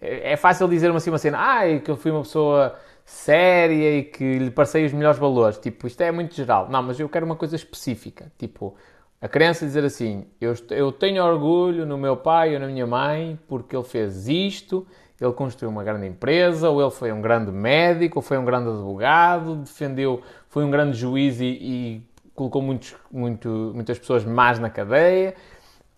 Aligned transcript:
É, 0.00 0.32
é 0.32 0.36
fácil 0.36 0.68
dizer-me 0.68 0.96
assim 0.96 1.10
uma 1.10 1.18
cena, 1.18 1.38
ai, 1.38 1.80
que 1.80 1.90
eu 1.90 1.96
fui 1.96 2.10
uma 2.10 2.22
pessoa 2.22 2.76
séria 3.04 3.98
e 3.98 4.04
que 4.04 4.38
lhe 4.38 4.50
passei 4.50 4.84
os 4.84 4.92
melhores 4.92 5.18
valores. 5.18 5.58
Tipo, 5.58 5.86
isto 5.86 6.00
é 6.00 6.10
muito 6.12 6.34
geral. 6.34 6.68
Não, 6.70 6.82
mas 6.82 6.98
eu 6.98 7.08
quero 7.08 7.26
uma 7.26 7.36
coisa 7.36 7.56
específica. 7.56 8.30
Tipo, 8.38 8.76
a 9.20 9.28
criança 9.28 9.66
dizer 9.66 9.84
assim: 9.84 10.26
eu, 10.40 10.54
eu 10.70 10.92
tenho 10.92 11.22
orgulho 11.24 11.84
no 11.84 11.98
meu 11.98 12.16
pai 12.16 12.54
ou 12.54 12.60
na 12.60 12.66
minha 12.66 12.86
mãe 12.86 13.38
porque 13.48 13.76
ele 13.76 13.84
fez 13.84 14.28
isto, 14.28 14.86
ele 15.20 15.32
construiu 15.32 15.70
uma 15.70 15.84
grande 15.84 16.06
empresa, 16.06 16.70
ou 16.70 16.80
ele 16.80 16.90
foi 16.90 17.12
um 17.12 17.20
grande 17.20 17.50
médico, 17.50 18.20
ou 18.20 18.22
foi 18.22 18.38
um 18.38 18.44
grande 18.44 18.70
advogado, 18.70 19.56
defendeu, 19.56 20.22
foi 20.48 20.64
um 20.64 20.70
grande 20.70 20.96
juiz 20.96 21.40
e, 21.40 21.44
e 21.44 22.02
colocou 22.34 22.62
muitos, 22.62 22.96
muito, 23.12 23.72
muitas 23.74 23.98
pessoas 23.98 24.24
más 24.24 24.58
na 24.58 24.70
cadeia, 24.70 25.34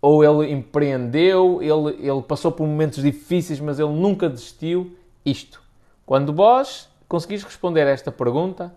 ou 0.03 0.25
ele 0.25 0.53
empreendeu, 0.53 1.62
ele, 1.62 2.07
ele 2.07 2.23
passou 2.23 2.50
por 2.50 2.66
momentos 2.66 3.00
difíceis, 3.00 3.61
mas 3.61 3.79
ele 3.79 3.93
nunca 3.93 4.29
desistiu. 4.29 4.96
Isto. 5.25 5.62
Quando 6.04 6.32
vós 6.32 6.90
conseguis 7.09 7.45
responder 7.45 7.86
a 7.86 7.90
esta 7.90 8.11
pergunta, 8.11 8.75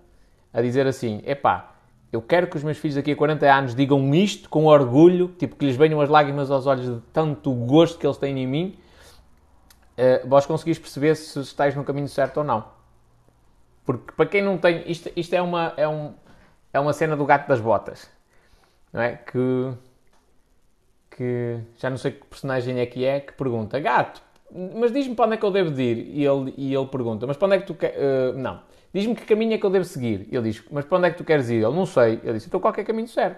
a 0.53 0.61
dizer 0.61 0.85
assim: 0.85 1.23
epá, 1.25 1.73
eu 2.11 2.21
quero 2.21 2.45
que 2.45 2.55
os 2.55 2.63
meus 2.63 2.77
filhos 2.77 2.95
daqui 2.95 3.11
a 3.11 3.15
40 3.15 3.51
anos 3.51 3.75
digam 3.75 4.13
isto 4.13 4.47
com 4.47 4.65
orgulho, 4.65 5.29
tipo 5.29 5.55
que 5.55 5.65
lhes 5.65 5.75
venham 5.75 5.99
as 5.99 6.07
lágrimas 6.07 6.51
aos 6.51 6.67
olhos 6.67 6.85
de 6.85 7.01
tanto 7.11 7.51
gosto 7.51 7.97
que 7.97 8.05
eles 8.05 8.17
têm 8.17 8.39
em 8.39 8.45
mim, 8.45 8.77
uh, 9.97 10.27
vós 10.27 10.45
conseguis 10.45 10.77
perceber 10.77 11.15
se 11.15 11.39
estáis 11.39 11.75
no 11.75 11.83
caminho 11.83 12.07
certo 12.07 12.37
ou 12.37 12.43
não. 12.43 12.65
Porque 13.83 14.11
para 14.11 14.27
quem 14.27 14.41
não 14.41 14.57
tem. 14.57 14.83
Isto, 14.89 15.11
isto 15.15 15.33
é, 15.33 15.41
uma, 15.41 15.73
é, 15.75 15.87
um, 15.87 16.13
é 16.71 16.79
uma 16.79 16.93
cena 16.93 17.15
do 17.17 17.25
gato 17.25 17.47
das 17.47 17.59
botas. 17.59 18.09
Não 18.93 19.01
é? 19.01 19.15
Que. 19.15 19.73
Que. 21.15 21.59
Já 21.77 21.89
não 21.89 21.97
sei 21.97 22.11
que 22.11 22.25
personagem 22.25 22.77
é 22.79 22.85
que 22.85 23.05
é 23.05 23.21
que 23.21 23.31
pergunta: 23.31 23.79
Gato, 23.79 24.21
mas 24.51 24.91
diz-me 24.91 25.15
para 25.15 25.25
onde 25.25 25.35
é 25.35 25.37
que 25.37 25.45
eu 25.45 25.51
devo 25.51 25.79
ir? 25.79 25.97
E 26.13 26.25
ele, 26.25 26.53
e 26.57 26.75
ele 26.75 26.87
pergunta: 26.87 27.25
Mas 27.25 27.37
para 27.37 27.45
onde 27.45 27.55
é 27.55 27.59
que 27.59 27.65
tu 27.65 27.73
queres. 27.73 27.97
Uh, 27.97 28.37
não. 28.37 28.59
Diz-me 28.93 29.15
que 29.15 29.25
caminho 29.25 29.53
é 29.53 29.57
que 29.57 29.65
eu 29.65 29.69
devo 29.69 29.85
seguir. 29.85 30.27
Ele 30.29 30.51
diz: 30.51 30.61
Mas 30.69 30.83
para 30.83 30.97
onde 30.97 31.07
é 31.07 31.11
que 31.11 31.17
tu 31.17 31.23
queres 31.23 31.49
ir? 31.49 31.63
Ele 31.63 31.73
não 31.73 31.85
sei. 31.85 32.19
Ele 32.21 32.33
disse: 32.33 32.47
Então 32.47 32.59
qualquer 32.59 32.83
caminho 32.83 33.07
serve. 33.07 33.37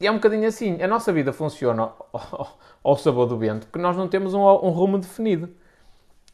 E 0.00 0.06
é 0.06 0.10
um 0.10 0.14
bocadinho 0.14 0.46
assim. 0.46 0.80
A 0.80 0.86
nossa 0.86 1.12
vida 1.12 1.32
funciona 1.32 1.82
ao, 1.82 2.58
ao 2.82 2.96
sabor 2.96 3.26
do 3.26 3.36
vento 3.36 3.66
porque 3.66 3.80
nós 3.80 3.96
não 3.96 4.06
temos 4.06 4.32
um, 4.32 4.40
um 4.40 4.70
rumo 4.70 4.98
definido. 4.98 5.50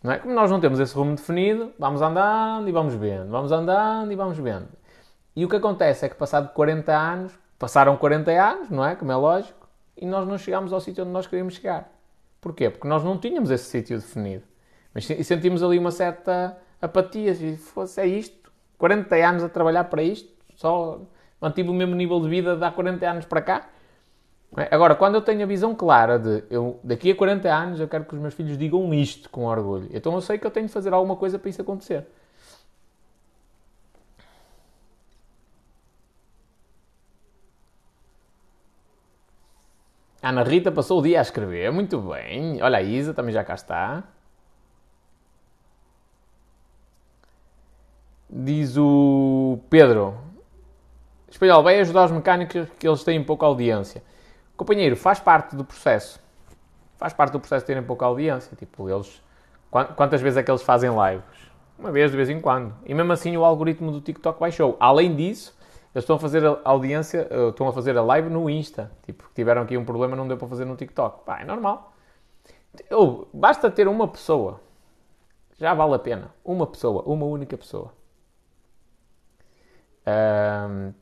Não 0.03 0.13
é? 0.13 0.19
Como 0.19 0.35
nós 0.35 0.51
não 0.51 0.61
temos 0.61 0.79
esse 0.79 0.95
rumo 0.95 1.17
definido, 1.17 1.73
vamos 1.79 2.01
andando 2.03 2.69
e 2.69 2.73
vamos 2.73 2.95
vendo, 2.95 3.31
vamos 3.31 3.51
andando 3.51 4.13
e 4.13 4.15
vamos 4.15 4.39
vendo. 4.39 4.69
E 5.35 5.45
o 5.45 5.49
que 5.49 5.57
acontece 5.57 6.07
é 6.07 6.09
que, 6.09 6.15
passado 6.15 6.53
40 6.53 6.93
anos, 6.97 7.33
passaram 7.59 7.97
40 7.97 8.31
anos, 8.31 8.71
não 8.71 8.85
é? 8.85 8.95
Como 8.95 9.11
é 9.11 9.17
lógico, 9.17 9.58
e 10.01 10.07
nós 10.07 10.27
não 10.27 10.39
chegamos 10.39 10.73
ao 10.73 10.81
sítio 10.81 11.05
onde 11.05 11.13
nós 11.13 11.27
queríamos 11.27 11.55
chegar. 11.55 11.93
Porquê? 12.41 12.71
Porque 12.71 12.87
nós 12.87 13.03
não 13.05 13.19
tínhamos 13.19 13.51
esse 13.51 13.65
sítio 13.65 13.99
definido. 13.99 14.45
Mas 14.95 15.05
sentimos 15.05 15.63
ali 15.63 15.79
uma 15.79 15.91
certa 15.91 16.57
apatia. 16.81 17.35
Se 17.35 17.57
fosse, 17.57 18.01
é 18.01 18.07
isto. 18.07 18.51
40 18.79 19.17
anos 19.17 19.45
a 19.45 19.49
trabalhar 19.49 19.85
para 19.85 20.03
isto, 20.03 20.33
só 20.55 21.01
mantive 21.41 21.69
o 21.69 21.75
mesmo 21.75 21.95
nível 21.95 22.21
de 22.21 22.29
vida 22.29 22.57
de 22.57 22.65
há 22.65 22.71
40 22.71 23.11
anos 23.11 23.25
para 23.25 23.43
cá. 23.43 23.69
É? 24.57 24.75
Agora, 24.75 24.95
quando 24.95 25.17
eu 25.17 25.21
tenho 25.21 25.43
a 25.43 25.47
visão 25.47 25.75
clara 25.75 26.19
de 26.19 26.45
eu, 26.49 26.81
daqui 26.83 27.11
a 27.11 27.17
40 27.17 27.53
anos 27.53 27.81
eu 27.81 27.89
quero 27.89 28.05
que 28.05 28.15
os 28.15 28.21
meus 28.21 28.35
filhos 28.35 28.57
digam 28.57 28.95
isto 28.95 29.29
com 29.29 29.45
orgulho, 29.45 29.89
então 29.93 30.15
eu 30.15 30.21
sei 30.23 30.39
que 30.39 30.47
eu 30.47 30.51
tenho 30.51 30.67
de 30.67 30.73
fazer 30.73 30.95
alguma 30.95 31.17
coisa 31.17 31.39
para 31.39 31.51
isso 31.51 31.61
acontecer. 31.61 32.07
Ana 40.23 40.43
Rita 40.43 40.73
passou 40.73 40.99
o 40.99 41.03
dia 41.03 41.21
a 41.21 41.23
escrever, 41.23 41.71
muito 41.71 42.01
bem. 42.01 42.61
Olha 42.61 42.79
a 42.79 42.83
Isa, 42.83 43.15
também 43.15 43.33
já 43.33 43.45
cá 43.45 43.55
está. 43.55 44.03
Diz 48.29 48.77
o 48.77 49.61
Pedro. 49.71 50.19
Espanhol, 51.31 51.63
vai 51.63 51.79
ajudar 51.81 52.07
os 52.07 52.11
mecânicos 52.11 52.69
que 52.79 52.89
eles 52.89 53.05
têm 53.05 53.23
pouca 53.23 53.47
audiência. 53.47 54.03
Companheiro, 54.57 54.97
faz 54.97 55.21
parte 55.21 55.55
do 55.55 55.65
processo. 55.65 56.21
Faz 56.97 57.13
parte 57.13 57.33
do 57.33 57.41
processo 57.41 57.65
terem 57.65 57.83
pouca 57.83 58.05
audiência. 58.05 58.57
Tipo, 58.57 58.91
eles. 58.91 59.23
Quantas 59.71 60.21
vezes 60.21 60.37
é 60.37 60.43
que 60.43 60.51
eles 60.51 60.63
fazem 60.63 60.91
lives? 60.91 61.49
Uma 61.79 61.93
vez, 61.93 62.11
de 62.11 62.17
vez 62.17 62.29
em 62.29 62.41
quando. 62.41 62.75
E 62.85 62.93
mesmo 62.93 63.13
assim 63.13 63.37
o 63.37 63.45
algoritmo 63.45 63.93
do 63.93 64.01
TikTok 64.01 64.41
baixou. 64.41 64.77
Além 64.81 65.15
disso, 65.15 65.57
eles 65.99 66.05
estão 66.05 66.17
a 66.17 66.19
fazer 66.19 66.47
a 66.47 66.61
audiência, 66.65 67.27
eh, 67.31 67.49
estão 67.49 67.69
a 67.69 67.73
fazer 67.73 67.97
a 67.97 68.03
live 68.03 68.31
no 68.31 68.49
Insta. 68.49 68.91
Tipo, 69.05 69.29
tiveram 69.35 69.63
aqui 69.63 69.77
um 69.77 69.85
problema, 69.85 70.17
não 70.17 70.27
deu 70.27 70.37
para 70.37 70.49
fazer 70.49 70.65
no 70.65 70.77
TikTok. 70.77 71.25
Pá, 71.25 71.41
é 71.41 71.45
normal. 71.45 71.93
Ou, 72.91 73.29
basta 73.33 73.71
ter 73.71 73.89
uma 73.89 74.09
pessoa. 74.09 74.61
Já 75.59 75.75
vale 75.75 75.95
a 75.95 75.99
pena. 75.99 76.35
Uma 76.45 76.67
pessoa, 76.67 77.03
uma 77.05 77.27
única 77.27 77.57
pessoa. 77.57 77.93
Um, 80.07 80.93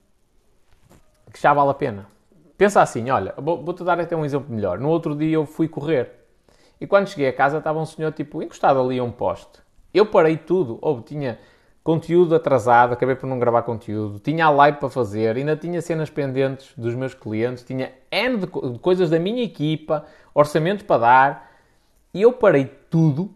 que 1.33 1.41
já 1.41 1.53
vale 1.53 1.71
a 1.71 1.75
pena 1.75 2.17
pensa 2.56 2.81
assim, 2.81 3.11
olha, 3.11 3.35
vou-te 3.37 3.85
dar 3.85 4.01
até 4.01 4.17
um 4.17 4.25
exemplo 4.25 4.53
melhor. 4.53 4.79
No 4.79 4.89
outro 4.89 5.15
dia 5.15 5.35
eu 5.35 5.47
fui 5.47 5.69
correr 5.69 6.11
e 6.81 6.87
quando 6.87 7.09
cheguei 7.09 7.29
a 7.29 7.33
casa 7.33 7.59
estava 7.59 7.79
um 7.79 7.87
senhor 7.87 8.12
tipo 8.12 8.43
encostado 8.43 8.81
ali 8.81 8.99
a 8.99 9.05
um 9.05 9.12
poste. 9.12 9.61
Eu 9.93 10.06
parei 10.06 10.37
tudo, 10.37 10.79
ou 10.83 11.01
tinha 11.01 11.39
conteúdo 11.87 12.35
atrasado, 12.35 12.95
acabei 12.95 13.15
por 13.15 13.29
não 13.29 13.39
gravar 13.39 13.63
conteúdo, 13.63 14.19
tinha 14.19 14.47
a 14.47 14.51
live 14.51 14.79
para 14.79 14.91
fazer, 14.91 15.37
ainda 15.37 15.57
tinha 15.57 15.81
cenas 15.81 16.11
pendentes 16.11 16.73
dos 16.77 16.97
meus 16.97 17.15
clientes, 17.15 17.63
tinha 17.63 17.93
N 18.11 18.39
de, 18.39 18.49
coisas 18.81 19.09
da 19.09 19.21
minha 19.21 19.45
equipa, 19.45 20.05
orçamentos 20.35 20.85
para 20.85 21.01
dar, 21.01 21.53
e 22.13 22.23
eu 22.23 22.33
parei 22.33 22.65
tudo 22.91 23.33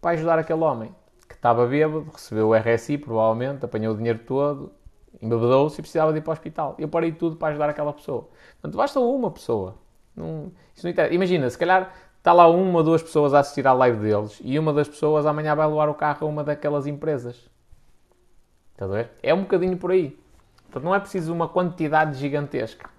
para 0.00 0.10
ajudar 0.10 0.36
aquele 0.36 0.58
homem 0.64 0.92
que 1.28 1.34
estava 1.34 1.64
bêbado, 1.64 2.08
recebeu 2.12 2.48
o 2.48 2.54
RSI 2.56 2.98
provavelmente, 2.98 3.64
apanhou 3.64 3.94
o 3.94 3.96
dinheiro 3.96 4.18
todo, 4.26 4.72
embebedou-se 5.22 5.80
e 5.80 5.82
precisava 5.82 6.12
de 6.12 6.18
ir 6.18 6.22
para 6.22 6.30
o 6.30 6.32
hospital. 6.32 6.74
Eu 6.80 6.88
parei 6.88 7.12
tudo 7.12 7.36
para 7.36 7.48
ajudar 7.48 7.70
aquela 7.70 7.92
pessoa. 7.92 8.28
Portanto, 8.60 8.76
basta 8.76 8.98
uma 8.98 9.30
pessoa. 9.30 9.76
Não, 10.16 10.50
não 10.82 11.12
Imagina, 11.12 11.48
se 11.48 11.56
calhar 11.56 11.94
está 12.18 12.32
lá 12.32 12.48
uma 12.48 12.78
ou 12.78 12.84
duas 12.84 13.00
pessoas 13.00 13.32
a 13.32 13.38
assistir 13.38 13.64
à 13.64 13.72
live 13.72 13.98
deles 13.98 14.40
e 14.42 14.58
uma 14.58 14.72
das 14.72 14.88
pessoas 14.88 15.24
amanhã 15.24 15.54
vai 15.54 15.68
levar 15.68 15.88
o 15.88 15.94
carro 15.94 16.26
a 16.26 16.28
uma 16.28 16.42
daquelas 16.42 16.88
empresas. 16.88 17.51
Está 18.82 18.92
a 18.92 18.96
ver? 18.96 19.10
É 19.22 19.32
um 19.32 19.42
bocadinho 19.42 19.76
por 19.76 19.92
aí. 19.92 20.18
Portanto, 20.64 20.82
não 20.82 20.94
é 20.94 20.98
preciso 20.98 21.32
uma 21.32 21.46
quantidade 21.46 22.18
gigantesca. 22.18 22.90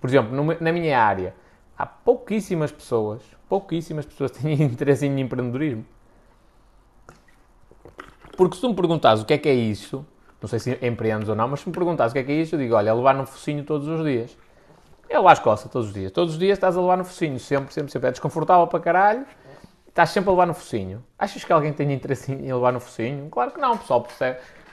Por 0.00 0.08
exemplo, 0.08 0.32
na 0.60 0.72
minha 0.72 1.02
área, 1.02 1.34
há 1.76 1.84
pouquíssimas 1.84 2.70
pessoas, 2.70 3.22
pouquíssimas 3.48 4.06
pessoas 4.06 4.30
que 4.30 4.38
têm 4.42 4.62
interesse 4.62 5.06
em 5.06 5.20
empreendedorismo. 5.20 5.84
Porque 8.36 8.54
se 8.54 8.60
tu 8.60 8.68
me 8.68 8.76
perguntares 8.76 9.20
o 9.20 9.24
que 9.24 9.34
é 9.34 9.38
que 9.38 9.48
é 9.48 9.54
isso, 9.54 10.06
não 10.40 10.48
sei 10.48 10.60
se 10.60 10.78
empreendes 10.86 11.28
ou 11.28 11.34
não, 11.34 11.48
mas 11.48 11.60
se 11.60 11.68
me 11.68 11.74
perguntares 11.74 12.12
o 12.12 12.14
que 12.14 12.20
é 12.20 12.22
que 12.22 12.30
é 12.30 12.36
isso, 12.36 12.54
eu 12.54 12.60
digo, 12.60 12.76
olha, 12.76 12.90
é 12.90 12.94
levar 12.94 13.14
no 13.14 13.26
focinho 13.26 13.64
todos 13.64 13.88
os 13.88 14.04
dias. 14.04 14.38
É 15.08 15.16
levar 15.16 15.32
as 15.32 15.40
costas 15.40 15.72
todos 15.72 15.88
os 15.88 15.94
dias. 15.94 16.12
Todos 16.12 16.34
os 16.34 16.38
dias 16.38 16.56
estás 16.56 16.76
a 16.76 16.80
levar 16.80 16.96
no 16.96 17.04
focinho, 17.04 17.40
sempre, 17.40 17.74
sempre, 17.74 17.90
sempre. 17.90 18.08
É 18.08 18.12
desconfortável 18.12 18.68
para 18.68 18.78
caralho, 18.78 19.26
estás 19.88 20.10
sempre 20.10 20.30
a 20.30 20.32
levar 20.32 20.46
no 20.46 20.54
focinho. 20.54 21.02
Achas 21.18 21.42
que 21.42 21.52
alguém 21.52 21.72
tem 21.72 21.92
interesse 21.92 22.30
em 22.30 22.52
levar 22.52 22.72
no 22.72 22.78
focinho? 22.78 23.28
Claro 23.28 23.50
que 23.50 23.60
não, 23.60 23.72
o 23.72 23.78
pessoal 23.78 24.06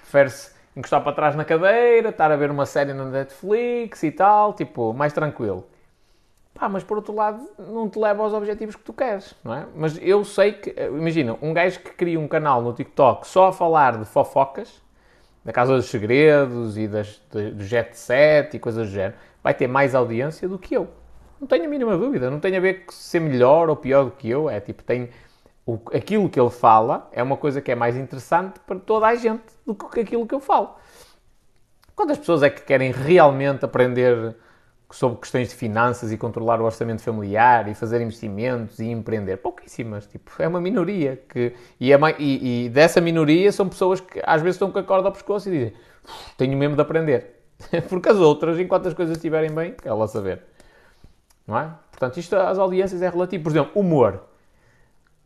prefere-se 0.05 0.53
encostar 0.75 1.01
para 1.03 1.13
trás 1.13 1.35
na 1.35 1.43
cadeira, 1.43 2.09
estar 2.09 2.31
a 2.31 2.35
ver 2.35 2.51
uma 2.51 2.66
série 2.66 2.93
na 2.93 3.05
Netflix 3.05 4.03
e 4.03 4.11
tal, 4.11 4.53
tipo, 4.53 4.93
mais 4.93 5.13
tranquilo. 5.13 5.66
Pá, 6.53 6.69
mas 6.69 6.83
por 6.83 6.97
outro 6.97 7.13
lado, 7.13 7.45
não 7.57 7.89
te 7.89 7.99
leva 7.99 8.23
aos 8.23 8.33
objetivos 8.33 8.75
que 8.75 8.83
tu 8.83 8.93
queres, 8.93 9.35
não 9.43 9.53
é? 9.53 9.66
Mas 9.75 9.99
eu 10.01 10.23
sei 10.23 10.53
que, 10.53 10.73
imagina, 10.88 11.38
um 11.41 11.53
gajo 11.53 11.79
que 11.79 11.91
cria 11.91 12.19
um 12.19 12.27
canal 12.27 12.61
no 12.61 12.71
TikTok 12.71 13.27
só 13.27 13.47
a 13.47 13.53
falar 13.53 13.97
de 13.97 14.05
fofocas, 14.05 14.81
da 15.43 15.51
Casa 15.51 15.75
dos 15.75 15.85
Segredos 15.85 16.77
e 16.77 16.87
das, 16.87 17.22
do 17.29 17.63
Jet 17.63 17.97
Set 17.97 18.55
e 18.55 18.59
coisas 18.59 18.87
do 18.87 18.93
género, 18.93 19.16
vai 19.43 19.53
ter 19.53 19.67
mais 19.67 19.93
audiência 19.93 20.47
do 20.47 20.57
que 20.57 20.75
eu. 20.75 20.87
Não 21.39 21.47
tenho 21.47 21.66
a 21.66 21.67
mínima 21.67 21.97
dúvida. 21.97 22.31
Não 22.31 22.39
tem 22.39 22.55
a 22.55 22.59
ver 22.59 22.85
com 22.85 22.91
ser 22.91 23.19
melhor 23.19 23.69
ou 23.69 23.75
pior 23.75 24.05
do 24.05 24.11
que 24.11 24.29
eu. 24.29 24.49
É 24.49 24.59
tipo, 24.59 24.81
tem 24.81 25.09
o, 25.66 25.80
aquilo 25.94 26.30
que 26.30 26.40
ele 26.40 26.50
fala 26.50 27.09
é 27.12 27.23
uma 27.23 27.38
coisa 27.38 27.62
que 27.62 27.72
é 27.72 27.76
mais 27.76 27.96
interessante 27.96 28.59
para 28.59 28.79
toda 28.79 29.08
a 29.08 29.16
gente 29.16 29.44
do 29.66 29.73
que 29.73 30.00
aquilo 30.00 30.28
que 30.28 30.35
eu 30.35 30.40
falo. 30.40 30.76
Quantas 31.96 32.17
pessoas 32.17 32.44
é 32.44 32.50
que 32.50 32.62
querem 32.62 32.91
realmente 32.91 33.66
aprender 33.66 34.35
sobre 34.91 35.20
questões 35.20 35.50
de 35.50 35.56
finanças 35.56 36.12
e 36.12 36.17
controlar 36.17 36.62
o 36.62 36.64
orçamento 36.66 37.02
familiar 37.02 37.67
e 37.67 37.73
fazer 37.73 38.02
investimentos 38.02 38.79
e 38.79 38.85
empreender. 38.85 39.38
Pouquíssimas, 39.38 40.06
tipo, 40.08 40.32
é 40.40 40.47
uma 40.47 40.62
minoria. 40.62 41.22
Que, 41.28 41.53
e, 41.79 41.91
é, 41.91 41.97
e, 42.20 42.66
e 42.66 42.70
dessa 42.70 43.02
minoria 43.02 43.52
são 43.52 43.68
pessoas 43.68 44.00
que 44.00 44.22
às 44.23 44.41
vezes 44.41 44.56
estão 44.56 44.72
com 44.72 44.79
a 44.79 44.84
corda 44.84 45.08
ao 45.08 45.11
pescoço 45.11 45.50
e 45.50 45.52
dizem 45.52 45.73
tenho 46.38 46.58
mesmo 46.58 46.76
de 46.76 46.82
aprender. 46.82 47.41
Porque 47.90 48.09
as 48.09 48.18
outras, 48.18 48.59
enquanto 48.59 48.88
as 48.88 48.94
coisas 48.94 49.18
estiverem 49.18 49.52
bem, 49.52 49.76
ela 49.84 50.08
saber. 50.08 50.44
Não 51.47 51.58
é? 51.58 51.72
Portanto, 51.91 52.18
isto 52.18 52.35
às 52.35 52.58
audiências 52.58 53.02
é 53.02 53.09
relativo. 53.09 53.44
Por 53.44 53.52
exemplo, 53.52 53.72
humor. 53.76 54.23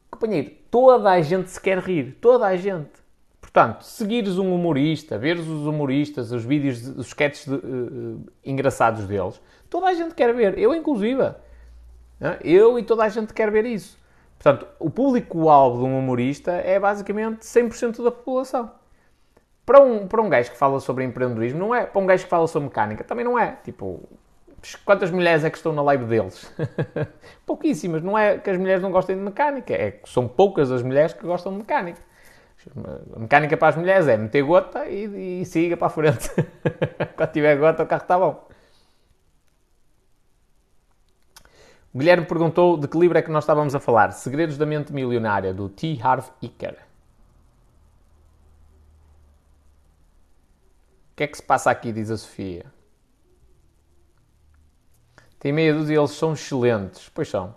Companheiro, 0.10 0.52
toda 0.70 1.12
a 1.12 1.22
gente 1.22 1.50
se 1.50 1.60
quer 1.60 1.80
rir. 1.80 2.18
Toda 2.20 2.46
a 2.46 2.56
gente. 2.56 2.92
Portanto, 3.40 3.82
seguires 3.84 4.38
um 4.38 4.54
humorista, 4.54 5.18
veres 5.18 5.48
os 5.48 5.66
humoristas, 5.66 6.32
os 6.32 6.44
vídeos, 6.44 6.88
os 6.88 7.08
sketches 7.08 7.46
de, 7.46 7.56
uh, 7.56 8.24
engraçados 8.46 9.06
deles, 9.06 9.42
toda 9.70 9.88
a 9.88 9.94
gente 9.94 10.14
quer 10.14 10.34
ver. 10.34 10.58
Eu, 10.58 10.76
inclusive. 10.76 11.34
Eu 12.44 12.78
e 12.78 12.84
toda 12.84 13.06
a 13.06 13.10
gente 13.10 13.34
quer 13.34 13.50
ver 13.50 13.66
isso. 13.66 13.98
Portanto, 14.38 14.68
o 14.80 14.90
público-alvo 14.90 15.80
de 15.80 15.86
um 15.86 15.98
humorista 16.00 16.52
é 16.52 16.80
basicamente 16.80 17.40
100% 17.40 18.04
da 18.04 18.12
população. 18.12 18.72
Para 19.66 19.82
um, 19.82 20.08
para 20.08 20.22
um 20.22 20.30
gajo 20.30 20.52
que 20.52 20.58
fala 20.58 20.80
sobre 20.80 21.04
empreendedorismo, 21.04 21.60
não 21.60 21.76
é. 21.76 21.86
Para 21.86 22.02
um 22.02 22.06
gajo 22.06 22.24
que 22.24 22.30
fala 22.30 22.48
sobre 22.48 22.70
mecânica, 22.70 23.04
também 23.04 23.26
não 23.26 23.38
é. 23.38 23.58
Tipo, 23.64 24.02
quantas 24.86 25.12
mulheres 25.12 25.44
é 25.44 25.50
que 25.50 25.58
estão 25.58 25.74
na 25.74 25.82
live 25.82 26.06
deles? 26.06 26.52
Pouquíssimas. 27.46 28.02
Não 28.02 28.18
é 28.18 28.38
que 28.38 28.50
as 28.50 28.58
mulheres 28.58 28.82
não 28.82 28.92
gostem 28.92 29.16
de 29.16 29.22
mecânica, 29.22 29.74
é 29.74 29.92
que 29.92 30.10
são 30.10 30.28
poucas 30.28 30.72
as 30.72 30.82
mulheres 30.82 31.14
que 31.14 31.26
gostam 31.26 31.52
de 31.52 31.60
mecânica. 31.60 32.02
A 33.16 33.20
mecânica 33.20 33.56
para 33.56 33.70
as 33.70 33.76
mulheres 33.76 34.08
é 34.08 34.18
meter 34.18 34.44
gota 34.44 34.86
e, 34.86 35.42
e 35.42 35.46
siga 35.46 35.78
para 35.78 35.88
a 35.88 35.90
frente. 35.90 36.30
Quando 37.16 37.32
tiver 37.32 37.56
gota, 37.58 37.84
o 37.84 37.88
carro 37.88 38.02
está 38.02 38.20
bom. 38.20 38.48
O 41.94 41.98
Guilherme 41.98 42.26
perguntou 42.26 42.78
de 42.78 42.88
que 42.88 42.98
livro 43.00 43.18
é 43.18 43.22
que 43.22 43.32
nós 43.32 43.44
estávamos 43.44 43.74
a 43.74 43.80
falar. 43.80 44.12
Segredos 44.12 44.58
da 44.58 44.66
Mente 44.66 44.94
Milionária, 44.94 45.54
do 45.54 45.70
T. 45.70 46.00
Harv 46.04 46.26
Eker. 46.42 46.74
O 51.14 51.16
que 51.16 51.24
é 51.24 51.28
que 51.28 51.38
se 51.38 51.44
passa 51.44 51.72
aqui, 51.72 51.92
diz 51.92 52.12
a 52.12 52.18
Sofia? 52.18 52.66
Tem 55.40 55.54
meia 55.54 55.74
dúzia, 55.74 55.98
eles 55.98 56.12
são 56.12 56.34
excelentes. 56.34 57.10
Pois 57.14 57.30
são. 57.30 57.56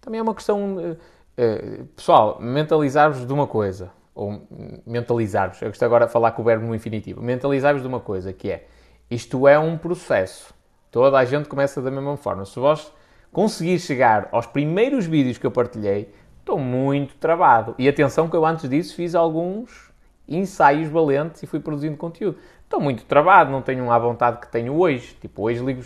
Também 0.00 0.18
é 0.18 0.22
uma 0.22 0.34
questão. 0.34 0.76
Uh, 0.76 0.92
uh, 0.92 1.84
pessoal, 1.96 2.38
mentalizar-vos 2.40 3.26
de 3.26 3.32
uma 3.32 3.46
coisa. 3.46 3.90
Ou 4.14 4.46
mentalizar-vos. 4.86 5.60
Eu 5.62 5.68
gosto 5.68 5.84
agora 5.84 6.06
de 6.06 6.12
falar 6.12 6.32
com 6.32 6.42
o 6.42 6.44
verbo 6.44 6.66
no 6.66 6.74
infinitivo. 6.74 7.22
Mentalizar-vos 7.22 7.82
de 7.82 7.88
uma 7.88 8.00
coisa, 8.00 8.32
que 8.32 8.50
é. 8.50 8.66
Isto 9.10 9.46
é 9.46 9.58
um 9.58 9.78
processo. 9.78 10.52
Toda 10.90 11.18
a 11.18 11.24
gente 11.24 11.48
começa 11.48 11.80
da 11.80 11.90
mesma 11.90 12.16
forma. 12.16 12.44
Se 12.44 12.58
vós 12.58 12.92
conseguir 13.32 13.78
chegar 13.78 14.28
aos 14.30 14.46
primeiros 14.46 15.06
vídeos 15.06 15.38
que 15.38 15.46
eu 15.46 15.50
partilhei, 15.50 16.12
estou 16.38 16.58
muito 16.58 17.14
travado. 17.16 17.74
E 17.78 17.88
atenção 17.88 18.28
que 18.28 18.36
eu 18.36 18.46
antes 18.46 18.68
disso 18.68 18.94
fiz 18.94 19.14
alguns 19.14 19.92
ensaios 20.28 20.88
valentes 20.88 21.42
e 21.42 21.46
fui 21.46 21.60
produzindo 21.60 21.96
conteúdo. 21.96 22.38
Estou 22.62 22.80
muito 22.80 23.04
travado, 23.04 23.50
não 23.50 23.60
tenho 23.60 23.90
a 23.90 23.98
vontade 23.98 24.40
que 24.40 24.48
tenho 24.48 24.74
hoje. 24.74 25.16
Tipo, 25.20 25.42
hoje 25.42 25.64
ligo 25.64 25.82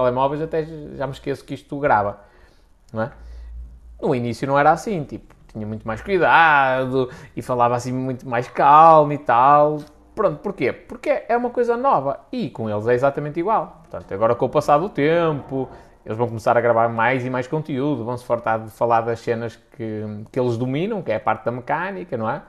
telemóveis 0.00 0.42
até 0.42 0.64
já 0.94 1.06
me 1.06 1.12
esqueço 1.12 1.44
que 1.44 1.54
isto 1.54 1.78
grava. 1.78 2.20
Não 2.92 3.02
é? 3.02 3.12
No 4.00 4.14
início 4.14 4.46
não 4.46 4.58
era 4.58 4.72
assim, 4.72 5.04
tipo, 5.04 5.34
tinha 5.52 5.66
muito 5.66 5.86
mais 5.86 6.00
cuidado 6.00 7.10
e 7.36 7.42
falava 7.42 7.76
assim 7.76 7.92
muito 7.92 8.28
mais 8.28 8.48
calmo 8.48 9.12
e 9.12 9.18
tal. 9.18 9.80
Pronto, 10.14 10.38
porquê? 10.38 10.72
Porque 10.72 11.24
é 11.28 11.36
uma 11.36 11.50
coisa 11.50 11.76
nova 11.76 12.20
e 12.32 12.50
com 12.50 12.68
eles 12.68 12.86
é 12.86 12.94
exatamente 12.94 13.38
igual. 13.38 13.82
Portanto, 13.82 14.12
agora 14.12 14.34
com 14.34 14.46
o 14.46 14.48
passar 14.48 14.78
do 14.78 14.88
tempo, 14.88 15.68
eles 16.04 16.16
vão 16.16 16.26
começar 16.26 16.56
a 16.56 16.60
gravar 16.60 16.88
mais 16.88 17.24
e 17.24 17.30
mais 17.30 17.46
conteúdo, 17.46 18.04
vão 18.04 18.16
se 18.16 18.24
fartar 18.24 18.64
de 18.64 18.70
falar 18.70 19.02
das 19.02 19.20
cenas 19.20 19.56
que, 19.76 20.02
que 20.32 20.40
eles 20.40 20.56
dominam, 20.56 21.02
que 21.02 21.12
é 21.12 21.16
a 21.16 21.20
parte 21.20 21.44
da 21.44 21.50
mecânica, 21.50 22.16
não 22.16 22.28
é? 22.28 22.42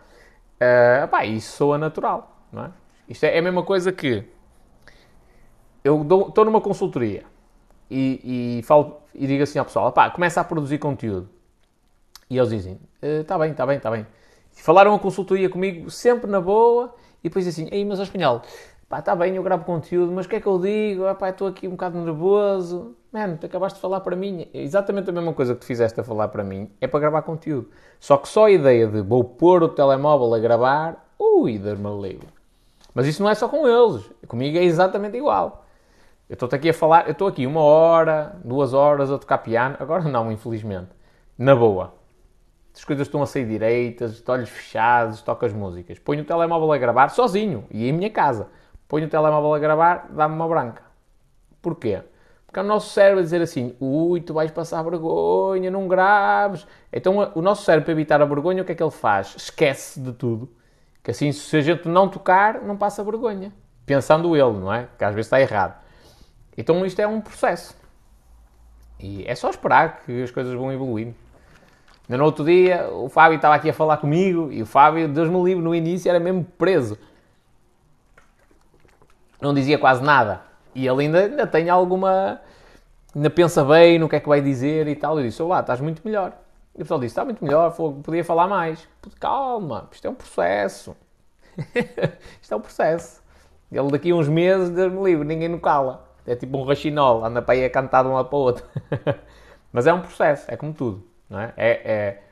Uh, 0.62 1.08
pá, 1.08 1.26
isso 1.26 1.58
soa 1.58 1.78
natural, 1.78 2.38
não 2.52 2.66
é? 2.66 2.72
Isto 3.10 3.26
é, 3.26 3.36
é 3.36 3.40
a 3.40 3.42
mesma 3.42 3.64
coisa 3.64 3.92
que 3.92 4.24
eu 5.84 6.02
estou 6.02 6.46
numa 6.46 6.62
consultoria 6.62 7.31
e, 7.92 8.60
e, 8.60 8.64
falo, 8.64 9.02
e 9.14 9.28
digo 9.28 9.44
assim 9.44 9.60
ao 9.60 9.66
pessoal, 9.66 9.92
pá, 9.92 10.10
começa 10.10 10.40
a 10.40 10.44
produzir 10.46 10.78
conteúdo. 10.78 11.30
E 12.30 12.38
eles 12.38 12.50
dizem, 12.50 12.80
está 13.02 13.36
uh, 13.36 13.40
bem, 13.40 13.52
está 13.52 13.66
bem, 13.66 13.78
está 13.78 13.92
bem. 13.92 14.08
Falaram 14.54 14.94
a 14.96 15.00
consultoria 15.00 15.50
comigo 15.50 15.92
sempre 15.92 16.32
na 16.32 16.40
boa 16.40 16.96
e 17.22 17.28
depois 17.28 17.46
assim, 17.46 17.68
ei, 17.70 17.84
mas 17.84 18.00
espanhol, 18.00 18.44
pá, 18.88 19.00
está 19.00 19.14
bem, 19.14 19.36
eu 19.36 19.44
gravo 19.44 19.66
conteúdo, 19.66 20.10
mas 20.14 20.26
o 20.26 20.30
que 20.30 20.38
é 20.38 20.40
que 20.40 20.48
eu 20.48 20.58
digo? 20.58 21.06
Ah, 21.06 21.14
pá, 21.14 21.30
estou 21.30 21.48
aqui 21.48 21.68
um 21.68 21.72
bocado 21.72 22.00
nervoso. 22.00 22.96
Mano, 23.12 23.38
tu 23.38 23.46
acabaste 23.46 23.76
de 23.76 23.82
falar 23.82 24.00
para 24.00 24.16
mim. 24.16 24.48
É 24.54 24.62
exatamente 24.62 25.10
a 25.10 25.14
mesma 25.14 25.34
coisa 25.34 25.54
que 25.54 25.60
tu 25.60 25.66
fizeste 25.66 26.00
a 26.00 26.04
falar 26.04 26.30
para 26.30 26.46
mim 26.46 26.72
é 26.80 26.88
para 26.88 27.00
gravar 27.02 27.24
conteúdo. 27.24 27.70
Só 28.00 28.16
que 28.16 28.30
só 28.30 28.46
a 28.46 28.52
ideia 28.52 28.88
de 28.88 29.02
vou 29.02 29.26
pôr 29.26 29.64
o 29.64 29.68
telemóvel 29.68 30.34
a 30.34 30.40
gravar, 30.40 31.06
ui, 31.20 31.60
dar-me 31.60 32.02
livre. 32.02 32.28
Mas 32.94 33.08
isso 33.08 33.22
não 33.22 33.30
é 33.30 33.36
só 33.36 33.50
com 33.50 33.68
eles. 33.68 34.10
Comigo 34.28 34.58
é 34.58 34.64
exatamente 34.64 35.18
igual. 35.18 35.61
Eu 36.32 36.36
estou 36.36 36.48
aqui 36.52 36.70
a 36.70 36.74
falar, 36.74 37.08
eu 37.08 37.12
estou 37.12 37.28
aqui 37.28 37.46
uma 37.46 37.60
hora, 37.60 38.40
duas 38.44 38.74
horas 38.74 39.12
a 39.12 39.18
tocar 39.18 39.40
piano. 39.40 39.76
Agora 39.80 40.04
não, 40.04 40.32
infelizmente. 40.32 40.90
Na 41.38 41.54
boa. 41.54 41.94
As 42.74 42.86
coisas 42.86 43.06
estão 43.06 43.22
a 43.22 43.26
sair 43.26 43.46
direitas, 43.46 44.24
olhos 44.28 44.50
fechados, 44.50 45.22
toco 45.22 45.46
as 45.46 45.52
músicas. 45.52 46.00
Ponho 46.00 46.22
o 46.22 46.26
telemóvel 46.26 46.72
a 46.72 46.78
gravar 46.78 47.10
sozinho 47.10 47.66
e 47.70 47.88
em 47.88 47.92
minha 47.92 48.10
casa 48.10 48.48
ponho 48.92 49.06
o 49.06 49.10
telemóvel 49.10 49.54
a 49.54 49.60
gravar, 49.60 50.08
dá-me 50.10 50.36
uma 50.36 50.46
branca. 50.50 50.84
Porquê? 51.62 52.02
Porque 52.46 52.60
é 52.60 52.62
o 52.62 52.66
nosso 52.66 52.90
cérebro 52.90 53.22
a 53.22 53.24
dizer 53.24 53.42
assim, 53.42 53.74
ui, 53.80 54.20
tu 54.20 54.34
vais 54.34 54.52
passar 54.52 54.84
vergonha, 54.84 55.72
não 55.72 55.88
graves. 55.88 56.68
Então 56.92 57.32
o 57.34 57.42
nosso 57.42 57.64
cérebro, 57.64 57.86
para 57.86 57.94
evitar 57.94 58.22
a 58.22 58.26
vergonha, 58.26 58.62
o 58.62 58.66
que 58.66 58.74
é 58.74 58.76
que 58.76 58.84
ele 58.84 58.92
faz? 58.92 59.34
Esquece 59.38 59.98
de 59.98 60.12
tudo. 60.12 60.52
Que 61.02 61.12
assim, 61.12 61.32
se 61.32 61.56
a 61.56 61.62
gente 61.62 61.88
não 61.88 62.10
tocar, 62.10 62.62
não 62.62 62.76
passa 62.76 63.02
vergonha. 63.02 63.54
Pensando 63.86 64.36
ele, 64.36 64.60
não 64.60 64.74
é? 64.74 64.90
Que 64.98 65.06
às 65.06 65.16
vezes 65.16 65.28
está 65.28 65.40
errado. 65.40 65.82
Então 66.62 66.86
isto 66.86 67.00
é 67.00 67.08
um 67.08 67.20
processo. 67.20 67.76
E 69.00 69.24
é 69.28 69.36
só 69.36 69.50
esperar 69.50 70.02
que 70.06 70.24
as 70.24 70.32
coisas 70.32 70.54
vão 70.54 70.72
evoluindo. 70.72 71.16
No 72.08 72.24
outro 72.24 72.44
dia, 72.44 72.90
o 72.92 73.08
Fábio 73.08 73.38
estava 73.38 73.56
aqui 73.56 73.70
a 73.70 73.74
falar 73.74 73.98
comigo 73.98 74.52
e 74.52 74.62
o 74.62 74.66
Fábio, 74.66 75.08
Deus 75.08 75.30
me 75.30 75.42
livre, 75.44 75.64
no 75.64 75.74
início 75.74 76.10
era 76.10 76.20
mesmo 76.20 76.44
preso 76.58 76.98
não 79.42 79.54
dizia 79.54 79.80
quase 79.80 80.04
nada. 80.04 80.44
E 80.76 80.88
ele 80.88 81.06
ainda, 81.06 81.20
ainda 81.20 81.48
tem 81.48 81.70
alguma. 81.70 82.40
ainda 83.14 83.30
pensa 83.30 83.66
bem 83.66 83.98
no 83.98 84.08
que 84.08 84.16
é 84.16 84.20
que 84.20 84.30
vai 84.30 84.40
dizer 84.40 84.88
e 84.88 84.96
tal. 84.96 85.18
Eu 85.18 85.26
disse: 85.26 85.42
Olá, 85.42 85.60
estás 85.62 85.82
muito 85.82 86.02
melhor. 86.06 86.34
E 86.76 86.78
o 86.78 86.86
pessoal 86.86 87.00
disse: 87.00 87.14
Está 87.14 87.26
muito 87.26 87.44
melhor, 87.44 87.76
podia 88.04 88.24
falar 88.24 88.48
mais. 88.48 88.88
Calma, 89.20 89.90
isto 89.92 90.08
é 90.08 90.10
um 90.10 90.16
processo. 90.16 90.96
isto 92.40 92.54
é 92.54 92.56
um 92.56 92.62
processo. 92.62 93.22
Ele 93.72 93.90
daqui 93.90 94.12
a 94.12 94.16
uns 94.16 94.30
meses, 94.30 94.70
Deus-me 94.70 95.04
livre, 95.04 95.26
ninguém 95.26 95.50
no 95.50 95.60
cala. 95.60 96.08
É 96.26 96.36
tipo 96.36 96.58
um 96.58 96.64
rachinol, 96.64 97.26
anda 97.26 97.42
para 97.42 97.56
aí 97.56 97.66
a 97.66 97.70
cantar 97.70 98.04
de 98.04 98.10
um 98.10 98.14
lado 98.14 98.30
para 98.30 98.38
o 98.38 98.42
outro. 98.42 98.66
Mas 99.74 99.88
é 99.88 99.94
um 99.94 100.02
processo, 100.02 100.46
é 100.50 100.56
como 100.56 100.74
tudo. 100.74 101.08
Não 101.30 101.40
é? 101.40 101.54
É, 101.58 101.70
é, 101.70 102.24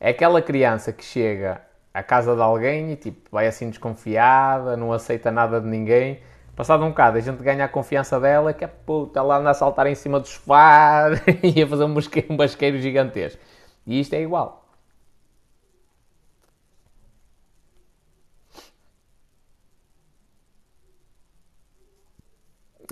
é 0.00 0.10
aquela 0.10 0.40
criança 0.42 0.92
que 0.92 1.04
chega 1.04 1.60
à 1.92 2.02
casa 2.02 2.34
de 2.34 2.42
alguém 2.42 2.92
e 2.92 2.96
tipo, 2.96 3.28
vai 3.30 3.46
assim 3.46 3.70
desconfiada, 3.70 4.76
não 4.76 4.92
aceita 4.92 5.30
nada 5.30 5.60
de 5.60 5.66
ninguém 5.66 6.20
Passado 6.56 6.84
um 6.84 6.90
bocado, 6.90 7.18
a 7.18 7.20
gente 7.20 7.42
ganha 7.42 7.64
a 7.64 7.68
confiança 7.68 8.20
dela, 8.20 8.52
que 8.52 8.64
é 8.64 8.68
puta, 8.68 9.18
ela 9.18 9.38
anda 9.38 9.50
a 9.50 9.54
saltar 9.54 9.88
em 9.88 9.94
cima 9.96 10.20
do 10.20 10.28
sofá 10.28 11.10
e 11.42 11.60
a 11.60 11.66
fazer 11.66 11.84
um 11.84 11.94
um 12.30 12.36
basqueiro 12.36 12.78
gigantesco. 12.78 13.42
E 13.84 13.98
isto 13.98 14.14
é 14.14 14.22
igual. 14.22 14.63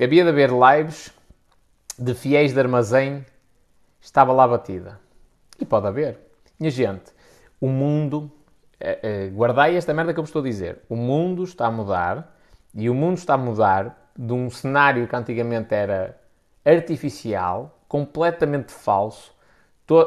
Havia 0.01 0.25
de 0.25 0.31
haver 0.31 0.51
lives 0.51 1.13
de 1.99 2.15
fiéis 2.15 2.55
de 2.55 2.59
armazém, 2.59 3.27
estava 4.01 4.33
lá 4.33 4.49
batida. 4.49 4.99
E 5.61 5.67
pode 5.67 5.87
haver. 5.87 6.19
Minha 6.59 6.71
gente, 6.71 7.13
o 7.61 7.69
mundo, 7.69 8.31
eh, 8.81 8.99
eh, 9.03 9.31
guardai 9.35 9.77
esta 9.77 9.93
merda 9.93 10.15
que 10.15 10.19
eu 10.19 10.23
vos 10.23 10.31
estou 10.31 10.41
a 10.41 10.45
dizer, 10.45 10.79
o 10.89 10.97
mundo 10.97 11.45
está 11.45 11.67
a 11.67 11.71
mudar 11.71 12.35
e 12.75 12.89
o 12.89 12.95
mundo 12.95 13.19
está 13.19 13.35
a 13.35 13.39
mudar 13.39 14.11
de 14.17 14.33
um 14.33 14.49
cenário 14.49 15.07
que 15.07 15.15
antigamente 15.15 15.75
era 15.75 16.19
artificial, 16.65 17.79
completamente 17.87 18.73
falso. 18.73 19.35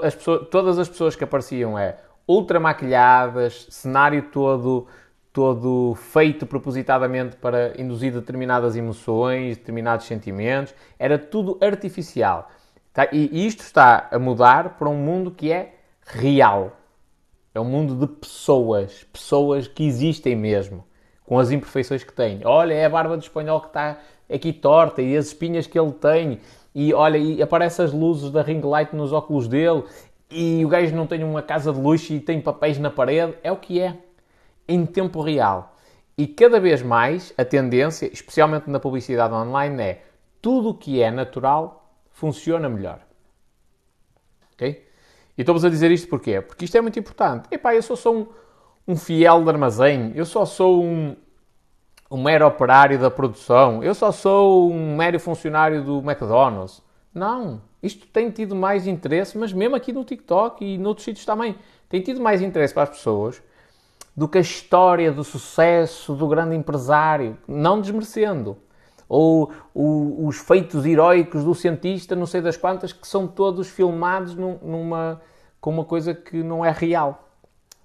As 0.01 0.15
pessoas, 0.15 0.47
todas 0.49 0.79
as 0.79 0.89
pessoas 0.89 1.15
que 1.15 1.23
apareciam 1.23 1.77
é 1.77 1.97
ultra 2.27 2.59
maquilhadas, 2.59 3.67
cenário 3.69 4.23
todo 4.31 4.87
todo 5.35 5.95
feito 5.95 6.45
propositadamente 6.45 7.35
para 7.35 7.73
induzir 7.77 8.13
determinadas 8.13 8.77
emoções, 8.77 9.57
determinados 9.57 10.05
sentimentos, 10.05 10.73
era 10.97 11.19
tudo 11.19 11.57
artificial. 11.61 12.49
Tá? 12.93 13.09
E 13.11 13.45
isto 13.45 13.59
está 13.59 14.07
a 14.09 14.17
mudar 14.17 14.77
para 14.77 14.87
um 14.87 14.95
mundo 14.95 15.29
que 15.29 15.51
é 15.51 15.73
real. 16.05 16.77
É 17.53 17.59
um 17.59 17.65
mundo 17.65 17.95
de 17.95 18.07
pessoas, 18.07 19.03
pessoas 19.11 19.67
que 19.67 19.85
existem 19.85 20.37
mesmo 20.37 20.85
com 21.25 21.37
as 21.37 21.51
imperfeições 21.51 22.01
que 22.01 22.13
tem. 22.13 22.39
Olha, 22.45 22.73
é 22.73 22.85
a 22.85 22.89
barba 22.89 23.17
do 23.17 23.23
espanhol 23.23 23.59
que 23.59 23.67
está 23.67 23.99
aqui 24.33 24.53
torta 24.53 25.01
e 25.01 25.17
as 25.17 25.27
espinhas 25.27 25.67
que 25.67 25.77
ele 25.77 25.91
tem. 25.91 26.39
E 26.73 26.93
olha, 26.93 27.17
e 27.17 27.41
aparecem 27.41 27.83
as 27.83 27.91
luzes 27.91 28.31
da 28.31 28.41
ring 28.41 28.61
light 28.61 28.95
nos 28.95 29.11
óculos 29.11 29.49
dele. 29.49 29.83
E 30.31 30.63
o 30.63 30.69
gajo 30.69 30.95
não 30.95 31.05
tem 31.05 31.25
uma 31.25 31.41
casa 31.41 31.73
de 31.73 31.79
luxo 31.79 32.13
e 32.13 32.21
tem 32.21 32.39
papéis 32.39 32.77
na 32.77 32.89
parede. 32.89 33.33
É 33.43 33.51
o 33.51 33.57
que 33.57 33.81
é. 33.81 33.97
Em 34.67 34.85
tempo 34.85 35.21
real. 35.21 35.75
E 36.17 36.27
cada 36.27 36.59
vez 36.59 36.81
mais 36.81 37.33
a 37.37 37.43
tendência, 37.43 38.11
especialmente 38.11 38.69
na 38.69 38.79
publicidade 38.79 39.33
online, 39.33 39.81
é 39.81 40.03
tudo 40.41 40.69
o 40.69 40.73
que 40.73 41.01
é 41.01 41.11
natural 41.11 41.91
funciona 42.11 42.69
melhor. 42.69 42.99
Ok? 44.53 44.85
E 45.37 45.41
estou-vos 45.41 45.65
a 45.65 45.69
dizer 45.69 45.91
isto 45.91 46.07
porquê? 46.07 46.39
Porque 46.41 46.65
isto 46.65 46.77
é 46.77 46.81
muito 46.81 46.97
importante. 46.97 47.47
Epá, 47.51 47.75
eu 47.75 47.81
sou 47.81 47.97
só 47.97 48.13
um 48.13 48.27
um 48.87 48.95
fiel 48.95 49.43
de 49.43 49.49
armazém, 49.49 50.11
eu 50.15 50.25
só 50.25 50.45
sou 50.45 50.83
um, 50.83 51.15
um 52.09 52.21
mero 52.21 52.45
operário 52.45 52.99
da 52.99 53.09
produção, 53.09 53.83
eu 53.83 53.95
só 53.95 54.11
sou 54.11 54.71
um 54.71 54.95
mero 54.95 55.19
funcionário 55.19 55.83
do 55.83 55.99
McDonald's. 55.99 56.83
Não, 57.13 57.61
Isto 57.81 58.07
tem 58.07 58.29
tido 58.29 58.55
mais 58.55 58.87
interesse, 58.87 59.37
mas 59.37 59.53
mesmo 59.53 59.75
aqui 59.75 59.93
no 59.93 60.03
TikTok 60.03 60.63
e 60.65 60.77
noutros 60.77 61.05
sítios 61.05 61.25
também, 61.25 61.55
tem 61.87 62.01
tido 62.01 62.19
mais 62.19 62.41
interesse 62.41 62.73
para 62.73 62.83
as 62.83 62.89
pessoas 62.89 63.41
do 64.15 64.27
que 64.27 64.37
a 64.37 64.41
história 64.41 65.11
do 65.11 65.23
sucesso 65.23 66.13
do 66.13 66.27
grande 66.27 66.55
empresário, 66.55 67.37
não 67.47 67.81
desmerecendo. 67.81 68.57
Ou 69.07 69.51
o, 69.73 70.25
os 70.25 70.37
feitos 70.37 70.85
heróicos 70.85 71.43
do 71.43 71.53
cientista, 71.53 72.15
não 72.15 72.25
sei 72.25 72.41
das 72.41 72.57
quantas, 72.57 72.93
que 72.93 73.07
são 73.07 73.27
todos 73.27 73.67
filmados 73.67 74.33
num, 74.33 74.57
numa, 74.61 75.21
com 75.59 75.69
uma 75.69 75.83
coisa 75.83 76.13
que 76.13 76.41
não 76.41 76.63
é 76.63 76.71
real. 76.71 77.29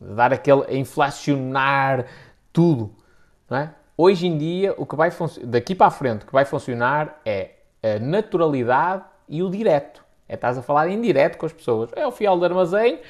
Dar 0.01 0.33
aquele, 0.33 0.79
inflacionar 0.79 2.07
tudo. 2.53 2.95
Não 3.49 3.59
é? 3.59 3.75
Hoje 3.97 4.27
em 4.27 4.39
dia, 4.39 4.75
o 4.79 4.87
que 4.87 4.97
vai 4.97 5.11
daqui 5.45 5.75
para 5.75 5.89
a 5.89 5.91
frente, 5.91 6.23
o 6.23 6.27
que 6.27 6.33
vai 6.33 6.47
funcionar 6.47 7.21
é 7.23 7.51
a 7.83 7.99
naturalidade 7.99 9.05
e 9.29 9.43
o 9.43 9.51
direto. 9.51 10.03
É 10.27 10.35
estás 10.35 10.57
a 10.57 10.63
falar 10.63 10.89
em 10.89 11.01
direto 11.01 11.37
com 11.37 11.45
as 11.45 11.53
pessoas. 11.53 11.91
É 11.95 12.07
o 12.07 12.13
fiel 12.13 12.39
do 12.39 12.45
armazém, 12.45 13.01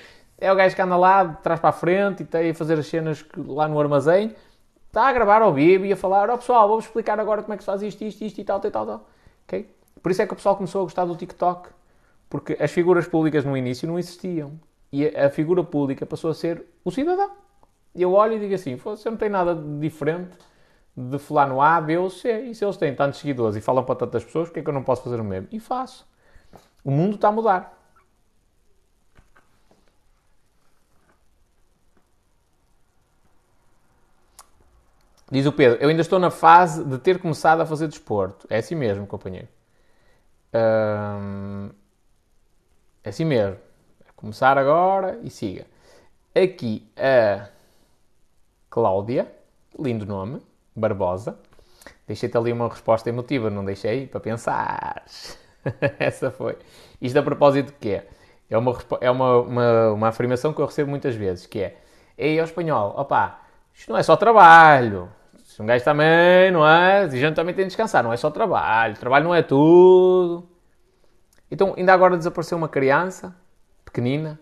é 0.41 0.51
o 0.53 0.57
gajo 0.57 0.75
que 0.75 0.83
anda 0.83 0.97
lá 0.97 1.25
de 1.25 1.37
trás 1.43 1.61
para 1.61 1.71
a 1.71 1.73
frente 1.73 2.21
e 2.21 2.23
está 2.25 2.39
a 2.41 2.55
fazer 2.55 2.79
as 2.79 2.87
cenas 2.87 3.25
lá 3.37 3.69
no 3.69 3.79
armazém. 3.79 4.35
Está 4.87 5.09
a 5.09 5.13
gravar 5.13 5.43
ao 5.43 5.53
vivo 5.53 5.85
e 5.85 5.93
a 5.93 5.97
falar: 5.97 6.31
Ó 6.31 6.35
oh, 6.35 6.39
pessoal, 6.39 6.67
vou 6.67 6.79
explicar 6.79 7.21
agora 7.21 7.43
como 7.43 7.53
é 7.55 7.57
que 7.57 7.63
se 7.63 7.67
faz 7.67 7.83
isto, 7.83 8.03
isto, 8.03 8.25
isto 8.25 8.41
e 8.41 8.45
tal, 8.45 8.59
tal, 8.59 8.71
tal, 8.71 8.87
tal. 8.87 9.09
Okay? 9.47 9.69
Por 10.03 10.11
isso 10.11 10.23
é 10.23 10.27
que 10.27 10.33
o 10.33 10.37
pessoal 10.37 10.57
começou 10.57 10.81
a 10.81 10.85
gostar 10.85 11.05
do 11.05 11.15
TikTok. 11.15 11.69
Porque 12.29 12.57
as 12.61 12.71
figuras 12.71 13.07
públicas 13.07 13.45
no 13.45 13.57
início 13.57 13.87
não 13.87 13.99
existiam. 13.99 14.53
E 14.93 15.07
a 15.07 15.29
figura 15.31 15.63
pública 15.63 16.07
passou 16.07 16.31
a 16.31 16.35
ser 16.35 16.65
o 16.85 16.91
cidadão. 16.91 17.31
E 17.95 18.03
eu 18.03 18.13
olho 18.13 18.35
e 18.35 18.41
digo 18.41 18.55
assim: 18.55 18.77
você 18.77 19.11
não 19.11 19.17
tem 19.17 19.29
nada 19.29 19.55
diferente 19.55 20.37
de 20.97 21.19
fulano 21.19 21.61
A, 21.61 21.81
B 21.81 21.99
ou 21.99 22.09
C. 22.09 22.47
E 22.47 22.55
se 22.55 22.65
eles 22.65 22.77
têm 22.77 22.95
tantos 22.95 23.21
seguidores 23.21 23.57
e 23.57 23.61
falam 23.61 23.85
para 23.85 23.95
tantas 23.95 24.25
pessoas, 24.25 24.49
porque 24.49 24.61
é 24.61 24.63
que 24.63 24.69
eu 24.69 24.75
não 24.75 24.83
posso 24.83 25.03
fazer 25.03 25.21
o 25.21 25.25
mesmo? 25.25 25.49
E 25.53 25.61
faço. 25.61 26.09
O 26.83 26.91
mundo 26.91 27.17
está 27.17 27.29
a 27.29 27.33
mudar. 27.33 27.80
Diz 35.31 35.47
o 35.47 35.53
Pedro, 35.53 35.79
eu 35.81 35.89
ainda 35.89 36.03
estou 36.03 36.19
na 36.19 36.31
fase 36.31 36.85
de 36.85 36.99
ter 36.99 37.19
começado 37.21 37.61
a 37.61 37.67
fazer 37.67 37.87
desporto. 37.89 38.47
É 38.51 38.59
assim 38.59 38.75
mesmo, 38.75 39.07
companheiro. 39.07 39.49
Hum, 40.53 41.71
é 43.05 43.09
assim 43.11 43.25
mesmo. 43.25 43.57
É 44.01 44.11
começar 44.17 44.59
agora 44.59 45.19
e 45.23 45.31
siga. 45.31 45.67
Aqui 46.35 46.89
a 46.97 47.49
Cláudia, 48.69 49.31
lindo 49.79 50.07
nome, 50.07 50.41
Barbosa. 50.75 51.39
Deixei-te 52.07 52.37
ali 52.37 52.53
uma 52.53 52.69
resposta 52.69 53.09
emotiva, 53.09 53.51
não 53.51 53.65
deixei 53.65 54.07
para 54.07 54.21
pensar. 54.21 55.05
Essa 55.99 56.31
foi. 56.31 56.57
Isto 57.01 57.19
a 57.19 57.23
propósito 57.23 57.67
de 57.67 57.73
quê? 57.75 58.03
É 58.49 58.59
uma, 58.59 58.77
é 59.01 59.11
uma, 59.11 59.41
uma, 59.41 59.93
uma 59.93 60.09
afirmação 60.09 60.53
que 60.53 60.61
eu 60.61 60.67
recebo 60.67 60.91
muitas 60.91 61.15
vezes, 61.15 61.47
que 61.47 61.61
é 61.61 61.77
Ei, 62.19 62.39
ao 62.39 62.45
espanhol, 62.45 62.95
opá, 62.99 63.41
isto 63.75 63.91
não 63.91 63.99
é 63.99 64.03
só 64.03 64.17
trabalho. 64.17 65.11
Um 65.61 65.67
gajo 65.67 65.85
também, 65.85 66.51
não 66.51 66.67
é? 66.67 67.01
A 67.03 67.09
gente 67.09 67.35
também 67.35 67.55
tem 67.55 67.65
de 67.65 67.69
descansar, 67.69 68.03
não 68.03 68.11
é 68.11 68.17
só 68.17 68.31
trabalho. 68.31 68.97
Trabalho 68.97 69.25
não 69.25 69.35
é 69.35 69.43
tudo. 69.43 70.49
Então, 71.51 71.75
ainda 71.77 71.93
agora 71.93 72.17
desapareceu 72.17 72.57
uma 72.57 72.69
criança, 72.69 73.37
pequenina. 73.85 74.41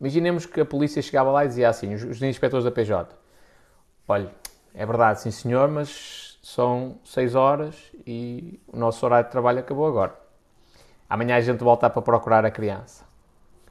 Imaginemos 0.00 0.46
que 0.46 0.62
a 0.62 0.64
polícia 0.64 1.02
chegava 1.02 1.30
lá 1.30 1.44
e 1.44 1.48
dizia 1.48 1.68
assim, 1.68 1.92
os, 1.92 2.22
inspectores 2.22 2.64
da 2.64 2.70
PJ. 2.70 3.14
Olha, 4.08 4.30
é 4.72 4.86
verdade, 4.86 5.20
sim 5.20 5.30
senhor, 5.30 5.68
mas 5.68 6.38
são 6.42 6.98
6 7.04 7.34
horas 7.34 7.76
e 8.06 8.58
o 8.66 8.78
nosso 8.78 9.04
horário 9.04 9.26
de 9.26 9.32
trabalho 9.32 9.58
acabou 9.58 9.86
agora. 9.86 10.18
Amanhã 11.06 11.36
a 11.36 11.40
gente 11.42 11.62
volta 11.62 11.90
para 11.90 12.00
procurar 12.00 12.46
a 12.46 12.50
criança. 12.50 13.04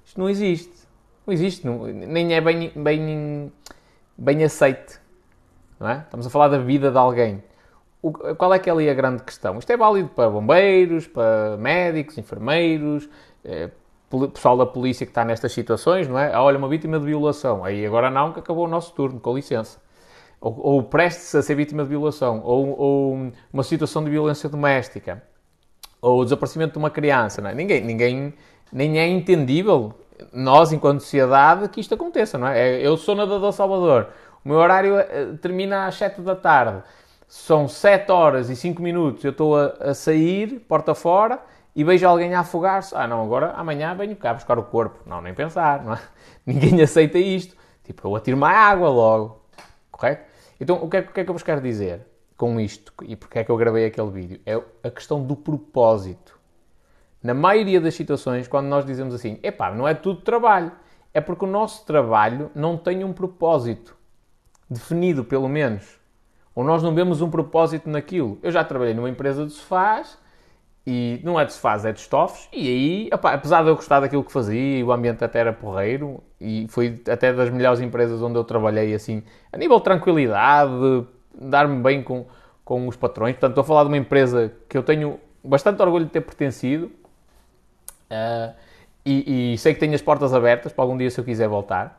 Isto 0.05 0.19
não 0.19 0.29
existe. 0.29 0.87
Não 1.25 1.33
existe, 1.33 1.65
não, 1.65 1.85
nem 1.87 2.35
é 2.35 2.41
bem, 2.41 2.71
bem, 2.75 3.51
bem 4.15 4.43
aceite. 4.43 4.99
É? 5.81 5.99
Estamos 5.99 6.27
a 6.27 6.29
falar 6.29 6.49
da 6.49 6.57
vida 6.57 6.91
de 6.91 6.97
alguém. 6.97 7.43
O, 8.01 8.11
qual 8.11 8.53
é 8.53 8.59
que 8.59 8.69
é 8.69 8.73
ali 8.73 8.89
a 8.89 8.93
grande 8.93 9.23
questão? 9.23 9.57
Isto 9.57 9.71
é 9.71 9.77
válido 9.77 10.09
para 10.09 10.29
bombeiros, 10.29 11.07
para 11.07 11.57
médicos, 11.57 12.17
enfermeiros, 12.17 13.09
é, 13.43 13.69
pessoal 14.33 14.57
da 14.57 14.65
polícia 14.65 15.05
que 15.05 15.11
está 15.11 15.23
nestas 15.23 15.51
situações, 15.51 16.07
não 16.07 16.17
é? 16.17 16.33
Ah, 16.33 16.41
olha, 16.43 16.57
uma 16.57 16.67
vítima 16.67 16.99
de 16.99 17.05
violação. 17.05 17.63
Aí 17.63 17.85
agora 17.85 18.09
não, 18.09 18.33
que 18.33 18.39
acabou 18.39 18.65
o 18.65 18.67
nosso 18.67 18.93
turno, 18.93 19.19
com 19.19 19.35
licença 19.35 19.79
ou, 20.41 20.57
ou 20.59 20.83
prestes 20.83 21.35
a 21.35 21.41
ser 21.41 21.55
vítima 21.55 21.83
de 21.83 21.89
violação, 21.89 22.41
ou, 22.43 22.79
ou, 22.79 23.31
uma 23.51 23.63
situação 23.63 24.03
de 24.03 24.09
violência 24.09 24.47
doméstica, 24.47 25.21
ou 26.01 26.21
o 26.21 26.23
desaparecimento 26.23 26.73
de 26.73 26.79
uma 26.79 26.89
criança, 26.89 27.41
não 27.41 27.49
é? 27.49 27.55
ninguém, 27.55 27.83
ninguém, 27.83 28.33
nem 28.71 28.99
é 28.99 29.07
entendível, 29.07 29.93
nós 30.33 30.71
enquanto 30.71 31.01
sociedade, 31.01 31.67
que 31.69 31.79
isto 31.79 31.93
aconteça, 31.93 32.37
não 32.37 32.47
é? 32.47 32.59
é 32.59 32.87
eu 32.87 32.95
sou 32.95 33.15
nadador 33.15 33.51
Salvador, 33.51 34.07
o 34.43 34.49
meu 34.49 34.57
horário 34.57 34.97
eh, 34.97 35.33
termina 35.41 35.85
às 35.85 35.95
7 35.95 36.21
da 36.21 36.35
tarde, 36.35 36.81
são 37.27 37.67
7 37.67 38.11
horas 38.11 38.49
e 38.49 38.55
5 38.55 38.81
minutos, 38.81 39.23
eu 39.23 39.31
estou 39.31 39.57
a, 39.57 39.67
a 39.79 39.93
sair, 39.93 40.59
porta 40.67 40.95
fora, 40.95 41.39
e 41.75 41.83
vejo 41.83 42.07
alguém 42.07 42.33
a 42.33 42.41
afogar-se. 42.41 42.95
Ah, 42.95 43.07
não, 43.07 43.23
agora 43.23 43.51
amanhã 43.51 43.95
venho 43.95 44.15
cá 44.15 44.33
buscar 44.33 44.57
o 44.57 44.63
corpo. 44.63 44.99
Não, 45.05 45.21
nem 45.21 45.33
pensar, 45.33 45.83
não 45.83 45.93
é? 45.93 45.99
Ninguém 46.45 46.81
aceita 46.81 47.17
isto. 47.17 47.55
Tipo, 47.83 48.07
eu 48.07 48.15
atiro-me 48.15 48.45
à 48.45 48.49
água 48.49 48.89
logo. 48.89 49.45
Correto? 49.91 50.25
Então, 50.59 50.83
o 50.83 50.89
que, 50.89 50.97
é, 50.97 50.99
o 50.99 51.11
que 51.11 51.21
é 51.21 51.23
que 51.23 51.29
eu 51.29 51.33
vos 51.33 51.43
quero 51.43 51.61
dizer 51.61 52.05
com 52.35 52.59
isto 52.59 52.93
e 53.03 53.15
porque 53.15 53.39
é 53.39 53.43
que 53.43 53.51
eu 53.51 53.57
gravei 53.57 53.85
aquele 53.85 54.09
vídeo? 54.09 54.41
É 54.45 54.61
a 54.83 54.91
questão 54.91 55.23
do 55.23 55.35
propósito. 55.35 56.37
Na 57.21 57.33
maioria 57.33 57.79
das 57.79 57.95
situações, 57.95 58.47
quando 58.47 58.67
nós 58.67 58.85
dizemos 58.85 59.13
assim, 59.13 59.39
epá, 59.43 59.71
não 59.71 59.87
é 59.87 59.93
tudo 59.93 60.21
trabalho, 60.21 60.71
é 61.13 61.21
porque 61.21 61.45
o 61.45 61.47
nosso 61.47 61.85
trabalho 61.85 62.49
não 62.55 62.77
tem 62.77 63.03
um 63.03 63.13
propósito 63.13 63.95
definido, 64.69 65.23
pelo 65.23 65.47
menos. 65.47 65.99
Ou 66.53 66.63
nós 66.63 66.83
não 66.83 66.93
vemos 66.93 67.21
um 67.21 67.29
propósito 67.29 67.89
naquilo. 67.89 68.37
Eu 68.43 68.51
já 68.51 68.63
trabalhei 68.63 68.93
numa 68.93 69.09
empresa 69.09 69.45
de 69.45 69.53
sofás 69.53 70.17
e 70.85 71.19
não 71.23 71.39
é 71.39 71.45
de 71.45 71.53
sofás, 71.53 71.85
é 71.85 71.91
de 71.91 71.99
estofos. 71.99 72.47
E 72.51 72.67
aí, 72.67 73.09
opa, 73.13 73.33
apesar 73.33 73.63
de 73.63 73.69
eu 73.69 73.75
gostar 73.75 73.99
daquilo 73.99 74.23
que 74.23 74.31
fazia, 74.31 74.85
o 74.85 74.91
ambiente 74.91 75.23
até 75.23 75.39
era 75.39 75.53
porreiro, 75.53 76.23
e 76.41 76.65
foi 76.69 77.01
até 77.09 77.31
das 77.31 77.49
melhores 77.49 77.79
empresas 77.79 78.21
onde 78.21 78.37
eu 78.37 78.43
trabalhei, 78.43 78.93
assim, 78.93 79.23
a 79.53 79.57
nível 79.57 79.77
de 79.77 79.83
tranquilidade, 79.83 81.05
dar-me 81.39 81.81
bem 81.81 82.01
com, 82.01 82.25
com 82.65 82.87
os 82.87 82.95
patrões. 82.95 83.33
Portanto, 83.33 83.51
estou 83.51 83.61
a 83.61 83.65
falar 83.65 83.83
de 83.83 83.89
uma 83.89 83.97
empresa 83.97 84.51
que 84.67 84.77
eu 84.77 84.83
tenho 84.83 85.19
bastante 85.43 85.81
orgulho 85.81 86.05
de 86.05 86.11
ter 86.11 86.21
pertencido. 86.21 86.91
Uh, 88.09 88.53
e, 89.05 89.53
e, 89.53 89.57
sei 89.57 89.73
que 89.73 89.79
tenho 89.79 89.93
as 89.93 90.01
portas 90.01 90.33
abertas 90.33 90.73
para 90.73 90.83
algum 90.83 90.97
dia 90.97 91.09
se 91.09 91.19
eu 91.19 91.23
quiser 91.23 91.47
voltar. 91.47 91.98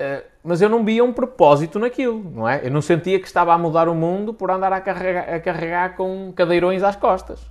Uh, 0.00 0.24
mas 0.44 0.62
eu 0.62 0.68
não 0.68 0.84
via 0.84 1.02
um 1.02 1.12
propósito 1.12 1.78
naquilo, 1.78 2.22
não 2.30 2.48
é? 2.48 2.64
Eu 2.64 2.70
não 2.70 2.80
sentia 2.80 3.18
que 3.18 3.26
estava 3.26 3.52
a 3.52 3.58
mudar 3.58 3.88
o 3.88 3.94
mundo 3.94 4.32
por 4.32 4.48
andar 4.48 4.72
a 4.72 4.80
carregar, 4.80 5.34
a 5.34 5.40
carregar 5.40 5.96
com 5.96 6.32
cadeirões 6.36 6.84
às 6.84 6.94
costas, 6.94 7.44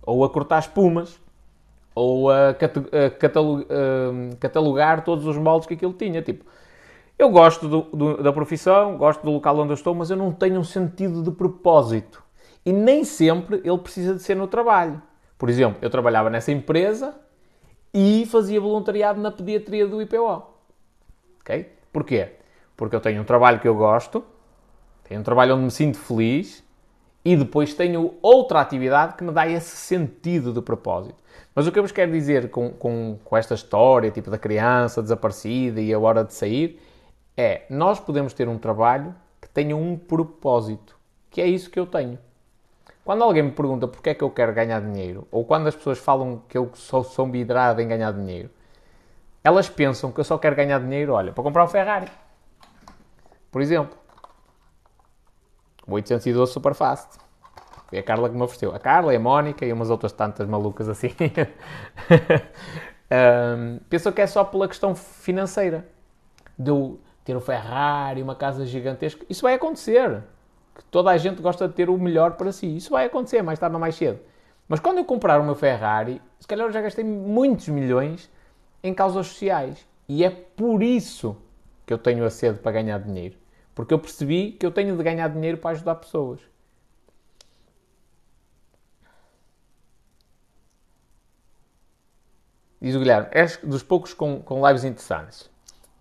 ou 0.00 0.24
a 0.24 0.30
cortar 0.30 0.60
espumas, 0.60 1.20
ou 1.92 2.30
a, 2.30 2.54
catalogar 4.38 5.04
todos 5.04 5.26
os 5.26 5.36
moldes 5.36 5.66
que 5.66 5.74
aquilo 5.74 5.92
tinha. 5.92 6.22
Tipo, 6.22 6.44
eu 7.18 7.28
gosto 7.28 7.68
do, 7.68 7.82
do, 7.82 8.22
da 8.22 8.32
profissão, 8.32 8.96
gosto 8.96 9.22
do 9.24 9.30
local 9.32 9.58
onde 9.58 9.72
eu 9.72 9.74
estou, 9.74 9.92
mas 9.92 10.10
eu 10.10 10.16
não 10.16 10.32
tenho 10.32 10.60
um 10.60 10.64
sentido 10.64 11.22
de 11.24 11.32
propósito. 11.32 12.22
E 12.64 12.72
nem 12.72 13.04
sempre 13.04 13.60
ele 13.64 13.78
precisa 13.78 14.14
de 14.14 14.22
ser 14.22 14.36
no 14.36 14.46
trabalho. 14.46 15.02
Por 15.36 15.50
exemplo, 15.50 15.78
eu 15.82 15.90
trabalhava 15.90 16.30
nessa 16.30 16.52
empresa 16.52 17.18
e 17.92 18.26
fazia 18.26 18.60
voluntariado 18.60 19.20
na 19.20 19.32
pediatria 19.32 19.88
do 19.88 20.00
IPO. 20.00 20.44
Ok? 21.40 21.79
Porquê? 21.92 22.32
Porque 22.76 22.94
eu 22.94 23.00
tenho 23.00 23.20
um 23.20 23.24
trabalho 23.24 23.60
que 23.60 23.68
eu 23.68 23.74
gosto, 23.74 24.24
tenho 25.04 25.20
um 25.20 25.24
trabalho 25.24 25.54
onde 25.54 25.64
me 25.64 25.70
sinto 25.70 25.98
feliz 25.98 26.64
e 27.24 27.36
depois 27.36 27.74
tenho 27.74 28.14
outra 28.22 28.60
atividade 28.60 29.14
que 29.14 29.24
me 29.24 29.32
dá 29.32 29.46
esse 29.46 29.76
sentido 29.76 30.52
de 30.52 30.62
propósito. 30.62 31.16
Mas 31.54 31.66
o 31.66 31.72
que 31.72 31.78
eu 31.78 31.82
vos 31.82 31.92
quero 31.92 32.12
dizer 32.12 32.50
com, 32.50 32.70
com, 32.70 33.18
com 33.24 33.36
esta 33.36 33.54
história, 33.54 34.10
tipo 34.10 34.30
da 34.30 34.38
criança 34.38 35.02
desaparecida 35.02 35.80
e 35.80 35.92
a 35.92 35.98
hora 35.98 36.24
de 36.24 36.32
sair, 36.32 36.80
é 37.36 37.62
nós 37.68 38.00
podemos 38.00 38.32
ter 38.32 38.48
um 38.48 38.56
trabalho 38.56 39.14
que 39.40 39.48
tenha 39.48 39.76
um 39.76 39.96
propósito, 39.96 40.96
que 41.30 41.40
é 41.40 41.46
isso 41.46 41.70
que 41.70 41.78
eu 41.78 41.86
tenho. 41.86 42.18
Quando 43.04 43.24
alguém 43.24 43.42
me 43.42 43.50
pergunta 43.50 43.88
porque 43.88 44.10
é 44.10 44.14
que 44.14 44.22
eu 44.22 44.30
quero 44.30 44.52
ganhar 44.52 44.80
dinheiro, 44.80 45.26
ou 45.30 45.44
quando 45.44 45.66
as 45.66 45.74
pessoas 45.74 45.98
falam 45.98 46.42
que 46.48 46.56
eu 46.56 46.70
sou, 46.74 47.02
sou 47.02 47.26
vidrado 47.26 47.80
em 47.80 47.88
ganhar 47.88 48.12
dinheiro, 48.12 48.50
elas 49.42 49.68
pensam 49.68 50.12
que 50.12 50.20
eu 50.20 50.24
só 50.24 50.36
quero 50.36 50.54
ganhar 50.54 50.78
dinheiro, 50.80 51.12
olha, 51.12 51.32
para 51.32 51.42
comprar 51.42 51.64
um 51.64 51.68
Ferrari. 51.68 52.08
Por 53.50 53.62
exemplo. 53.62 53.98
O 55.86 55.92
812 55.94 56.52
Superfast. 56.52 57.18
Foi 57.88 57.98
a 57.98 58.02
Carla 58.02 58.28
que 58.28 58.36
me 58.36 58.42
ofereceu. 58.42 58.74
A 58.74 58.78
Carla, 58.78 59.14
a 59.14 59.18
Mónica 59.18 59.64
e 59.64 59.72
umas 59.72 59.90
outras 59.90 60.12
tantas 60.12 60.46
malucas 60.46 60.88
assim. 60.88 61.10
um, 63.10 63.80
pensam 63.88 64.12
que 64.12 64.20
é 64.20 64.26
só 64.26 64.44
pela 64.44 64.68
questão 64.68 64.94
financeira. 64.94 65.88
De 66.56 66.70
eu 66.70 67.00
ter 67.24 67.34
o 67.34 67.40
Ferrari, 67.40 68.22
uma 68.22 68.36
casa 68.36 68.66
gigantesca. 68.66 69.24
Isso 69.28 69.42
vai 69.42 69.54
acontecer. 69.54 70.22
Que 70.74 70.84
toda 70.84 71.10
a 71.10 71.16
gente 71.16 71.42
gosta 71.42 71.66
de 71.66 71.74
ter 71.74 71.90
o 71.90 71.98
melhor 71.98 72.32
para 72.32 72.52
si. 72.52 72.76
Isso 72.76 72.90
vai 72.90 73.06
acontecer 73.06 73.42
mais 73.42 73.58
tarde 73.58 73.74
ou 73.74 73.80
mais 73.80 73.94
cedo. 73.96 74.20
Mas 74.68 74.78
quando 74.78 74.98
eu 74.98 75.04
comprar 75.04 75.40
o 75.40 75.44
meu 75.44 75.54
Ferrari, 75.56 76.22
Se 76.38 76.46
calhar 76.46 76.66
eu 76.66 76.72
já 76.72 76.80
gastei 76.80 77.04
muitos 77.04 77.68
milhões 77.68 78.30
em 78.82 78.94
causas 78.94 79.26
sociais. 79.28 79.86
E 80.08 80.24
é 80.24 80.30
por 80.30 80.82
isso 80.82 81.36
que 81.86 81.92
eu 81.92 81.98
tenho 81.98 82.24
a 82.24 82.30
sede 82.30 82.58
para 82.58 82.72
ganhar 82.72 82.98
dinheiro. 82.98 83.36
Porque 83.74 83.94
eu 83.94 83.98
percebi 83.98 84.52
que 84.52 84.66
eu 84.66 84.70
tenho 84.70 84.96
de 84.96 85.02
ganhar 85.02 85.28
dinheiro 85.28 85.58
para 85.58 85.70
ajudar 85.70 85.94
pessoas. 85.96 86.40
Diz 92.80 92.94
o 92.94 92.98
Guilherme, 92.98 93.28
és 93.30 93.58
dos 93.62 93.82
poucos 93.82 94.14
com, 94.14 94.40
com 94.40 94.66
lives 94.66 94.84
interessantes. 94.84 95.50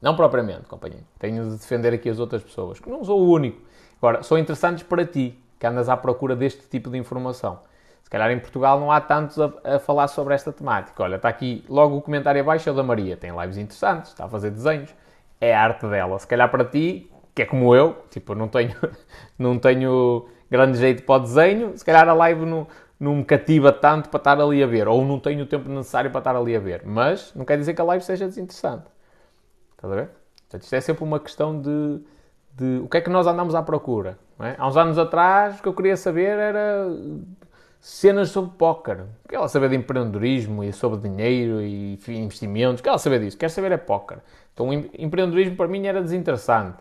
Não 0.01 0.15
propriamente, 0.15 0.65
companheiro. 0.67 1.05
Tenho 1.19 1.43
de 1.49 1.57
defender 1.57 1.93
aqui 1.93 2.09
as 2.09 2.19
outras 2.19 2.41
pessoas, 2.41 2.79
que 2.79 2.89
não 2.89 3.03
sou 3.03 3.19
o 3.19 3.29
único. 3.29 3.61
Agora, 3.97 4.23
são 4.23 4.37
interessantes 4.37 4.83
para 4.83 5.05
ti, 5.05 5.37
que 5.59 5.67
andas 5.67 5.89
à 5.89 5.97
procura 5.97 6.37
deste 6.37 6.67
tipo 6.67 6.89
de 6.89 6.97
informação. 6.97 7.59
Se 8.09 8.11
calhar 8.11 8.31
em 8.31 8.39
Portugal 8.39 8.79
não 8.79 8.91
há 8.91 8.99
tantos 8.99 9.39
a, 9.39 9.53
a 9.75 9.77
falar 9.77 10.07
sobre 10.07 10.33
esta 10.33 10.51
temática. 10.51 11.03
Olha, 11.03 11.17
está 11.17 11.29
aqui 11.29 11.63
logo 11.69 11.95
o 11.95 12.01
comentário 12.01 12.41
abaixo, 12.41 12.67
é 12.67 12.73
da 12.73 12.81
Maria. 12.81 13.15
Tem 13.15 13.29
lives 13.39 13.55
interessantes, 13.55 14.09
está 14.09 14.25
a 14.25 14.27
fazer 14.27 14.49
desenhos. 14.49 14.95
É 15.39 15.55
a 15.55 15.61
arte 15.61 15.85
dela. 15.85 16.17
Se 16.17 16.25
calhar 16.25 16.49
para 16.49 16.65
ti, 16.65 17.07
que 17.35 17.43
é 17.43 17.45
como 17.45 17.75
eu, 17.75 18.03
tipo, 18.09 18.33
não 18.33 18.47
tenho, 18.47 18.75
não 19.37 19.59
tenho 19.59 20.27
grande 20.49 20.79
jeito 20.79 21.03
para 21.03 21.17
o 21.17 21.19
desenho, 21.19 21.77
se 21.77 21.85
calhar 21.85 22.09
a 22.09 22.13
live 22.13 22.47
não, 22.47 22.65
não 22.99 23.17
me 23.17 23.23
cativa 23.23 23.71
tanto 23.71 24.09
para 24.09 24.17
estar 24.17 24.41
ali 24.41 24.63
a 24.63 24.65
ver, 24.65 24.87
ou 24.87 25.05
não 25.05 25.19
tenho 25.19 25.43
o 25.43 25.45
tempo 25.45 25.69
necessário 25.69 26.09
para 26.09 26.17
estar 26.17 26.35
ali 26.35 26.55
a 26.55 26.59
ver. 26.59 26.81
Mas 26.83 27.31
não 27.35 27.45
quer 27.45 27.59
dizer 27.59 27.75
que 27.75 27.81
a 27.81 27.83
live 27.83 28.03
seja 28.03 28.25
desinteressante. 28.25 28.87
Estás 29.73 29.93
a 29.93 29.95
ver? 29.95 30.09
Portanto, 30.47 30.63
isto 30.63 30.73
é 30.73 30.81
sempre 30.81 31.03
uma 31.03 31.19
questão 31.19 31.61
de, 31.61 32.01
de 32.55 32.81
o 32.83 32.89
que 32.89 32.97
é 32.97 33.01
que 33.01 33.09
nós 33.11 33.27
andamos 33.27 33.53
à 33.53 33.61
procura. 33.61 34.17
É? 34.39 34.55
Há 34.57 34.67
uns 34.67 34.77
anos 34.77 34.97
atrás, 34.97 35.59
o 35.59 35.61
que 35.61 35.67
eu 35.67 35.73
queria 35.75 35.95
saber 35.95 36.39
era 36.39 36.87
cenas 37.79 38.29
sobre 38.29 38.51
póquer. 38.57 39.05
Quero 39.27 39.47
saber 39.47 39.69
de 39.69 39.75
empreendedorismo 39.77 40.63
e 40.63 40.73
sobre 40.73 40.99
dinheiro 40.99 41.61
e 41.61 41.99
investimentos. 42.09 42.81
Quero 42.81 42.99
saber 42.99 43.19
disso. 43.21 43.37
Quero 43.37 43.51
saber 43.51 43.71
é 43.71 43.77
póquer. 43.77 44.19
Então, 44.53 44.69
o 44.69 44.73
empreendedorismo 44.73 45.55
para 45.55 45.67
mim 45.67 45.85
era 45.87 46.01
desinteressante. 46.01 46.77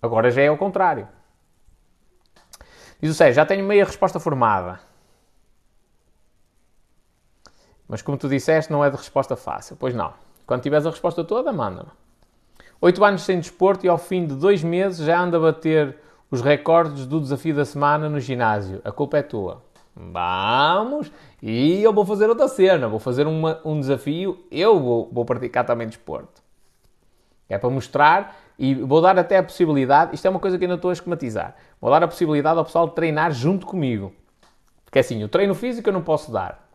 Agora 0.00 0.30
já 0.30 0.42
é 0.42 0.50
o 0.50 0.58
contrário. 0.58 1.08
Diz 3.00 3.10
o 3.10 3.14
Sérgio, 3.14 3.34
já 3.34 3.46
tenho 3.46 3.64
meia 3.64 3.84
resposta 3.84 4.20
formada. 4.20 4.80
Mas 7.88 8.02
como 8.02 8.16
tu 8.16 8.28
disseste, 8.28 8.72
não 8.72 8.84
é 8.84 8.90
de 8.90 8.96
resposta 8.96 9.36
fácil. 9.36 9.76
Pois 9.76 9.94
não. 9.94 10.12
Quando 10.46 10.62
tiveres 10.62 10.86
a 10.86 10.90
resposta 10.90 11.24
toda, 11.24 11.52
manda-me. 11.52 11.90
Oito 12.80 13.02
anos 13.02 13.22
sem 13.22 13.38
desporto 13.38 13.86
e 13.86 13.88
ao 13.88 13.96
fim 13.96 14.26
de 14.26 14.34
dois 14.34 14.62
meses 14.62 15.06
já 15.06 15.18
anda 15.18 15.38
a 15.38 15.40
bater 15.40 15.96
os 16.30 16.42
recordes 16.42 17.06
do 17.06 17.20
desafio 17.20 17.54
da 17.54 17.64
semana 17.64 18.08
no 18.08 18.20
ginásio. 18.20 18.80
A 18.84 18.92
culpa 18.92 19.18
é 19.18 19.22
tua. 19.22 19.62
Vamos! 19.96 21.12
E 21.42 21.82
eu 21.82 21.92
vou 21.92 22.04
fazer 22.04 22.28
outra 22.28 22.48
cena. 22.48 22.88
Vou 22.88 22.98
fazer 22.98 23.26
uma, 23.26 23.60
um 23.64 23.78
desafio. 23.78 24.44
Eu 24.50 24.80
vou, 24.80 25.08
vou 25.12 25.24
praticar 25.24 25.64
também 25.64 25.86
desporto. 25.86 26.42
É 27.48 27.58
para 27.58 27.70
mostrar 27.70 28.36
e 28.58 28.74
vou 28.74 29.00
dar 29.00 29.18
até 29.18 29.38
a 29.38 29.42
possibilidade. 29.42 30.14
Isto 30.14 30.26
é 30.26 30.30
uma 30.30 30.40
coisa 30.40 30.58
que 30.58 30.64
ainda 30.64 30.74
estou 30.74 30.90
a 30.90 30.92
esquematizar. 30.92 31.54
Vou 31.80 31.90
dar 31.90 32.02
a 32.02 32.08
possibilidade 32.08 32.58
ao 32.58 32.64
pessoal 32.64 32.88
de 32.88 32.94
treinar 32.94 33.32
junto 33.32 33.66
comigo. 33.66 34.12
Porque 34.84 34.98
assim, 34.98 35.22
o 35.22 35.28
treino 35.28 35.54
físico 35.54 35.88
eu 35.88 35.92
não 35.92 36.02
posso 36.02 36.32
dar. 36.32 36.68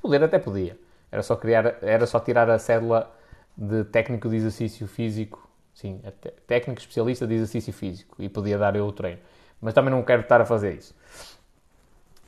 Poder 0.00 0.22
até 0.22 0.38
podia. 0.38 0.78
Era 1.10 1.22
só, 1.22 1.36
criar, 1.36 1.78
era 1.82 2.06
só 2.06 2.20
tirar 2.20 2.48
a 2.48 2.58
cédula 2.58 3.10
de 3.56 3.84
técnico 3.84 4.28
de 4.28 4.36
exercício 4.36 4.86
físico. 4.86 5.48
Sim, 5.74 6.00
técnico 6.46 6.80
especialista 6.80 7.26
de 7.26 7.34
exercício 7.34 7.72
físico. 7.72 8.16
E 8.22 8.28
podia 8.28 8.58
dar 8.58 8.76
eu 8.76 8.86
o 8.86 8.92
treino. 8.92 9.20
Mas 9.60 9.74
também 9.74 9.90
não 9.90 10.02
quero 10.02 10.22
estar 10.22 10.40
a 10.40 10.44
fazer 10.44 10.74
isso. 10.74 10.94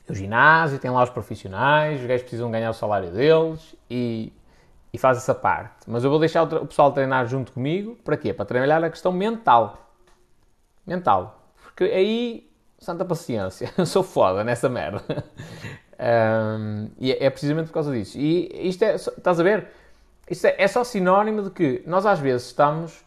O 0.09 0.13
ginásio, 0.13 0.79
tem 0.79 0.91
lá 0.91 1.01
os 1.03 1.09
profissionais, 1.09 2.01
os 2.01 2.05
gajos 2.05 2.23
precisam 2.23 2.51
ganhar 2.51 2.69
o 2.69 2.73
salário 2.73 3.09
deles 3.09 3.75
e, 3.89 4.33
e 4.91 4.97
faz 4.97 5.17
essa 5.17 5.33
parte. 5.33 5.85
Mas 5.87 6.03
eu 6.03 6.09
vou 6.09 6.19
deixar 6.19 6.43
o, 6.43 6.65
pessoal 6.65 6.91
treinar 6.91 7.25
junto 7.27 7.53
comigo. 7.53 7.95
Para 8.03 8.17
quê? 8.17 8.33
Para 8.33 8.45
trabalhar 8.45 8.83
a 8.83 8.89
questão 8.89 9.11
mental. 9.11 9.91
Mental. 10.85 11.41
Porque 11.63 11.85
aí, 11.85 12.51
santa 12.77 13.05
paciência, 13.05 13.71
eu 13.77 13.85
sou 13.85 14.03
foda 14.03 14.43
nessa 14.43 14.67
merda. 14.67 15.03
Um, 16.03 16.89
e 16.99 17.13
é, 17.13 17.25
é, 17.25 17.29
precisamente 17.29 17.67
por 17.67 17.73
causa 17.73 17.93
disso. 17.93 18.17
E 18.17 18.67
isto 18.67 18.83
é, 18.83 18.95
estás 18.95 19.39
a 19.39 19.43
ver? 19.43 19.67
Isto 20.29 20.47
é, 20.47 20.55
é 20.57 20.67
só 20.67 20.83
sinónimo 20.83 21.43
de 21.43 21.49
que 21.51 21.83
nós 21.85 22.05
às 22.05 22.19
vezes 22.19 22.47
estamos 22.47 23.05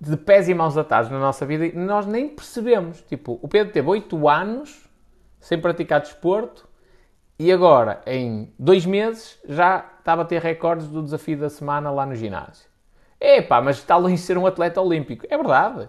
de 0.00 0.16
pés 0.16 0.48
e 0.48 0.54
mãos 0.54 0.76
atados 0.76 1.10
na 1.10 1.18
nossa 1.18 1.44
vida 1.44 1.66
e 1.66 1.72
nós 1.76 2.06
nem 2.06 2.28
percebemos. 2.28 3.02
Tipo, 3.02 3.38
o 3.42 3.48
Pedro 3.48 3.72
teve 3.72 3.88
8 3.88 4.28
anos 4.28 4.87
sem 5.40 5.60
praticar 5.60 6.00
desporto 6.00 6.68
e 7.38 7.52
agora, 7.52 8.00
em 8.06 8.52
dois 8.58 8.84
meses, 8.84 9.38
já 9.48 9.84
estava 9.98 10.22
a 10.22 10.24
ter 10.24 10.40
recordes 10.40 10.88
do 10.88 11.02
desafio 11.02 11.38
da 11.38 11.48
semana 11.48 11.90
lá 11.90 12.04
no 12.04 12.14
ginásio. 12.14 12.68
Epá, 13.20 13.60
mas 13.60 13.76
está 13.76 13.96
longe 13.96 14.16
de 14.16 14.20
ser 14.20 14.36
um 14.36 14.46
atleta 14.46 14.80
olímpico. 14.80 15.26
É 15.28 15.36
verdade. 15.36 15.88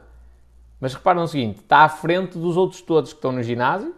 Mas 0.80 0.94
repara 0.94 1.20
no 1.20 1.28
seguinte, 1.28 1.60
está 1.60 1.80
à 1.80 1.90
frente 1.90 2.38
dos 2.38 2.56
outros 2.56 2.82
todos 2.82 3.12
que 3.12 3.18
estão 3.18 3.32
no 3.32 3.44
ginásio 3.44 3.94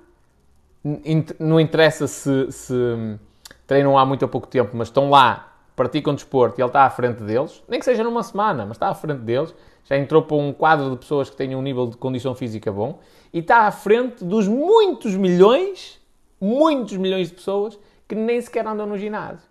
não 1.39 1.59
interessa 1.59 2.07
se, 2.07 2.51
se 2.51 3.19
treinam 3.67 3.97
há 3.97 4.05
muito 4.05 4.23
ou 4.23 4.29
pouco 4.29 4.47
tempo, 4.47 4.71
mas 4.73 4.87
estão 4.87 5.09
lá, 5.09 5.53
praticam 5.75 6.13
desporto 6.13 6.59
e 6.59 6.61
ele 6.61 6.69
está 6.69 6.83
à 6.83 6.89
frente 6.89 7.21
deles, 7.23 7.63
nem 7.67 7.79
que 7.79 7.85
seja 7.85 8.03
numa 8.03 8.23
semana, 8.23 8.65
mas 8.65 8.77
está 8.77 8.89
à 8.89 8.95
frente 8.95 9.19
deles, 9.19 9.53
já 9.85 9.97
entrou 9.97 10.21
para 10.21 10.37
um 10.37 10.53
quadro 10.53 10.89
de 10.91 10.97
pessoas 10.97 11.29
que 11.29 11.35
têm 11.35 11.55
um 11.55 11.61
nível 11.61 11.87
de 11.87 11.97
condição 11.97 12.33
física 12.33 12.71
bom 12.71 12.99
e 13.33 13.39
está 13.39 13.67
à 13.67 13.71
frente 13.71 14.23
dos 14.23 14.47
muitos 14.47 15.15
milhões, 15.15 15.99
muitos 16.39 16.97
milhões 16.97 17.29
de 17.29 17.35
pessoas 17.35 17.77
que 18.07 18.15
nem 18.15 18.41
sequer 18.41 18.65
andam 18.67 18.85
no 18.85 18.97
ginásio. 18.97 19.47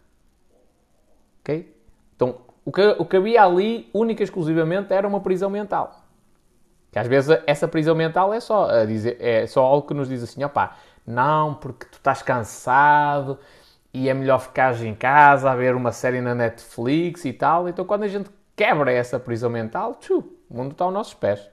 Ok? 1.40 1.74
Então, 2.14 2.36
o 2.64 2.70
que, 2.70 2.96
o 2.98 3.04
que 3.04 3.16
havia 3.16 3.42
ali, 3.42 3.88
única 3.92 4.22
e 4.22 4.24
exclusivamente, 4.24 4.92
era 4.92 5.08
uma 5.08 5.20
prisão 5.20 5.48
mental. 5.48 6.04
Que 6.92 6.98
às 6.98 7.06
vezes 7.06 7.38
essa 7.46 7.68
prisão 7.68 7.94
mental 7.94 8.34
é 8.34 8.40
só, 8.40 8.68
a 8.68 8.84
dizer, 8.84 9.16
é 9.20 9.46
só 9.46 9.64
algo 9.64 9.86
que 9.86 9.94
nos 9.94 10.08
diz 10.08 10.22
assim, 10.22 10.42
opá, 10.44 10.76
não, 11.06 11.54
porque 11.54 11.86
tu 11.86 11.94
estás 11.94 12.22
cansado 12.22 13.38
e 13.92 14.08
é 14.08 14.14
melhor 14.14 14.40
ficares 14.40 14.82
em 14.82 14.94
casa 14.94 15.50
a 15.50 15.54
ver 15.54 15.74
uma 15.74 15.92
série 15.92 16.20
na 16.20 16.34
Netflix 16.34 17.24
e 17.24 17.32
tal. 17.32 17.68
Então, 17.68 17.84
quando 17.84 18.02
a 18.04 18.08
gente 18.08 18.30
quebra 18.61 18.92
essa 18.92 19.18
prisão 19.18 19.49
mental, 19.49 19.94
tchu, 19.94 20.18
o 20.51 20.55
mundo 20.55 20.73
está 20.73 20.85
aos 20.85 20.92
nossos 20.92 21.14
pés. 21.14 21.49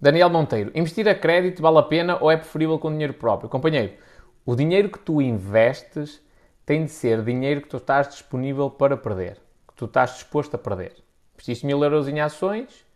Daniel 0.00 0.28
Monteiro, 0.28 0.72
investir 0.74 1.08
a 1.08 1.14
crédito 1.14 1.62
vale 1.62 1.78
a 1.78 1.82
pena 1.84 2.18
ou 2.20 2.32
é 2.32 2.36
preferível 2.36 2.80
com 2.80 2.90
dinheiro 2.90 3.14
próprio? 3.14 3.48
Companheiro, 3.48 3.94
o 4.44 4.56
dinheiro 4.56 4.90
que 4.90 4.98
tu 4.98 5.22
investes 5.22 6.20
tem 6.66 6.84
de 6.84 6.90
ser 6.90 7.22
dinheiro 7.22 7.60
que 7.60 7.68
tu 7.68 7.76
estás 7.76 8.08
disponível 8.08 8.68
para 8.68 8.96
perder, 8.96 9.36
que 9.68 9.74
tu 9.76 9.84
estás 9.84 10.14
disposto 10.14 10.56
a 10.56 10.58
perder. 10.58 10.96
Investiste 11.34 11.64
mil 11.64 11.80
euros 11.84 12.08
em 12.08 12.18
ações, 12.18 12.89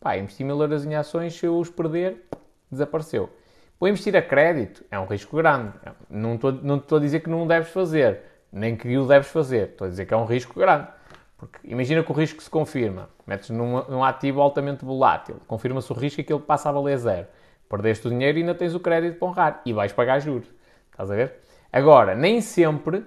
pá, 0.00 0.16
investi 0.16 0.44
mil 0.44 0.60
euros 0.60 0.84
em 0.84 0.94
ações, 0.94 1.34
se 1.34 1.46
eu 1.46 1.58
os 1.58 1.70
perder, 1.70 2.26
desapareceu. 2.70 3.30
Vou 3.78 3.88
investir 3.88 4.16
a 4.16 4.22
crédito, 4.22 4.84
é 4.90 4.98
um 4.98 5.04
risco 5.04 5.36
grande. 5.36 5.72
Não 6.08 6.34
estou, 6.34 6.52
não 6.52 6.82
a 6.90 6.98
dizer 6.98 7.20
que 7.20 7.28
não 7.28 7.46
deves 7.46 7.68
fazer, 7.70 8.20
nem 8.50 8.74
que 8.74 8.96
o 8.96 9.06
deves 9.06 9.28
fazer. 9.28 9.70
Estou 9.70 9.86
a 9.86 9.90
dizer 9.90 10.06
que 10.06 10.14
é 10.14 10.16
um 10.16 10.24
risco 10.24 10.58
grande. 10.58 10.88
Porque 11.36 11.58
imagina 11.64 12.02
que 12.02 12.10
o 12.10 12.14
risco 12.14 12.42
se 12.42 12.48
confirma. 12.48 13.10
Metes 13.26 13.50
num, 13.50 13.84
num 13.84 14.02
ativo 14.02 14.40
altamente 14.40 14.84
volátil. 14.84 15.36
Confirma-se 15.46 15.92
o 15.92 15.94
risco 15.94 16.20
e 16.20 16.22
aquilo 16.22 16.40
passa 16.40 16.70
a 16.70 16.72
valer 16.72 16.96
zero. 16.96 17.26
Perdeste 17.68 18.06
o 18.06 18.10
dinheiro 18.10 18.38
e 18.38 18.40
ainda 18.40 18.54
tens 18.54 18.74
o 18.74 18.80
crédito 18.80 19.18
para 19.18 19.28
honrar. 19.28 19.62
E 19.66 19.72
vais 19.74 19.92
pagar 19.92 20.20
juros. 20.20 20.48
Estás 20.90 21.10
a 21.10 21.14
ver? 21.14 21.34
Agora, 21.70 22.14
nem 22.14 22.40
sempre 22.40 23.04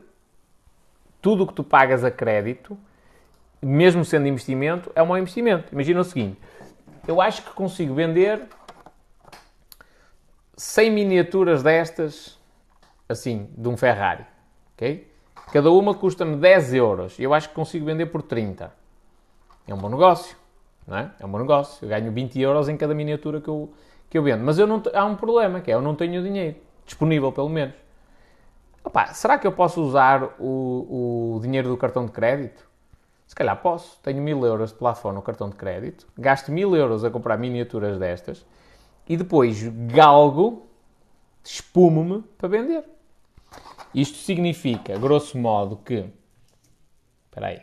tudo 1.19 1.43
o 1.43 1.47
que 1.47 1.54
tu 1.54 1.63
pagas 1.63 2.04
a 2.04 2.12
crédito, 2.12 2.78
mesmo 3.62 4.06
sendo 4.06 4.28
investimento, 4.28 4.91
é 4.93 5.02
um 5.02 5.08
mau 5.08 5.17
investimento. 5.17 5.73
Imagina 5.73 6.02
o 6.02 6.04
seguinte: 6.04 6.39
eu 7.07 7.21
acho 7.21 7.43
que 7.43 7.51
consigo 7.51 7.93
vender 7.93 8.47
100 10.55 10.91
miniaturas 10.91 11.63
destas, 11.63 12.38
assim, 13.07 13.49
de 13.57 13.67
um 13.67 13.77
Ferrari, 13.77 14.25
ok? 14.75 15.09
Cada 15.51 15.71
uma 15.71 15.95
custa-me 15.95 16.35
10 16.35 16.73
euros. 16.73 17.19
Eu 17.19 17.33
acho 17.33 17.49
que 17.49 17.55
consigo 17.55 17.85
vender 17.85 18.07
por 18.07 18.21
30. 18.21 18.71
É 19.67 19.73
um 19.73 19.77
bom 19.77 19.89
negócio, 19.89 20.38
não 20.85 20.97
é? 20.97 21.12
É 21.19 21.25
um 21.25 21.29
bom 21.29 21.39
negócio. 21.39 21.83
Eu 21.85 21.89
ganho 21.89 22.12
20 22.12 22.39
euros 22.39 22.69
em 22.69 22.77
cada 22.77 22.93
miniatura 22.93 23.41
que 23.41 23.47
eu, 23.47 23.73
que 24.09 24.17
eu 24.17 24.23
vendo. 24.23 24.43
Mas 24.43 24.59
eu 24.59 24.67
não, 24.67 24.81
há 24.93 25.05
um 25.05 25.15
problema, 25.15 25.59
que 25.59 25.71
é 25.71 25.73
eu 25.73 25.81
não 25.81 25.95
tenho 25.95 26.21
dinheiro 26.21 26.57
disponível, 26.85 27.31
pelo 27.31 27.49
menos. 27.49 27.73
Opa, 28.83 29.07
será 29.07 29.38
que 29.38 29.47
eu 29.47 29.51
posso 29.51 29.81
usar 29.81 30.35
o, 30.39 31.35
o 31.35 31.39
dinheiro 31.41 31.69
do 31.69 31.77
cartão 31.77 32.05
de 32.05 32.12
crédito? 32.12 32.68
Se 33.29 33.35
calhar 33.35 33.55
posso. 33.61 33.99
Tenho 34.01 34.23
mil 34.23 34.43
euros 34.43 34.71
de 34.71 34.75
plafond 34.79 35.13
no 35.13 35.21
cartão 35.21 35.51
de 35.51 35.55
crédito, 35.55 36.07
gasto 36.17 36.51
mil 36.51 36.75
euros 36.75 37.05
a 37.05 37.11
comprar 37.11 37.37
miniaturas 37.37 37.99
destas 37.99 38.43
e 39.07 39.15
depois 39.15 39.61
galgo, 39.93 40.67
espumo-me 41.43 42.23
para 42.39 42.49
vender. 42.49 42.83
Isto 43.93 44.17
significa, 44.17 44.97
grosso 44.97 45.37
modo, 45.37 45.77
que. 45.77 46.09
Espera 47.25 47.47
aí. 47.47 47.61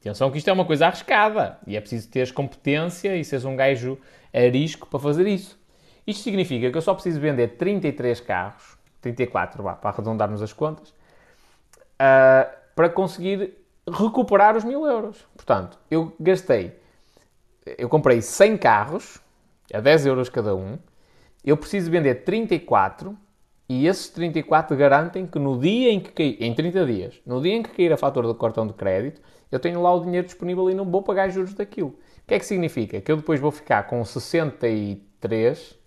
Atenção 0.00 0.30
que 0.30 0.38
isto 0.38 0.48
é 0.48 0.52
uma 0.54 0.64
coisa 0.64 0.86
arriscada 0.86 1.58
e 1.66 1.76
é 1.76 1.80
preciso 1.80 2.08
teres 2.08 2.32
competência 2.32 3.14
e 3.18 3.22
seres 3.22 3.44
um 3.44 3.54
gajo 3.54 3.98
arisco 4.32 4.88
para 4.88 4.98
fazer 4.98 5.26
isso. 5.26 5.60
Isto 6.06 6.22
significa 6.22 6.70
que 6.70 6.78
eu 6.78 6.80
só 6.80 6.94
preciso 6.94 7.20
vender 7.20 7.58
33 7.58 8.18
carros, 8.22 8.78
34, 9.02 9.62
vá, 9.62 9.74
para 9.74 9.90
arredondarmos 9.90 10.40
as 10.40 10.54
contas, 10.54 10.88
uh, 10.88 12.50
para 12.74 12.88
conseguir 12.88 13.59
recuperar 13.88 14.56
os 14.56 14.64
mil 14.64 14.84
euros. 14.86 15.26
Portanto, 15.34 15.78
eu 15.90 16.12
gastei, 16.18 16.78
eu 17.78 17.88
comprei 17.88 18.20
100 18.20 18.56
carros, 18.58 19.20
a 19.72 19.80
10 19.80 20.06
euros 20.06 20.28
cada 20.28 20.54
um, 20.54 20.78
eu 21.44 21.56
preciso 21.56 21.90
vender 21.90 22.24
34 22.24 23.16
e 23.68 23.86
esses 23.86 24.08
34 24.08 24.76
garantem 24.76 25.26
que 25.26 25.38
no 25.38 25.58
dia 25.58 25.90
em 25.90 26.00
que 26.00 26.10
cair, 26.10 26.42
em 26.42 26.54
30 26.54 26.86
dias, 26.86 27.20
no 27.24 27.40
dia 27.40 27.54
em 27.54 27.62
que 27.62 27.70
cair 27.70 27.92
a 27.92 27.96
fatura 27.96 28.26
do 28.26 28.34
cartão 28.34 28.66
de 28.66 28.72
crédito, 28.72 29.22
eu 29.50 29.58
tenho 29.58 29.80
lá 29.80 29.94
o 29.94 30.00
dinheiro 30.00 30.26
disponível 30.26 30.68
e 30.70 30.74
não 30.74 30.84
vou 30.84 31.02
pagar 31.02 31.28
juros 31.30 31.54
daquilo. 31.54 31.90
O 31.90 32.26
que 32.26 32.34
é 32.34 32.38
que 32.38 32.46
significa? 32.46 33.00
Que 33.00 33.10
eu 33.10 33.16
depois 33.16 33.40
vou 33.40 33.50
ficar 33.50 33.84
com 33.84 34.04
63, 34.04 35.78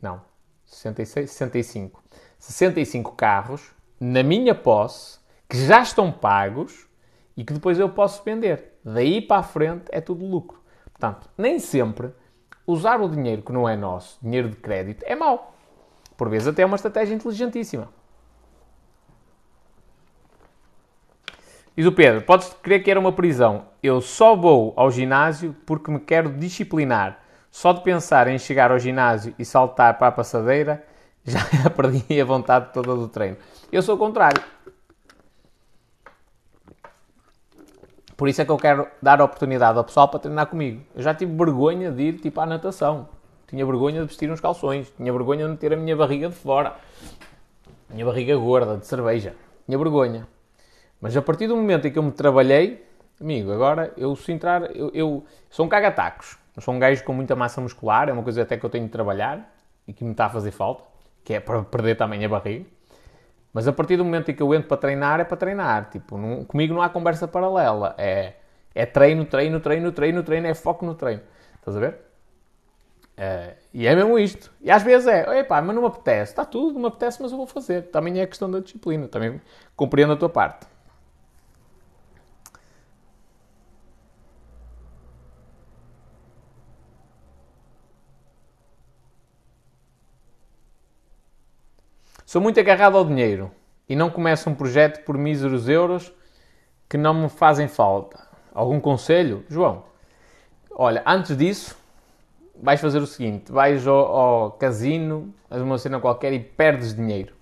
não, 0.00 0.20
66, 0.64 1.30
65, 1.30 2.02
65 2.38 3.12
carros 3.12 3.72
na 4.00 4.22
minha 4.22 4.54
posse 4.54 5.18
que 5.48 5.56
já 5.66 5.82
estão 5.82 6.10
pagos 6.10 6.88
e 7.36 7.44
que 7.44 7.52
depois 7.52 7.78
eu 7.78 7.88
posso 7.88 8.22
vender. 8.24 8.78
Daí 8.84 9.20
para 9.20 9.40
a 9.40 9.42
frente 9.42 9.84
é 9.90 10.00
tudo 10.00 10.24
lucro. 10.24 10.60
Portanto, 10.92 11.28
nem 11.36 11.58
sempre 11.58 12.12
usar 12.66 13.00
o 13.00 13.08
dinheiro 13.08 13.42
que 13.42 13.52
não 13.52 13.68
é 13.68 13.76
nosso, 13.76 14.18
dinheiro 14.22 14.48
de 14.48 14.56
crédito, 14.56 15.02
é 15.06 15.14
mau. 15.14 15.54
Por 16.16 16.28
vezes 16.28 16.48
até 16.48 16.62
é 16.62 16.66
uma 16.66 16.76
estratégia 16.76 17.14
inteligentíssima. 17.14 17.88
Diz 21.74 21.86
o 21.86 21.92
Pedro, 21.92 22.20
podes 22.22 22.54
crer 22.62 22.82
que 22.82 22.90
era 22.90 23.00
uma 23.00 23.12
prisão. 23.12 23.64
Eu 23.82 24.00
só 24.00 24.36
vou 24.36 24.74
ao 24.76 24.90
ginásio 24.90 25.56
porque 25.64 25.90
me 25.90 25.98
quero 25.98 26.30
disciplinar. 26.30 27.18
Só 27.50 27.72
de 27.72 27.82
pensar 27.82 28.28
em 28.28 28.38
chegar 28.38 28.70
ao 28.70 28.78
ginásio 28.78 29.34
e 29.38 29.44
saltar 29.44 29.98
para 29.98 30.08
a 30.08 30.12
passadeira, 30.12 30.84
já 31.24 31.40
perdi 31.70 32.20
a 32.20 32.24
vontade 32.24 32.72
toda 32.72 32.94
do 32.94 33.08
treino. 33.08 33.38
Eu 33.70 33.82
sou 33.82 33.94
o 33.94 33.98
contrário. 33.98 34.42
Por 38.22 38.28
isso 38.28 38.40
é 38.40 38.44
que 38.44 38.52
eu 38.52 38.56
quero 38.56 38.86
dar 39.02 39.20
a 39.20 39.24
oportunidade 39.24 39.76
ao 39.76 39.82
pessoal 39.82 40.06
para 40.06 40.20
treinar 40.20 40.46
comigo. 40.46 40.80
Eu 40.94 41.02
já 41.02 41.12
tive 41.12 41.34
vergonha 41.36 41.90
de 41.90 42.02
ir 42.04 42.20
tipo 42.20 42.40
à 42.40 42.46
natação. 42.46 43.08
Tinha 43.48 43.66
vergonha 43.66 44.00
de 44.00 44.06
vestir 44.06 44.30
uns 44.30 44.40
calções. 44.40 44.92
Tinha 44.96 45.12
vergonha 45.12 45.44
de 45.44 45.50
meter 45.50 45.72
a 45.72 45.76
minha 45.76 45.96
barriga 45.96 46.28
de 46.28 46.36
fora. 46.36 46.76
Minha 47.90 48.06
barriga 48.06 48.36
gorda 48.36 48.76
de 48.76 48.86
cerveja. 48.86 49.34
Tinha 49.66 49.76
vergonha. 49.76 50.28
Mas 51.00 51.16
a 51.16 51.20
partir 51.20 51.48
do 51.48 51.56
momento 51.56 51.88
em 51.88 51.90
que 51.90 51.98
eu 51.98 52.02
me 52.04 52.12
trabalhei, 52.12 52.86
amigo, 53.20 53.50
agora 53.50 53.92
eu 53.96 54.14
se 54.14 54.30
entrar, 54.30 54.70
eu, 54.76 54.92
eu 54.94 55.26
sou 55.50 55.66
um 55.66 55.68
cagatacos. 55.68 56.38
Sou 56.60 56.72
um 56.74 56.78
gajo 56.78 57.02
com 57.02 57.12
muita 57.12 57.34
massa 57.34 57.60
muscular, 57.60 58.08
é 58.08 58.12
uma 58.12 58.22
coisa 58.22 58.42
até 58.42 58.56
que 58.56 58.64
eu 58.64 58.70
tenho 58.70 58.84
de 58.84 58.92
trabalhar 58.92 59.52
e 59.84 59.92
que 59.92 60.04
me 60.04 60.12
está 60.12 60.26
a 60.26 60.30
fazer 60.30 60.52
falta, 60.52 60.84
que 61.24 61.34
é 61.34 61.40
para 61.40 61.60
perder 61.64 61.96
também 61.96 62.24
a 62.24 62.28
barriga. 62.28 62.66
Mas 63.52 63.68
a 63.68 63.72
partir 63.72 63.96
do 63.96 64.04
momento 64.04 64.30
em 64.30 64.34
que 64.34 64.42
eu 64.42 64.54
entro 64.54 64.68
para 64.68 64.76
treinar, 64.78 65.20
é 65.20 65.24
para 65.24 65.36
treinar. 65.36 65.90
Tipo, 65.90 66.16
não, 66.16 66.44
comigo 66.44 66.72
não 66.74 66.82
há 66.82 66.88
conversa 66.88 67.28
paralela. 67.28 67.94
É, 67.98 68.34
é 68.74 68.86
treino, 68.86 69.24
treino, 69.24 69.60
treino, 69.60 69.92
treino, 69.92 70.22
treino, 70.22 70.46
é 70.46 70.54
foco 70.54 70.86
no 70.86 70.94
treino. 70.94 71.22
Estás 71.56 71.76
a 71.76 71.80
ver? 71.80 71.98
É, 73.16 73.56
e 73.74 73.86
é 73.86 73.94
mesmo 73.94 74.18
isto. 74.18 74.50
E 74.60 74.70
às 74.70 74.82
vezes 74.82 75.06
é, 75.06 75.40
epá, 75.40 75.60
mas 75.60 75.74
não 75.74 75.82
me 75.82 75.88
apetece. 75.88 76.32
Está 76.32 76.44
tudo, 76.44 76.72
não 76.74 76.80
me 76.80 76.86
apetece, 76.88 77.20
mas 77.20 77.30
eu 77.30 77.36
vou 77.36 77.46
fazer. 77.46 77.82
Também 77.90 78.20
é 78.20 78.26
questão 78.26 78.50
da 78.50 78.60
disciplina. 78.60 79.06
Também 79.08 79.40
compreendo 79.76 80.14
a 80.14 80.16
tua 80.16 80.28
parte. 80.30 80.66
Sou 92.32 92.40
muito 92.40 92.58
agarrado 92.58 92.96
ao 92.96 93.04
dinheiro 93.04 93.50
e 93.86 93.94
não 93.94 94.08
começo 94.08 94.48
um 94.48 94.54
projeto 94.54 95.04
por 95.04 95.18
míseros 95.18 95.68
euros 95.68 96.10
que 96.88 96.96
não 96.96 97.12
me 97.12 97.28
fazem 97.28 97.68
falta. 97.68 98.26
Algum 98.54 98.80
conselho? 98.80 99.44
João, 99.50 99.84
olha, 100.70 101.02
antes 101.06 101.36
disso, 101.36 101.76
vais 102.56 102.80
fazer 102.80 103.00
o 103.00 103.06
seguinte: 103.06 103.52
vais 103.52 103.86
ao, 103.86 104.16
ao 104.16 104.52
casino, 104.52 105.34
fazes 105.46 105.62
uma 105.62 105.76
cena 105.76 106.00
qualquer 106.00 106.32
e 106.32 106.40
perdes 106.40 106.94
dinheiro. 106.94 107.34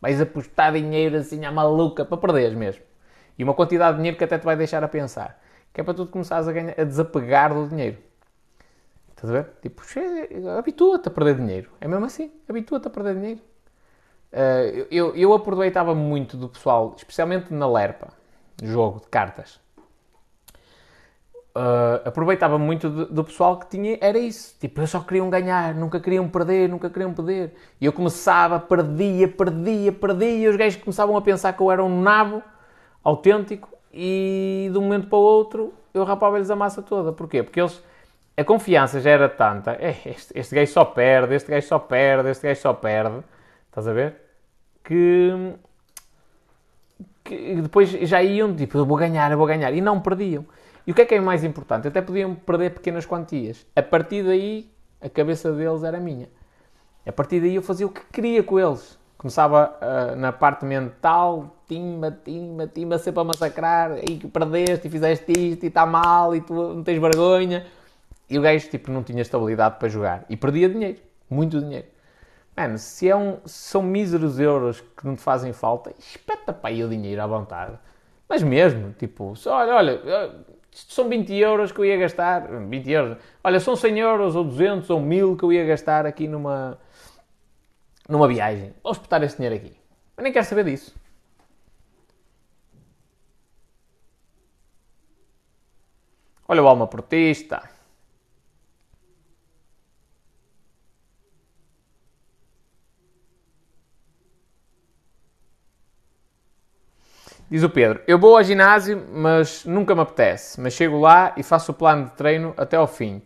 Vais 0.00 0.20
apostar 0.20 0.72
dinheiro 0.72 1.16
assim 1.16 1.44
à 1.44 1.52
maluca 1.52 2.04
para 2.04 2.16
perderes 2.16 2.56
mesmo. 2.56 2.82
E 3.38 3.44
uma 3.44 3.54
quantidade 3.54 3.92
de 3.92 3.98
dinheiro 3.98 4.18
que 4.18 4.24
até 4.24 4.36
te 4.36 4.44
vai 4.44 4.56
deixar 4.56 4.82
a 4.82 4.88
pensar. 4.88 5.40
Que 5.72 5.80
é 5.80 5.84
para 5.84 5.94
tu 5.94 6.08
começares 6.08 6.48
a, 6.48 6.52
ganhar, 6.52 6.74
a 6.76 6.82
desapegar 6.82 7.54
do 7.54 7.68
dinheiro. 7.68 7.98
Estás 9.10 9.30
a 9.30 9.32
ver? 9.32 9.50
Tipo, 9.62 9.80
habitua-te 10.58 11.06
a 11.06 11.10
perder 11.12 11.36
dinheiro. 11.36 11.70
É 11.80 11.86
mesmo 11.86 12.04
assim. 12.04 12.32
Habitua-te 12.48 12.88
a 12.88 12.90
perder 12.90 13.14
dinheiro. 13.14 13.53
Uh, 14.34 14.88
eu, 14.90 15.14
eu 15.14 15.32
aproveitava 15.32 15.94
muito 15.94 16.36
do 16.36 16.48
pessoal, 16.48 16.94
especialmente 16.96 17.54
na 17.54 17.70
Lerpa, 17.70 18.08
jogo 18.60 18.98
de 18.98 19.06
cartas. 19.06 19.60
Uh, 21.56 22.02
aproveitava 22.04 22.58
muito 22.58 22.90
do, 22.90 23.06
do, 23.06 23.22
pessoal 23.22 23.56
que 23.60 23.68
tinha, 23.68 23.96
era 24.00 24.18
isso. 24.18 24.56
Tipo, 24.58 24.80
eles 24.80 24.90
só 24.90 24.98
queriam 24.98 25.30
ganhar, 25.30 25.72
nunca 25.72 26.00
queriam 26.00 26.28
perder, 26.28 26.68
nunca 26.68 26.90
queriam 26.90 27.14
perder. 27.14 27.54
E 27.80 27.86
eu 27.86 27.92
começava, 27.92 28.58
perdia, 28.58 29.28
perdia, 29.28 29.92
perdia, 29.92 30.30
e 30.30 30.48
os 30.48 30.56
gajos 30.56 30.82
começavam 30.82 31.16
a 31.16 31.22
pensar 31.22 31.52
que 31.52 31.62
eu 31.62 31.70
era 31.70 31.84
um 31.84 32.02
nabo 32.02 32.42
autêntico 33.04 33.68
e 33.92 34.68
de 34.72 34.76
um 34.76 34.82
momento 34.82 35.06
para 35.06 35.18
o 35.18 35.22
outro 35.22 35.72
eu 35.94 36.02
rapava-lhes 36.02 36.50
a 36.50 36.56
massa 36.56 36.82
toda. 36.82 37.12
Porquê? 37.12 37.44
Porque 37.44 37.60
eles, 37.60 37.80
a 38.36 38.42
confiança 38.42 39.00
já 39.00 39.10
era 39.10 39.28
tanta, 39.28 39.74
é, 39.74 39.96
este, 40.06 40.36
este 40.36 40.56
gajo 40.56 40.72
só 40.72 40.84
perde, 40.84 41.36
este 41.36 41.52
gajo 41.52 41.68
só 41.68 41.78
perde, 41.78 42.30
este 42.30 42.48
gajo 42.48 42.60
só 42.60 42.72
perde. 42.72 43.22
Estás 43.68 43.86
a 43.86 43.92
ver? 43.92 44.23
Que, 44.84 45.54
que 47.24 47.62
depois 47.62 47.88
já 47.90 48.22
iam 48.22 48.54
tipo, 48.54 48.78
eu 48.78 48.86
vou 48.86 48.96
ganhar, 48.96 49.32
eu 49.32 49.38
vou 49.38 49.46
ganhar, 49.46 49.72
e 49.72 49.80
não 49.80 50.00
perdiam. 50.00 50.44
E 50.86 50.92
o 50.92 50.94
que 50.94 51.02
é 51.02 51.06
que 51.06 51.14
é 51.14 51.20
mais 51.20 51.42
importante? 51.42 51.88
Até 51.88 52.02
podiam 52.02 52.34
perder 52.34 52.70
pequenas 52.70 53.06
quantias. 53.06 53.66
A 53.74 53.82
partir 53.82 54.22
daí, 54.22 54.70
a 55.00 55.08
cabeça 55.08 55.50
deles 55.50 55.82
era 55.82 55.98
minha. 55.98 56.28
A 57.06 57.12
partir 57.12 57.40
daí 57.40 57.54
eu 57.54 57.62
fazia 57.62 57.86
o 57.86 57.90
que 57.90 58.02
queria 58.12 58.42
com 58.42 58.60
eles. 58.60 58.98
Começava 59.16 59.74
uh, 59.80 60.16
na 60.16 60.32
parte 60.32 60.66
mental, 60.66 61.56
timba, 61.66 62.10
timba, 62.10 62.66
timba, 62.66 62.98
sempre 62.98 63.20
a 63.20 63.24
massacrar, 63.24 63.98
e 63.98 64.18
que 64.18 64.28
perdeste 64.28 64.86
e 64.86 64.90
fizeste 64.90 65.32
isto 65.32 65.64
e 65.64 65.68
está 65.68 65.86
mal 65.86 66.36
e 66.36 66.42
tu 66.42 66.52
não 66.52 66.82
tens 66.82 67.00
vergonha. 67.00 67.64
E 68.28 68.38
o 68.38 68.42
gajo 68.42 68.68
tipo, 68.68 68.90
não 68.90 69.02
tinha 69.02 69.22
estabilidade 69.22 69.78
para 69.78 69.88
jogar. 69.88 70.26
E 70.28 70.36
perdia 70.36 70.68
dinheiro, 70.68 71.00
muito 71.30 71.58
dinheiro. 71.58 71.86
Mano, 72.56 72.78
se, 72.78 73.08
é 73.08 73.16
um, 73.16 73.38
são 73.44 73.82
míseros 73.82 74.38
euros 74.38 74.80
que 74.80 75.04
não 75.06 75.16
te 75.16 75.22
fazem 75.22 75.52
falta, 75.52 75.92
espeta 75.98 76.52
para 76.52 76.70
aí 76.70 76.84
o 76.84 76.88
dinheiro 76.88 77.20
à 77.20 77.26
vontade. 77.26 77.76
Mas 78.28 78.42
mesmo, 78.42 78.92
tipo, 78.92 79.34
olha, 79.46 79.74
olha, 79.74 80.00
são 80.70 81.08
20 81.08 81.32
euros 81.34 81.72
que 81.72 81.80
eu 81.80 81.84
ia 81.84 81.96
gastar, 81.96 82.48
20 82.68 82.90
euros, 82.90 83.18
olha, 83.42 83.60
são 83.60 83.74
100 83.76 83.98
euros 83.98 84.36
ou 84.36 84.44
200 84.44 84.88
ou 84.90 85.00
1000 85.00 85.36
que 85.36 85.44
eu 85.44 85.52
ia 85.52 85.64
gastar 85.66 86.06
aqui 86.06 86.28
numa, 86.28 86.78
numa 88.08 88.28
viagem. 88.28 88.72
Vou 88.82 88.92
espetar 88.92 89.22
esse 89.22 89.36
dinheiro 89.36 89.56
aqui. 89.56 89.76
Eu 90.16 90.22
nem 90.22 90.32
quero 90.32 90.44
saber 90.46 90.64
disso. 90.64 90.94
Olha 96.46 96.62
o 96.62 96.68
alma 96.68 96.86
portista. 96.86 97.73
Diz 107.54 107.62
o 107.62 107.70
Pedro: 107.70 108.00
Eu 108.04 108.18
vou 108.18 108.36
ao 108.36 108.42
ginásio, 108.42 109.00
mas 109.12 109.64
nunca 109.64 109.94
me 109.94 110.00
apetece. 110.00 110.60
Mas 110.60 110.72
chego 110.72 110.98
lá 110.98 111.32
e 111.36 111.42
faço 111.44 111.70
o 111.70 111.74
plano 111.74 112.06
de 112.06 112.10
treino 112.10 112.52
até 112.56 112.76
ao 112.76 112.88
fim. 112.88 113.22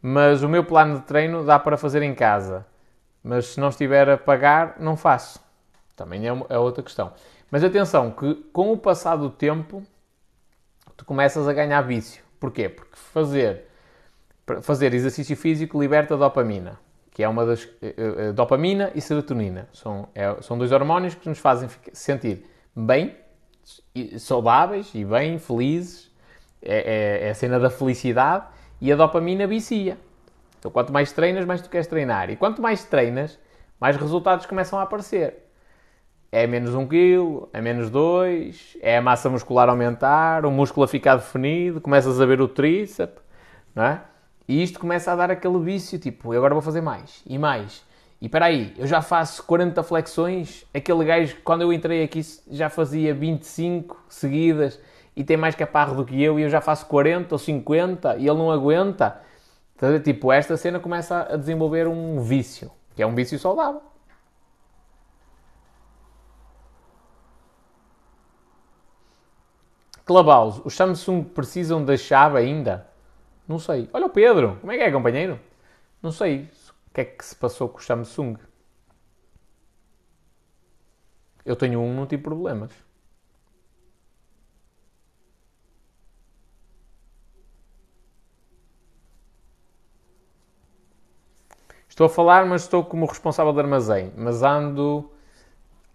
Mas 0.00 0.44
o 0.44 0.48
meu 0.48 0.62
plano 0.62 1.00
de 1.00 1.04
treino 1.04 1.44
dá 1.44 1.58
para 1.58 1.76
fazer 1.76 2.00
em 2.00 2.14
casa. 2.14 2.64
Mas 3.24 3.46
se 3.46 3.60
não 3.60 3.70
estiver 3.70 4.08
a 4.08 4.16
pagar, 4.16 4.76
não 4.78 4.96
faço. 4.96 5.40
Também 5.96 6.28
é, 6.28 6.32
é 6.48 6.58
outra 6.58 6.80
questão. 6.80 7.12
Mas 7.50 7.64
atenção, 7.64 8.12
que 8.12 8.34
com 8.52 8.72
o 8.72 8.78
passar 8.78 9.16
do 9.16 9.28
tempo, 9.28 9.82
tu 10.96 11.04
começas 11.04 11.48
a 11.48 11.52
ganhar 11.52 11.80
vício. 11.80 12.22
Porquê? 12.38 12.68
Porque 12.68 12.94
fazer, 12.94 13.64
fazer 14.62 14.94
exercício 14.94 15.36
físico 15.36 15.80
liberta 15.80 16.16
dopamina, 16.16 16.78
que 17.10 17.20
é 17.20 17.28
uma 17.28 17.44
das. 17.44 17.64
Uh, 17.64 18.32
dopamina 18.32 18.92
e 18.94 19.00
serotonina. 19.00 19.68
São, 19.72 20.08
é, 20.14 20.40
são 20.40 20.56
dois 20.56 20.70
hormônios 20.70 21.16
que 21.16 21.28
nos 21.28 21.40
fazem 21.40 21.68
sentir 21.92 22.44
bem 22.76 23.20
saudáveis 24.18 24.90
e 24.94 25.04
bem, 25.04 25.38
felizes. 25.38 26.12
É, 26.64 27.22
é, 27.24 27.26
é, 27.26 27.30
a 27.30 27.34
cena 27.34 27.58
da 27.58 27.68
felicidade 27.68 28.46
e 28.80 28.92
a 28.92 28.96
dopamina 28.96 29.48
vicia. 29.48 29.98
Então, 30.58 30.70
quanto 30.70 30.92
mais 30.92 31.10
treinas, 31.10 31.44
mais 31.44 31.60
tu 31.60 31.68
queres 31.68 31.88
treinar. 31.88 32.30
E 32.30 32.36
quanto 32.36 32.62
mais 32.62 32.84
treinas, 32.84 33.36
mais 33.80 33.96
resultados 33.96 34.46
começam 34.46 34.78
a 34.78 34.82
aparecer. 34.82 35.48
é 36.30 36.46
menos 36.46 36.74
1 36.74 36.86
kg, 36.86 37.48
é 37.52 37.60
menos 37.60 37.90
2, 37.90 38.78
é 38.80 38.96
a 38.96 39.02
massa 39.02 39.28
muscular 39.28 39.68
aumentar, 39.68 40.46
o 40.46 40.52
músculo 40.52 40.84
a 40.84 40.88
ficar 40.88 41.16
definido, 41.16 41.80
começas 41.80 42.20
a 42.20 42.26
ver 42.26 42.40
o 42.40 42.48
tríceps, 42.48 43.22
não 43.74 43.84
é? 43.84 44.00
E 44.48 44.62
isto 44.62 44.78
começa 44.78 45.12
a 45.12 45.16
dar 45.16 45.30
aquele 45.32 45.58
vício, 45.58 45.98
tipo, 45.98 46.32
eu 46.32 46.38
agora 46.38 46.54
vou 46.54 46.62
fazer 46.62 46.80
mais 46.80 47.22
e 47.26 47.38
mais. 47.38 47.84
E 48.22 48.26
espera 48.26 48.44
aí, 48.44 48.72
eu 48.78 48.86
já 48.86 49.02
faço 49.02 49.42
40 49.42 49.82
flexões, 49.82 50.64
aquele 50.72 51.04
gajo, 51.04 51.38
quando 51.42 51.62
eu 51.62 51.72
entrei 51.72 52.04
aqui, 52.04 52.20
já 52.52 52.70
fazia 52.70 53.12
25 53.12 54.00
seguidas 54.08 54.78
e 55.16 55.24
tem 55.24 55.36
mais 55.36 55.56
caparro 55.56 55.96
do 55.96 56.04
que 56.04 56.22
eu 56.22 56.38
e 56.38 56.44
eu 56.44 56.48
já 56.48 56.60
faço 56.60 56.86
40 56.86 57.34
ou 57.34 57.38
50 57.38 58.18
e 58.18 58.28
ele 58.28 58.38
não 58.38 58.52
aguenta. 58.52 59.20
Então, 59.74 59.98
tipo, 59.98 60.30
esta 60.30 60.56
cena 60.56 60.78
começa 60.78 61.26
a 61.32 61.36
desenvolver 61.36 61.88
um 61.88 62.20
vício, 62.20 62.70
que 62.94 63.02
é 63.02 63.06
um 63.06 63.12
vício 63.12 63.36
saudável. 63.40 63.82
Clubhouse, 70.06 70.62
os 70.64 70.74
Samsung 70.74 71.24
precisam 71.24 71.84
da 71.84 71.96
chave 71.96 72.38
ainda? 72.38 72.86
Não 73.48 73.58
sei. 73.58 73.90
Olha 73.92 74.06
o 74.06 74.10
Pedro, 74.10 74.58
como 74.60 74.70
é 74.70 74.76
que 74.76 74.84
é, 74.84 74.92
companheiro? 74.92 75.40
Não 76.00 76.12
sei 76.12 76.48
o 76.92 76.94
que 76.94 77.00
é 77.00 77.04
que 77.06 77.24
se 77.24 77.34
passou 77.34 77.70
com 77.70 77.78
o 77.78 77.82
Samsung. 77.82 78.36
Eu 81.42 81.56
tenho 81.56 81.80
um, 81.80 81.94
não 81.94 82.06
tive 82.06 82.22
problemas. 82.22 82.70
Estou 91.88 92.04
a 92.04 92.10
falar, 92.10 92.44
mas 92.44 92.62
estou 92.62 92.84
como 92.84 93.06
responsável 93.06 93.54
de 93.54 93.60
armazém, 93.60 94.12
mas 94.14 94.42
ando 94.42 95.10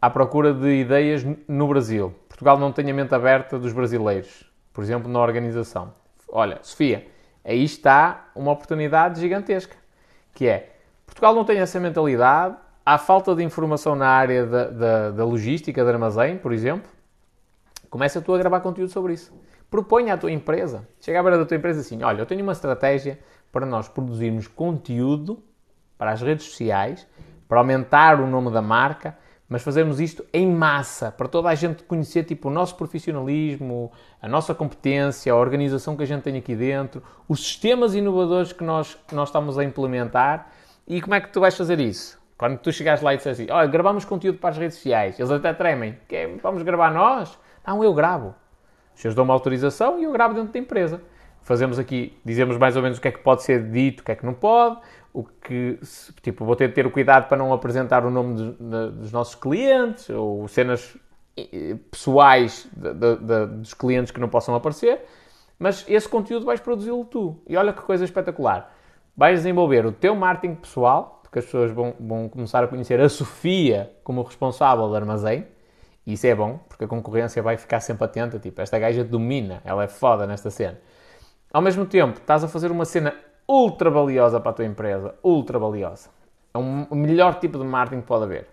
à 0.01 0.09
procura 0.09 0.51
de 0.51 0.81
ideias 0.81 1.23
no 1.47 1.67
Brasil. 1.67 2.13
Portugal 2.27 2.57
não 2.57 2.71
tem 2.71 2.89
a 2.89 2.93
mente 2.93 3.13
aberta 3.13 3.59
dos 3.59 3.71
brasileiros, 3.71 4.51
por 4.73 4.83
exemplo, 4.83 5.11
na 5.11 5.19
organização. 5.19 5.93
Olha, 6.27 6.57
Sofia, 6.63 7.07
aí 7.45 7.63
está 7.63 8.31
uma 8.35 8.51
oportunidade 8.51 9.21
gigantesca, 9.21 9.75
que 10.33 10.47
é, 10.47 10.76
Portugal 11.17 11.33
não 11.33 11.43
tem 11.43 11.57
essa 11.57 11.79
mentalidade, 11.79 12.55
há 12.85 12.95
falta 12.99 13.33
de 13.33 13.43
informação 13.43 13.95
na 13.95 14.07
área 14.07 14.45
da, 14.45 14.65
da, 14.65 15.11
da 15.11 15.25
logística, 15.25 15.83
de 15.83 15.89
armazém, 15.89 16.37
por 16.37 16.53
exemplo, 16.53 16.87
começa 17.89 18.21
tu 18.21 18.35
a 18.35 18.37
gravar 18.37 18.59
conteúdo 18.59 18.91
sobre 18.91 19.13
isso. 19.13 19.33
Proponha 19.67 20.13
à 20.13 20.17
tua 20.17 20.31
empresa, 20.31 20.87
chega 21.01 21.19
à 21.19 21.23
beira 21.23 21.39
da 21.39 21.45
tua 21.45 21.57
empresa 21.57 21.81
assim, 21.81 22.03
olha, 22.03 22.21
eu 22.21 22.25
tenho 22.27 22.43
uma 22.43 22.51
estratégia 22.51 23.17
para 23.51 23.65
nós 23.65 23.87
produzirmos 23.87 24.47
conteúdo 24.47 25.41
para 25.97 26.11
as 26.11 26.21
redes 26.21 26.45
sociais, 26.45 27.07
para 27.49 27.57
aumentar 27.57 28.21
o 28.21 28.27
nome 28.27 28.51
da 28.51 28.61
marca, 28.61 29.17
mas 29.49 29.63
fazermos 29.63 29.99
isto 29.99 30.23
em 30.31 30.45
massa, 30.45 31.11
para 31.11 31.27
toda 31.27 31.49
a 31.49 31.55
gente 31.55 31.81
conhecer 31.81 32.25
tipo, 32.25 32.47
o 32.47 32.51
nosso 32.51 32.75
profissionalismo, 32.75 33.91
a 34.21 34.27
nossa 34.27 34.53
competência, 34.53 35.33
a 35.33 35.35
organização 35.35 35.97
que 35.97 36.03
a 36.03 36.07
gente 36.07 36.21
tem 36.21 36.37
aqui 36.37 36.55
dentro, 36.55 37.01
os 37.27 37.39
sistemas 37.39 37.95
inovadores 37.95 38.53
que 38.53 38.63
nós, 38.63 38.95
que 39.07 39.15
nós 39.15 39.29
estamos 39.29 39.57
a 39.57 39.63
implementar. 39.63 40.51
E 40.87 41.01
como 41.01 41.15
é 41.15 41.21
que 41.21 41.29
tu 41.29 41.39
vais 41.39 41.55
fazer 41.55 41.79
isso? 41.79 42.17
Quando 42.37 42.57
tu 42.59 42.71
chegares 42.71 43.01
lá 43.01 43.13
e 43.13 43.17
disseres 43.17 43.39
assim, 43.39 43.51
olha, 43.51 43.67
gravamos 43.67 44.05
conteúdo 44.05 44.37
para 44.37 44.51
as 44.51 44.57
redes 44.57 44.77
sociais, 44.77 45.19
eles 45.19 45.31
até 45.31 45.53
tremem, 45.53 45.97
é, 46.09 46.27
vamos 46.41 46.61
gravar 46.61 46.91
nós? 46.91 47.37
Não, 47.65 47.83
eu 47.83 47.93
gravo. 47.93 48.35
Vocês 48.93 49.13
dão 49.13 49.23
uma 49.23 49.33
autorização 49.33 49.99
e 49.99 50.03
eu 50.03 50.11
gravo 50.11 50.33
dentro 50.33 50.53
da 50.53 50.59
empresa. 50.59 51.01
Fazemos 51.41 51.79
aqui, 51.79 52.17
dizemos 52.23 52.57
mais 52.57 52.75
ou 52.75 52.81
menos 52.81 52.97
o 52.97 53.01
que 53.01 53.07
é 53.07 53.11
que 53.11 53.19
pode 53.19 53.43
ser 53.43 53.69
dito, 53.69 54.01
o 54.01 54.03
que 54.03 54.11
é 54.11 54.15
que 54.15 54.25
não 54.25 54.33
pode, 54.33 54.79
o 55.13 55.23
que, 55.23 55.79
tipo, 56.21 56.45
vou 56.45 56.55
ter 56.55 56.67
de 56.67 56.73
ter 56.73 56.85
o 56.85 56.91
cuidado 56.91 57.27
para 57.27 57.37
não 57.37 57.51
apresentar 57.51 58.05
o 58.05 58.11
nome 58.11 58.35
de, 58.35 58.51
de, 58.51 58.91
dos 58.91 59.11
nossos 59.11 59.35
clientes 59.35 60.09
ou 60.09 60.47
cenas 60.47 60.97
pessoais 61.91 62.67
de, 62.75 63.47
dos 63.47 63.73
clientes 63.73 64.11
que 64.11 64.19
não 64.19 64.29
possam 64.29 64.55
aparecer, 64.55 65.01
mas 65.59 65.85
esse 65.87 66.07
conteúdo 66.07 66.45
vais 66.45 66.59
produzi-lo 66.59 67.03
tu. 67.05 67.39
E 67.47 67.57
olha 67.57 67.73
que 67.73 67.81
coisa 67.81 68.05
espetacular. 68.05 68.73
Vais 69.17 69.39
desenvolver 69.39 69.83
o 69.83 69.91
teu 69.91 70.15
marketing 70.15 70.53
pessoal, 70.53 71.21
porque 71.23 71.39
as 71.39 71.45
pessoas 71.45 71.71
vão, 71.71 71.95
vão 71.99 72.29
começar 72.29 72.63
a 72.63 72.67
conhecer 72.67 73.01
a 73.01 73.09
Sofia 73.09 73.91
como 74.03 74.21
responsável 74.21 74.87
do 74.87 74.95
armazém, 74.95 75.47
e 76.05 76.13
isso 76.13 76.27
é 76.27 76.35
bom, 76.35 76.59
porque 76.69 76.83
a 76.83 76.87
concorrência 76.87 77.41
vai 77.41 77.57
ficar 77.57 77.79
sempre 77.79 78.05
atenta, 78.05 78.37
tipo, 78.37 78.61
esta 78.61 78.77
gaja 78.77 79.03
domina, 79.03 79.59
ela 79.65 79.83
é 79.83 79.87
foda 79.87 80.27
nesta 80.27 80.51
cena. 80.51 80.79
Ao 81.51 81.63
mesmo 81.63 81.83
tempo, 81.87 82.19
estás 82.19 82.43
a 82.43 82.47
fazer 82.47 82.69
uma 82.69 82.85
cena 82.85 83.15
ultra 83.47 83.89
valiosa 83.89 84.39
para 84.39 84.51
a 84.51 84.53
tua 84.53 84.65
empresa, 84.65 85.15
ultra 85.23 85.57
valiosa. 85.57 86.09
É 86.53 86.59
o 86.59 86.95
melhor 86.95 87.39
tipo 87.39 87.57
de 87.57 87.63
marketing 87.63 88.01
que 88.01 88.07
pode 88.07 88.23
haver. 88.23 88.47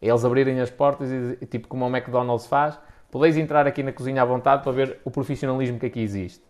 É 0.00 0.08
eles 0.08 0.24
abrirem 0.24 0.60
as 0.60 0.70
portas 0.70 1.10
e, 1.10 1.44
tipo 1.46 1.66
como 1.66 1.84
o 1.86 1.88
McDonald's 1.88 2.46
faz, 2.46 2.78
podeis 3.10 3.36
entrar 3.36 3.66
aqui 3.66 3.82
na 3.82 3.92
cozinha 3.92 4.22
à 4.22 4.24
vontade 4.24 4.62
para 4.62 4.70
ver 4.70 5.00
o 5.04 5.10
profissionalismo 5.10 5.80
que 5.80 5.86
aqui 5.86 6.00
existe. 6.00 6.44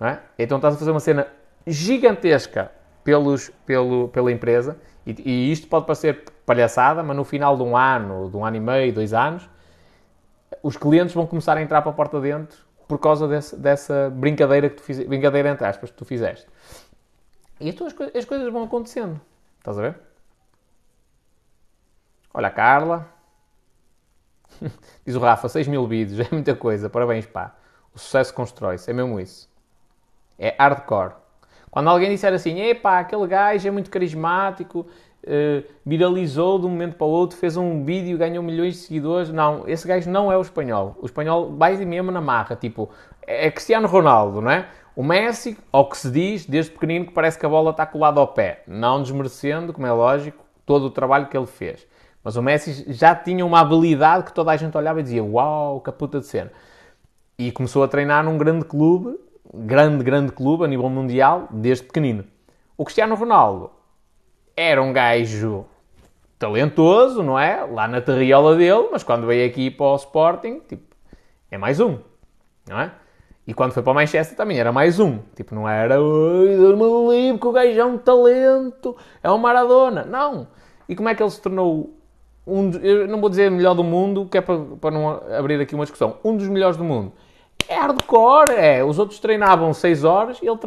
É? 0.00 0.18
Então 0.38 0.58
estás 0.58 0.76
a 0.76 0.78
fazer 0.78 0.92
uma 0.92 1.00
cena 1.00 1.26
gigantesca 1.66 2.70
pelos, 3.10 3.48
pelo, 3.66 4.08
pela 4.08 4.30
empresa 4.30 4.78
e, 5.04 5.10
e, 5.28 5.52
isto 5.52 5.66
pode 5.66 5.84
parecer 5.84 6.24
palhaçada, 6.46 7.02
mas 7.02 7.16
no 7.16 7.24
final 7.24 7.56
de 7.56 7.62
um 7.64 7.76
ano, 7.76 8.30
de 8.30 8.36
um 8.36 8.44
ano 8.44 8.56
e 8.56 8.60
meio, 8.60 8.92
dois 8.92 9.12
anos, 9.12 9.50
os 10.62 10.76
clientes 10.76 11.12
vão 11.12 11.26
começar 11.26 11.56
a 11.56 11.62
entrar 11.62 11.82
para 11.82 11.90
a 11.90 11.94
porta 11.94 12.20
dentro 12.20 12.56
por 12.86 12.98
causa 12.98 13.26
desse, 13.26 13.56
dessa 13.56 14.10
brincadeira 14.10 14.70
que 14.70 14.76
tu 14.76 14.82
fizeste, 14.82 15.08
brincadeira 15.08 15.48
entre 15.50 15.66
aspas 15.66 15.90
que 15.90 15.96
tu 15.96 16.04
fizeste. 16.04 16.46
E 17.58 17.68
então 17.68 17.84
as, 17.84 17.94
as 18.16 18.24
coisas 18.24 18.52
vão 18.52 18.62
acontecendo. 18.62 19.20
Estás 19.58 19.76
a 19.76 19.82
ver? 19.82 19.96
Olha 22.32 22.46
a 22.46 22.50
Carla. 22.52 23.08
Diz 25.04 25.16
o 25.16 25.18
Rafa, 25.18 25.48
6 25.48 25.66
mil 25.66 25.84
vídeos, 25.88 26.20
é 26.24 26.28
muita 26.30 26.54
coisa. 26.54 26.88
Parabéns, 26.88 27.26
pá. 27.26 27.56
O 27.92 27.98
sucesso 27.98 28.32
constrói-se, 28.32 28.88
é 28.88 28.94
mesmo 28.94 29.18
isso. 29.18 29.50
É 30.38 30.54
hardcore. 30.56 31.19
Quando 31.70 31.88
alguém 31.88 32.10
disser 32.10 32.32
assim, 32.32 32.60
epá, 32.60 32.98
aquele 32.98 33.26
gajo 33.26 33.66
é 33.66 33.70
muito 33.70 33.90
carismático, 33.90 34.86
uh, 35.24 35.64
viralizou 35.86 36.58
de 36.58 36.66
um 36.66 36.70
momento 36.70 36.96
para 36.96 37.06
o 37.06 37.10
outro, 37.10 37.38
fez 37.38 37.56
um 37.56 37.84
vídeo, 37.84 38.18
ganhou 38.18 38.42
milhões 38.42 38.74
de 38.74 38.80
seguidores. 38.80 39.30
Não, 39.30 39.68
esse 39.68 39.86
gajo 39.86 40.10
não 40.10 40.32
é 40.32 40.36
o 40.36 40.40
espanhol. 40.40 40.96
O 41.00 41.06
espanhol 41.06 41.54
vai 41.56 41.76
mesmo 41.84 42.10
na 42.10 42.20
marra. 42.20 42.56
Tipo, 42.56 42.90
é 43.26 43.50
Cristiano 43.50 43.86
Ronaldo, 43.86 44.40
não 44.40 44.50
é? 44.50 44.66
O 44.96 45.02
Messi, 45.02 45.56
ao 45.70 45.88
que 45.88 45.96
se 45.96 46.10
diz, 46.10 46.44
desde 46.44 46.72
pequenino 46.72 47.06
que 47.06 47.12
parece 47.12 47.38
que 47.38 47.46
a 47.46 47.48
bola 47.48 47.70
está 47.70 47.86
colada 47.86 48.20
ao 48.20 48.28
pé. 48.28 48.62
Não 48.66 49.00
desmerecendo, 49.00 49.72
como 49.72 49.86
é 49.86 49.92
lógico, 49.92 50.44
todo 50.66 50.86
o 50.86 50.90
trabalho 50.90 51.26
que 51.26 51.36
ele 51.36 51.46
fez. 51.46 51.86
Mas 52.22 52.36
o 52.36 52.42
Messi 52.42 52.92
já 52.92 53.14
tinha 53.14 53.46
uma 53.46 53.60
habilidade 53.60 54.24
que 54.24 54.32
toda 54.34 54.50
a 54.50 54.56
gente 54.56 54.76
olhava 54.76 55.00
e 55.00 55.02
dizia: 55.02 55.24
Uau, 55.24 55.80
que 55.80 55.90
puta 55.92 56.20
de 56.20 56.26
cena. 56.26 56.50
E 57.38 57.50
começou 57.50 57.82
a 57.82 57.88
treinar 57.88 58.22
num 58.22 58.36
grande 58.36 58.64
clube, 58.64 59.18
grande, 59.52 60.04
grande 60.04 60.32
clube 60.32 60.64
a 60.64 60.68
nível 60.68 60.88
mundial, 60.88 61.48
desde 61.50 61.84
pequenino. 61.84 62.24
O 62.76 62.84
Cristiano 62.84 63.14
Ronaldo 63.14 63.70
era 64.56 64.82
um 64.82 64.92
gajo 64.92 65.64
talentoso, 66.38 67.22
não 67.22 67.38
é? 67.38 67.64
Lá 67.64 67.86
na 67.86 68.00
terriola 68.00 68.56
dele, 68.56 68.88
mas 68.90 69.02
quando 69.02 69.26
veio 69.26 69.48
aqui 69.48 69.70
para 69.70 69.86
o 69.86 69.96
Sporting, 69.96 70.60
tipo, 70.68 70.94
é 71.50 71.58
mais 71.58 71.80
um, 71.80 71.98
não 72.68 72.80
é? 72.80 72.92
E 73.46 73.52
quando 73.52 73.72
foi 73.72 73.82
para 73.82 73.92
o 73.92 73.94
Manchester 73.94 74.36
também 74.36 74.58
era 74.58 74.70
mais 74.70 75.00
um. 75.00 75.18
Tipo, 75.34 75.54
não 75.54 75.68
era, 75.68 75.96
Deus-me 75.96 77.10
livre, 77.10 77.40
que 77.40 77.46
o 77.46 77.52
gajo 77.52 77.80
é 77.80 77.84
um 77.84 77.98
talento, 77.98 78.96
é 79.22 79.30
um 79.30 79.38
Maradona. 79.38 80.04
Não. 80.04 80.46
E 80.88 80.94
como 80.94 81.08
é 81.08 81.14
que 81.14 81.22
ele 81.22 81.30
se 81.30 81.40
tornou 81.40 82.00
um, 82.46 82.70
eu 82.82 83.06
não 83.06 83.20
vou 83.20 83.28
dizer 83.28 83.50
melhor 83.50 83.74
do 83.74 83.84
mundo, 83.84 84.26
que 84.26 84.38
é 84.38 84.40
para, 84.40 84.58
para 84.80 84.90
não 84.90 85.20
abrir 85.36 85.60
aqui 85.60 85.74
uma 85.74 85.84
discussão, 85.84 86.16
um 86.24 86.36
dos 86.36 86.48
melhores 86.48 86.76
do 86.76 86.84
mundo. 86.84 87.12
É 87.68 87.76
hardcore, 87.76 88.52
é. 88.52 88.84
Os 88.84 88.98
outros 88.98 89.18
treinavam 89.18 89.72
6 89.72 90.04
horas 90.04 90.38
e 90.42 90.46
ele 90.46 90.58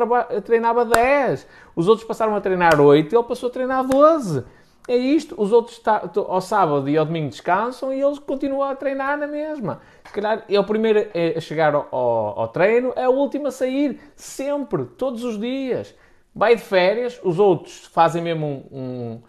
treinava 0.42 0.86
10. 0.86 1.48
Os 1.76 1.88
outros 1.88 2.08
passaram 2.08 2.36
a 2.36 2.42
treinar 2.42 2.80
8 2.80 3.14
e 3.14 3.18
ele 3.18 3.24
passou 3.24 3.50
a 3.50 3.52
treinar 3.52 3.86
12. 3.86 4.44
É 4.88 4.96
isto. 4.96 5.36
Os 5.38 5.52
outros 5.52 5.82
ao 6.28 6.42
sábado 6.42 6.90
e 6.90 6.98
ao 6.98 7.06
domingo 7.06 7.30
descansam 7.30 7.94
e 7.94 8.02
eles 8.02 8.20
continuam 8.20 8.70
a 8.70 8.76
treinar 8.76 9.18
na 9.18 9.28
mesma. 9.28 9.82
Se 10.06 10.14
calhar 10.14 10.44
é 10.50 10.60
o 10.60 10.64
primeiro 10.64 11.10
a 11.36 11.40
chegar 11.40 11.74
ao, 11.74 11.88
ao, 11.92 12.40
ao 12.42 12.48
treino, 12.50 12.94
é 12.96 13.08
o 13.08 13.14
último 13.14 13.48
a 13.48 13.52
sair. 13.52 14.00
Sempre, 14.16 14.86
todos 14.86 15.24
os 15.24 15.40
dias. 15.40 15.96
Vai 16.36 16.56
de 16.56 16.64
férias, 16.64 17.20
os 17.24 17.38
outros 17.38 17.86
fazem 17.94 18.22
mesmo 18.22 18.66
um, 18.72 18.80
um 18.80 19.22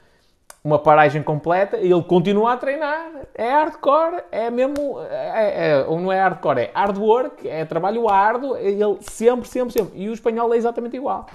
uma 0.64 0.78
paragem 0.78 1.22
completa 1.22 1.76
e 1.76 1.92
ele 1.92 2.02
continua 2.02 2.54
a 2.54 2.56
treinar. 2.56 3.10
É 3.34 3.50
hardcore, 3.50 4.22
é 4.32 4.50
mesmo. 4.50 4.98
É, 5.10 5.68
é, 5.68 5.84
ou 5.86 6.00
não 6.00 6.10
é 6.10 6.18
hardcore, 6.18 6.60
é 6.60 6.70
hard 6.74 6.96
work, 6.96 7.46
é 7.46 7.66
trabalho 7.66 8.08
árduo. 8.08 8.56
Ele 8.56 8.96
sempre, 9.02 9.46
sempre, 9.46 9.74
sempre. 9.74 10.00
E 10.00 10.08
o 10.08 10.14
espanhol 10.14 10.52
é 10.54 10.56
exatamente 10.56 10.96
igual. 10.96 11.26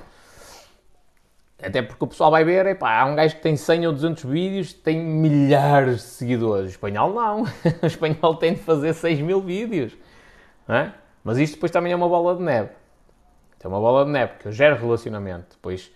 Até 1.61 1.81
porque 1.81 2.03
o 2.03 2.07
pessoal 2.07 2.31
vai 2.31 2.43
ver, 2.43 2.65
epá, 2.67 3.01
há 3.01 3.05
um 3.05 3.15
gajo 3.15 3.35
que 3.35 3.41
tem 3.41 3.55
100 3.55 3.87
ou 3.87 3.93
200 3.93 4.23
vídeos, 4.23 4.73
tem 4.73 4.97
milhares 4.97 5.97
de 5.97 6.01
seguidores. 6.01 6.65
O 6.65 6.69
espanhol 6.69 7.13
não. 7.13 7.43
O 7.83 7.85
espanhol 7.85 8.35
tem 8.35 8.53
de 8.53 8.61
fazer 8.61 8.93
6 8.93 9.19
mil 9.19 9.41
vídeos. 9.41 9.95
É? 10.67 10.91
Mas 11.23 11.37
isto 11.37 11.55
depois 11.55 11.71
também 11.71 11.91
é 11.91 11.95
uma 11.95 12.09
bola 12.09 12.35
de 12.35 12.41
neve. 12.41 12.69
É 13.61 13.67
uma 13.67 13.79
bola 13.79 14.05
de 14.05 14.11
neve, 14.11 14.33
que 14.39 14.47
eu 14.47 14.51
gero 14.51 14.77
relacionamento. 14.77 15.49
Depois 15.51 15.91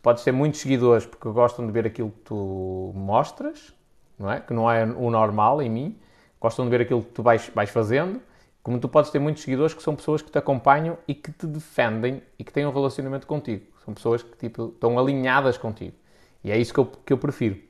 Tu 0.00 0.02
podes 0.02 0.24
ter 0.24 0.32
muitos 0.32 0.60
seguidores 0.60 1.04
porque 1.04 1.28
gostam 1.28 1.66
de 1.66 1.72
ver 1.72 1.86
aquilo 1.86 2.10
que 2.10 2.20
tu 2.20 2.90
mostras, 2.94 3.74
não 4.18 4.32
é? 4.32 4.40
Que 4.40 4.54
não 4.54 4.70
é 4.70 4.82
o 4.82 5.10
normal 5.10 5.60
em 5.60 5.68
mim, 5.68 6.00
gostam 6.40 6.64
de 6.64 6.70
ver 6.70 6.80
aquilo 6.80 7.02
que 7.02 7.10
tu 7.10 7.22
vais, 7.22 7.50
vais 7.54 7.68
fazendo, 7.68 8.18
como 8.62 8.80
tu 8.80 8.88
podes 8.88 9.10
ter 9.10 9.18
muitos 9.18 9.42
seguidores 9.42 9.74
que 9.74 9.82
são 9.82 9.94
pessoas 9.94 10.22
que 10.22 10.30
te 10.30 10.38
acompanham 10.38 10.96
e 11.06 11.14
que 11.14 11.30
te 11.30 11.46
defendem 11.46 12.22
e 12.38 12.42
que 12.42 12.50
têm 12.50 12.64
um 12.64 12.72
relacionamento 12.72 13.26
contigo. 13.26 13.66
São 13.84 13.92
pessoas 13.92 14.22
que 14.22 14.34
tipo, 14.38 14.68
estão 14.68 14.98
alinhadas 14.98 15.58
contigo. 15.58 15.94
E 16.42 16.50
é 16.50 16.56
isso 16.56 16.72
que 16.72 16.80
eu, 16.80 16.86
que 16.86 17.12
eu 17.12 17.18
prefiro. 17.18 17.60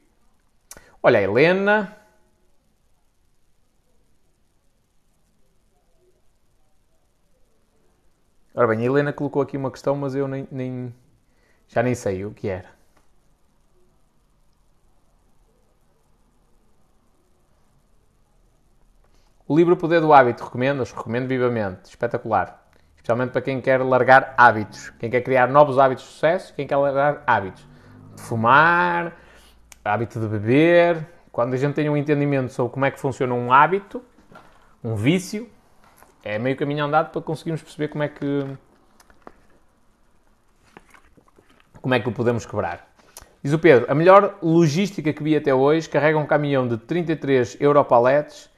Olha, 1.02 1.18
a 1.18 1.22
Helena. 1.22 1.96
Ora 8.54 8.68
bem, 8.68 8.78
a 8.78 8.84
Helena 8.84 9.12
colocou 9.12 9.42
aqui 9.42 9.56
uma 9.56 9.72
questão, 9.72 9.96
mas 9.96 10.14
eu 10.14 10.28
nem, 10.28 10.46
nem 10.52 10.94
já 11.70 11.82
nem 11.82 11.94
sei 11.94 12.24
o 12.24 12.32
que 12.32 12.48
era. 12.48 12.68
O 19.46 19.56
livro 19.56 19.76
Poder 19.76 20.00
do 20.00 20.12
Hábito, 20.12 20.44
recomendo-os, 20.44 20.92
recomendo 20.92 21.26
vivamente, 21.26 21.84
espetacular. 21.84 22.68
Especialmente 22.94 23.30
para 23.30 23.40
quem 23.40 23.60
quer 23.60 23.80
largar 23.82 24.34
hábitos, 24.36 24.90
quem 24.90 25.10
quer 25.10 25.22
criar 25.22 25.48
novos 25.48 25.78
hábitos 25.78 26.04
de 26.04 26.10
sucesso, 26.10 26.54
quem 26.54 26.66
quer 26.66 26.76
largar 26.76 27.22
hábitos. 27.26 27.66
De 28.14 28.22
fumar, 28.22 29.16
hábito 29.84 30.20
de 30.20 30.26
beber. 30.26 31.06
Quando 31.32 31.54
a 31.54 31.56
gente 31.56 31.74
tem 31.74 31.88
um 31.88 31.96
entendimento 31.96 32.52
sobre 32.52 32.72
como 32.72 32.84
é 32.84 32.90
que 32.90 33.00
funciona 33.00 33.32
um 33.32 33.52
hábito, 33.52 34.02
um 34.82 34.94
vício, 34.94 35.48
é 36.22 36.38
meio 36.38 36.56
caminho 36.56 36.84
andado 36.84 37.10
para 37.10 37.22
conseguirmos 37.22 37.62
perceber 37.62 37.88
como 37.88 38.02
é 38.02 38.08
que 38.08 38.46
como 41.80 41.94
é 41.94 42.00
que 42.00 42.08
o 42.08 42.12
podemos 42.12 42.46
quebrar. 42.46 42.88
Diz 43.42 43.52
o 43.52 43.58
Pedro, 43.58 43.86
a 43.90 43.94
melhor 43.94 44.38
logística 44.42 45.12
que 45.12 45.22
vi 45.22 45.34
até 45.34 45.54
hoje 45.54 45.88
carrega 45.88 46.18
um 46.18 46.26
caminhão 46.26 46.68
de 46.68 46.76
33 46.76 47.56
Europaletes 47.58 48.50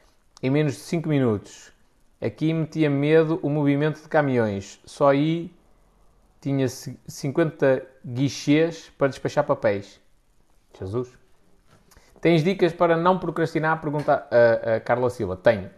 em 0.42 0.50
menos 0.50 0.74
de 0.74 0.80
5 0.80 1.08
minutos. 1.08 1.72
Aqui 2.20 2.52
metia 2.52 2.90
medo 2.90 3.38
o 3.42 3.48
movimento 3.48 4.02
de 4.02 4.08
caminhões. 4.08 4.80
Só 4.84 5.10
aí 5.10 5.52
tinha 6.40 6.66
50 6.68 7.82
guichês 8.04 8.90
para 8.98 9.08
despachar 9.08 9.44
papéis. 9.44 10.00
Jesus. 10.78 11.16
Tens 12.20 12.42
dicas 12.42 12.72
para 12.72 12.96
não 12.96 13.18
procrastinar? 13.18 13.80
Pergunta 13.80 14.26
a, 14.30 14.76
a 14.76 14.80
Carla 14.80 15.10
Silva. 15.10 15.36
Tenho. 15.36 15.70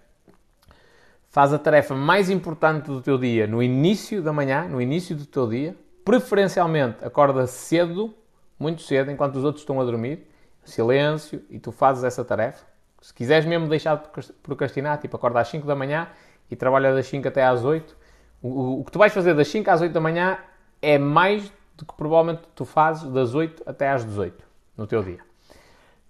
Faz 1.29 1.53
a 1.53 1.59
tarefa 1.59 1.95
mais 1.95 2.31
importante 2.31 2.87
do 2.87 3.03
teu 3.03 3.19
dia 3.19 3.47
no 3.47 3.63
início 3.63 4.23
da 4.23 4.33
manhã, 4.33 4.69
no 4.69 4.81
início 4.81 5.17
do 5.17 5.27
teu 5.27 5.49
dia. 5.49 5.77
Preferencialmente 6.05 7.05
acorda 7.05 7.47
cedo, 7.47 8.15
muito 8.59 8.83
cedo, 8.83 9.11
enquanto 9.11 9.37
os 9.37 9.45
outros 9.45 9.63
estão 9.63 9.81
a 9.81 9.85
dormir. 9.85 10.29
Silêncio, 10.65 11.43
e 11.51 11.59
tu 11.59 11.71
fazes 11.73 12.05
essa 12.05 12.25
tarefa. 12.25 12.65
Se 13.01 13.13
quiseres 13.13 13.45
mesmo 13.45 13.69
deixar 13.69 13.97
de 13.97 14.33
procrastinar, 14.43 14.99
tipo, 14.99 15.17
acorda 15.17 15.41
às 15.41 15.49
5 15.49 15.67
da 15.67 15.75
manhã 15.75 16.09
e 16.51 16.57
trabalha 16.57 16.95
das 16.95 17.07
5 17.07 17.29
até 17.29 17.45
às 17.45 17.65
8, 17.65 17.95
o, 18.43 18.83
que 18.85 18.93
tu 18.93 18.99
vais 18.99 19.13
fazer 19.13 19.35
das 19.35 19.49
5 19.49 19.71
às 19.71 19.81
8 19.81 19.93
da 19.93 20.01
manhã 20.01 20.39
é 20.81 20.99
mais 20.99 21.51
do 21.77 21.85
que 21.85 21.95
provavelmente 21.95 22.43
tu 22.55 22.65
fazes 22.65 23.11
das 23.11 23.35
8 23.35 23.63
até 23.67 23.91
às 23.91 24.05
18 24.05 24.45
no 24.77 24.87
teu 24.87 25.03
dia. 25.03 25.21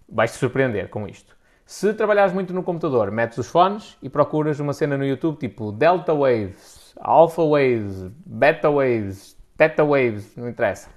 Vais-te 0.08 0.36
surpreender 0.36 0.88
com 0.88 1.06
isto. 1.06 1.36
Se 1.64 1.94
trabalhares 1.94 2.34
muito 2.34 2.52
no 2.52 2.62
computador, 2.62 3.10
metes 3.10 3.38
os 3.38 3.48
fones 3.48 3.96
e 4.02 4.08
procuras 4.08 4.60
uma 4.60 4.72
cena 4.72 4.98
no 4.98 5.04
YouTube 5.04 5.38
tipo 5.38 5.72
Delta 5.72 6.12
Waves, 6.12 6.92
Alpha 7.00 7.42
Waves, 7.42 8.10
Beta 8.26 8.70
Waves, 8.70 9.33
Theta 9.56 9.84
Waves, 9.84 10.36
não 10.36 10.48
interessa, 10.48 10.88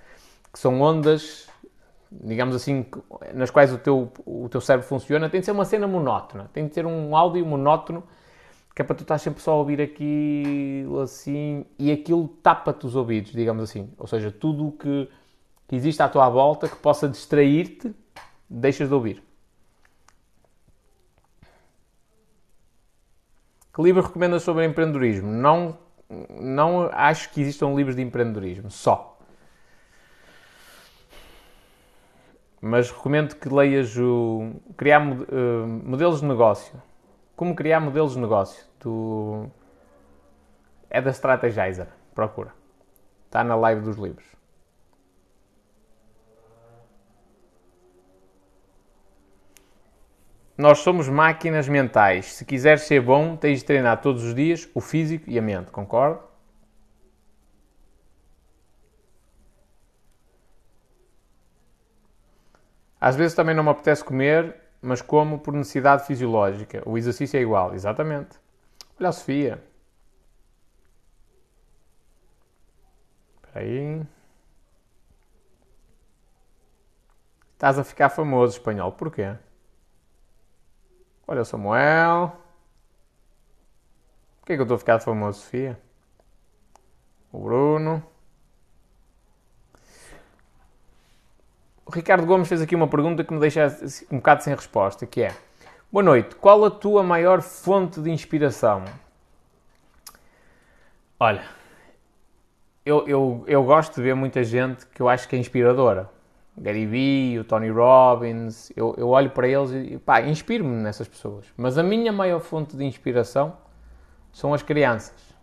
que 0.51 0.59
são 0.59 0.81
ondas 0.81 1.47
digamos 2.11 2.55
assim, 2.55 2.85
nas 3.33 3.49
quais 3.49 3.71
o 3.73 3.77
teu, 3.77 4.11
o 4.25 4.47
teu 4.49 4.61
cérebro 4.61 4.87
funciona, 4.87 5.29
tem 5.29 5.39
de 5.39 5.45
ser 5.45 5.51
uma 5.51 5.65
cena 5.65 5.87
monótona, 5.87 6.49
tem 6.53 6.67
de 6.67 6.73
ser 6.73 6.85
um 6.85 7.15
áudio 7.15 7.45
monótono, 7.45 8.03
que 8.75 8.81
é 8.81 8.85
para 8.85 8.95
tu 8.95 9.01
estar 9.01 9.17
sempre 9.17 9.41
só 9.41 9.51
a 9.51 9.55
ouvir 9.55 9.81
aquilo 9.81 10.99
assim, 10.99 11.65
e 11.77 11.91
aquilo 11.91 12.27
tapa-te 12.27 12.85
os 12.85 12.95
ouvidos, 12.95 13.31
digamos 13.31 13.63
assim. 13.63 13.89
Ou 13.97 14.07
seja, 14.07 14.31
tudo 14.31 14.67
o 14.67 14.71
que, 14.71 15.09
que 15.67 15.75
existe 15.75 16.01
à 16.01 16.07
tua 16.07 16.29
volta 16.29 16.67
que 16.67 16.75
possa 16.75 17.09
distrair-te, 17.09 17.93
deixas 18.49 18.87
de 18.87 18.93
ouvir. 18.93 19.23
Que 23.73 23.81
livro 23.81 24.01
recomendas 24.01 24.43
sobre 24.43 24.65
empreendedorismo? 24.65 25.31
Não, 25.31 25.77
não 26.09 26.89
acho 26.93 27.29
que 27.31 27.41
existam 27.41 27.73
livros 27.73 27.95
de 27.95 28.01
empreendedorismo, 28.01 28.69
só. 28.71 29.17
mas 32.61 32.91
recomendo 32.91 33.35
que 33.35 33.49
leias 33.49 33.95
o 33.97 34.51
criar 34.75 35.01
uh, 35.01 35.67
modelos 35.67 36.21
de 36.21 36.27
negócio. 36.27 36.81
Como 37.35 37.55
criar 37.55 37.79
modelos 37.79 38.13
de 38.13 38.19
negócio? 38.19 38.65
Do... 38.79 39.49
É 40.89 41.01
da 41.01 41.11
Strategizer. 41.11 41.87
Procura. 42.15 42.51
Está 43.25 43.43
na 43.43 43.55
live 43.55 43.81
dos 43.81 43.97
livros. 43.97 44.25
Nós 50.57 50.79
somos 50.79 51.07
máquinas 51.07 51.69
mentais. 51.69 52.33
Se 52.33 52.43
quiseres 52.43 52.81
ser 52.81 53.01
bom, 53.01 53.35
tens 53.35 53.59
de 53.59 53.65
treinar 53.65 54.01
todos 54.01 54.23
os 54.23 54.33
dias 54.33 54.67
o 54.73 54.81
físico 54.81 55.29
e 55.29 55.37
a 55.37 55.41
mente. 55.41 55.69
Concordo? 55.69 56.19
Às 62.99 63.15
vezes 63.15 63.35
também 63.35 63.55
não 63.55 63.63
me 63.63 63.69
apetece 63.69 64.03
comer, 64.03 64.55
mas 64.81 65.01
como 65.01 65.37
por 65.39 65.53
necessidade 65.53 66.05
fisiológica. 66.07 66.81
O 66.85 66.97
exercício 66.97 67.37
é 67.37 67.41
igual, 67.41 67.75
exatamente. 67.75 68.39
Olha 68.99 69.09
a 69.09 69.11
Sofia. 69.11 69.63
Espera 73.43 73.59
aí. 73.65 74.01
Estás 77.53 77.77
a 77.77 77.83
ficar 77.83 78.09
famoso, 78.09 78.57
espanhol. 78.57 78.91
Porquê? 78.91 79.35
Olha 81.27 81.43
Samuel. 81.43 82.35
Porquê 84.39 84.55
que 84.55 84.61
eu 84.61 84.63
estou 84.63 84.77
ficar 84.77 84.99
famoso, 84.99 85.41
Sofia? 85.41 85.77
O 87.31 87.39
Bruno. 87.39 88.01
O 91.85 91.91
Ricardo 91.91 92.25
Gomes 92.25 92.47
fez 92.47 92.61
aqui 92.61 92.75
uma 92.75 92.87
pergunta 92.87 93.23
que 93.23 93.33
me 93.33 93.39
deixa 93.39 93.67
um 94.11 94.17
bocado 94.17 94.43
sem 94.43 94.53
resposta, 94.53 95.05
que 95.05 95.23
é 95.23 95.35
Boa 95.89 96.03
noite, 96.03 96.35
qual 96.35 96.65
a 96.65 96.69
tua 96.69 97.01
maior 97.01 97.41
fonte 97.41 98.01
de 98.01 98.11
inspiração? 98.11 98.83
Olha, 101.17 101.45
eu, 102.85 103.07
eu, 103.07 103.43
eu 103.47 103.63
gosto 103.63 103.95
de 103.95 104.01
ver 104.01 104.13
muita 104.13 104.43
gente 104.43 104.85
que 104.85 105.01
eu 105.01 105.07
acho 105.07 105.29
que 105.29 105.37
é 105.37 105.39
inspiradora. 105.39 106.09
Gary 106.57 106.85
Vee, 106.85 107.39
o 107.39 107.43
Tony 107.43 107.69
Robbins, 107.69 108.71
eu, 108.75 108.95
eu 108.97 109.09
olho 109.09 109.29
para 109.29 109.47
eles 109.47 109.71
e 109.71 109.97
pá, 109.97 110.21
inspiro-me 110.21 110.75
nessas 110.75 111.07
pessoas. 111.07 111.45
Mas 111.55 111.77
a 111.77 111.83
minha 111.83 112.11
maior 112.11 112.39
fonte 112.39 112.75
de 112.75 112.83
inspiração 112.83 113.55
são 114.33 114.53
as 114.53 114.63
crianças. 114.63 115.35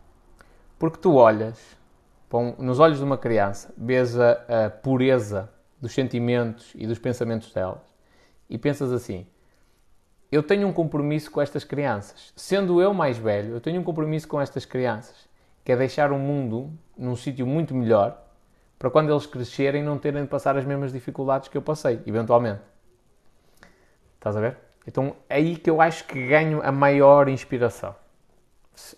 Porque 0.79 0.99
tu 0.99 1.15
olhas, 1.15 1.77
nos 2.59 2.81
olhos 2.81 2.99
de 2.99 3.05
uma 3.05 3.17
criança, 3.17 3.73
vês 3.77 4.19
a, 4.19 4.67
a 4.67 4.71
pureza 4.71 5.49
dos 5.81 5.93
sentimentos 5.93 6.73
e 6.75 6.87
dos 6.87 6.99
pensamentos 6.99 7.53
delas 7.53 7.95
e 8.49 8.59
pensas 8.59 8.93
assim: 8.93 9.27
eu 10.33 10.43
tenho 10.43 10.67
um 10.67 10.73
compromisso 10.73 11.31
com 11.31 11.41
estas 11.41 11.65
crianças. 11.65 12.33
Sendo 12.35 12.81
eu 12.81 12.93
mais 12.93 13.19
velho, 13.19 13.55
eu 13.55 13.61
tenho 13.61 13.81
um 13.81 13.85
compromisso 13.85 14.27
com 14.27 14.41
estas 14.41 14.65
crianças, 14.65 15.29
que 15.65 15.71
é 15.71 15.77
deixar 15.77 16.11
o 16.11 16.19
mundo 16.19 16.73
num 16.97 17.15
sítio 17.15 17.47
muito 17.47 17.75
melhor 17.75 18.24
para 18.85 18.91
quando 18.91 19.11
eles 19.11 19.25
crescerem 19.25 19.83
não 19.83 19.97
terem 19.97 20.25
de 20.25 20.29
passar 20.29 20.59
as 20.59 20.65
mesmas 20.67 20.93
dificuldades 20.93 21.49
que 21.49 21.57
eu 21.57 21.63
passei, 21.63 22.03
eventualmente. 22.05 22.61
Estás 24.17 24.37
a 24.37 24.41
ver? 24.41 24.59
Então 24.87 25.17
é 25.27 25.37
aí 25.37 25.57
que 25.57 25.71
eu 25.71 25.81
acho 25.81 26.07
que 26.07 26.27
ganho 26.27 26.61
a 26.63 26.71
maior 26.71 27.27
inspiração. 27.31 27.95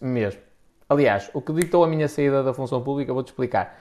Mesmo. 0.01 0.40
Aliás, 0.88 1.31
o 1.33 1.41
que 1.41 1.53
ditou 1.53 1.84
a 1.84 1.87
minha 1.87 2.09
saída 2.09 2.43
da 2.43 2.53
função 2.53 2.82
pública, 2.82 3.14
vou-te 3.14 3.28
explicar. 3.28 3.78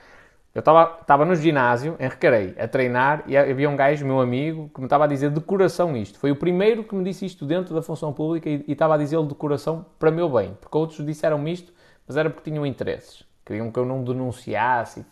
Eu 0.54 0.60
estava 0.60 1.24
no 1.24 1.34
ginásio, 1.34 1.96
em 1.98 2.08
Recarei, 2.08 2.54
a 2.56 2.68
treinar, 2.68 3.24
e 3.26 3.36
havia 3.36 3.68
um 3.68 3.74
gajo, 3.74 4.06
meu 4.06 4.20
amigo, 4.20 4.70
que 4.72 4.78
me 4.78 4.86
estava 4.86 5.06
a 5.06 5.08
dizer 5.08 5.30
de 5.30 5.40
coração 5.40 5.96
isto. 5.96 6.20
Foi 6.20 6.30
o 6.30 6.36
primeiro 6.36 6.84
que 6.84 6.94
me 6.94 7.02
disse 7.02 7.26
isto 7.26 7.44
dentro 7.44 7.74
da 7.74 7.82
função 7.82 8.12
pública 8.12 8.48
e, 8.48 8.64
estava 8.68 8.94
a 8.94 8.96
dizer-lhe 8.96 9.26
de 9.26 9.34
coração 9.34 9.84
para 9.98 10.12
meu 10.12 10.28
bem. 10.30 10.56
Porque 10.60 10.78
outros 10.78 11.04
disseram-me 11.04 11.52
isto, 11.52 11.72
mas 12.06 12.16
era 12.16 12.30
porque 12.30 12.48
tinham 12.48 12.64
interesses. 12.64 13.24
Queriam 13.44 13.72
que 13.72 13.78
eu 13.80 13.84
não 13.84 14.04
denunciasse. 14.04 15.04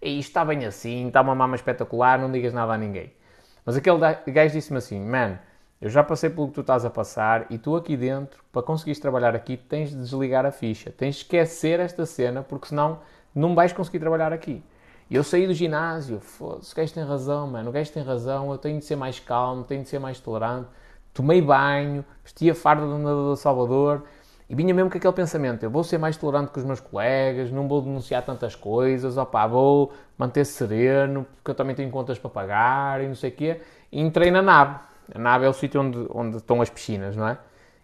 E 0.00 0.18
está 0.18 0.44
bem 0.44 0.64
assim, 0.64 1.08
está 1.08 1.20
uma 1.20 1.34
mama 1.34 1.56
espetacular, 1.56 2.18
não 2.18 2.30
digas 2.30 2.52
nada 2.52 2.72
a 2.72 2.78
ninguém. 2.78 3.12
Mas 3.64 3.76
aquele 3.76 3.98
gajo 4.28 4.54
disse-me 4.54 4.78
assim, 4.78 5.00
man, 5.00 5.38
eu 5.80 5.90
já 5.90 6.02
passei 6.02 6.30
pelo 6.30 6.48
que 6.48 6.54
tu 6.54 6.60
estás 6.60 6.84
a 6.84 6.90
passar 6.90 7.46
e 7.50 7.58
tu 7.58 7.76
aqui 7.76 7.96
dentro, 7.96 8.42
para 8.52 8.62
conseguires 8.62 8.98
trabalhar 8.98 9.34
aqui, 9.34 9.56
tens 9.56 9.90
de 9.90 9.96
desligar 9.96 10.46
a 10.46 10.50
ficha. 10.50 10.90
Tens 10.90 11.16
de 11.16 11.22
esquecer 11.22 11.80
esta 11.80 12.06
cena, 12.06 12.42
porque 12.42 12.68
senão 12.68 13.00
não 13.34 13.54
vais 13.54 13.72
conseguir 13.72 13.98
trabalhar 13.98 14.32
aqui. 14.32 14.62
E 15.10 15.14
eu 15.14 15.24
saí 15.24 15.46
do 15.46 15.54
ginásio, 15.54 16.20
foda-se, 16.20 16.72
o 16.72 16.76
gajo 16.76 16.92
tem 16.92 17.04
razão, 17.04 17.46
mano, 17.46 17.70
o 17.70 17.72
gajo 17.72 17.90
tem 17.90 18.02
razão, 18.02 18.50
eu 18.50 18.58
tenho 18.58 18.78
de 18.78 18.84
ser 18.84 18.96
mais 18.96 19.18
calmo, 19.18 19.64
tenho 19.64 19.82
de 19.82 19.88
ser 19.88 19.98
mais 19.98 20.20
tolerante, 20.20 20.68
tomei 21.14 21.40
banho, 21.40 22.04
vesti 22.22 22.50
a 22.50 22.54
farda 22.54 22.86
do 22.86 22.98
nadador 22.98 23.36
Salvador 23.36 24.04
e 24.48 24.54
vinha 24.54 24.72
mesmo 24.72 24.90
com 24.90 24.96
aquele 24.96 25.12
pensamento: 25.12 25.62
eu 25.62 25.70
vou 25.70 25.84
ser 25.84 25.98
mais 25.98 26.16
tolerante 26.16 26.50
com 26.50 26.58
os 26.58 26.64
meus 26.64 26.80
colegas, 26.80 27.50
não 27.50 27.68
vou 27.68 27.82
denunciar 27.82 28.24
tantas 28.24 28.54
coisas, 28.54 29.16
opá, 29.16 29.46
vou 29.46 29.92
manter 30.16 30.44
sereno, 30.44 31.26
porque 31.36 31.50
eu 31.50 31.54
também 31.54 31.74
tenho 31.74 31.90
contas 31.90 32.18
para 32.18 32.30
pagar 32.30 33.02
e 33.02 33.08
não 33.08 33.14
sei 33.14 33.30
o 33.30 33.34
quê. 33.34 33.60
E 33.92 34.00
entrei 34.00 34.30
na 34.30 34.40
nave. 34.40 34.78
A 35.14 35.18
nave 35.18 35.46
é 35.46 35.48
o 35.48 35.52
sítio 35.52 35.80
onde, 35.80 36.06
onde 36.10 36.36
estão 36.36 36.60
as 36.60 36.70
piscinas, 36.70 37.16
não 37.16 37.28
é? 37.28 37.38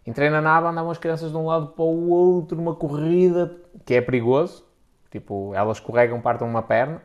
Entrei 0.06 0.28
na 0.28 0.40
nave, 0.40 0.66
andavam 0.66 0.90
as 0.90 0.98
crianças 0.98 1.30
de 1.30 1.36
um 1.36 1.46
lado 1.46 1.68
para 1.68 1.84
o 1.84 2.10
outro, 2.10 2.56
numa 2.56 2.74
corrida, 2.74 3.56
que 3.86 3.94
é 3.94 4.00
perigoso. 4.00 4.64
Tipo, 5.10 5.54
elas 5.54 5.78
escorregam, 5.78 6.20
partam 6.20 6.46
uma 6.46 6.62
perna. 6.62 7.00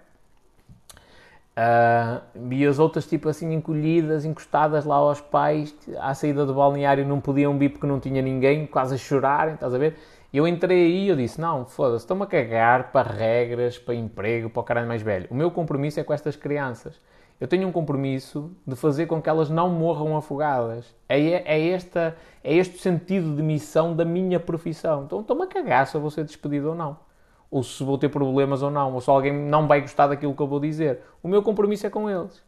Uh, 1.57 2.21
e 2.51 2.65
as 2.65 2.79
outras, 2.79 3.05
tipo 3.05 3.27
assim, 3.27 3.53
encolhidas, 3.53 4.23
encostadas 4.23 4.85
lá 4.85 4.95
aos 4.95 5.19
pais, 5.19 5.75
à 5.99 6.13
saída 6.13 6.45
do 6.45 6.53
balneário 6.53 7.05
não 7.05 7.19
podiam 7.19 7.57
vir 7.57 7.69
porque 7.69 7.85
não 7.85 7.99
tinha 7.99 8.21
ninguém, 8.21 8.65
quase 8.65 8.95
a 8.95 8.97
chorarem, 8.97 9.55
estás 9.55 9.73
a 9.73 9.77
ver? 9.77 9.97
E 10.31 10.37
eu 10.37 10.47
entrei 10.47 10.85
aí 10.85 11.05
e 11.05 11.09
eu 11.09 11.15
disse, 11.15 11.41
não, 11.41 11.65
foda-se, 11.65 12.03
estão-me 12.03 12.23
a 12.23 12.27
cagar 12.27 12.91
para 12.91 13.11
regras, 13.11 13.77
para 13.77 13.95
emprego, 13.95 14.49
para 14.49 14.59
o 14.61 14.63
caralho 14.63 14.87
mais 14.87 15.01
velho. 15.01 15.27
O 15.29 15.35
meu 15.35 15.51
compromisso 15.51 15.99
é 15.99 16.03
com 16.03 16.13
estas 16.13 16.35
crianças. 16.35 17.01
Eu 17.41 17.47
tenho 17.47 17.67
um 17.67 17.71
compromisso 17.71 18.51
de 18.65 18.75
fazer 18.75 19.07
com 19.07 19.21
que 19.21 19.29
elas 19.29 19.49
não 19.49 19.69
morram 19.69 20.15
afogadas. 20.15 20.93
É, 21.07 21.19
é, 21.19 21.69
esta, 21.69 22.15
é 22.43 22.55
este 22.55 22.77
sentido 22.77 23.35
de 23.35 23.41
missão 23.41 23.95
da 23.95 24.05
minha 24.05 24.39
profissão. 24.39 25.03
Então 25.03 25.21
estou-me 25.21 25.43
a 25.43 25.47
cagar 25.47 25.87
se 25.87 25.95
eu 25.95 26.01
vou 26.01 26.11
ser 26.11 26.23
despedido 26.23 26.69
ou 26.69 26.75
não 26.75 27.08
ou 27.49 27.63
se 27.63 27.83
vou 27.83 27.97
ter 27.97 28.09
problemas 28.09 28.61
ou 28.61 28.69
não, 28.69 28.93
ou 28.93 29.01
se 29.01 29.09
alguém 29.09 29.33
não 29.33 29.67
vai 29.67 29.81
gostar 29.81 30.07
daquilo 30.07 30.35
que 30.35 30.41
eu 30.41 30.47
vou 30.47 30.59
dizer. 30.59 31.01
O 31.23 31.27
meu 31.27 31.41
compromisso 31.41 31.87
é 31.87 31.89
com 31.89 32.09
eles. 32.09 32.43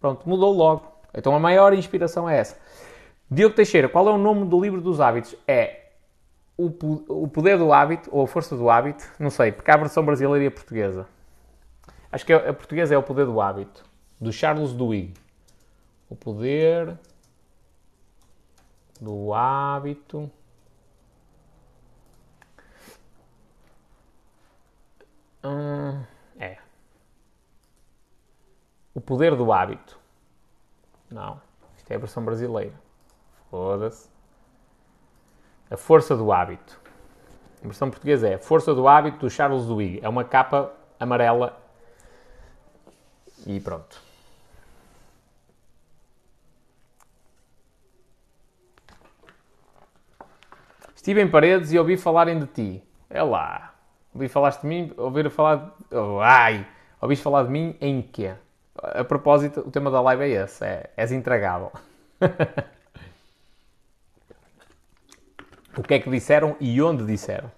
Pronto, 0.00 0.28
mudou 0.28 0.52
logo. 0.52 0.90
Então 1.14 1.34
a 1.34 1.38
maior 1.38 1.74
inspiração 1.74 2.28
é 2.28 2.38
essa. 2.38 2.56
Diogo 3.30 3.54
Teixeira, 3.54 3.88
qual 3.88 4.08
é 4.08 4.12
o 4.12 4.18
nome 4.18 4.46
do 4.46 4.60
livro 4.60 4.80
dos 4.80 5.00
hábitos? 5.00 5.34
É 5.46 5.82
o, 6.56 6.66
o 7.08 7.28
Poder 7.28 7.58
do 7.58 7.72
Hábito, 7.72 8.08
ou 8.12 8.24
A 8.24 8.26
Força 8.26 8.56
do 8.56 8.68
Hábito, 8.68 9.04
não 9.18 9.30
sei, 9.30 9.52
porque 9.52 9.70
há 9.70 9.74
a 9.74 9.78
versão 9.78 10.04
brasileira 10.04 10.44
e 10.44 10.46
a 10.46 10.50
portuguesa. 10.50 11.06
Acho 12.10 12.26
que 12.26 12.32
a 12.32 12.52
portuguesa 12.52 12.94
é 12.94 12.98
O 12.98 13.02
Poder 13.02 13.24
do 13.24 13.40
Hábito, 13.40 13.84
do 14.20 14.32
Charles 14.32 14.72
Duhigg. 14.72 15.14
O 16.10 16.14
Poder 16.14 16.98
do 19.00 19.32
Hábito. 19.32 20.30
Hum, 25.44 26.04
é. 26.38 26.58
O 28.94 29.00
poder 29.00 29.34
do 29.34 29.52
hábito. 29.52 29.98
Não. 31.10 31.40
Isto 31.76 31.90
é 31.90 31.96
a 31.96 31.98
versão 31.98 32.24
brasileira. 32.24 32.74
Foda-se. 33.50 34.08
A 35.70 35.76
força 35.76 36.16
do 36.16 36.32
hábito. 36.32 36.80
A 37.62 37.66
versão 37.66 37.90
portuguesa 37.90 38.28
é 38.28 38.34
a 38.34 38.38
Força 38.38 38.74
do 38.74 38.88
Hábito 38.88 39.18
do 39.18 39.30
Charles 39.30 39.66
Duhigg. 39.66 40.00
É 40.02 40.08
uma 40.08 40.24
capa 40.24 40.72
amarela. 40.98 41.56
E 43.46 43.60
pronto. 43.60 44.00
Estive 50.94 51.22
em 51.22 51.30
paredes 51.30 51.72
e 51.72 51.78
ouvi 51.78 51.96
falarem 51.96 52.38
de 52.40 52.46
ti. 52.46 52.84
É 53.08 53.22
lá. 53.22 53.71
Ouvi 54.14 54.28
falaste 54.28 54.62
de 54.62 54.66
mim, 54.66 54.92
ouvir 54.96 55.30
falar. 55.30 55.76
Oh, 55.90 56.20
ai! 56.20 56.66
Ouviste 57.00 57.22
falar 57.22 57.44
de 57.44 57.50
mim 57.50 57.76
em 57.80 58.02
quê? 58.02 58.34
A 58.76 59.04
propósito, 59.04 59.60
o 59.60 59.70
tema 59.70 59.90
da 59.90 60.00
live 60.00 60.24
é 60.24 60.28
esse: 60.28 60.64
é, 60.64 60.90
és 60.96 61.12
intragável. 61.12 61.72
o 65.76 65.82
que 65.82 65.94
é 65.94 65.98
que 65.98 66.10
disseram 66.10 66.56
e 66.60 66.80
onde 66.82 67.06
disseram? 67.06 67.50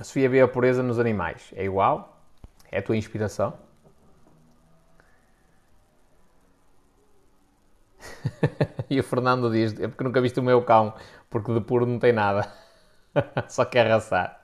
A 0.00 0.04
Sofia 0.04 0.28
vê 0.28 0.40
a 0.40 0.48
pureza 0.48 0.82
nos 0.82 0.98
animais. 0.98 1.52
É 1.54 1.64
igual? 1.64 2.20
É 2.72 2.78
a 2.78 2.82
tua 2.82 2.96
inspiração? 2.96 3.56
e 8.90 9.00
o 9.00 9.04
Fernando 9.04 9.50
diz: 9.50 9.78
É 9.78 9.88
porque 9.88 10.04
nunca 10.04 10.20
viste 10.20 10.40
o 10.40 10.42
meu 10.42 10.62
cão, 10.62 10.94
porque 11.30 11.52
de 11.52 11.60
puro 11.60 11.86
não 11.86 11.98
tem 11.98 12.12
nada, 12.12 12.50
só 13.48 13.64
quer 13.64 13.86
arrasar. 13.86 14.40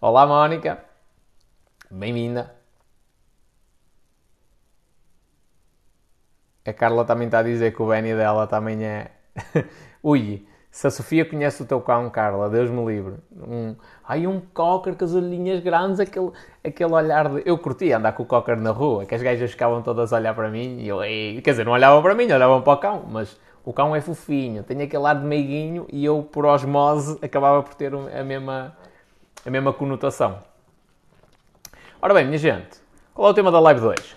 Olá, 0.00 0.26
Mónica, 0.26 0.84
bem-vinda. 1.90 2.54
A 6.66 6.72
Carla 6.72 7.04
também 7.04 7.26
está 7.26 7.38
a 7.38 7.42
dizer 7.42 7.74
que 7.74 7.80
o 7.80 7.88
Benny 7.88 8.14
dela 8.14 8.46
também 8.46 8.84
é. 8.84 9.12
Ui, 10.02 10.46
se 10.76 10.86
a 10.86 10.90
Sofia 10.90 11.24
conhece 11.24 11.62
o 11.62 11.64
teu 11.64 11.80
cão, 11.80 12.10
Carla, 12.10 12.50
Deus 12.50 12.68
me 12.68 12.84
livre. 12.84 13.14
Um, 13.34 13.74
ai, 14.06 14.26
um 14.26 14.38
cocker 14.52 14.94
com 14.94 15.06
as 15.06 15.14
olhinhas 15.14 15.60
grandes, 15.60 15.98
aquele, 15.98 16.30
aquele 16.62 16.92
olhar 16.92 17.30
de. 17.30 17.42
Eu 17.46 17.56
curtia 17.56 17.96
andar 17.96 18.12
com 18.12 18.24
o 18.24 18.26
cocker 18.26 18.58
na 18.58 18.72
rua, 18.72 19.06
que 19.06 19.14
as 19.14 19.22
gajas 19.22 19.50
ficavam 19.50 19.80
todas 19.80 20.12
a 20.12 20.16
olhar 20.16 20.34
para 20.34 20.50
mim 20.50 20.80
e 20.80 20.86
eu, 20.86 21.02
ei, 21.02 21.40
quer 21.40 21.52
dizer, 21.52 21.64
não 21.64 21.72
olhavam 21.72 22.02
para 22.02 22.14
mim, 22.14 22.30
olhavam 22.30 22.60
para 22.60 22.72
o 22.74 22.76
cão, 22.76 23.06
mas 23.10 23.40
o 23.64 23.72
cão 23.72 23.96
é 23.96 24.02
fofinho, 24.02 24.62
tem 24.62 24.82
aquele 24.82 25.06
ar 25.06 25.18
de 25.18 25.24
meiguinho 25.24 25.86
e 25.90 26.04
eu, 26.04 26.22
por 26.22 26.44
osmose, 26.44 27.18
acabava 27.22 27.62
por 27.62 27.72
ter 27.72 27.94
a 27.94 28.22
mesma, 28.22 28.76
a 29.46 29.50
mesma 29.50 29.72
conotação. 29.72 30.40
Ora 32.02 32.12
bem, 32.12 32.26
minha 32.26 32.36
gente, 32.36 32.82
qual 33.14 33.28
é 33.28 33.30
o 33.30 33.34
tema 33.34 33.50
da 33.50 33.60
live 33.60 33.80
2? 33.80 34.16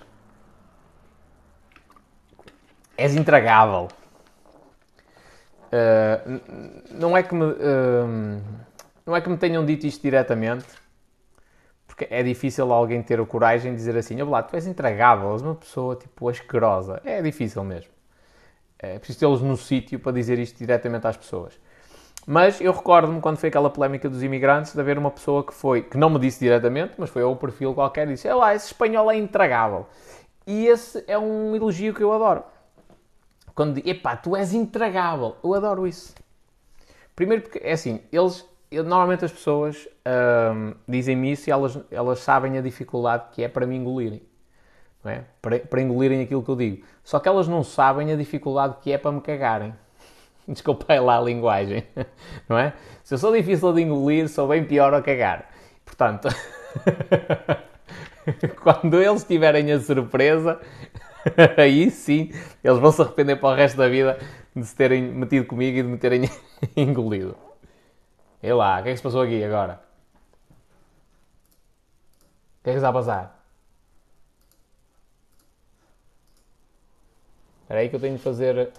És 2.97 3.15
intragável. 3.15 3.87
Uh, 5.71 6.41
não 6.91 7.15
é 7.15 7.21
que 7.21 7.35
me 7.35 7.45
uh, 7.45 8.41
não 9.05 9.15
é 9.15 9.21
que 9.21 9.29
me 9.29 9.37
tenham 9.37 9.63
dito 9.63 9.85
isto 9.85 10.01
diretamente 10.01 10.65
porque 11.99 12.07
é 12.09 12.23
difícil 12.23 12.71
alguém 12.71 13.03
ter 13.03 13.19
a 13.19 13.25
coragem 13.25 13.71
de 13.71 13.77
dizer 13.77 13.97
assim, 13.97 14.21
olá, 14.21 14.41
tu 14.41 14.55
és 14.55 14.65
intragável, 14.65 15.33
és 15.33 15.41
uma 15.41 15.55
pessoa 15.55 15.97
tipo 15.97 16.29
asquerosa. 16.29 17.01
É 17.03 17.21
difícil 17.21 17.61
mesmo. 17.63 17.91
É 18.77 18.97
preciso 18.97 19.19
tê-los 19.19 19.41
no 19.41 19.57
sítio 19.57 19.99
para 19.99 20.13
dizer 20.13 20.39
isto 20.39 20.57
diretamente 20.57 21.05
às 21.05 21.17
pessoas. 21.17 21.59
Mas 22.25 22.61
eu 22.61 22.71
recordo-me 22.71 23.19
quando 23.19 23.35
foi 23.35 23.49
aquela 23.49 23.69
polémica 23.69 24.07
dos 24.07 24.23
imigrantes 24.23 24.73
de 24.73 24.79
haver 24.79 24.97
uma 24.97 25.11
pessoa 25.11 25.43
que 25.43 25.53
foi, 25.53 25.81
que 25.81 25.97
não 25.97 26.09
me 26.09 26.19
disse 26.19 26.39
diretamente, 26.39 26.93
mas 26.97 27.09
foi 27.09 27.21
ao 27.21 27.35
perfil 27.35 27.73
qualquer 27.73 28.07
e 28.07 28.13
disse, 28.13 28.31
lá, 28.31 28.55
esse 28.55 28.67
espanhol 28.67 29.11
é 29.11 29.17
intragável. 29.17 29.85
E 30.47 30.67
esse 30.67 31.03
é 31.05 31.17
um 31.17 31.53
elogio 31.53 31.93
que 31.93 32.01
eu 32.01 32.13
adoro 32.13 32.43
quando 33.59 33.77
epá, 33.85 34.15
tu 34.15 34.37
és 34.37 34.53
intragável. 34.53 35.35
Eu 35.43 35.53
adoro 35.53 35.85
isso. 35.85 36.15
Primeiro 37.13 37.43
porque, 37.43 37.59
é 37.61 37.73
assim, 37.73 37.99
eles, 38.09 38.47
normalmente 38.71 39.25
as 39.25 39.33
pessoas 39.33 39.85
dizem-me 40.87 41.33
isso 41.33 41.49
e 41.49 41.51
elas, 41.51 41.77
elas 41.91 42.19
sabem 42.19 42.57
a 42.57 42.61
dificuldade 42.61 43.25
que 43.33 43.43
é 43.43 43.49
para 43.49 43.67
me 43.67 43.75
engolirem. 43.75 44.21
Não 45.03 45.11
é? 45.11 45.25
para, 45.41 45.59
para 45.59 45.81
engolirem 45.81 46.21
aquilo 46.21 46.41
que 46.41 46.49
eu 46.49 46.55
digo. 46.55 46.85
Só 47.03 47.19
que 47.19 47.27
elas 47.27 47.49
não 47.49 47.61
sabem 47.61 48.13
a 48.13 48.15
dificuldade 48.15 48.77
que 48.81 48.93
é 48.93 48.97
para 48.97 49.11
me 49.11 49.19
cagarem. 49.19 49.75
Desculpem 50.47 50.97
lá 51.01 51.17
a 51.17 51.21
linguagem, 51.21 51.83
não 52.47 52.57
é? 52.57 52.71
Se 53.03 53.13
eu 53.13 53.17
sou 53.17 53.33
difícil 53.33 53.73
de 53.73 53.81
engolir, 53.81 54.29
sou 54.29 54.47
bem 54.47 54.63
pior 54.63 54.93
a 54.93 55.01
cagar. 55.01 55.49
Portanto, 55.83 56.29
quando 58.63 59.01
eles 59.01 59.25
tiverem 59.25 59.69
a 59.73 59.81
surpresa, 59.81 60.61
aí 61.57 61.89
sim 61.91 62.31
eles 62.63 62.79
vão 62.79 62.91
se 62.91 63.01
arrepender 63.01 63.37
para 63.37 63.49
o 63.49 63.55
resto 63.55 63.77
da 63.77 63.87
vida 63.89 64.19
de 64.55 64.65
se 64.65 64.75
terem 64.75 65.01
metido 65.03 65.45
comigo 65.45 65.77
e 65.77 65.81
de 65.81 65.87
me 65.87 65.97
terem 65.97 66.29
engolido. 66.75 67.35
E 68.41 68.51
lá, 68.53 68.79
o 68.79 68.83
que 68.83 68.89
é 68.89 68.91
que 68.91 68.97
se 68.97 69.03
passou 69.03 69.21
aqui 69.21 69.43
agora? 69.43 69.81
O 72.59 72.63
que 72.63 72.69
é 72.69 72.73
que 72.73 72.77
está 72.77 72.89
a 72.89 72.93
passar? 72.93 73.39
Espera 77.61 77.81
aí 77.81 77.89
que 77.89 77.95
eu 77.95 77.99
tenho 77.99 78.17
de 78.17 78.23
fazer, 78.23 78.71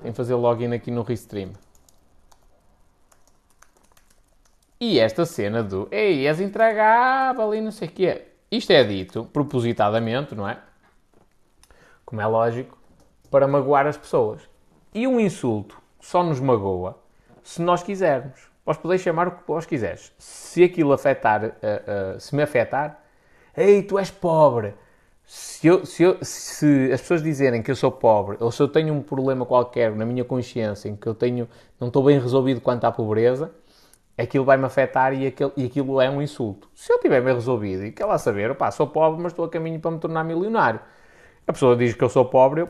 tenho 0.00 0.12
de 0.12 0.16
fazer 0.16 0.34
login 0.34 0.72
aqui 0.72 0.90
no 0.90 1.02
Restream. 1.02 1.52
E 4.80 4.98
esta 4.98 5.24
cena 5.24 5.62
do 5.62 5.88
Ei, 5.90 6.26
és 6.26 6.40
intragável 6.40 7.54
e 7.54 7.60
não 7.60 7.70
sei 7.70 7.88
o 7.88 7.90
que 7.90 8.06
é. 8.06 8.28
Isto 8.50 8.72
é 8.72 8.84
dito 8.84 9.24
propositadamente, 9.26 10.34
não 10.34 10.48
é? 10.48 10.58
Como 12.06 12.20
é 12.20 12.26
lógico, 12.26 12.78
para 13.30 13.46
magoar 13.46 13.86
as 13.86 13.96
pessoas. 13.96 14.48
E 14.94 15.06
um 15.06 15.20
insulto 15.20 15.76
só 16.00 16.22
nos 16.22 16.40
magoa 16.40 16.96
se 17.42 17.60
nós 17.60 17.82
quisermos. 17.82 18.48
Vós 18.64 18.76
podeis 18.76 19.00
chamar 19.00 19.28
o 19.28 19.32
que 19.32 19.42
vós 19.46 19.66
quiseres. 19.66 20.12
Se 20.18 20.64
aquilo 20.64 20.92
afetar, 20.92 21.44
uh, 21.44 21.48
uh, 21.48 22.20
se 22.20 22.34
me 22.34 22.42
afetar, 22.42 23.00
ei, 23.56 23.82
tu 23.82 23.98
és 23.98 24.10
pobre. 24.10 24.74
Se, 25.24 25.66
eu, 25.66 25.84
se, 25.84 26.02
eu, 26.04 26.18
se, 26.22 26.90
as 26.92 27.00
pessoas 27.00 27.22
dizerem 27.22 27.62
que 27.62 27.70
eu 27.70 27.76
sou 27.76 27.90
pobre, 27.90 28.36
ou 28.40 28.50
se 28.52 28.62
eu 28.62 28.68
tenho 28.68 28.94
um 28.94 29.02
problema 29.02 29.44
qualquer 29.44 29.94
na 29.94 30.06
minha 30.06 30.24
consciência 30.24 30.88
em 30.88 30.94
que 30.96 31.06
eu 31.06 31.14
tenho, 31.14 31.48
não 31.80 31.88
estou 31.88 32.04
bem 32.04 32.18
resolvido 32.18 32.60
quanto 32.60 32.84
à 32.84 32.92
pobreza, 32.92 33.50
aquilo 34.16 34.44
vai-me 34.44 34.64
afetar 34.64 35.12
e 35.12 35.34
e 35.56 35.64
aquilo 35.66 36.00
é 36.00 36.08
um 36.08 36.22
insulto. 36.22 36.68
Se 36.74 36.92
eu 36.92 37.00
tiver 37.00 37.20
bem 37.20 37.34
resolvido 37.34 37.84
e 37.84 37.92
quer 37.92 38.04
lá 38.04 38.18
saber, 38.18 38.54
pá, 38.54 38.70
sou 38.70 38.86
pobre, 38.86 39.20
mas 39.20 39.32
estou 39.32 39.44
a 39.44 39.48
caminho 39.48 39.80
para 39.80 39.90
me 39.90 39.98
tornar 39.98 40.24
milionário. 40.24 40.80
A 41.46 41.52
pessoa 41.52 41.76
diz 41.76 41.94
que 41.94 42.02
eu 42.02 42.08
sou 42.08 42.24
pobre, 42.24 42.62
eu, 42.62 42.68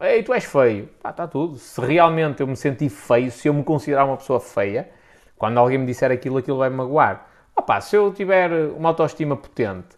ei, 0.00 0.22
tu 0.22 0.32
és 0.32 0.44
feio. 0.44 0.88
Pá, 1.02 1.10
está 1.10 1.26
tudo. 1.26 1.56
Se 1.56 1.80
realmente 1.80 2.40
eu 2.40 2.46
me 2.46 2.56
sentir 2.56 2.88
feio, 2.88 3.30
se 3.30 3.48
eu 3.48 3.54
me 3.54 3.62
considerar 3.62 4.04
uma 4.04 4.16
pessoa 4.16 4.40
feia, 4.40 4.88
quando 5.36 5.58
alguém 5.58 5.78
me 5.78 5.86
disser 5.86 6.10
aquilo, 6.10 6.38
aquilo 6.38 6.58
vai-me 6.58 6.76
magoar. 6.76 7.26
Opa, 7.54 7.80
se 7.80 7.96
eu 7.96 8.12
tiver 8.12 8.50
uma 8.76 8.90
autoestima 8.90 9.36
potente 9.36 9.96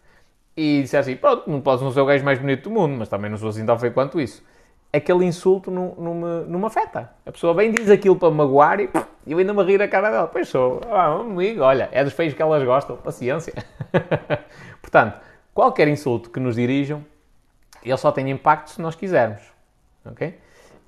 e 0.55 0.81
disser 0.81 0.99
assim, 0.99 1.15
pronto, 1.15 1.49
não 1.49 1.61
posso 1.61 1.83
não 1.83 1.91
ser 1.91 2.01
o 2.01 2.05
gajo 2.05 2.23
mais 2.25 2.39
bonito 2.39 2.63
do 2.63 2.71
mundo, 2.71 2.95
mas 2.97 3.09
também 3.09 3.29
não 3.29 3.37
sou 3.37 3.49
assim 3.49 3.65
tão 3.65 3.77
feio 3.77 3.93
quanto 3.93 4.19
isso 4.19 4.43
aquele 4.91 5.25
insulto 5.25 5.69
não, 5.69 5.93
não, 5.97 6.13
me, 6.15 6.45
não 6.47 6.59
me 6.59 6.65
afeta. 6.65 7.09
A 7.25 7.31
pessoa 7.31 7.53
bem 7.53 7.71
diz 7.71 7.89
aquilo 7.89 8.15
para 8.15 8.29
me 8.29 8.37
magoar 8.37 8.79
e 8.79 8.89
eu 9.27 9.37
ainda 9.37 9.53
me 9.53 9.63
rir 9.63 9.81
a 9.81 9.87
cara 9.87 10.09
dela. 10.09 10.27
Pois 10.27 10.49
sou, 10.49 10.81
ah, 10.89 11.19
amigo, 11.19 11.61
olha, 11.61 11.89
é 11.91 12.03
dos 12.03 12.13
feios 12.13 12.33
que 12.33 12.41
elas 12.41 12.63
gostam, 12.63 12.97
paciência. 12.97 13.53
Portanto, 14.81 15.19
qualquer 15.53 15.87
insulto 15.87 16.29
que 16.29 16.39
nos 16.39 16.55
dirijam, 16.55 17.05
ele 17.83 17.97
só 17.97 18.11
tem 18.11 18.29
impacto 18.29 18.71
se 18.71 18.81
nós 18.81 18.95
quisermos. 18.95 19.41
Ok? 20.05 20.37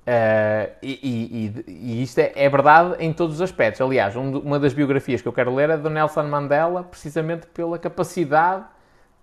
Uh, 0.02 0.74
e, 0.82 0.98
e, 1.00 1.64
e, 1.70 2.02
isto 2.02 2.18
é, 2.18 2.32
é, 2.34 2.48
verdade 2.48 2.96
em 2.98 3.12
todos 3.12 3.36
os 3.36 3.40
aspectos. 3.40 3.80
Aliás, 3.80 4.16
um, 4.16 4.38
uma 4.38 4.58
das 4.58 4.72
biografias 4.72 5.22
que 5.22 5.28
eu 5.28 5.32
quero 5.32 5.54
ler 5.54 5.70
é 5.70 5.76
do 5.76 5.88
Nelson 5.88 6.24
Mandela, 6.24 6.82
precisamente 6.82 7.46
pela 7.46 7.78
capacidade 7.78 8.64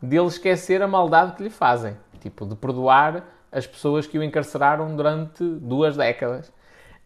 dele 0.01 0.27
esquecer 0.27 0.81
a 0.81 0.87
maldade 0.87 1.33
que 1.33 1.43
lhe 1.43 1.49
fazem. 1.49 1.97
Tipo, 2.21 2.45
de 2.45 2.55
perdoar 2.55 3.25
as 3.51 3.67
pessoas 3.67 4.07
que 4.07 4.17
o 4.17 4.23
encarceraram 4.23 4.95
durante 4.95 5.43
duas 5.43 5.97
décadas. 5.97 6.47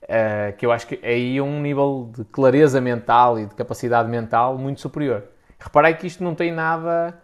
Uh, 0.04 0.56
que 0.58 0.66
eu 0.66 0.72
acho 0.72 0.86
que 0.86 1.00
é 1.02 1.14
aí 1.14 1.42
um 1.42 1.62
nível 1.62 2.12
de 2.14 2.26
clareza 2.26 2.82
mental 2.82 3.40
e 3.40 3.46
de 3.46 3.56
capacidade 3.56 4.10
mental 4.10 4.58
muito 4.58 4.82
superior. 4.82 5.24
Reparei 5.58 5.94
que 5.94 6.06
isto 6.06 6.24
não 6.24 6.36
tem 6.36 6.52
nada. 6.52 7.18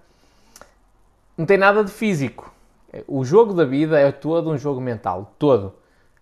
não 1.37 1.45
tem 1.45 1.57
nada 1.57 1.83
de 1.83 1.91
físico. 1.91 2.51
O 3.07 3.23
jogo 3.23 3.53
da 3.53 3.65
vida 3.65 3.99
é 3.99 4.11
todo 4.11 4.49
um 4.49 4.57
jogo 4.57 4.81
mental. 4.81 5.35
Todo. 5.37 5.73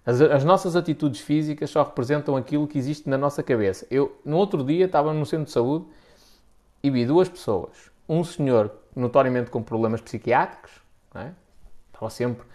As, 0.06 0.22
as 0.22 0.44
nossas 0.44 0.76
atitudes 0.76 1.22
físicas 1.22 1.70
só 1.70 1.84
representam 1.84 2.36
aquilo 2.36 2.68
que 2.68 2.78
existe 2.78 3.10
na 3.10 3.18
nossa 3.18 3.44
cabeça. 3.44 3.86
Eu, 3.92 4.18
no 4.24 4.38
outro 4.38 4.64
dia, 4.64 4.86
estava 4.86 5.14
no 5.14 5.26
centro 5.26 5.46
de 5.46 5.52
saúde 5.52 5.86
e 6.82 6.90
vi 6.90 7.06
duas 7.06 7.28
pessoas. 7.28 7.92
Um 8.08 8.24
senhor 8.24 8.72
notoriamente 8.96 9.50
com 9.50 9.62
problemas 9.62 10.02
psiquiátricos, 10.02 10.72
é? 11.14 11.32
estava 11.92 12.10
sempre 12.10 12.46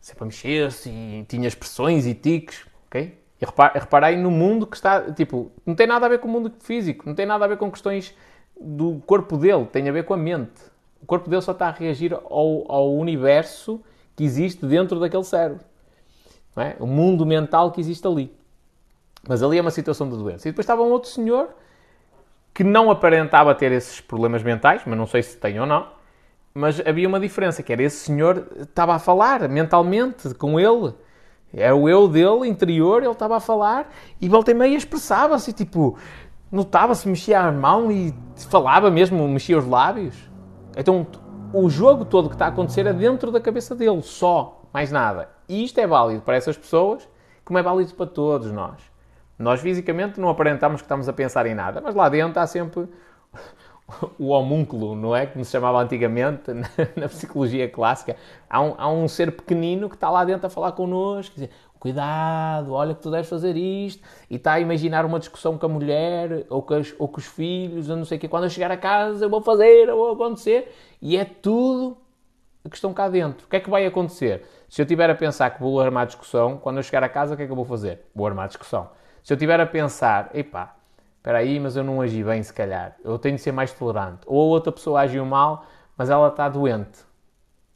sempre 0.00 0.24
a 0.24 0.26
mexer-se 0.26 0.88
e 0.88 1.24
tinha 1.28 1.46
expressões 1.46 2.06
e 2.06 2.14
tiques, 2.14 2.66
ok? 2.86 3.18
E 3.40 3.46
reparei 3.78 4.16
no 4.16 4.30
mundo 4.30 4.66
que 4.66 4.76
está, 4.76 5.12
tipo, 5.12 5.50
não 5.64 5.74
tem 5.74 5.86
nada 5.86 6.06
a 6.06 6.08
ver 6.08 6.18
com 6.18 6.28
o 6.28 6.30
mundo 6.30 6.52
físico, 6.60 7.04
não 7.06 7.14
tem 7.14 7.26
nada 7.26 7.44
a 7.44 7.48
ver 7.48 7.56
com 7.56 7.70
questões 7.70 8.14
do 8.60 9.00
corpo 9.06 9.36
dele, 9.36 9.66
tem 9.66 9.88
a 9.88 9.92
ver 9.92 10.04
com 10.04 10.14
a 10.14 10.16
mente. 10.16 10.69
O 11.02 11.06
corpo 11.06 11.28
dele 11.28 11.42
só 11.42 11.52
está 11.52 11.68
a 11.68 11.70
reagir 11.70 12.12
ao, 12.12 12.70
ao 12.70 12.94
universo 12.94 13.80
que 14.14 14.24
existe 14.24 14.66
dentro 14.66 15.00
daquele 15.00 15.24
cérebro. 15.24 15.64
É? 16.56 16.76
O 16.78 16.86
mundo 16.86 17.24
mental 17.24 17.70
que 17.70 17.80
existe 17.80 18.06
ali. 18.06 18.34
Mas 19.26 19.42
ali 19.42 19.58
é 19.58 19.60
uma 19.60 19.70
situação 19.70 20.08
de 20.08 20.16
doença. 20.16 20.48
E 20.48 20.52
depois 20.52 20.64
estava 20.64 20.82
um 20.82 20.90
outro 20.90 21.10
senhor 21.10 21.48
que 22.52 22.64
não 22.64 22.90
aparentava 22.90 23.54
ter 23.54 23.72
esses 23.72 24.00
problemas 24.00 24.42
mentais, 24.42 24.82
mas 24.84 24.98
não 24.98 25.06
sei 25.06 25.22
se 25.22 25.36
tem 25.36 25.58
ou 25.60 25.66
não, 25.66 25.86
mas 26.52 26.80
havia 26.84 27.06
uma 27.06 27.20
diferença, 27.20 27.62
que 27.62 27.72
era 27.72 27.82
esse 27.82 28.04
senhor 28.04 28.46
estava 28.58 28.94
a 28.94 28.98
falar 28.98 29.48
mentalmente 29.48 30.34
com 30.34 30.58
ele. 30.58 30.92
Era 31.52 31.74
o 31.74 31.88
eu 31.88 32.08
dele, 32.08 32.48
interior, 32.48 33.02
ele 33.02 33.12
estava 33.12 33.36
a 33.36 33.40
falar 33.40 33.92
e 34.20 34.28
volta 34.28 34.50
e 34.50 34.54
meia 34.54 34.76
expressava-se, 34.76 35.52
tipo, 35.52 35.96
notava-se, 36.50 37.08
mexia 37.08 37.40
a 37.40 37.52
mão 37.52 37.90
e 37.90 38.14
falava 38.48 38.90
mesmo, 38.90 39.26
mexia 39.28 39.58
os 39.58 39.66
lábios. 39.66 40.14
Então, 40.76 41.06
o 41.52 41.68
jogo 41.68 42.04
todo 42.04 42.28
que 42.28 42.34
está 42.34 42.46
a 42.46 42.48
acontecer 42.48 42.86
é 42.86 42.92
dentro 42.92 43.30
da 43.30 43.40
cabeça 43.40 43.74
dele, 43.74 44.02
só, 44.02 44.62
mais 44.72 44.92
nada. 44.92 45.28
E 45.48 45.64
isto 45.64 45.78
é 45.78 45.86
válido 45.86 46.22
para 46.22 46.36
essas 46.36 46.56
pessoas, 46.56 47.08
como 47.44 47.58
é 47.58 47.62
válido 47.62 47.92
para 47.94 48.06
todos 48.06 48.52
nós. 48.52 48.80
Nós 49.38 49.60
fisicamente 49.60 50.20
não 50.20 50.28
aparentamos 50.28 50.80
que 50.80 50.84
estamos 50.84 51.08
a 51.08 51.12
pensar 51.12 51.46
em 51.46 51.54
nada, 51.54 51.80
mas 51.80 51.94
lá 51.94 52.08
dentro 52.08 52.38
há 52.38 52.46
sempre 52.46 52.88
o 54.18 54.28
homúnculo, 54.28 54.94
não 54.94 55.14
é? 55.16 55.26
Como 55.26 55.44
se 55.44 55.50
chamava 55.50 55.82
antigamente 55.82 56.52
na, 56.54 56.68
na 56.96 57.08
psicologia 57.08 57.68
clássica. 57.68 58.16
Há 58.48 58.60
um, 58.60 58.74
há 58.76 58.88
um, 58.90 59.08
ser 59.08 59.32
pequenino 59.32 59.88
que 59.88 59.96
está 59.96 60.10
lá 60.10 60.24
dentro 60.24 60.46
a 60.46 60.50
falar 60.50 60.72
connosco, 60.72 61.40
cuidado, 61.80 62.74
olha 62.74 62.94
que 62.94 63.00
tu 63.00 63.10
deves 63.10 63.28
fazer 63.28 63.56
isto, 63.56 64.06
e 64.28 64.36
está 64.36 64.52
a 64.52 64.60
imaginar 64.60 65.06
uma 65.06 65.18
discussão 65.18 65.56
com 65.58 65.66
a 65.66 65.68
mulher 65.68 66.44
ou 66.50 66.62
com, 66.62 66.74
as, 66.74 66.94
ou 66.98 67.08
com 67.08 67.18
os 67.18 67.26
filhos, 67.26 67.88
eu 67.88 67.96
não 67.96 68.04
sei 68.04 68.18
o 68.18 68.20
quê. 68.20 68.28
Quando 68.28 68.44
eu 68.44 68.50
chegar 68.50 68.70
a 68.70 68.76
casa 68.76 69.24
eu 69.24 69.30
vou 69.30 69.40
fazer, 69.40 69.88
eu 69.88 69.96
vou 69.96 70.12
acontecer, 70.12 70.72
e 71.00 71.16
é 71.16 71.24
tudo 71.24 71.96
que 72.68 72.76
estão 72.76 72.92
cá 72.92 73.08
dentro. 73.08 73.46
O 73.46 73.48
que 73.48 73.56
é 73.56 73.60
que 73.60 73.70
vai 73.70 73.86
acontecer? 73.86 74.44
Se 74.68 74.82
eu 74.82 74.84
estiver 74.84 75.08
a 75.08 75.14
pensar 75.14 75.50
que 75.50 75.60
vou 75.60 75.80
armar 75.80 76.06
discussão, 76.06 76.58
quando 76.58 76.76
eu 76.76 76.82
chegar 76.82 77.02
a 77.02 77.08
casa, 77.08 77.32
o 77.32 77.36
que 77.36 77.42
é 77.42 77.46
que 77.46 77.52
eu 77.52 77.56
vou 77.56 77.64
fazer? 77.64 78.02
Vou 78.14 78.26
armar 78.26 78.46
discussão. 78.46 78.90
Se 79.24 79.32
eu 79.32 79.36
estiver 79.36 79.58
a 79.58 79.66
pensar, 79.66 80.30
epá, 80.34 80.76
espera 81.16 81.38
aí, 81.38 81.58
mas 81.58 81.76
eu 81.76 81.82
não 81.82 82.02
agi 82.02 82.22
bem 82.22 82.42
se 82.42 82.52
calhar, 82.52 82.94
eu 83.02 83.18
tenho 83.18 83.36
de 83.36 83.42
ser 83.42 83.52
mais 83.52 83.72
tolerante. 83.72 84.20
Ou 84.26 84.38
a 84.38 84.54
outra 84.54 84.70
pessoa 84.70 85.00
agiu 85.00 85.24
mal, 85.24 85.64
mas 85.96 86.10
ela 86.10 86.28
está 86.28 86.48
doente, 86.48 87.00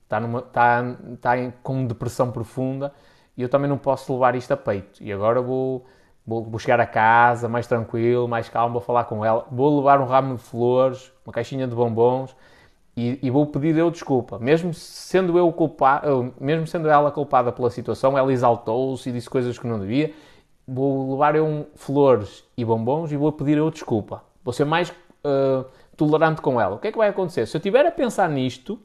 está, 0.02 0.20
numa, 0.20 0.40
está, 0.40 0.82
está 1.14 1.38
em, 1.38 1.52
com 1.62 1.86
depressão 1.86 2.30
profunda 2.30 2.92
e 3.36 3.42
eu 3.42 3.48
também 3.48 3.68
não 3.68 3.78
posso 3.78 4.12
levar 4.12 4.34
isto 4.34 4.52
a 4.52 4.56
peito. 4.56 5.02
E 5.02 5.12
agora 5.12 5.40
vou, 5.40 5.84
vou, 6.26 6.44
vou 6.44 6.58
chegar 6.58 6.80
a 6.80 6.86
casa 6.86 7.48
mais 7.48 7.66
tranquilo, 7.66 8.28
mais 8.28 8.48
calmo, 8.48 8.74
vou 8.74 8.82
falar 8.82 9.04
com 9.04 9.24
ela, 9.24 9.46
vou 9.50 9.76
levar 9.76 10.00
um 10.00 10.04
ramo 10.04 10.36
de 10.36 10.42
flores, 10.42 11.12
uma 11.24 11.32
caixinha 11.32 11.66
de 11.66 11.74
bombons 11.74 12.34
e, 12.96 13.18
e, 13.22 13.30
vou 13.30 13.46
pedir 13.46 13.76
eu 13.76 13.90
desculpa. 13.90 14.38
Mesmo 14.38 14.72
sendo 14.72 15.36
eu 15.36 15.52
culpado, 15.52 16.32
mesmo 16.40 16.66
sendo 16.66 16.88
ela 16.88 17.10
culpada 17.10 17.50
pela 17.50 17.70
situação, 17.70 18.16
ela 18.16 18.32
exaltou-se 18.32 19.08
e 19.08 19.12
disse 19.12 19.28
coisas 19.28 19.58
que 19.58 19.66
não 19.66 19.80
devia 19.80 20.14
vou 20.66 21.12
levar 21.12 21.36
eu 21.36 21.66
flores 21.74 22.44
e 22.56 22.64
bombons 22.64 23.12
e 23.12 23.16
vou 23.16 23.30
pedir 23.32 23.58
eu 23.58 23.70
desculpa. 23.70 24.22
Vou 24.42 24.52
ser 24.52 24.64
mais 24.64 24.90
uh, 24.90 25.64
tolerante 25.96 26.40
com 26.40 26.60
ela. 26.60 26.76
O 26.76 26.78
que 26.78 26.88
é 26.88 26.92
que 26.92 26.98
vai 26.98 27.08
acontecer? 27.08 27.46
Se 27.46 27.56
eu 27.56 27.58
estiver 27.58 27.86
a 27.86 27.92
pensar 27.92 28.28
nisto, 28.28 28.80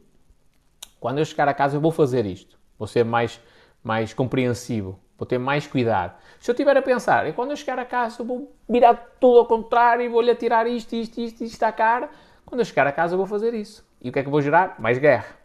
quando 0.99 1.19
eu 1.19 1.25
chegar 1.25 1.47
a 1.47 1.53
casa 1.53 1.77
eu 1.77 1.81
vou 1.81 1.91
fazer 1.91 2.25
isto. 2.25 2.57
Vou 2.77 2.87
ser 2.87 3.03
mais, 3.03 3.39
mais 3.83 4.13
compreensivo. 4.13 4.99
Vou 5.17 5.25
ter 5.25 5.37
mais 5.37 5.67
cuidado. 5.67 6.15
Se 6.39 6.49
eu 6.49 6.53
estiver 6.53 6.77
a 6.77 6.81
pensar, 6.81 7.27
e 7.27 7.33
quando 7.33 7.51
eu 7.51 7.57
chegar 7.57 7.77
a 7.77 7.85
casa 7.85 8.21
eu 8.21 8.25
vou 8.25 8.53
virar 8.67 8.95
tudo 9.19 9.39
ao 9.39 9.45
contrário 9.45 10.03
e 10.03 10.07
vou-lhe 10.07 10.31
atirar 10.31 10.65
isto, 10.65 10.95
isto, 10.95 11.19
isto, 11.19 11.43
isto 11.43 11.63
à 11.63 11.71
cara. 11.71 12.09
Quando 12.45 12.61
eu 12.61 12.65
chegar 12.65 12.87
a 12.87 12.91
casa 12.91 13.13
eu 13.13 13.17
vou 13.17 13.27
fazer 13.27 13.53
isso. 13.53 13.85
E 14.01 14.09
o 14.09 14.13
que 14.13 14.19
é 14.19 14.21
que 14.21 14.27
eu 14.27 14.31
vou 14.31 14.41
gerar? 14.41 14.75
Mais 14.79 14.97
guerra. 14.97 15.39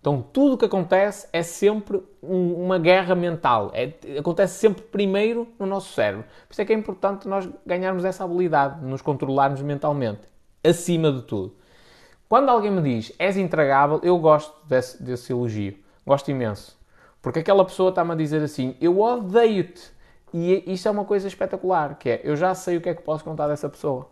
Então, 0.00 0.24
tudo 0.32 0.54
o 0.54 0.58
que 0.58 0.64
acontece 0.64 1.28
é 1.30 1.42
sempre 1.42 2.02
um, 2.22 2.54
uma 2.54 2.78
guerra 2.78 3.14
mental. 3.14 3.70
É, 3.74 3.92
acontece 4.18 4.58
sempre 4.58 4.82
primeiro 4.82 5.46
no 5.58 5.66
nosso 5.66 5.92
cérebro. 5.92 6.24
Por 6.48 6.52
isso 6.52 6.62
é 6.62 6.64
que 6.64 6.72
é 6.72 6.76
importante 6.76 7.28
nós 7.28 7.46
ganharmos 7.66 8.04
essa 8.04 8.24
habilidade, 8.24 8.82
nos 8.82 9.02
controlarmos 9.02 9.60
mentalmente. 9.60 10.22
Acima 10.64 11.12
de 11.12 11.22
tudo. 11.22 11.54
Quando 12.28 12.48
alguém 12.48 12.70
me 12.70 12.80
diz 12.80 13.12
és 13.18 13.36
intragável, 13.36 14.00
eu 14.02 14.18
gosto 14.18 14.54
desse, 14.66 15.02
desse 15.02 15.32
elogio. 15.32 15.76
Gosto 16.06 16.30
imenso. 16.30 16.79
Porque 17.22 17.40
aquela 17.40 17.64
pessoa 17.64 17.90
está-me 17.90 18.12
a 18.12 18.14
dizer 18.14 18.42
assim: 18.42 18.76
eu 18.80 19.00
odeio-te. 19.00 19.92
E 20.32 20.72
isto 20.72 20.86
é 20.86 20.90
uma 20.90 21.04
coisa 21.04 21.26
espetacular, 21.26 21.98
que 21.98 22.08
é, 22.08 22.20
eu 22.22 22.36
já 22.36 22.54
sei 22.54 22.76
o 22.76 22.80
que 22.80 22.88
é 22.88 22.94
que 22.94 23.02
posso 23.02 23.24
contar 23.24 23.48
dessa 23.48 23.68
pessoa 23.68 24.08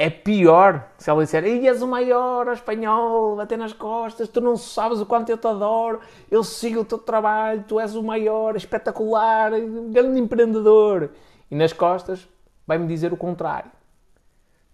é 0.00 0.08
pior 0.08 0.88
se 0.96 1.10
ela 1.10 1.22
disser 1.22 1.44
Ei, 1.44 1.68
és 1.68 1.82
o 1.82 1.86
maior 1.86 2.50
espanhol, 2.54 3.36
bater 3.36 3.58
nas 3.58 3.74
costas, 3.74 4.30
tu 4.30 4.40
não 4.40 4.56
sabes 4.56 4.98
o 4.98 5.04
quanto 5.04 5.28
eu 5.28 5.36
te 5.36 5.46
adoro, 5.46 6.00
eu 6.30 6.42
sigo 6.42 6.80
o 6.80 6.84
teu 6.86 6.96
trabalho, 6.96 7.62
tu 7.68 7.78
és 7.78 7.94
o 7.94 8.02
maior, 8.02 8.56
espetacular, 8.56 9.52
grande 9.90 10.18
empreendedor. 10.18 11.10
E 11.50 11.54
nas 11.54 11.74
costas 11.74 12.26
vai-me 12.66 12.86
dizer 12.86 13.12
o 13.12 13.16
contrário. 13.16 13.70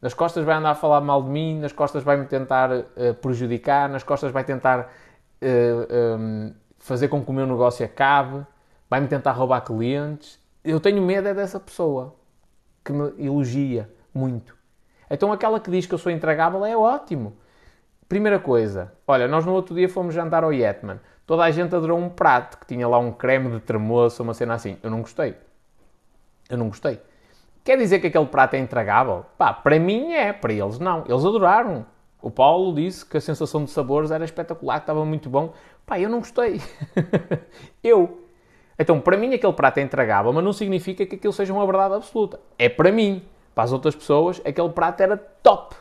Nas 0.01 0.15
costas 0.15 0.45
vai 0.45 0.55
andar 0.55 0.71
a 0.71 0.75
falar 0.77 1.01
mal 1.01 1.21
de 1.21 1.29
mim, 1.29 1.59
nas 1.59 1.73
costas 1.73 2.05
vai-me 2.05 2.27
tentar 2.27 2.71
uh, 2.71 3.15
prejudicar, 3.21 3.89
nas 3.89 4.05
costas 4.05 4.31
vai 4.31 4.45
tentar 4.45 4.79
uh, 4.81 4.87
eh, 5.41 6.17
um, 6.17 6.55
fazer 6.87 7.09
com 7.09 7.23
que 7.23 7.31
o 7.31 7.35
meu 7.35 7.47
negócio 7.47 7.85
acabe, 7.85 8.47
vai-me 8.89 9.09
tentar 9.09 9.33
roubar 9.33 9.61
clientes. 9.63 10.39
Eu 10.65 10.81
tenho 10.81 11.03
medo 11.03 11.29
é 11.29 11.35
dessa 11.35 11.61
pessoa 11.61 12.15
que 12.85 12.93
me 12.93 13.13
elogia 13.19 13.91
muito 14.15 14.57
então 15.11 15.33
aquela 15.33 15.61
que 15.61 15.71
diz 15.71 15.87
que 15.87 15.95
eu 15.95 15.99
sou 15.99 16.11
intragável 16.11 16.65
é 16.65 16.77
ótimo. 16.77 17.37
Primeira 18.09 18.39
coisa, 18.39 18.93
olha, 19.07 19.27
nós 19.27 19.45
no 19.45 19.53
outro 19.53 19.75
dia 19.75 19.89
fomos 19.89 20.15
jantar 20.15 20.45
ao 20.45 20.53
Yetman. 20.53 21.01
Toda 21.27 21.43
a 21.43 21.51
gente 21.51 21.75
adorou 21.75 21.99
um 21.99 22.09
prato 22.09 22.59
que 22.59 22.67
tinha 22.67 22.87
lá 22.87 22.99
um 22.99 23.11
creme 23.11 23.51
de 23.51 23.61
tremoço, 23.61 24.23
uma 24.23 24.35
cena 24.35 24.55
assim. 24.55 24.79
Eu 24.83 24.91
não 24.91 25.01
gostei. 25.01 25.35
Eu 26.49 26.57
não 26.57 26.69
gostei. 26.69 27.01
Quer 27.65 27.77
dizer 27.77 27.99
que 27.99 28.07
aquele 28.07 28.27
prato 28.27 28.55
é 28.55 28.59
intragável? 28.61 29.27
Pá, 29.37 29.53
para 29.53 29.79
mim 29.79 30.13
é, 30.13 30.33
para 30.33 30.53
eles 30.53 30.79
não. 30.79 31.05
Eles 31.09 31.25
adoraram. 31.25 31.85
O 32.27 32.31
Paulo 32.31 32.75
disse 32.75 33.07
que 33.07 33.17
a 33.17 33.21
sensação 33.21 33.63
de 33.63 33.71
sabores 33.71 34.11
era 34.11 34.25
espetacular, 34.25 34.81
que 34.81 34.83
estava 34.83 35.05
muito 35.05 35.31
bom. 35.31 35.53
Pá, 35.87 36.01
eu 36.01 36.11
não 36.11 36.19
gostei. 36.19 36.61
eu. 37.85 38.27
Então, 38.77 39.01
para 39.01 39.17
mim 39.17 39.33
aquele 39.33 39.53
prato 39.53 39.79
é 39.79 39.83
intragável, 39.83 40.33
mas 40.33 40.43
não 40.43 40.53
significa 40.53 41.07
que 41.07 41.15
aquilo 41.15 41.33
seja 41.33 41.53
uma 41.53 41.65
verdade 41.65 41.95
absoluta. 41.95 42.41
É 42.59 42.69
para 42.69 42.91
mim. 42.91 43.23
para 43.55 43.63
as 43.63 43.73
outras 43.73 43.95
pessoas, 43.95 44.43
aquele 44.45 44.71
prato 44.71 45.01
era 45.03 45.17
top. 45.17 45.77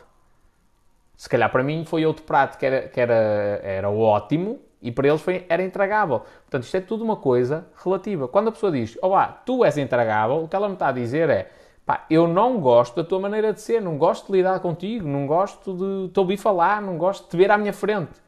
Se 1.16 1.28
calhar 1.28 1.50
para 1.50 1.64
mim 1.64 1.84
foi 1.84 2.06
outro 2.06 2.22
prato 2.22 2.58
que 2.58 2.64
era, 2.64 2.86
que 2.86 3.00
era, 3.00 3.60
era 3.64 3.90
ótimo 3.90 4.60
e 4.80 4.92
para 4.92 5.08
eles 5.08 5.20
foi, 5.20 5.44
era 5.48 5.64
intragável. 5.64 6.20
Portanto, 6.20 6.62
isto 6.62 6.76
é 6.76 6.80
tudo 6.80 7.02
uma 7.02 7.16
coisa 7.16 7.66
relativa. 7.84 8.28
Quando 8.28 8.50
a 8.50 8.52
pessoa 8.52 8.70
diz, 8.70 8.96
olá, 9.02 9.42
tu 9.44 9.64
és 9.64 9.76
intragável, 9.78 10.44
o 10.44 10.48
que 10.48 10.54
ela 10.54 10.68
me 10.68 10.74
está 10.74 10.90
a 10.90 10.92
dizer 10.92 11.28
é, 11.28 11.50
pá, 11.86 12.04
eu 12.10 12.26
não 12.26 12.60
gosto 12.60 12.96
da 12.96 13.04
tua 13.04 13.20
maneira 13.20 13.52
de 13.52 13.60
ser, 13.60 13.80
não 13.80 13.96
gosto 13.96 14.26
de 14.26 14.32
lidar 14.32 14.58
contigo, 14.60 15.06
não 15.06 15.26
gosto 15.26 15.74
de 15.74 16.12
te 16.12 16.18
ouvir 16.18 16.36
falar, 16.36 16.82
não 16.82 16.98
gosto 16.98 17.24
de 17.24 17.30
te 17.30 17.36
ver 17.36 17.50
à 17.50 17.56
minha 17.56 17.72
frente. 17.72 18.20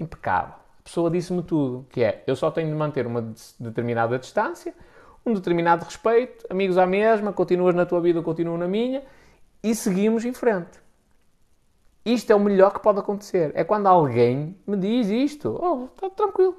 Impecável. 0.00 0.54
A 0.54 0.82
pessoa 0.82 1.10
disse-me 1.10 1.42
tudo, 1.42 1.86
que 1.90 2.02
é, 2.02 2.24
eu 2.26 2.34
só 2.34 2.50
tenho 2.50 2.68
de 2.68 2.74
manter 2.74 3.06
uma 3.06 3.32
determinada 3.60 4.18
distância, 4.18 4.74
um 5.24 5.34
determinado 5.34 5.84
respeito, 5.84 6.46
amigos 6.48 6.78
à 6.78 6.86
mesma, 6.86 7.34
continuas 7.34 7.74
na 7.74 7.84
tua 7.84 8.00
vida, 8.00 8.18
eu 8.18 8.22
continuo 8.22 8.56
na 8.56 8.66
minha, 8.66 9.02
e 9.62 9.74
seguimos 9.74 10.24
em 10.24 10.32
frente. 10.32 10.80
Isto 12.02 12.32
é 12.32 12.34
o 12.34 12.40
melhor 12.40 12.72
que 12.72 12.80
pode 12.80 12.98
acontecer. 12.98 13.52
É 13.54 13.62
quando 13.62 13.86
alguém 13.86 14.56
me 14.66 14.76
diz 14.76 15.08
isto. 15.08 15.58
Oh, 15.60 15.84
está 15.84 16.08
tranquilo. 16.08 16.56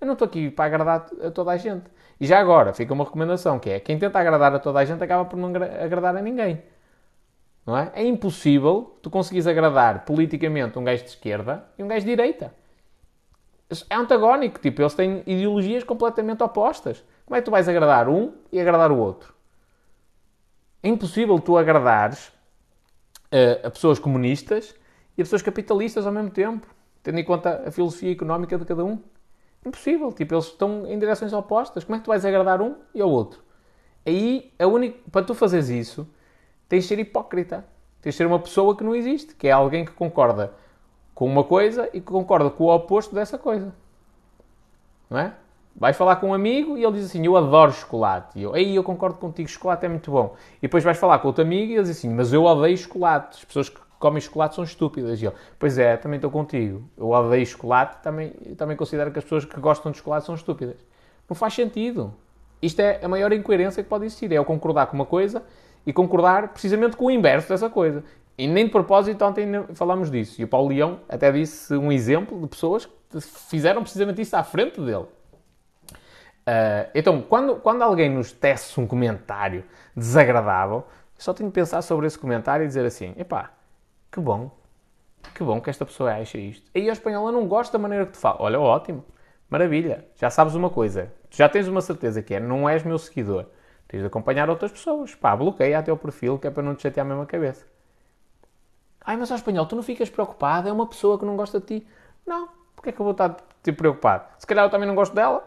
Eu 0.00 0.06
não 0.06 0.12
estou 0.12 0.26
aqui 0.26 0.50
para 0.50 0.66
agradar 0.66 1.06
a 1.20 1.30
toda 1.32 1.50
a 1.50 1.56
gente. 1.56 1.90
E 2.20 2.26
já 2.26 2.38
agora, 2.38 2.72
fica 2.72 2.92
uma 2.92 3.04
recomendação, 3.04 3.58
que 3.58 3.70
é, 3.70 3.80
quem 3.80 3.98
tenta 3.98 4.18
agradar 4.18 4.54
a 4.54 4.58
toda 4.58 4.78
a 4.78 4.84
gente 4.84 5.02
acaba 5.02 5.24
por 5.24 5.36
não 5.36 5.48
agradar 5.48 6.16
a 6.16 6.22
ninguém. 6.22 6.62
Não 7.66 7.76
é? 7.76 7.90
É 7.94 8.04
impossível 8.04 8.98
tu 9.02 9.10
conseguires 9.10 9.46
agradar 9.46 10.04
politicamente 10.04 10.78
um 10.78 10.84
gajo 10.84 11.02
de 11.02 11.10
esquerda 11.10 11.64
e 11.78 11.82
um 11.82 11.88
gajo 11.88 12.04
de 12.04 12.10
direita. 12.10 12.54
É 13.88 13.94
antagónico, 13.94 14.60
tipo, 14.60 14.82
eles 14.82 14.94
têm 14.94 15.22
ideologias 15.26 15.82
completamente 15.82 16.42
opostas. 16.42 17.02
Como 17.24 17.36
é 17.36 17.40
que 17.40 17.44
tu 17.46 17.50
vais 17.50 17.68
agradar 17.68 18.08
um 18.08 18.34
e 18.52 18.60
agradar 18.60 18.92
o 18.92 18.98
outro? 18.98 19.34
É 20.82 20.88
impossível 20.88 21.38
tu 21.40 21.56
agradares 21.56 22.28
uh, 23.32 23.66
a 23.66 23.70
pessoas 23.70 23.98
comunistas 23.98 24.74
e 25.16 25.22
a 25.22 25.24
pessoas 25.24 25.40
capitalistas 25.40 26.06
ao 26.06 26.12
mesmo 26.12 26.30
tempo, 26.30 26.66
tendo 27.02 27.18
em 27.18 27.24
conta 27.24 27.64
a 27.66 27.70
filosofia 27.70 28.12
económica 28.12 28.58
de 28.58 28.66
cada 28.66 28.84
um. 28.84 29.02
Impossível, 29.64 30.12
tipo, 30.12 30.34
eles 30.34 30.46
estão 30.46 30.86
em 30.86 30.98
direções 30.98 31.32
opostas. 31.32 31.84
Como 31.84 31.96
é 31.96 31.98
que 31.98 32.04
tu 32.04 32.08
vais 32.08 32.24
agradar 32.24 32.60
um 32.60 32.76
e 32.94 33.00
ao 33.00 33.10
outro? 33.10 33.42
Aí, 34.04 34.52
a 34.58 34.66
única, 34.66 34.98
para 35.10 35.24
tu 35.24 35.34
fazeres 35.34 35.68
isso, 35.68 36.06
tens 36.68 36.84
de 36.84 36.88
ser 36.88 36.98
hipócrita. 36.98 37.64
Tens 38.02 38.12
de 38.12 38.18
ser 38.18 38.26
uma 38.26 38.38
pessoa 38.38 38.76
que 38.76 38.84
não 38.84 38.94
existe, 38.94 39.34
que 39.34 39.48
é 39.48 39.52
alguém 39.52 39.84
que 39.84 39.92
concorda 39.92 40.52
com 41.14 41.26
uma 41.26 41.44
coisa 41.44 41.88
e 41.94 42.00
que 42.00 42.06
concorda 42.06 42.50
com 42.50 42.64
o 42.64 42.74
oposto 42.74 43.14
dessa 43.14 43.38
coisa. 43.38 43.74
Não 45.08 45.18
é? 45.18 45.32
Vais 45.76 45.96
falar 45.96 46.16
com 46.16 46.28
um 46.28 46.34
amigo 46.34 46.76
e 46.76 46.84
ele 46.84 46.92
diz 46.92 47.06
assim: 47.06 47.24
Eu 47.24 47.36
adoro 47.36 47.72
chocolate. 47.72 48.38
E 48.38 48.42
eu, 48.42 48.54
Ei, 48.54 48.76
eu 48.76 48.84
concordo 48.84 49.16
contigo, 49.16 49.48
chocolate 49.48 49.86
é 49.86 49.88
muito 49.88 50.10
bom. 50.10 50.36
E 50.58 50.62
depois 50.62 50.84
vais 50.84 50.98
falar 50.98 51.18
com 51.18 51.28
outro 51.28 51.42
amigo 51.42 51.72
e 51.72 51.74
ele 51.74 51.82
diz 51.82 51.96
assim: 51.96 52.10
Mas 52.10 52.32
eu 52.32 52.44
odeio 52.44 52.76
chocolate. 52.76 53.38
As 53.38 53.44
pessoas 53.44 53.68
que 53.68 53.80
comem 54.04 54.20
chocolate 54.20 54.54
são 54.54 54.62
estúpidas. 54.62 55.22
E 55.22 55.24
eu, 55.24 55.32
pois 55.58 55.78
é, 55.78 55.96
também 55.96 56.18
estou 56.18 56.30
contigo. 56.30 56.86
Eu 56.94 57.08
odeio 57.08 57.46
chocolate, 57.46 58.02
também, 58.02 58.32
também 58.54 58.76
considero 58.76 59.10
que 59.10 59.18
as 59.18 59.24
pessoas 59.24 59.46
que 59.46 59.58
gostam 59.58 59.90
de 59.90 59.96
chocolate 59.96 60.26
são 60.26 60.34
estúpidas. 60.34 60.76
Não 61.26 61.34
faz 61.34 61.54
sentido. 61.54 62.12
Isto 62.60 62.80
é 62.80 63.00
a 63.02 63.08
maior 63.08 63.32
incoerência 63.32 63.82
que 63.82 63.88
pode 63.88 64.04
existir. 64.04 64.30
É 64.30 64.36
eu 64.36 64.44
concordar 64.44 64.88
com 64.88 64.94
uma 64.94 65.06
coisa 65.06 65.42
e 65.86 65.92
concordar 65.92 66.48
precisamente 66.48 66.98
com 66.98 67.06
o 67.06 67.10
inverso 67.10 67.48
dessa 67.48 67.70
coisa. 67.70 68.04
E 68.36 68.46
nem 68.46 68.66
de 68.66 68.72
propósito 68.72 69.24
ontem 69.24 69.46
falámos 69.72 70.10
disso. 70.10 70.38
E 70.38 70.44
o 70.44 70.48
Paulo 70.48 70.68
Leão 70.68 71.00
até 71.08 71.32
disse 71.32 71.74
um 71.74 71.90
exemplo 71.90 72.38
de 72.38 72.46
pessoas 72.46 72.84
que 72.84 73.22
fizeram 73.22 73.80
precisamente 73.80 74.20
isso 74.20 74.36
à 74.36 74.42
frente 74.42 74.78
dele. 74.82 75.06
Uh, 76.46 76.90
então, 76.94 77.22
quando, 77.22 77.56
quando 77.56 77.80
alguém 77.80 78.10
nos 78.10 78.32
tece 78.32 78.78
um 78.78 78.86
comentário 78.86 79.64
desagradável, 79.96 80.84
só 81.16 81.32
tenho 81.32 81.48
de 81.48 81.54
pensar 81.54 81.80
sobre 81.80 82.06
esse 82.06 82.18
comentário 82.18 82.64
e 82.64 82.66
dizer 82.66 82.84
assim: 82.84 83.14
epá, 83.16 83.50
que 84.14 84.20
bom. 84.20 84.48
Que 85.34 85.42
bom 85.42 85.60
que 85.60 85.68
esta 85.68 85.84
pessoa 85.84 86.14
acha 86.14 86.38
isto. 86.38 86.70
E 86.72 86.88
a 86.88 86.92
espanhola 86.92 87.32
não 87.32 87.48
gosta 87.48 87.76
da 87.76 87.82
maneira 87.82 88.06
que 88.06 88.12
tu 88.12 88.18
fala. 88.18 88.36
Olha, 88.38 88.60
ótimo. 88.60 89.04
Maravilha. 89.50 90.06
Já 90.14 90.30
sabes 90.30 90.54
uma 90.54 90.70
coisa. 90.70 91.12
Já 91.30 91.48
tens 91.48 91.66
uma 91.66 91.80
certeza 91.80 92.22
que 92.22 92.32
é, 92.32 92.38
não 92.38 92.68
és 92.68 92.84
meu 92.84 92.96
seguidor. 92.96 93.46
Tens 93.88 94.00
de 94.00 94.06
acompanhar 94.06 94.48
outras 94.48 94.70
pessoas. 94.70 95.16
Pá, 95.16 95.34
bloqueia 95.34 95.80
até 95.80 95.92
o 95.92 95.96
perfil, 95.96 96.38
que 96.38 96.46
é 96.46 96.50
para 96.50 96.62
não 96.62 96.76
te 96.76 96.82
chatear 96.82 97.04
a 97.04 97.08
mesma 97.08 97.26
cabeça. 97.26 97.66
Ai, 99.04 99.16
mas 99.16 99.32
ao 99.32 99.36
espanhol, 99.36 99.66
tu 99.66 99.74
não 99.74 99.82
ficas 99.82 100.08
preocupado? 100.08 100.68
É 100.68 100.72
uma 100.72 100.86
pessoa 100.86 101.18
que 101.18 101.24
não 101.24 101.36
gosta 101.36 101.58
de 101.58 101.66
ti. 101.66 101.86
Não. 102.24 102.48
Porquê 102.76 102.90
é 102.90 102.92
que 102.92 103.00
eu 103.00 103.04
vou 103.04 103.12
estar 103.12 103.36
te 103.64 103.72
preocupado? 103.72 104.26
Se 104.38 104.46
calhar 104.46 104.64
eu 104.64 104.70
também 104.70 104.86
não 104.86 104.94
gosto 104.94 105.12
dela. 105.12 105.44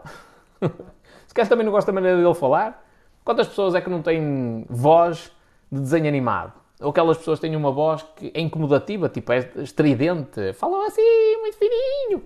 Se 1.26 1.32
calhar 1.32 1.48
também 1.48 1.64
não 1.64 1.72
gosto 1.72 1.86
da 1.86 1.92
maneira 1.94 2.18
dele 2.18 2.34
falar. 2.34 2.84
Quantas 3.24 3.48
pessoas 3.48 3.74
é 3.74 3.80
que 3.80 3.88
não 3.88 4.02
têm 4.02 4.66
voz 4.68 5.32
de 5.72 5.80
desenho 5.80 6.06
animado? 6.06 6.57
Ou 6.80 6.90
aquelas 6.90 7.18
pessoas 7.18 7.40
têm 7.40 7.56
uma 7.56 7.72
voz 7.72 8.04
que 8.14 8.30
é 8.32 8.40
incomodativa, 8.40 9.08
tipo, 9.08 9.32
é 9.32 9.38
estridente, 9.56 10.52
falam 10.52 10.86
assim, 10.86 11.02
muito 11.40 11.56
fininho. 11.56 12.24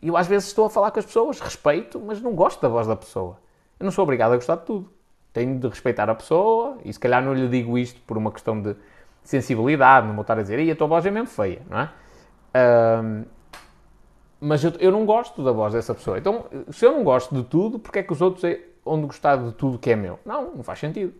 E 0.00 0.08
eu 0.08 0.16
às 0.16 0.26
vezes 0.26 0.48
estou 0.48 0.66
a 0.66 0.70
falar 0.70 0.90
com 0.90 0.98
as 0.98 1.06
pessoas, 1.06 1.38
respeito, 1.38 2.00
mas 2.00 2.20
não 2.20 2.34
gosto 2.34 2.60
da 2.60 2.68
voz 2.68 2.88
da 2.88 2.96
pessoa. 2.96 3.38
Eu 3.78 3.84
não 3.84 3.92
sou 3.92 4.02
obrigado 4.02 4.32
a 4.32 4.36
gostar 4.36 4.56
de 4.56 4.64
tudo. 4.64 4.90
Tenho 5.32 5.58
de 5.58 5.68
respeitar 5.68 6.10
a 6.10 6.14
pessoa 6.14 6.78
e 6.84 6.92
se 6.92 6.98
calhar 6.98 7.24
não 7.24 7.32
lhe 7.32 7.48
digo 7.48 7.78
isto 7.78 8.00
por 8.02 8.18
uma 8.18 8.32
questão 8.32 8.60
de 8.60 8.74
sensibilidade, 9.22 10.08
não 10.08 10.14
vou 10.14 10.22
estar 10.22 10.36
a 10.36 10.42
dizer, 10.42 10.58
e 10.58 10.70
a 10.70 10.76
tua 10.76 10.88
voz 10.88 11.06
é 11.06 11.10
mesmo 11.10 11.28
feia, 11.28 11.62
não 11.70 11.78
é? 11.78 11.90
Um, 13.04 13.24
mas 14.40 14.64
eu, 14.64 14.72
eu, 14.80 14.90
não 14.90 15.06
gosto 15.06 15.42
da 15.44 15.52
voz 15.52 15.72
dessa 15.72 15.94
pessoa. 15.94 16.18
Então, 16.18 16.46
se 16.70 16.84
eu 16.84 16.92
não 16.92 17.04
gosto 17.04 17.32
de 17.32 17.44
tudo, 17.44 17.78
porque 17.78 18.00
é 18.00 18.02
que 18.02 18.12
os 18.12 18.20
outros 18.20 18.42
é 18.42 18.60
onde 18.84 19.06
gostar 19.06 19.36
de 19.36 19.52
tudo 19.52 19.78
que 19.78 19.90
é 19.90 19.96
meu? 19.96 20.18
Não, 20.26 20.56
não 20.56 20.64
faz 20.64 20.80
sentido. 20.80 21.14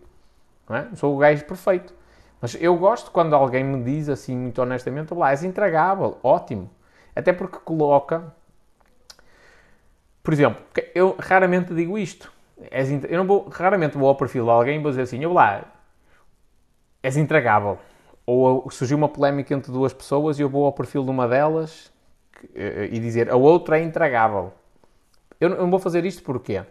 Não 0.68 0.76
é? 0.76 0.88
Sou 0.96 1.14
o 1.14 1.18
gajo 1.18 1.44
perfeito. 1.44 1.94
Mas 2.42 2.56
eu 2.60 2.76
gosto 2.76 3.12
quando 3.12 3.36
alguém 3.36 3.62
me 3.62 3.84
diz 3.84 4.08
assim, 4.08 4.36
muito 4.36 4.60
honestamente, 4.60 5.14
lá, 5.14 5.30
és 5.30 5.44
intragável, 5.44 6.18
ótimo. 6.24 6.68
Até 7.14 7.32
porque 7.32 7.58
coloca. 7.58 8.34
Por 10.24 10.34
exemplo, 10.34 10.60
eu 10.92 11.14
raramente 11.20 11.72
digo 11.72 11.96
isto. 11.96 12.32
eu 13.08 13.18
não 13.18 13.26
vou, 13.26 13.48
raramente 13.48 13.96
vou 13.96 14.08
ao 14.08 14.16
perfil 14.16 14.44
de 14.44 14.50
alguém 14.50 14.80
e 14.80 14.82
vou 14.82 14.90
dizer 14.90 15.02
assim, 15.02 15.22
eu 15.22 15.32
lá, 15.32 15.64
és 17.00 17.16
intragável. 17.16 17.78
Ou 18.26 18.68
surgiu 18.72 18.96
uma 18.96 19.08
polémica 19.08 19.54
entre 19.54 19.70
duas 19.70 19.92
pessoas 19.92 20.40
e 20.40 20.42
eu 20.42 20.48
vou 20.48 20.66
ao 20.66 20.72
perfil 20.72 21.04
de 21.04 21.10
uma 21.10 21.28
delas 21.28 21.92
eh, 22.54 22.88
e 22.90 22.98
dizer 22.98 23.30
a 23.30 23.36
outra 23.36 23.78
é 23.78 23.84
intragável. 23.84 24.52
Eu 25.40 25.48
não 25.50 25.70
vou 25.70 25.78
fazer 25.78 26.04
isto 26.04 26.22
porquê? 26.24 26.64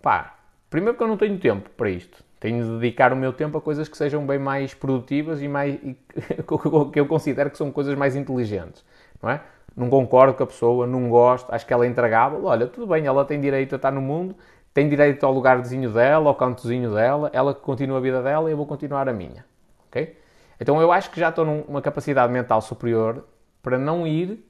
Pá, 0.00 0.36
primeiro 0.70 0.94
porque 0.94 1.04
eu 1.04 1.08
não 1.08 1.16
tenho 1.16 1.38
tempo 1.38 1.68
para 1.70 1.90
isto. 1.90 2.22
Tenho 2.40 2.64
de 2.64 2.70
dedicar 2.78 3.12
o 3.12 3.16
meu 3.16 3.32
tempo 3.32 3.56
a 3.56 3.60
coisas 3.60 3.88
que 3.88 3.96
sejam 3.96 4.26
bem 4.26 4.38
mais 4.38 4.74
produtivas 4.74 5.40
e 5.40 5.48
mais 5.48 5.74
e, 5.74 5.96
que 6.92 7.00
eu 7.00 7.06
considero 7.06 7.50
que 7.50 7.56
são 7.56 7.70
coisas 7.70 7.96
mais 7.96 8.16
inteligentes, 8.16 8.84
não 9.22 9.30
é? 9.30 9.40
Não 9.76 9.90
concordo 9.90 10.34
com 10.34 10.42
a 10.42 10.46
pessoa, 10.46 10.86
não 10.86 11.08
gosto, 11.08 11.52
acho 11.52 11.66
que 11.66 11.72
ela 11.72 11.84
é 11.84 11.88
intragável. 11.88 12.44
Olha, 12.44 12.66
tudo 12.66 12.86
bem, 12.86 13.06
ela 13.06 13.24
tem 13.24 13.40
direito 13.40 13.74
a 13.74 13.76
estar 13.76 13.90
no 13.90 14.00
mundo, 14.00 14.36
tem 14.72 14.88
direito 14.88 15.24
ao 15.24 15.32
lugarzinho 15.32 15.90
dela, 15.90 16.28
ao 16.28 16.34
cantozinho 16.34 16.92
dela, 16.94 17.30
ela 17.32 17.54
continua 17.54 17.98
a 17.98 18.00
vida 18.00 18.22
dela 18.22 18.48
e 18.48 18.52
eu 18.52 18.56
vou 18.56 18.66
continuar 18.66 19.08
a 19.08 19.12
minha, 19.12 19.44
ok? 19.88 20.16
Então 20.60 20.80
eu 20.80 20.92
acho 20.92 21.10
que 21.10 21.18
já 21.18 21.30
estou 21.30 21.44
numa 21.44 21.82
capacidade 21.82 22.32
mental 22.32 22.60
superior 22.60 23.24
para 23.62 23.78
não 23.78 24.06
ir 24.06 24.44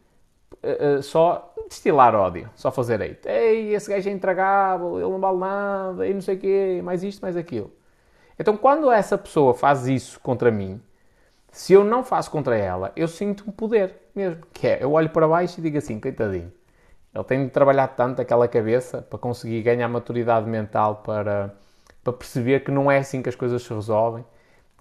uh, 0.64 1.02
só 1.02 1.52
destilar 1.68 2.14
ódio, 2.14 2.48
só 2.54 2.70
fazer 2.70 3.02
hate. 3.02 3.28
Ei, 3.28 3.74
esse 3.74 3.90
gajo 3.90 4.08
é 4.08 4.12
intragável, 4.12 4.98
ele 4.98 5.10
não 5.10 5.20
vale 5.20 5.38
nada, 5.38 6.06
e 6.06 6.14
não 6.14 6.20
sei 6.20 6.36
o 6.36 6.38
quê, 6.38 6.80
mais 6.82 7.02
isto, 7.02 7.20
mais 7.22 7.36
aquilo. 7.36 7.72
Então, 8.38 8.56
quando 8.56 8.90
essa 8.90 9.16
pessoa 9.16 9.54
faz 9.54 9.86
isso 9.86 10.18
contra 10.20 10.50
mim, 10.50 10.80
se 11.50 11.72
eu 11.72 11.84
não 11.84 12.02
faço 12.02 12.30
contra 12.30 12.56
ela, 12.56 12.92
eu 12.96 13.06
sinto 13.06 13.44
um 13.46 13.52
poder 13.52 13.94
mesmo. 14.14 14.42
Que 14.52 14.66
é, 14.66 14.82
eu 14.82 14.92
olho 14.92 15.08
para 15.10 15.28
baixo 15.28 15.60
e 15.60 15.62
digo 15.62 15.78
assim, 15.78 16.00
coitadinho. 16.00 16.52
Ele 17.14 17.24
tem 17.24 17.44
de 17.44 17.50
trabalhar 17.50 17.88
tanto 17.88 18.20
aquela 18.20 18.48
cabeça 18.48 19.00
para 19.02 19.18
conseguir 19.18 19.62
ganhar 19.62 19.88
maturidade 19.88 20.48
mental 20.48 20.96
para, 20.96 21.54
para 22.02 22.12
perceber 22.12 22.64
que 22.64 22.72
não 22.72 22.90
é 22.90 22.98
assim 22.98 23.22
que 23.22 23.28
as 23.28 23.36
coisas 23.36 23.62
se 23.62 23.72
resolvem, 23.72 24.24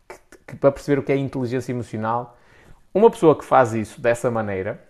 que, 0.08 0.18
que, 0.48 0.56
para 0.56 0.72
perceber 0.72 1.00
o 1.00 1.04
que 1.04 1.12
é 1.12 1.16
inteligência 1.16 1.72
emocional. 1.72 2.36
Uma 2.92 3.12
pessoa 3.12 3.38
que 3.38 3.46
faz 3.46 3.74
isso 3.74 4.02
dessa 4.02 4.32
maneira, 4.32 4.84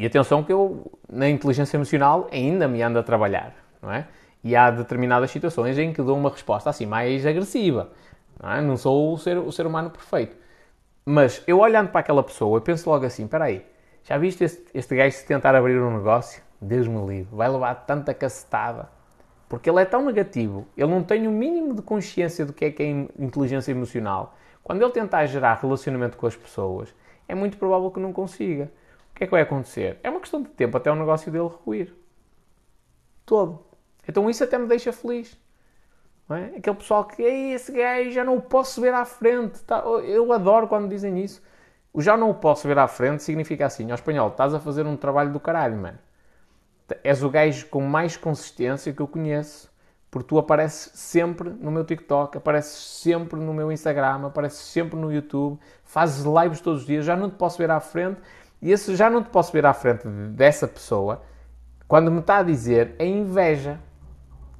e 0.00 0.06
atenção 0.06 0.42
que 0.42 0.50
eu, 0.50 0.98
na 1.12 1.28
inteligência 1.28 1.76
emocional, 1.76 2.26
ainda 2.32 2.66
me 2.66 2.80
ando 2.80 2.98
a 2.98 3.02
trabalhar, 3.02 3.54
não 3.82 3.92
é? 3.92 4.08
E 4.42 4.56
há 4.56 4.70
determinadas 4.70 5.30
situações 5.30 5.78
em 5.78 5.92
que 5.92 6.00
dou 6.00 6.16
uma 6.16 6.30
resposta 6.30 6.70
assim 6.70 6.86
mais 6.86 7.26
agressiva. 7.26 7.90
Não, 8.42 8.50
é? 8.50 8.62
não 8.62 8.78
sou 8.78 9.12
o 9.12 9.18
ser, 9.18 9.36
o 9.36 9.52
ser 9.52 9.66
humano 9.66 9.90
perfeito. 9.90 10.34
Mas 11.04 11.42
eu 11.46 11.58
olhando 11.58 11.90
para 11.90 12.00
aquela 12.00 12.22
pessoa, 12.22 12.56
eu 12.56 12.62
penso 12.62 12.88
logo 12.88 13.04
assim: 13.04 13.24
espera 13.24 13.44
aí, 13.44 13.62
já 14.02 14.16
viste 14.16 14.42
este, 14.42 14.64
este 14.72 14.96
gajo 14.96 15.14
se 15.14 15.26
tentar 15.26 15.54
abrir 15.54 15.78
um 15.78 15.94
negócio? 15.98 16.42
Deus 16.58 16.88
me 16.88 17.06
livre, 17.06 17.28
vai 17.36 17.50
levar 17.50 17.74
tanta 17.74 18.14
cacetada. 18.14 18.88
Porque 19.50 19.68
ele 19.68 19.82
é 19.82 19.84
tão 19.84 20.06
negativo, 20.06 20.66
ele 20.78 20.90
não 20.90 21.02
tem 21.02 21.28
o 21.28 21.30
mínimo 21.30 21.74
de 21.74 21.82
consciência 21.82 22.46
do 22.46 22.54
que 22.54 22.64
é 22.64 22.70
que 22.70 22.82
é 22.82 22.88
inteligência 23.22 23.70
emocional. 23.70 24.34
Quando 24.62 24.80
ele 24.80 24.92
tentar 24.92 25.26
gerar 25.26 25.58
relacionamento 25.60 26.16
com 26.16 26.26
as 26.26 26.36
pessoas, 26.36 26.88
é 27.28 27.34
muito 27.34 27.58
provável 27.58 27.90
que 27.90 28.00
não 28.00 28.14
consiga. 28.14 28.70
O 29.20 29.22
que 29.22 29.24
é 29.24 29.26
que 29.26 29.32
vai 29.32 29.42
acontecer? 29.42 29.98
É 30.02 30.08
uma 30.08 30.20
questão 30.20 30.42
de 30.42 30.48
tempo 30.48 30.76
até 30.78 30.90
o 30.90 30.94
negócio 30.94 31.30
dele 31.30 31.50
ruir. 31.64 31.94
Todo. 33.26 33.62
Então 34.08 34.30
isso 34.30 34.42
até 34.42 34.56
me 34.56 34.66
deixa 34.66 34.92
feliz. 34.92 35.38
É? 36.30 36.56
Aquele 36.56 36.76
pessoal 36.76 37.04
que, 37.04 37.20
Ei, 37.22 37.52
esse 37.52 37.70
gajo 37.70 38.10
já 38.12 38.24
não 38.24 38.36
o 38.36 38.40
posso 38.40 38.80
ver 38.80 38.94
à 38.94 39.04
frente. 39.04 39.60
Tá? 39.64 39.80
Eu 39.80 40.32
adoro 40.32 40.68
quando 40.68 40.88
dizem 40.88 41.22
isso. 41.22 41.42
O 41.92 42.00
já 42.00 42.16
não 42.16 42.30
o 42.30 42.34
posso 42.34 42.66
ver 42.66 42.78
à 42.78 42.88
frente 42.88 43.22
significa 43.22 43.66
assim, 43.66 43.90
ó 43.90 43.94
espanhol, 43.94 44.28
estás 44.28 44.54
a 44.54 44.60
fazer 44.60 44.86
um 44.86 44.96
trabalho 44.96 45.32
do 45.32 45.40
caralho, 45.40 45.76
mano. 45.76 45.98
És 47.04 47.22
o 47.22 47.28
gajo 47.28 47.66
com 47.66 47.82
mais 47.82 48.16
consistência 48.16 48.92
que 48.92 49.02
eu 49.02 49.08
conheço, 49.08 49.70
porque 50.10 50.28
tu 50.28 50.38
apareces 50.38 50.92
sempre 50.94 51.50
no 51.50 51.70
meu 51.70 51.84
TikTok, 51.84 52.38
apareces 52.38 53.00
sempre 53.02 53.38
no 53.38 53.52
meu 53.52 53.70
Instagram, 53.70 54.26
apareces 54.26 54.60
sempre 54.60 54.96
no 54.96 55.12
YouTube, 55.12 55.58
fazes 55.84 56.24
lives 56.24 56.60
todos 56.60 56.82
os 56.82 56.86
dias, 56.86 57.04
já 57.04 57.16
não 57.16 57.28
te 57.28 57.36
posso 57.36 57.58
ver 57.58 57.70
à 57.70 57.80
frente, 57.80 58.20
e 58.62 58.70
esse 58.70 58.94
já 58.94 59.08
não 59.08 59.22
te 59.22 59.30
posso 59.30 59.52
ver 59.52 59.64
à 59.64 59.72
frente 59.72 60.06
dessa 60.06 60.68
pessoa, 60.68 61.22
quando 61.88 62.10
me 62.10 62.20
está 62.20 62.38
a 62.38 62.42
dizer, 62.42 62.94
é 62.98 63.06
inveja. 63.06 63.80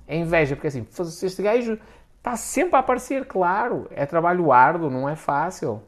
É 0.07 0.16
inveja, 0.16 0.57
porque 0.57 0.68
assim, 0.68 0.86
este 1.22 1.42
gajo 1.42 1.78
está 2.18 2.36
sempre 2.36 2.76
a 2.76 2.80
aparecer, 2.80 3.26
claro, 3.26 3.86
é 3.90 4.05
trabalho 4.05 4.51
árduo, 4.51 4.90
não 4.90 5.09
é 5.09 5.14
fácil. 5.14 5.82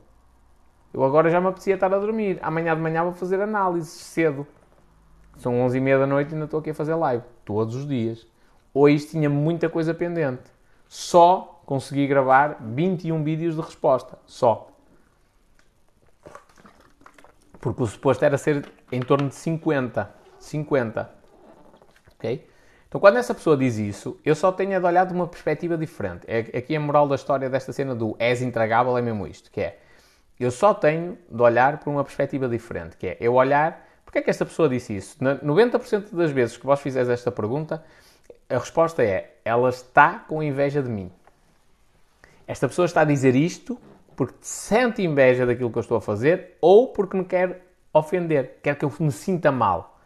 Eu 0.92 1.02
agora 1.02 1.30
já 1.30 1.40
me 1.40 1.46
apetecia 1.46 1.74
estar 1.74 1.92
a 1.92 1.98
dormir. 1.98 2.38
Amanhã 2.42 2.76
de 2.76 2.82
manhã 2.82 3.02
vou 3.02 3.12
fazer 3.12 3.40
análises 3.40 3.92
cedo. 3.92 4.46
São 5.38 5.60
11 5.62 5.78
e 5.78 5.80
meia 5.80 5.98
da 5.98 6.06
noite 6.06 6.30
e 6.30 6.34
ainda 6.34 6.44
estou 6.44 6.60
aqui 6.60 6.70
a 6.70 6.74
fazer 6.74 6.94
live. 6.94 7.24
Todos 7.44 7.74
os 7.74 7.88
dias. 7.88 8.26
Hoje 8.74 9.06
tinha 9.06 9.30
muita 9.30 9.70
coisa 9.70 9.94
pendente. 9.94 10.42
Só 10.86 11.62
consegui 11.64 12.06
gravar 12.06 12.58
21 12.60 13.24
vídeos 13.24 13.56
de 13.56 13.62
resposta. 13.62 14.18
Só. 14.26 14.71
Porque 17.62 17.80
o 17.80 17.86
suposto 17.86 18.24
era 18.24 18.36
ser 18.36 18.68
em 18.90 19.00
torno 19.00 19.28
de 19.28 19.36
50. 19.36 20.10
50. 20.36 21.10
Ok? 22.16 22.48
Então, 22.88 23.00
quando 23.00 23.18
essa 23.18 23.32
pessoa 23.32 23.56
diz 23.56 23.78
isso, 23.78 24.18
eu 24.24 24.34
só 24.34 24.50
tenho 24.50 24.78
de 24.78 24.84
olhar 24.84 25.06
de 25.06 25.14
uma 25.14 25.28
perspectiva 25.28 25.78
diferente. 25.78 26.26
É, 26.26 26.40
aqui 26.58 26.74
a 26.74 26.80
moral 26.80 27.06
da 27.06 27.14
história 27.14 27.48
desta 27.48 27.72
cena 27.72 27.94
do 27.94 28.16
és 28.18 28.42
intragável 28.42 28.98
é 28.98 29.00
mesmo 29.00 29.28
isto, 29.28 29.48
que 29.48 29.60
é 29.60 29.78
eu 30.40 30.50
só 30.50 30.74
tenho 30.74 31.16
de 31.30 31.40
olhar 31.40 31.78
por 31.78 31.88
uma 31.88 32.02
perspectiva 32.02 32.48
diferente, 32.48 32.96
que 32.96 33.06
é 33.06 33.16
eu 33.20 33.34
olhar. 33.34 33.88
Porque 34.04 34.18
é 34.18 34.22
que 34.22 34.28
esta 34.28 34.44
pessoa 34.44 34.68
disse 34.68 34.96
isso? 34.96 35.16
90% 35.20 36.16
das 36.16 36.32
vezes 36.32 36.56
que 36.56 36.66
vós 36.66 36.80
fizeres 36.80 37.08
esta 37.08 37.30
pergunta, 37.30 37.84
a 38.50 38.58
resposta 38.58 39.04
é: 39.04 39.36
ela 39.44 39.68
está 39.68 40.18
com 40.18 40.42
inveja 40.42 40.82
de 40.82 40.90
mim. 40.90 41.12
Esta 42.44 42.66
pessoa 42.66 42.86
está 42.86 43.02
a 43.02 43.04
dizer 43.04 43.36
isto 43.36 43.78
porque 44.16 44.38
sente 44.40 45.02
inveja 45.02 45.46
daquilo 45.46 45.70
que 45.70 45.78
eu 45.78 45.80
estou 45.80 45.96
a 45.96 46.00
fazer 46.00 46.56
ou 46.60 46.88
porque 46.88 47.16
me 47.16 47.24
quer 47.24 47.66
ofender, 47.92 48.58
quer 48.62 48.76
que 48.76 48.84
eu 48.84 48.92
me 49.00 49.12
sinta 49.12 49.52
mal. 49.52 50.00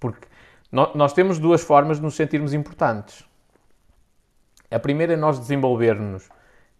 Porque 0.00 0.26
nós 0.70 1.12
temos 1.12 1.38
duas 1.38 1.62
formas 1.62 1.96
de 1.96 2.02
nos 2.02 2.14
sentirmos 2.14 2.52
importantes. 2.52 3.24
A 4.70 4.78
primeira 4.78 5.14
é 5.14 5.16
nós 5.16 5.38
desenvolvermos 5.38 6.28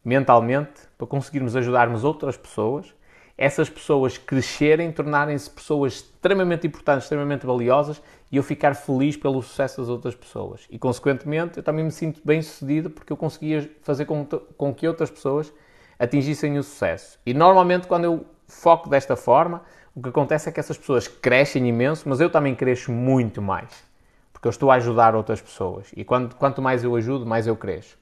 mentalmente 0.04 0.82
para 0.96 1.06
conseguirmos 1.06 1.56
ajudarmos 1.56 2.04
outras 2.04 2.36
pessoas, 2.36 2.94
essas 3.36 3.70
pessoas 3.70 4.18
crescerem, 4.18 4.90
tornarem-se 4.90 5.48
pessoas 5.48 5.94
extremamente 5.94 6.66
importantes, 6.66 7.04
extremamente 7.04 7.46
valiosas 7.46 8.02
e 8.30 8.36
eu 8.36 8.42
ficar 8.42 8.74
feliz 8.74 9.16
pelo 9.16 9.40
sucesso 9.40 9.80
das 9.80 9.88
outras 9.88 10.14
pessoas. 10.14 10.66
E, 10.68 10.78
consequentemente, 10.78 11.58
eu 11.58 11.62
também 11.62 11.84
me 11.84 11.90
sinto 11.90 12.20
bem 12.24 12.42
sucedido 12.42 12.90
porque 12.90 13.12
eu 13.12 13.16
conseguia 13.16 13.70
fazer 13.82 14.04
com, 14.06 14.24
com 14.24 14.74
que 14.74 14.88
outras 14.88 15.10
pessoas 15.10 15.52
atingissem 15.98 16.58
o 16.58 16.62
sucesso. 16.62 17.18
E, 17.26 17.34
normalmente, 17.34 17.86
quando 17.86 18.04
eu 18.04 18.26
foco 18.46 18.88
desta 18.88 19.16
forma, 19.16 19.62
o 19.94 20.02
que 20.02 20.08
acontece 20.08 20.48
é 20.48 20.52
que 20.52 20.60
essas 20.60 20.78
pessoas 20.78 21.08
crescem 21.08 21.66
imenso, 21.66 22.08
mas 22.08 22.20
eu 22.20 22.30
também 22.30 22.54
cresço 22.54 22.92
muito 22.92 23.42
mais. 23.42 23.84
Porque 24.32 24.46
eu 24.46 24.50
estou 24.50 24.70
a 24.70 24.74
ajudar 24.74 25.16
outras 25.16 25.40
pessoas. 25.40 25.90
E 25.96 26.04
quando, 26.04 26.34
quanto 26.36 26.62
mais 26.62 26.84
eu 26.84 26.94
ajudo, 26.94 27.26
mais 27.26 27.46
eu 27.46 27.56
cresço. 27.56 27.98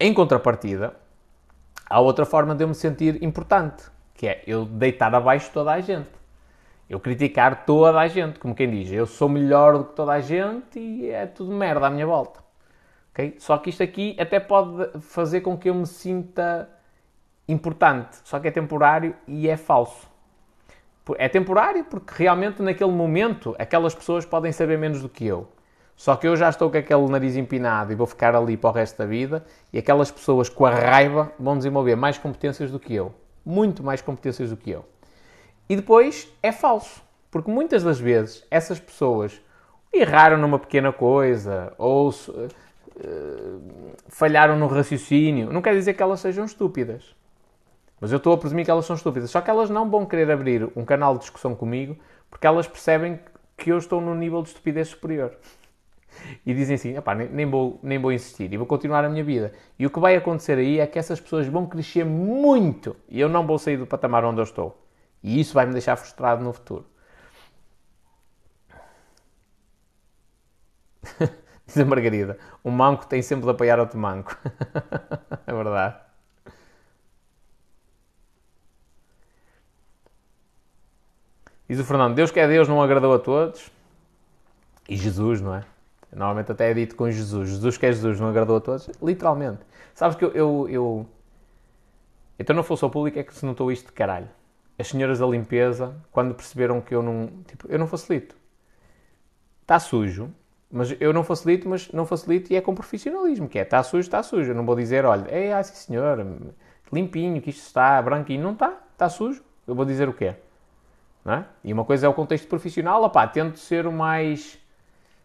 Em 0.00 0.14
contrapartida, 0.14 0.96
há 1.88 2.00
outra 2.00 2.24
forma 2.24 2.54
de 2.54 2.64
eu 2.64 2.68
me 2.68 2.74
sentir 2.74 3.22
importante, 3.22 3.84
que 4.14 4.26
é 4.26 4.42
eu 4.46 4.64
deitar 4.64 5.14
abaixo 5.14 5.50
toda 5.52 5.72
a 5.72 5.80
gente. 5.80 6.10
Eu 6.88 6.98
criticar 7.00 7.64
toda 7.64 7.98
a 7.98 8.08
gente, 8.08 8.38
como 8.38 8.54
quem 8.54 8.70
diz, 8.70 8.90
eu 8.90 9.06
sou 9.06 9.28
melhor 9.28 9.78
do 9.78 9.84
que 9.84 9.94
toda 9.94 10.12
a 10.12 10.20
gente 10.20 10.78
e 10.78 11.10
é 11.10 11.26
tudo 11.26 11.52
merda 11.52 11.86
à 11.86 11.90
minha 11.90 12.06
volta. 12.06 12.40
Okay? 13.12 13.36
Só 13.38 13.56
que 13.58 13.70
isto 13.70 13.82
aqui 13.82 14.16
até 14.18 14.40
pode 14.40 15.00
fazer 15.00 15.40
com 15.40 15.56
que 15.56 15.70
eu 15.70 15.74
me 15.74 15.86
sinta 15.86 16.68
importante, 17.48 18.16
só 18.24 18.38
que 18.40 18.48
é 18.48 18.50
temporário 18.50 19.14
e 19.26 19.48
é 19.48 19.56
falso. 19.56 20.08
É 21.18 21.28
temporário 21.28 21.84
porque 21.84 22.14
realmente 22.16 22.62
naquele 22.62 22.90
momento 22.90 23.54
aquelas 23.58 23.94
pessoas 23.94 24.24
podem 24.24 24.52
saber 24.52 24.78
menos 24.78 25.02
do 25.02 25.08
que 25.08 25.26
eu. 25.26 25.48
Só 25.96 26.16
que 26.16 26.26
eu 26.26 26.34
já 26.34 26.48
estou 26.48 26.70
com 26.70 26.78
aquele 26.78 27.06
nariz 27.08 27.36
empinado 27.36 27.92
e 27.92 27.94
vou 27.94 28.06
ficar 28.06 28.34
ali 28.34 28.56
para 28.56 28.70
o 28.70 28.72
resto 28.72 28.98
da 28.98 29.06
vida 29.06 29.44
e 29.72 29.78
aquelas 29.78 30.10
pessoas 30.10 30.48
com 30.48 30.66
a 30.66 30.70
raiva 30.70 31.32
vão 31.38 31.56
desenvolver 31.56 31.94
mais 31.94 32.18
competências 32.18 32.70
do 32.70 32.80
que 32.80 32.94
eu. 32.94 33.14
Muito 33.44 33.82
mais 33.82 34.00
competências 34.00 34.50
do 34.50 34.56
que 34.56 34.70
eu. 34.70 34.84
E 35.68 35.76
depois 35.76 36.28
é 36.42 36.50
falso, 36.50 37.02
porque 37.30 37.50
muitas 37.50 37.84
das 37.84 38.00
vezes 38.00 38.44
essas 38.50 38.80
pessoas 38.80 39.40
erraram 39.92 40.36
numa 40.36 40.58
pequena 40.58 40.92
coisa 40.92 41.72
ou 41.78 42.08
uh, 42.08 42.48
falharam 44.08 44.58
no 44.58 44.66
raciocínio. 44.66 45.52
Não 45.52 45.62
quer 45.62 45.74
dizer 45.74 45.94
que 45.94 46.02
elas 46.02 46.20
sejam 46.20 46.44
estúpidas. 46.44 47.14
Mas 48.00 48.12
eu 48.12 48.18
estou 48.18 48.32
a 48.34 48.38
presumir 48.38 48.64
que 48.64 48.70
elas 48.70 48.84
são 48.84 48.96
estúpidas. 48.96 49.30
Só 49.30 49.40
que 49.40 49.50
elas 49.50 49.70
não 49.70 49.90
vão 49.90 50.04
querer 50.04 50.30
abrir 50.30 50.68
um 50.76 50.84
canal 50.84 51.14
de 51.14 51.20
discussão 51.20 51.54
comigo 51.54 51.96
porque 52.30 52.46
elas 52.46 52.66
percebem 52.66 53.20
que 53.56 53.70
eu 53.70 53.78
estou 53.78 54.00
num 54.00 54.14
nível 54.14 54.42
de 54.42 54.48
estupidez 54.48 54.88
superior 54.88 55.36
e 56.44 56.54
dizem 56.54 56.74
assim: 56.74 56.94
nem, 57.16 57.28
nem, 57.28 57.46
vou, 57.46 57.78
nem 57.82 57.98
vou 57.98 58.12
insistir 58.12 58.52
e 58.52 58.56
vou 58.56 58.66
continuar 58.66 59.04
a 59.04 59.08
minha 59.08 59.24
vida. 59.24 59.52
E 59.78 59.86
o 59.86 59.90
que 59.90 60.00
vai 60.00 60.16
acontecer 60.16 60.58
aí 60.58 60.80
é 60.80 60.86
que 60.86 60.98
essas 60.98 61.20
pessoas 61.20 61.46
vão 61.46 61.66
crescer 61.66 62.04
muito 62.04 62.96
e 63.08 63.20
eu 63.20 63.28
não 63.28 63.46
vou 63.46 63.58
sair 63.58 63.76
do 63.76 63.86
patamar 63.86 64.24
onde 64.24 64.40
eu 64.40 64.44
estou. 64.44 64.80
E 65.22 65.40
isso 65.40 65.54
vai 65.54 65.66
me 65.66 65.72
deixar 65.72 65.96
frustrado 65.96 66.42
no 66.44 66.52
futuro. 66.52 66.86
Diz 71.66 71.78
a 71.78 71.84
Margarida: 71.84 72.38
um 72.64 72.70
manco 72.70 73.06
tem 73.06 73.22
sempre 73.22 73.44
de 73.44 73.50
apoiar 73.50 73.78
outro 73.80 73.98
manco. 73.98 74.36
é 75.46 75.52
verdade. 75.52 75.96
Diz 81.68 81.78
o 81.78 81.84
Fernando: 81.84 82.14
Deus 82.14 82.30
que 82.30 82.40
é 82.40 82.46
Deus 82.46 82.68
não 82.68 82.82
agradou 82.82 83.14
a 83.14 83.18
todos. 83.18 83.70
E 84.88 84.96
Jesus, 84.96 85.40
não 85.40 85.54
é? 85.54 85.64
Normalmente 86.12 86.52
até 86.52 86.70
é 86.70 86.74
dito 86.74 86.94
com 86.94 87.10
Jesus. 87.10 87.48
Jesus 87.50 87.76
que 87.76 87.86
é 87.86 87.92
Jesus, 87.92 88.20
não 88.20 88.28
agradou 88.28 88.56
a 88.56 88.60
todos? 88.60 88.88
Literalmente. 89.02 89.60
Sabes 89.94 90.16
que 90.16 90.24
eu... 90.24 90.30
eu, 90.32 90.68
eu... 90.68 91.06
Então 92.38 92.54
não 92.54 92.62
fosse 92.62 92.84
ao 92.84 92.90
público 92.90 93.18
é 93.18 93.22
que 93.22 93.34
se 93.34 93.46
notou 93.46 93.72
isto 93.72 93.86
de 93.86 93.92
caralho. 93.92 94.28
As 94.78 94.88
senhoras 94.88 95.20
da 95.20 95.26
limpeza, 95.26 95.94
quando 96.10 96.34
perceberam 96.34 96.80
que 96.80 96.94
eu 96.94 97.02
não... 97.02 97.28
Tipo, 97.46 97.66
eu 97.68 97.78
não 97.78 97.86
facilito. 97.86 98.36
Está 99.62 99.78
sujo, 99.78 100.30
mas 100.70 100.94
eu 101.00 101.12
não 101.12 101.24
facilito, 101.24 101.68
mas 101.68 101.90
não 101.92 102.04
facilito 102.04 102.52
e 102.52 102.56
é 102.56 102.60
com 102.60 102.74
profissionalismo, 102.74 103.48
que 103.48 103.58
é, 103.58 103.62
está 103.62 103.82
sujo, 103.82 104.00
está 104.00 104.22
sujo. 104.22 104.50
Eu 104.50 104.54
não 104.54 104.66
vou 104.66 104.74
dizer, 104.74 105.04
olha, 105.04 105.28
é, 105.28 105.54
ah, 105.54 105.62
sim 105.62 105.74
senhor, 105.74 106.26
limpinho, 106.92 107.40
que 107.40 107.50
isto 107.50 107.64
está, 107.64 108.02
branquinho. 108.02 108.42
Não 108.42 108.52
está, 108.52 108.76
está 108.92 109.08
sujo. 109.08 109.42
Eu 109.66 109.74
vou 109.74 109.84
dizer 109.84 110.08
o 110.08 110.12
quê? 110.12 110.34
É? 111.26 111.44
E 111.64 111.72
uma 111.72 111.84
coisa 111.84 112.06
é 112.06 112.08
o 112.08 112.12
contexto 112.12 112.46
profissional, 112.46 113.02
opá, 113.02 113.26
tento 113.26 113.58
ser 113.58 113.86
o 113.86 113.92
mais 113.92 114.58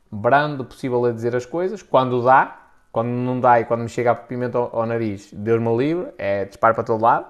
brando 0.10 0.64
possível 0.64 1.04
a 1.06 1.12
dizer 1.12 1.36
as 1.36 1.45
coisas, 1.45 1.84
quando 1.84 2.24
dá, 2.24 2.70
quando 2.91 3.10
não 3.10 3.39
dá 3.39 3.60
e 3.60 3.66
quando 3.66 3.82
me 3.82 3.89
chega 3.89 4.12
a 4.12 4.16
pimenta 4.16 4.58
ao, 4.58 4.80
ao 4.80 4.86
nariz, 4.86 5.30
Deus 5.34 5.62
me 5.62 5.76
livre, 5.76 6.12
é 6.18 6.45
disparo 6.45 6.74
para 6.74 6.84
todo 6.84 7.02
lado. 7.02 7.26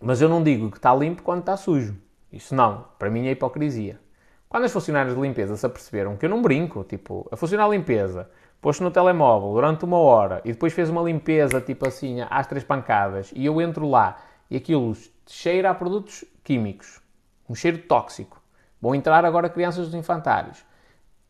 Mas 0.00 0.20
eu 0.20 0.28
não 0.28 0.42
digo 0.42 0.70
que 0.70 0.78
está 0.78 0.92
limpo 0.94 1.22
quando 1.22 1.40
está 1.40 1.56
sujo. 1.56 1.96
Isso 2.32 2.54
não, 2.54 2.86
para 2.98 3.08
mim 3.08 3.28
é 3.28 3.30
hipocrisia. 3.30 4.00
Quando 4.48 4.64
as 4.64 4.72
funcionárias 4.72 5.14
de 5.14 5.20
limpeza 5.20 5.56
se 5.56 5.64
aperceberam 5.64 6.16
que 6.16 6.26
eu 6.26 6.30
não 6.30 6.42
brinco, 6.42 6.84
tipo, 6.84 7.26
a 7.30 7.36
funcionária 7.36 7.70
de 7.70 7.78
limpeza 7.78 8.28
pôs 8.60 8.78
no 8.80 8.90
telemóvel 8.90 9.52
durante 9.52 9.84
uma 9.84 9.98
hora 9.98 10.40
e 10.44 10.52
depois 10.52 10.72
fez 10.72 10.90
uma 10.90 11.02
limpeza, 11.02 11.60
tipo 11.60 11.86
assim, 11.86 12.18
às 12.28 12.46
três 12.46 12.64
pancadas, 12.64 13.32
e 13.34 13.46
eu 13.46 13.60
entro 13.60 13.88
lá 13.88 14.18
e 14.50 14.56
aquilo 14.56 14.94
cheira 15.26 15.70
a 15.70 15.74
produtos 15.74 16.24
químicos, 16.44 17.00
um 17.48 17.54
cheiro 17.54 17.78
tóxico. 17.78 18.40
Vão 18.80 18.94
entrar 18.94 19.24
agora 19.24 19.48
crianças 19.48 19.86
dos 19.86 19.94
infantários 19.94 20.64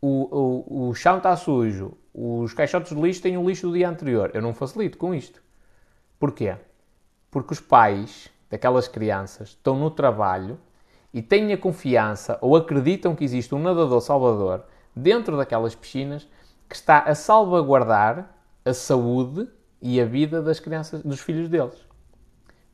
o, 0.02 0.66
o, 0.76 0.88
o 0.88 0.94
chão 0.94 1.18
está 1.18 1.36
sujo, 1.36 1.96
os 2.12 2.52
caixotes 2.52 2.94
de 2.94 3.00
lixo 3.00 3.22
têm 3.22 3.38
o 3.38 3.48
lixo 3.48 3.68
do 3.68 3.74
dia 3.74 3.88
anterior. 3.88 4.32
Eu 4.34 4.42
não 4.42 4.52
facilito 4.52 4.98
com 4.98 5.14
isto. 5.14 5.40
Porquê? 6.18 6.56
Porque 7.30 7.52
os 7.52 7.60
pais 7.60 8.28
daquelas 8.50 8.88
crianças 8.88 9.50
estão 9.50 9.78
no 9.78 9.90
trabalho 9.90 10.58
e 11.14 11.22
têm 11.22 11.52
a 11.52 11.56
confiança 11.56 12.36
ou 12.40 12.56
acreditam 12.56 13.14
que 13.14 13.24
existe 13.24 13.54
um 13.54 13.60
nadador 13.60 14.00
salvador 14.00 14.64
dentro 14.94 15.36
daquelas 15.36 15.74
piscinas 15.74 16.28
que 16.68 16.74
está 16.74 16.98
a 16.98 17.14
salvaguardar 17.14 18.34
a 18.64 18.74
saúde 18.74 19.48
e 19.80 20.00
a 20.00 20.04
vida 20.04 20.42
das 20.42 20.58
crianças, 20.58 21.02
dos 21.02 21.20
filhos 21.20 21.48
deles. 21.48 21.78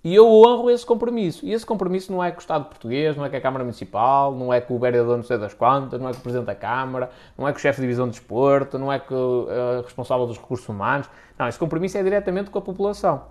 E 0.02 0.14
eu 0.14 0.26
honro 0.26 0.70
esse 0.70 0.86
compromisso. 0.86 1.44
E 1.44 1.52
esse 1.52 1.66
compromisso 1.66 2.12
não 2.12 2.22
é 2.22 2.30
com 2.30 2.36
o 2.36 2.40
Estado 2.40 2.66
português, 2.66 3.16
não 3.16 3.24
é 3.24 3.28
com 3.28 3.36
a 3.36 3.40
Câmara 3.40 3.64
Municipal, 3.64 4.32
não 4.32 4.52
é 4.52 4.60
com 4.60 4.76
o 4.76 4.78
vereador 4.78 5.16
não 5.16 5.24
sei 5.24 5.36
das 5.38 5.52
quantas, 5.52 6.00
não 6.00 6.08
é 6.08 6.12
com 6.12 6.18
o 6.18 6.22
Presidente 6.22 6.46
da 6.46 6.54
Câmara, 6.54 7.10
não 7.36 7.48
é 7.48 7.52
com 7.52 7.58
o 7.58 7.60
chefe 7.60 7.80
de 7.80 7.82
divisão 7.82 8.06
de 8.06 8.12
desporto, 8.12 8.78
não 8.78 8.92
é 8.92 9.00
com 9.00 9.14
o 9.14 9.42
uh, 9.44 9.82
responsável 9.82 10.26
dos 10.26 10.38
recursos 10.38 10.68
humanos. 10.68 11.10
Não, 11.36 11.48
esse 11.48 11.58
compromisso 11.58 11.98
é 11.98 12.02
diretamente 12.02 12.48
com 12.48 12.58
a 12.58 12.62
população. 12.62 13.24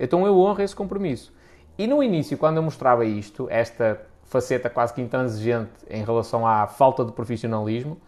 Então 0.00 0.26
eu 0.26 0.38
honro 0.38 0.62
esse 0.62 0.74
compromisso. 0.74 1.32
E 1.76 1.86
no 1.86 2.02
início, 2.02 2.38
quando 2.38 2.56
eu 2.56 2.62
mostrava 2.62 3.04
isto, 3.04 3.46
esta 3.50 4.00
faceta 4.24 4.70
quase 4.70 4.94
que 4.94 5.02
intransigente 5.02 5.72
em 5.90 6.02
relação 6.04 6.46
à 6.46 6.66
falta 6.66 7.04
de 7.04 7.12
profissionalismo, 7.12 7.98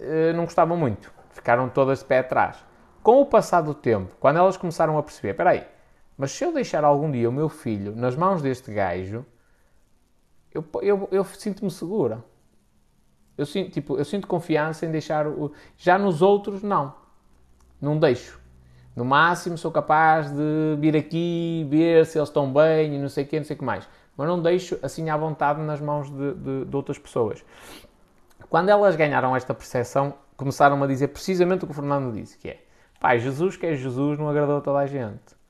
uh, 0.00 0.32
não 0.34 0.44
gostavam 0.44 0.76
muito. 0.76 1.12
Ficaram 1.32 1.68
todas 1.68 1.98
de 1.98 2.06
pé 2.06 2.20
atrás. 2.20 2.56
Com 3.02 3.20
o 3.20 3.26
passar 3.26 3.60
do 3.60 3.74
tempo, 3.74 4.14
quando 4.18 4.38
elas 4.38 4.56
começaram 4.56 4.96
a 4.96 5.02
perceber, 5.02 5.30
espera 5.30 5.50
aí, 5.50 5.64
mas 6.16 6.32
se 6.32 6.44
eu 6.44 6.52
deixar 6.52 6.84
algum 6.84 7.10
dia 7.10 7.28
o 7.28 7.32
meu 7.32 7.48
filho 7.48 7.94
nas 7.96 8.14
mãos 8.14 8.42
deste 8.42 8.72
gajo, 8.72 9.24
eu, 10.52 10.64
eu, 10.82 11.08
eu 11.10 11.24
sinto-me 11.24 11.70
segura. 11.70 12.22
Eu 13.36 13.46
sinto, 13.46 13.70
tipo, 13.70 13.96
eu 13.96 14.04
sinto 14.04 14.26
confiança 14.26 14.84
em 14.84 14.90
deixar 14.90 15.26
o. 15.26 15.52
Já 15.76 15.98
nos 15.98 16.20
outros, 16.20 16.62
não. 16.62 16.94
Não 17.80 17.98
deixo. 17.98 18.40
No 18.94 19.04
máximo 19.04 19.56
sou 19.56 19.72
capaz 19.72 20.30
de 20.30 20.76
vir 20.78 20.94
aqui, 20.96 21.66
ver 21.70 22.04
se 22.04 22.18
eles 22.18 22.28
estão 22.28 22.52
bem 22.52 22.94
e 22.94 22.98
não 22.98 23.08
sei 23.08 23.24
o 23.24 23.26
quê, 23.26 23.38
não 23.38 23.44
sei 23.44 23.56
o 23.56 23.58
que 23.58 23.64
mais. 23.64 23.88
Mas 24.16 24.28
não 24.28 24.40
deixo 24.40 24.78
assim 24.82 25.08
à 25.08 25.16
vontade 25.16 25.60
nas 25.62 25.80
mãos 25.80 26.10
de, 26.10 26.34
de, 26.34 26.64
de 26.66 26.76
outras 26.76 26.98
pessoas. 26.98 27.42
Quando 28.50 28.68
elas 28.68 28.94
ganharam 28.94 29.34
esta 29.34 29.54
percepção, 29.54 30.14
começaram 30.36 30.82
a 30.82 30.86
dizer 30.86 31.08
precisamente 31.08 31.64
o 31.64 31.66
que 31.66 31.72
o 31.72 31.74
Fernando 31.74 32.12
disse, 32.12 32.36
que 32.36 32.50
é 32.50 32.62
Pai, 33.00 33.18
Jesus 33.18 33.56
que 33.56 33.66
é 33.66 33.74
Jesus 33.74 34.18
não 34.18 34.28
agradou 34.28 34.58
a 34.58 34.60
toda 34.60 34.78
a 34.78 34.86
gente. 34.86 35.41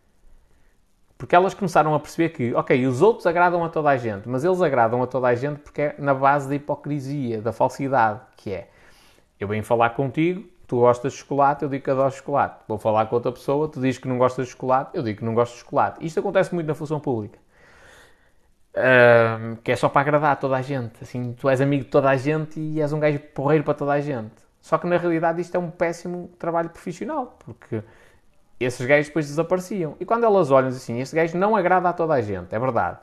Porque 1.23 1.37
elas 1.37 1.55
começaram 1.55 1.95
a 1.95 2.01
perceber 2.01 2.31
que, 2.31 2.53
ok, 2.53 2.85
os 2.85 3.01
outros 3.01 3.29
agradam 3.29 3.65
a 3.65 3.69
toda 3.69 3.91
a 3.91 3.97
gente, 3.97 4.29
mas 4.29 4.43
eles 4.43 4.61
agradam 4.61 5.01
a 5.05 5.07
toda 5.07 5.29
a 5.29 5.35
gente 5.37 5.61
porque 5.61 5.83
é 5.83 5.95
na 5.97 6.13
base 6.13 6.49
da 6.49 6.57
hipocrisia, 6.57 7.41
da 7.41 7.53
falsidade, 7.53 8.21
que 8.37 8.53
é 8.53 8.69
eu 9.39 9.47
venho 9.47 9.63
falar 9.63 9.91
contigo, 9.91 10.45
tu 10.67 10.81
gostas 10.81 11.13
de 11.13 11.21
chocolate, 11.21 11.63
eu 11.63 11.69
digo 11.69 11.85
que 11.85 11.91
adoro 11.93 12.11
chocolate. 12.11 12.65
Vou 12.67 12.77
falar 12.77 13.07
com 13.07 13.15
outra 13.15 13.31
pessoa, 13.31 13.69
tu 13.69 13.81
dizes 13.81 13.99
que 13.99 14.09
não 14.09 14.19
gostas 14.19 14.47
de 14.47 14.51
chocolate, 14.51 14.91
eu 14.95 15.03
digo 15.05 15.21
que 15.21 15.25
não 15.25 15.33
gosto 15.33 15.53
de 15.53 15.61
chocolate. 15.61 16.05
Isto 16.05 16.19
acontece 16.19 16.53
muito 16.53 16.67
na 16.67 16.75
função 16.75 16.99
pública. 16.99 17.39
Uh, 18.75 19.57
que 19.63 19.71
é 19.71 19.77
só 19.77 19.89
para 19.89 20.01
agradar 20.01 20.33
a 20.33 20.37
toda 20.37 20.57
a 20.57 20.63
gente. 20.63 20.95
Assim, 21.01 21.37
tu 21.39 21.49
és 21.49 21.61
amigo 21.61 21.85
de 21.85 21.91
toda 21.91 22.11
a 22.11 22.17
gente 22.17 22.59
e 22.59 22.81
és 22.81 22.93
um 22.93 22.99
gajo 22.99 23.21
porreiro 23.33 23.63
para 23.63 23.75
toda 23.75 23.93
a 23.93 24.01
gente. 24.01 24.35
Só 24.61 24.77
que 24.77 24.89
na 24.89 24.97
realidade 24.97 25.41
isto 25.41 25.55
é 25.55 25.61
um 25.61 25.71
péssimo 25.71 26.33
trabalho 26.37 26.71
profissional, 26.71 27.39
porque 27.45 27.81
esses 28.65 28.87
gajos 28.87 29.09
depois 29.09 29.27
desapareciam. 29.27 29.97
E 29.99 30.05
quando 30.05 30.25
elas 30.25 30.51
olham 30.51 30.69
assim, 30.69 31.01
este 31.01 31.17
gajo 31.17 31.37
não 31.37 31.57
agrada 31.57 31.89
a 31.89 31.93
toda 31.93 32.15
a 32.15 32.21
gente, 32.21 32.55
é 32.55 32.59
verdade. 32.59 32.99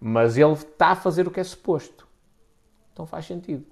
Mas 0.00 0.36
ele 0.36 0.52
está 0.52 0.88
a 0.88 0.96
fazer 0.96 1.26
o 1.26 1.30
que 1.30 1.40
é 1.40 1.44
suposto. 1.44 2.06
Então 2.92 3.06
faz 3.06 3.26
sentido. 3.26 3.64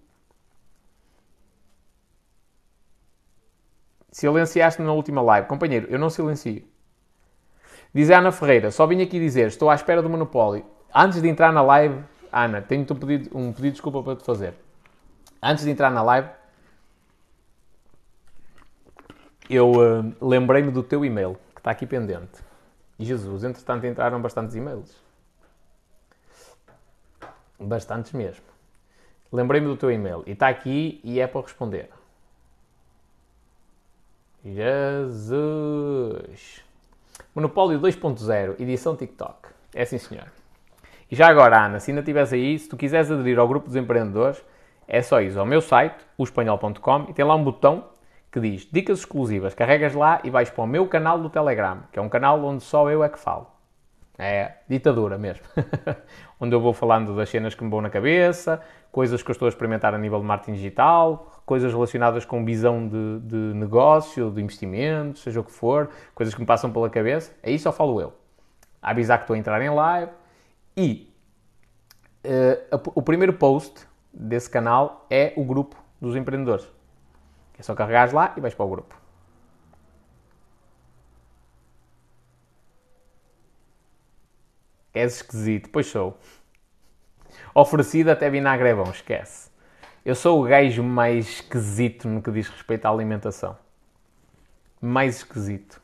Silenciaste-me 4.10 4.86
na 4.86 4.92
última 4.92 5.22
live. 5.22 5.48
Companheiro, 5.48 5.86
eu 5.88 5.98
não 5.98 6.10
silencio. 6.10 6.62
Diz 7.94 8.10
a 8.10 8.18
Ana 8.18 8.32
Ferreira, 8.32 8.70
só 8.70 8.86
vim 8.86 9.02
aqui 9.02 9.18
dizer, 9.18 9.48
estou 9.48 9.68
à 9.70 9.74
espera 9.74 10.02
do 10.02 10.08
monopólio. 10.08 10.64
Antes 10.94 11.20
de 11.20 11.28
entrar 11.28 11.52
na 11.52 11.62
live, 11.62 12.02
Ana, 12.30 12.62
tenho-te 12.62 12.92
um 12.92 12.96
pedido, 12.96 13.36
um 13.36 13.52
pedido 13.52 13.68
de 13.68 13.72
desculpa 13.72 14.02
para 14.02 14.16
te 14.16 14.24
fazer. 14.24 14.54
Antes 15.42 15.64
de 15.64 15.70
entrar 15.70 15.90
na 15.90 16.02
live, 16.02 16.28
eu 19.48 19.70
uh, 19.72 20.14
lembrei-me 20.20 20.70
do 20.70 20.82
teu 20.82 21.04
e-mail, 21.04 21.38
que 21.54 21.60
está 21.60 21.70
aqui 21.70 21.86
pendente. 21.86 22.40
Jesus, 22.98 23.44
entretanto 23.44 23.86
entraram 23.86 24.20
bastantes 24.20 24.54
e-mails. 24.54 24.96
Bastantes 27.58 28.12
mesmo. 28.12 28.44
Lembrei-me 29.32 29.66
do 29.66 29.76
teu 29.76 29.90
e-mail 29.90 30.22
e 30.26 30.32
está 30.32 30.48
aqui 30.48 31.00
e 31.02 31.18
é 31.20 31.26
para 31.26 31.40
responder. 31.40 31.88
Jesus! 34.44 35.82
Monopólio 37.34 37.80
2.0, 37.80 38.60
edição 38.60 38.96
TikTok. 38.96 39.48
É 39.74 39.84
sim, 39.84 39.98
senhor. 39.98 40.26
E 41.10 41.16
já 41.16 41.28
agora, 41.28 41.66
Ana, 41.66 41.80
se 41.80 41.90
ainda 41.90 42.00
estiveres 42.00 42.32
aí, 42.32 42.58
se 42.58 42.68
tu 42.68 42.76
quiseres 42.76 43.10
aderir 43.10 43.38
ao 43.38 43.46
grupo 43.48 43.66
dos 43.66 43.76
empreendedores, 43.76 44.42
é 44.86 45.00
só 45.00 45.20
isso 45.20 45.38
ao 45.38 45.46
meu 45.46 45.60
site, 45.60 45.96
o 46.18 46.24
e 46.24 47.12
tem 47.12 47.24
lá 47.24 47.34
um 47.34 47.44
botão 47.44 47.91
que 48.32 48.40
diz 48.40 48.66
Dicas 48.72 49.00
exclusivas. 49.00 49.54
Carregas 49.54 49.94
lá 49.94 50.20
e 50.24 50.30
vais 50.30 50.48
para 50.48 50.64
o 50.64 50.66
meu 50.66 50.88
canal 50.88 51.18
do 51.18 51.28
Telegram, 51.28 51.82
que 51.92 51.98
é 51.98 52.02
um 52.02 52.08
canal 52.08 52.42
onde 52.42 52.64
só 52.64 52.90
eu 52.90 53.04
é 53.04 53.08
que 53.08 53.18
falo. 53.18 53.46
É 54.18 54.52
ditadura 54.68 55.18
mesmo. 55.18 55.44
onde 56.40 56.54
eu 56.54 56.60
vou 56.60 56.72
falando 56.72 57.14
das 57.14 57.28
cenas 57.28 57.54
que 57.54 57.62
me 57.62 57.70
vão 57.70 57.82
na 57.82 57.90
cabeça, 57.90 58.60
coisas 58.90 59.22
que 59.22 59.30
eu 59.30 59.32
estou 59.32 59.46
a 59.46 59.48
experimentar 59.50 59.94
a 59.94 59.98
nível 59.98 60.18
de 60.18 60.24
marketing 60.24 60.54
digital, 60.54 61.42
coisas 61.44 61.72
relacionadas 61.72 62.24
com 62.24 62.44
visão 62.44 62.88
de, 62.88 63.20
de 63.20 63.36
negócio, 63.54 64.30
de 64.30 64.40
investimento, 64.40 65.18
seja 65.18 65.40
o 65.40 65.44
que 65.44 65.52
for, 65.52 65.90
coisas 66.14 66.34
que 66.34 66.40
me 66.40 66.46
passam 66.46 66.72
pela 66.72 66.88
cabeça. 66.88 67.32
Aí 67.42 67.58
só 67.58 67.70
falo 67.70 68.00
eu. 68.00 68.14
A 68.80 68.90
avisar 68.90 69.18
que 69.18 69.24
estou 69.24 69.34
a 69.34 69.38
entrar 69.38 69.60
em 69.60 69.70
live. 69.70 70.10
E 70.74 71.12
uh, 72.24 72.92
o 72.94 73.02
primeiro 73.02 73.34
post 73.34 73.86
desse 74.12 74.48
canal 74.48 75.06
é 75.10 75.34
o 75.36 75.44
grupo 75.44 75.76
dos 76.00 76.16
empreendedores. 76.16 76.66
É 77.62 77.64
só 77.64 77.76
carregares 77.76 78.12
lá 78.12 78.34
e 78.36 78.40
vais 78.40 78.54
para 78.54 78.66
o 78.66 78.68
grupo. 78.68 78.92
És 84.92 85.14
esquisito, 85.14 85.70
pois 85.70 85.86
sou. 85.86 86.18
Oferecido 87.54 88.10
até 88.10 88.28
vinagre 88.28 88.70
é 88.70 88.74
bom, 88.74 88.90
esquece. 88.90 89.48
Eu 90.04 90.16
sou 90.16 90.42
o 90.42 90.48
gajo 90.48 90.82
mais 90.82 91.28
esquisito 91.28 92.08
no 92.08 92.20
que 92.20 92.32
diz 92.32 92.48
respeito 92.48 92.86
à 92.86 92.90
alimentação. 92.90 93.56
Mais 94.80 95.18
esquisito. 95.18 95.80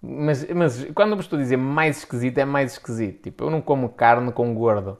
Mas, 0.00 0.48
mas 0.50 0.84
quando 0.94 1.12
eu 1.12 1.20
estou 1.20 1.38
a 1.38 1.42
dizer 1.42 1.58
mais 1.58 1.98
esquisito, 1.98 2.38
é 2.38 2.46
mais 2.46 2.72
esquisito. 2.72 3.24
Tipo, 3.24 3.44
eu 3.44 3.50
não 3.50 3.60
como 3.60 3.90
carne 3.90 4.32
com 4.32 4.54
gordo. 4.54 4.98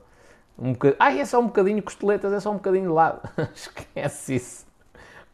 Um 0.59 0.73
bocad... 0.73 0.95
Ah, 0.99 1.11
é 1.11 1.25
só 1.25 1.39
um 1.39 1.47
bocadinho 1.47 1.81
costeletas, 1.81 2.31
é 2.31 2.39
só 2.39 2.51
um 2.51 2.57
bocadinho 2.57 2.89
de 2.89 2.93
lado. 2.93 3.27
Esquece 3.51 4.35
isso 4.35 4.66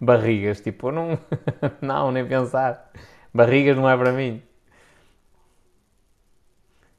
barrigas. 0.04 0.62
Tipo, 0.62 0.92
não, 0.92 1.18
não, 1.82 2.12
nem 2.12 2.28
pensar. 2.28 2.92
Barrigas 3.34 3.76
não 3.78 3.90
é 3.90 3.98
para 3.98 4.12
mim. 4.12 4.42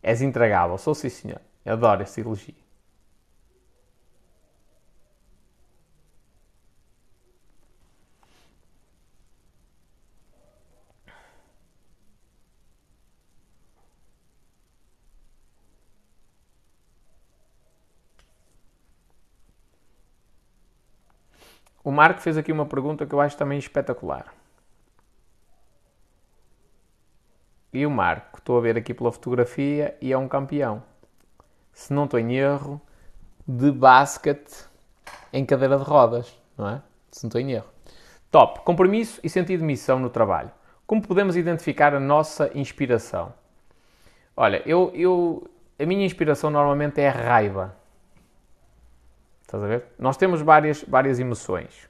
És 0.02 0.20
intragável, 0.22 0.76
sou 0.78 0.94
sim 0.94 1.08
senhor. 1.08 1.40
adoro 1.64 2.02
esse 2.02 2.20
elogio. 2.20 2.63
O 21.84 21.92
Marco 21.92 22.22
fez 22.22 22.38
aqui 22.38 22.50
uma 22.50 22.64
pergunta 22.64 23.04
que 23.04 23.14
eu 23.14 23.20
acho 23.20 23.36
também 23.36 23.58
espetacular. 23.58 24.32
E 27.70 27.84
o 27.84 27.90
Marco, 27.90 28.38
estou 28.38 28.56
a 28.56 28.60
ver 28.62 28.78
aqui 28.78 28.94
pela 28.94 29.12
fotografia, 29.12 29.94
e 30.00 30.10
é 30.10 30.16
um 30.16 30.26
campeão. 30.26 30.82
Se 31.74 31.92
não 31.92 32.04
estou 32.04 32.18
em 32.18 32.32
erro, 32.36 32.80
de 33.46 33.70
basquete 33.70 34.64
em 35.30 35.44
cadeira 35.44 35.76
de 35.76 35.84
rodas, 35.84 36.40
não 36.56 36.68
é? 36.68 36.82
Se 37.10 37.24
não 37.24 37.28
estou 37.28 37.40
em 37.40 37.52
erro. 37.52 37.68
Top. 38.30 38.60
Compromisso 38.60 39.20
e 39.22 39.28
sentido 39.28 39.60
de 39.60 39.66
missão 39.66 39.98
no 39.98 40.08
trabalho. 40.08 40.50
Como 40.86 41.06
podemos 41.06 41.36
identificar 41.36 41.94
a 41.94 42.00
nossa 42.00 42.50
inspiração? 42.54 43.34
Olha, 44.36 44.62
eu, 44.64 44.90
eu, 44.94 45.50
a 45.78 45.84
minha 45.84 46.06
inspiração 46.06 46.50
normalmente 46.50 47.00
é 47.00 47.08
a 47.08 47.12
raiva. 47.12 47.76
Estás 49.44 49.62
a 49.62 49.66
ver? 49.66 49.84
Nós 49.98 50.16
temos 50.16 50.40
várias, 50.42 50.84
várias 50.88 51.20
emoções. 51.20 51.88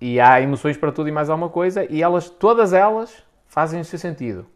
E 0.00 0.18
há 0.20 0.40
emoções 0.40 0.76
para 0.76 0.90
tudo 0.90 1.08
e 1.08 1.12
mais 1.12 1.28
alguma 1.28 1.48
coisa, 1.48 1.84
e 1.90 2.02
elas, 2.02 2.30
todas 2.30 2.72
elas, 2.72 3.22
fazem 3.46 3.80
o 3.80 3.84
seu 3.84 3.98
sentido. 3.98 4.46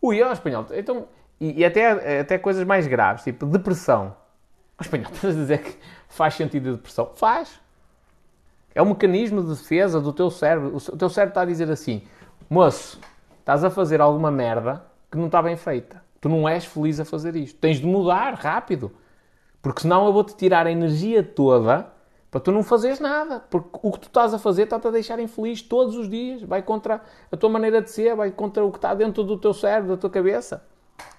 Ui, 0.00 0.20
ó, 0.22 0.32
espanhol, 0.32 0.66
então, 0.72 1.06
e, 1.40 1.60
e, 1.60 1.64
até, 1.64 2.20
até 2.20 2.38
coisas 2.38 2.64
mais 2.64 2.86
graves, 2.86 3.22
tipo 3.22 3.46
depressão. 3.46 4.16
O 4.78 4.82
espanhol, 4.82 5.10
estás 5.14 5.36
a 5.36 5.38
dizer 5.38 5.58
que 5.62 5.76
faz 6.08 6.34
sentido 6.34 6.70
a 6.70 6.72
depressão? 6.72 7.10
Faz. 7.14 7.60
É 8.74 8.82
um 8.82 8.86
mecanismo 8.86 9.42
de 9.42 9.50
defesa 9.50 10.00
do 10.00 10.12
teu 10.12 10.30
cérebro. 10.30 10.76
O 10.76 10.96
teu 10.96 11.08
cérebro 11.08 11.30
está 11.30 11.42
a 11.42 11.44
dizer 11.44 11.70
assim: 11.70 12.02
moço, 12.48 13.00
estás 13.38 13.62
a 13.64 13.70
fazer 13.70 14.00
alguma 14.00 14.30
merda 14.30 14.82
que 15.10 15.18
não 15.18 15.26
está 15.26 15.42
bem 15.42 15.56
feita. 15.56 16.02
Tu 16.20 16.28
não 16.28 16.48
és 16.48 16.64
feliz 16.64 16.98
a 16.98 17.04
fazer 17.04 17.36
isto. 17.36 17.58
Tens 17.58 17.78
de 17.78 17.86
mudar 17.86 18.34
rápido. 18.34 18.92
Porque 19.62 19.82
senão 19.82 20.04
eu 20.06 20.12
vou-te 20.12 20.34
tirar 20.34 20.66
a 20.66 20.70
energia 20.70 21.22
toda 21.22 21.86
para 22.30 22.40
tu 22.40 22.50
não 22.50 22.64
fazeres 22.64 22.98
nada. 22.98 23.40
Porque 23.48 23.78
o 23.80 23.92
que 23.92 24.00
tu 24.00 24.08
estás 24.08 24.34
a 24.34 24.38
fazer 24.38 24.64
está-te 24.64 24.88
a 24.88 24.90
deixar 24.90 25.20
infeliz 25.20 25.62
todos 25.62 25.96
os 25.96 26.08
dias. 26.08 26.42
Vai 26.42 26.62
contra 26.62 27.00
a 27.30 27.36
tua 27.36 27.48
maneira 27.48 27.80
de 27.80 27.90
ser, 27.90 28.16
vai 28.16 28.32
contra 28.32 28.64
o 28.64 28.70
que 28.72 28.78
está 28.78 28.92
dentro 28.92 29.22
do 29.22 29.38
teu 29.38 29.54
cérebro, 29.54 29.90
da 29.90 29.96
tua 29.96 30.10
cabeça. 30.10 30.64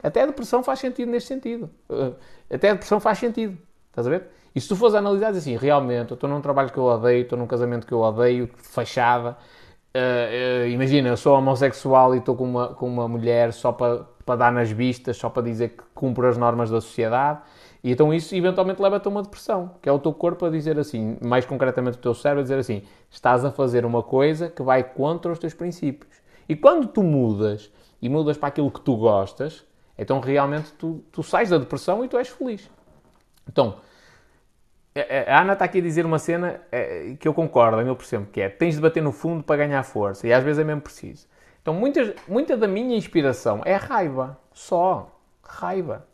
Até 0.01 0.23
a 0.23 0.25
depressão 0.25 0.61
faz 0.61 0.79
sentido 0.79 1.09
neste 1.09 1.27
sentido. 1.27 1.69
Uh, 1.89 2.15
até 2.51 2.71
a 2.71 2.73
depressão 2.73 2.99
faz 2.99 3.19
sentido. 3.19 3.57
Estás 3.89 4.07
a 4.07 4.09
ver? 4.09 4.27
E 4.55 4.59
se 4.59 4.67
tu 4.67 4.75
fores 4.75 4.93
analisar, 4.93 5.29
assim, 5.29 5.55
realmente, 5.55 6.11
eu 6.11 6.15
estou 6.15 6.29
num 6.29 6.41
trabalho 6.41 6.71
que 6.71 6.77
eu 6.77 6.83
odeio, 6.83 7.23
estou 7.23 7.37
num 7.37 7.47
casamento 7.47 7.87
que 7.87 7.93
eu 7.93 7.99
odeio, 7.99 8.49
fachada. 8.55 9.37
Uh, 9.95 10.65
uh, 10.65 10.67
imagina, 10.67 11.09
eu 11.09 11.17
sou 11.17 11.37
homossexual 11.37 12.15
e 12.15 12.17
estou 12.17 12.35
com 12.35 12.43
uma, 12.45 12.73
com 12.73 12.87
uma 12.87 13.07
mulher 13.07 13.53
só 13.53 13.71
para, 13.71 14.05
para 14.25 14.35
dar 14.35 14.51
nas 14.51 14.71
vistas, 14.71 15.17
só 15.17 15.29
para 15.29 15.43
dizer 15.43 15.69
que 15.69 15.83
cumpre 15.93 16.27
as 16.27 16.37
normas 16.37 16.69
da 16.69 16.81
sociedade. 16.81 17.39
E 17.83 17.91
então 17.91 18.13
isso 18.13 18.33
eventualmente 18.33 18.81
leva-te 18.81 19.07
a 19.07 19.11
uma 19.11 19.21
depressão, 19.21 19.71
que 19.81 19.89
é 19.89 19.91
o 19.91 19.99
teu 19.99 20.13
corpo 20.13 20.45
a 20.45 20.49
dizer 20.49 20.79
assim, 20.79 21.17
mais 21.21 21.45
concretamente 21.45 21.97
o 21.97 22.01
teu 22.01 22.13
cérebro 22.13 22.39
a 22.39 22.43
dizer 22.43 22.57
assim, 22.57 22.83
estás 23.09 23.43
a 23.43 23.51
fazer 23.51 23.85
uma 23.85 24.01
coisa 24.01 24.49
que 24.49 24.63
vai 24.63 24.83
contra 24.83 25.31
os 25.31 25.37
teus 25.37 25.53
princípios. 25.53 26.15
E 26.47 26.55
quando 26.55 26.87
tu 26.87 27.03
mudas 27.03 27.71
e 28.01 28.07
mudas 28.07 28.37
para 28.37 28.47
aquilo 28.47 28.71
que 28.71 28.79
tu 28.79 28.95
gostas, 28.95 29.65
então 29.97 30.21
realmente 30.21 30.71
tu, 30.73 31.03
tu 31.11 31.21
sais 31.21 31.49
da 31.49 31.57
depressão 31.57 32.05
e 32.05 32.07
tu 32.07 32.17
és 32.17 32.29
feliz. 32.29 32.71
Então, 33.49 33.75
a 35.27 35.41
Ana 35.41 35.53
está 35.53 35.65
aqui 35.65 35.79
a 35.79 35.81
dizer 35.81 36.05
uma 36.05 36.19
cena 36.19 36.61
é, 36.71 37.15
que 37.19 37.27
eu 37.27 37.33
concordo 37.33 37.95
por 37.95 38.05
cento, 38.05 38.29
que 38.31 38.39
é 38.39 38.47
tens 38.47 38.75
de 38.75 38.81
bater 38.81 39.03
no 39.03 39.11
fundo 39.11 39.43
para 39.43 39.57
ganhar 39.57 39.83
força, 39.83 40.25
e 40.25 40.31
às 40.31 40.43
vezes 40.43 40.59
é 40.59 40.63
mesmo 40.63 40.81
preciso. 40.81 41.27
Então, 41.61 41.73
muitas, 41.73 42.13
muita 42.27 42.55
da 42.55 42.67
minha 42.67 42.95
inspiração 42.95 43.61
é 43.65 43.75
raiva, 43.75 44.37
só 44.53 45.19
raiva. 45.43 46.05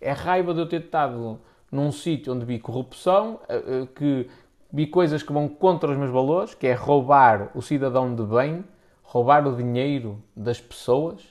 É 0.00 0.12
raiva 0.12 0.54
de 0.54 0.60
eu 0.60 0.68
ter 0.68 0.80
estado 0.80 1.40
num 1.70 1.92
sítio 1.92 2.32
onde 2.32 2.44
vi 2.44 2.58
corrupção, 2.58 3.40
eh, 3.48 3.62
eh, 3.66 3.88
que 3.94 4.28
vi 4.72 4.86
coisas 4.86 5.22
que 5.22 5.32
vão 5.32 5.48
contra 5.48 5.90
os 5.90 5.96
meus 5.96 6.10
valores, 6.10 6.54
que 6.54 6.66
é 6.66 6.74
roubar 6.74 7.50
o 7.54 7.62
cidadão 7.62 8.14
de 8.14 8.22
bem, 8.22 8.64
roubar 9.02 9.46
o 9.46 9.56
dinheiro 9.56 10.22
das 10.36 10.60
pessoas, 10.60 11.22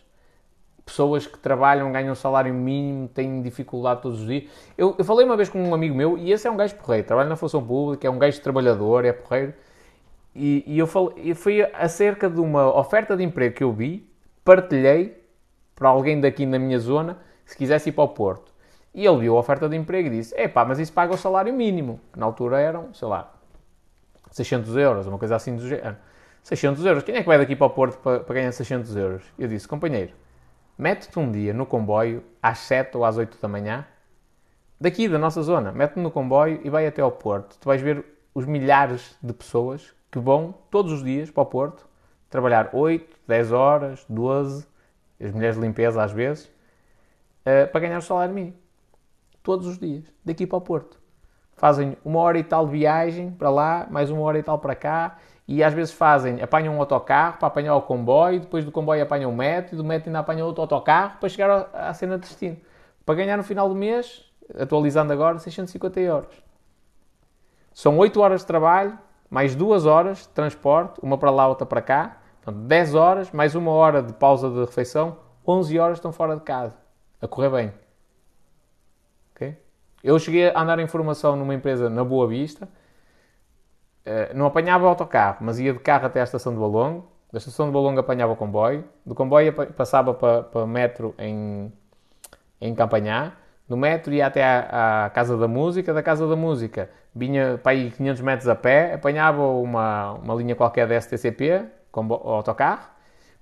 pessoas 0.85 1.27
que 1.27 1.37
trabalham, 1.37 1.91
ganham 1.91 2.15
salário 2.15 2.53
mínimo, 2.53 3.07
têm 3.09 3.41
dificuldade 3.41 4.01
todos 4.01 4.21
os 4.21 4.27
dias. 4.27 4.45
Eu, 4.77 4.95
eu, 4.97 5.05
falei 5.05 5.25
uma 5.25 5.35
vez 5.35 5.49
com 5.49 5.61
um 5.61 5.73
amigo 5.73 5.95
meu, 5.95 6.17
e 6.17 6.31
esse 6.31 6.47
é 6.47 6.51
um 6.51 6.57
gajo 6.57 6.75
porreiro, 6.75 7.05
trabalha 7.05 7.29
na 7.29 7.35
função 7.35 7.65
pública, 7.65 8.07
é 8.07 8.09
um 8.09 8.17
gajo 8.17 8.41
trabalhador, 8.41 9.05
é 9.05 9.11
porreiro, 9.11 9.53
e, 10.33 10.63
e 10.65 10.79
eu 10.79 10.87
falei, 10.87 11.33
foi 11.33 11.61
acerca 11.73 12.29
de 12.29 12.39
uma 12.39 12.75
oferta 12.77 13.17
de 13.17 13.23
emprego 13.23 13.55
que 13.55 13.63
eu 13.63 13.71
vi, 13.71 14.07
partilhei 14.45 15.23
para 15.75 15.89
alguém 15.89 16.21
daqui 16.21 16.45
na 16.45 16.57
minha 16.57 16.79
zona, 16.79 17.17
se 17.45 17.55
quisesse 17.55 17.89
ir 17.89 17.91
para 17.91 18.03
o 18.03 18.09
Porto. 18.09 18.56
E 18.93 19.05
ele 19.05 19.19
viu 19.19 19.35
a 19.37 19.39
oferta 19.39 19.69
de 19.69 19.75
emprego 19.75 20.07
e 20.07 20.11
disse: 20.11 20.35
Epá, 20.35 20.65
mas 20.65 20.79
isso 20.79 20.91
paga 20.91 21.13
o 21.13 21.17
salário 21.17 21.53
mínimo, 21.53 21.99
que 22.11 22.19
na 22.19 22.25
altura 22.25 22.59
eram, 22.59 22.93
sei 22.93 23.07
lá, 23.07 23.31
600 24.31 24.75
euros, 24.75 25.07
uma 25.07 25.17
coisa 25.17 25.35
assim 25.35 25.55
do 25.55 25.67
género. 25.67 25.97
600 26.43 26.85
euros, 26.85 27.03
quem 27.03 27.15
é 27.15 27.21
que 27.21 27.27
vai 27.27 27.37
daqui 27.37 27.55
para 27.55 27.67
o 27.67 27.69
Porto 27.69 27.97
para, 27.99 28.21
para 28.21 28.35
ganhar 28.35 28.51
600 28.51 28.95
euros? 28.95 29.23
Eu 29.37 29.47
disse: 29.47 29.67
Companheiro, 29.67 30.13
mete-te 30.77 31.19
um 31.19 31.31
dia 31.31 31.53
no 31.53 31.65
comboio 31.65 32.23
às 32.41 32.59
7 32.59 32.95
ou 32.97 33.05
às 33.05 33.17
8 33.17 33.37
da 33.41 33.47
manhã, 33.47 33.85
daqui 34.79 35.07
da 35.07 35.19
nossa 35.19 35.41
zona, 35.41 35.71
mete-te 35.71 35.99
no 35.99 36.09
comboio 36.09 36.61
e 36.63 36.69
vai 36.69 36.87
até 36.87 37.01
ao 37.01 37.11
Porto. 37.11 37.57
Tu 37.59 37.65
vais 37.65 37.81
ver 37.81 38.03
os 38.33 38.45
milhares 38.45 39.15
de 39.21 39.33
pessoas 39.33 39.93
que 40.09 40.19
vão 40.19 40.55
todos 40.71 40.91
os 40.91 41.03
dias 41.03 41.29
para 41.29 41.43
o 41.43 41.45
Porto 41.45 41.85
trabalhar 42.29 42.69
8, 42.73 43.17
10 43.27 43.51
horas, 43.51 44.05
12, 44.09 44.65
as 45.21 45.31
mulheres 45.31 45.55
de 45.55 45.61
limpeza 45.61 46.03
às 46.03 46.11
vezes, 46.11 46.45
uh, 46.45 47.71
para 47.71 47.79
ganhar 47.79 47.97
o 47.97 48.01
salário 48.01 48.33
mínimo 48.33 48.55
todos 49.47 49.65
os 49.65 49.79
dias, 49.79 50.03
daqui 50.25 50.45
para 50.45 50.57
o 50.57 50.61
Porto. 50.61 50.99
Fazem 51.53 51.95
uma 52.03 52.19
hora 52.19 52.37
e 52.37 52.43
tal 52.43 52.65
de 52.65 52.73
viagem 52.73 53.31
para 53.31 53.49
lá, 53.49 53.87
mais 53.89 54.11
uma 54.11 54.21
hora 54.23 54.37
e 54.37 54.43
tal 54.43 54.59
para 54.59 54.75
cá, 54.75 55.19
e 55.47 55.63
às 55.63 55.73
vezes 55.73 55.93
fazem, 55.93 56.41
apanham 56.41 56.75
um 56.75 56.81
autocarro 56.81 57.37
para 57.37 57.47
apanhar 57.47 57.73
o 57.77 57.81
comboio, 57.81 58.41
depois 58.41 58.65
do 58.65 58.73
comboio 58.73 59.01
apanham 59.01 59.31
o 59.31 59.33
metro, 59.33 59.73
e 59.73 59.77
do 59.77 59.85
metro 59.85 60.09
ainda 60.09 60.19
apanham 60.19 60.45
outro 60.45 60.63
autocarro 60.63 61.17
para 61.17 61.29
chegar 61.29 61.69
à 61.73 61.93
cena 61.93 62.15
de 62.17 62.27
destino. 62.27 62.57
Para 63.05 63.15
ganhar 63.15 63.37
no 63.37 63.43
final 63.43 63.69
do 63.69 63.75
mês, 63.75 64.25
atualizando 64.53 65.13
agora, 65.13 65.39
650 65.39 65.97
euros. 66.01 66.43
São 67.73 67.97
8 67.97 68.19
horas 68.19 68.41
de 68.41 68.47
trabalho, 68.47 68.99
mais 69.29 69.55
2 69.55 69.85
horas 69.85 70.23
de 70.23 70.29
transporte, 70.29 70.99
uma 71.01 71.17
para 71.17 71.31
lá, 71.31 71.47
outra 71.47 71.65
para 71.65 71.81
cá. 71.81 72.17
Portanto, 72.41 72.65
10 72.65 72.95
horas, 72.95 73.31
mais 73.31 73.55
uma 73.55 73.71
hora 73.71 74.03
de 74.03 74.11
pausa 74.11 74.49
de 74.49 74.59
refeição, 74.59 75.19
11 75.47 75.79
horas 75.79 75.99
estão 75.99 76.11
fora 76.11 76.35
de 76.35 76.41
casa. 76.41 76.75
A 77.21 77.29
correr 77.29 77.49
bem. 77.49 77.86
Eu 80.03 80.17
cheguei 80.19 80.49
a 80.49 80.61
andar 80.61 80.79
em 80.79 80.87
formação 80.87 81.35
numa 81.35 81.53
empresa 81.53 81.89
na 81.89 82.03
Boa 82.03 82.27
Vista, 82.27 82.67
eh, 84.05 84.31
não 84.33 84.45
apanhava 84.45 84.87
autocarro, 84.87 85.37
mas 85.41 85.59
ia 85.59 85.73
de 85.73 85.79
carro 85.79 86.05
até 86.05 86.21
à 86.21 86.23
estação 86.23 86.53
de 86.53 86.59
Balongo, 86.59 87.11
da 87.31 87.39
estação 87.39 87.67
de 87.67 87.73
Balongo 87.73 87.99
apanhava 87.99 88.33
o 88.33 88.35
comboio, 88.35 88.85
do 89.05 89.13
comboio 89.13 89.53
passava 89.73 90.13
para, 90.13 90.43
para 90.43 90.65
metro 90.65 91.13
em, 91.17 91.71
em 92.61 92.73
Campanhá, 92.73 93.33
do 93.67 93.75
metro 93.75 94.13
ia 94.13 94.27
até 94.27 94.43
à, 94.43 95.05
à, 95.05 95.09
Casa 95.09 95.35
da 95.37 95.47
Música, 95.47 95.93
da 95.93 96.01
Casa 96.01 96.27
da 96.27 96.35
Música 96.35 96.89
vinha 97.13 97.59
para 97.61 97.71
aí 97.73 97.91
500 97.91 98.21
metros 98.21 98.47
a 98.47 98.55
pé, 98.55 98.93
apanhava 98.93 99.41
uma, 99.41 100.13
uma 100.13 100.35
linha 100.35 100.55
qualquer 100.55 100.87
da 100.87 100.99
STCP, 100.99 101.65
com 101.91 102.13
autocarro, 102.13 102.87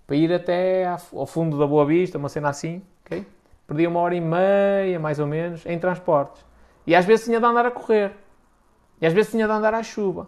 para 0.08 0.16
ir 0.16 0.32
até 0.34 0.86
ao 0.88 1.26
fundo 1.26 1.58
da 1.60 1.68
Boa 1.68 1.86
Vista, 1.86 2.18
uma 2.18 2.30
cena 2.30 2.50
assim, 2.50 2.82
ok? 3.06 3.26
Perdia 3.68 3.90
uma 3.90 4.00
hora 4.00 4.16
e 4.16 4.22
meia, 4.22 5.00
mais 5.00 5.20
ou 5.20 5.28
menos, 5.28 5.66
em 5.66 5.78
transportes. 5.80 6.46
E 6.86 6.96
às 6.96 7.06
vezes 7.06 7.26
tinha 7.26 7.40
de 7.40 7.46
andar 7.46 7.66
a 7.66 7.72
correr. 7.72 8.12
E 9.02 9.06
às 9.06 9.14
vezes 9.14 9.32
tinha 9.32 9.48
de 9.48 9.54
andar 9.54 9.74
à 9.74 9.82
chuva. 9.82 10.28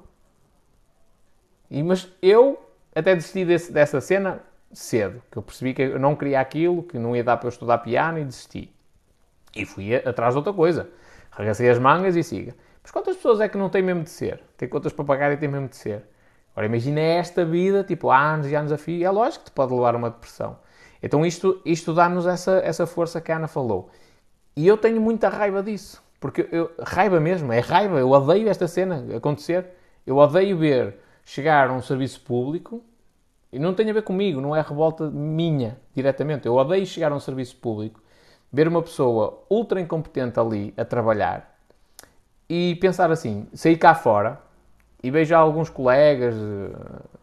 E, 1.69 1.83
mas 1.83 2.11
eu 2.21 2.59
até 2.95 3.13
desisti 3.15 3.45
desse, 3.45 3.71
dessa 3.71 4.01
cena 4.01 4.41
cedo, 4.71 5.21
que 5.31 5.37
eu 5.37 5.41
percebi 5.41 5.73
que 5.73 5.81
eu 5.81 5.99
não 5.99 6.15
queria 6.15 6.39
aquilo, 6.39 6.83
que 6.83 6.97
não 6.97 7.15
ia 7.15 7.23
dar 7.23 7.37
para 7.37 7.47
eu 7.47 7.49
estudar 7.49 7.77
piano 7.79 8.19
e 8.19 8.25
desisti. 8.25 8.73
E 9.55 9.65
fui 9.65 9.95
atrás 9.95 10.33
de 10.33 10.37
outra 10.37 10.53
coisa. 10.53 10.89
Regacei 11.31 11.69
as 11.69 11.79
mangas 11.79 12.15
e 12.15 12.23
siga. 12.23 12.55
Mas 12.81 12.91
quantas 12.91 13.15
pessoas 13.15 13.39
é 13.39 13.47
que 13.47 13.57
não 13.57 13.69
têm 13.69 13.81
mesmo 13.81 14.03
de 14.03 14.09
ser? 14.09 14.41
Tem 14.55 14.67
contas 14.67 14.93
para 14.93 15.05
pagar 15.05 15.31
e 15.31 15.37
têm 15.37 15.49
mesmo 15.49 15.67
de 15.67 15.75
ser. 15.75 16.03
Agora 16.51 16.65
imagina 16.65 16.99
esta 16.99 17.45
vida, 17.45 17.83
tipo, 17.83 18.09
há 18.09 18.19
anos 18.19 18.47
e 18.47 18.55
anos 18.55 18.71
a 18.71 18.77
fio, 18.77 19.05
é 19.05 19.11
lógico 19.11 19.45
que 19.45 19.51
te 19.51 19.53
pode 19.53 19.73
levar 19.73 19.93
a 19.93 19.97
uma 19.97 20.09
depressão. 20.09 20.57
Então 21.01 21.25
isto, 21.25 21.61
isto 21.65 21.93
dá-nos 21.93 22.25
essa, 22.25 22.59
essa 22.63 22.87
força 22.87 23.21
que 23.21 23.31
a 23.31 23.37
Ana 23.37 23.47
falou. 23.47 23.89
E 24.55 24.67
eu 24.67 24.77
tenho 24.77 24.99
muita 24.99 25.29
raiva 25.29 25.61
disso. 25.61 26.01
Porque 26.19 26.47
eu, 26.51 26.71
raiva 26.81 27.19
mesmo, 27.19 27.53
é 27.53 27.59
raiva. 27.59 27.99
Eu 27.99 28.09
odeio 28.09 28.49
esta 28.49 28.67
cena 28.67 29.05
acontecer. 29.15 29.65
Eu 30.05 30.17
odeio 30.17 30.57
ver 30.57 30.95
chegar 31.23 31.69
a 31.69 31.73
um 31.73 31.81
serviço 31.81 32.21
público 32.21 32.81
e 33.51 33.59
não 33.59 33.73
tem 33.73 33.89
a 33.89 33.93
ver 33.93 34.03
comigo, 34.03 34.41
não 34.41 34.55
é 34.55 34.61
revolta 34.61 35.09
minha 35.09 35.77
diretamente. 35.93 36.47
Eu 36.47 36.55
odeio 36.55 36.85
chegar 36.85 37.11
a 37.11 37.15
um 37.15 37.19
serviço 37.19 37.55
público, 37.57 38.01
ver 38.51 38.67
uma 38.67 38.81
pessoa 38.81 39.43
ultra 39.49 39.79
incompetente 39.79 40.39
ali 40.39 40.73
a 40.77 40.85
trabalhar 40.85 41.57
e 42.49 42.75
pensar 42.75 43.11
assim, 43.11 43.47
sair 43.53 43.77
cá 43.77 43.93
fora 43.93 44.39
e 45.03 45.11
vejo 45.11 45.35
alguns 45.35 45.69
colegas 45.69 46.35
eh, 46.35 47.16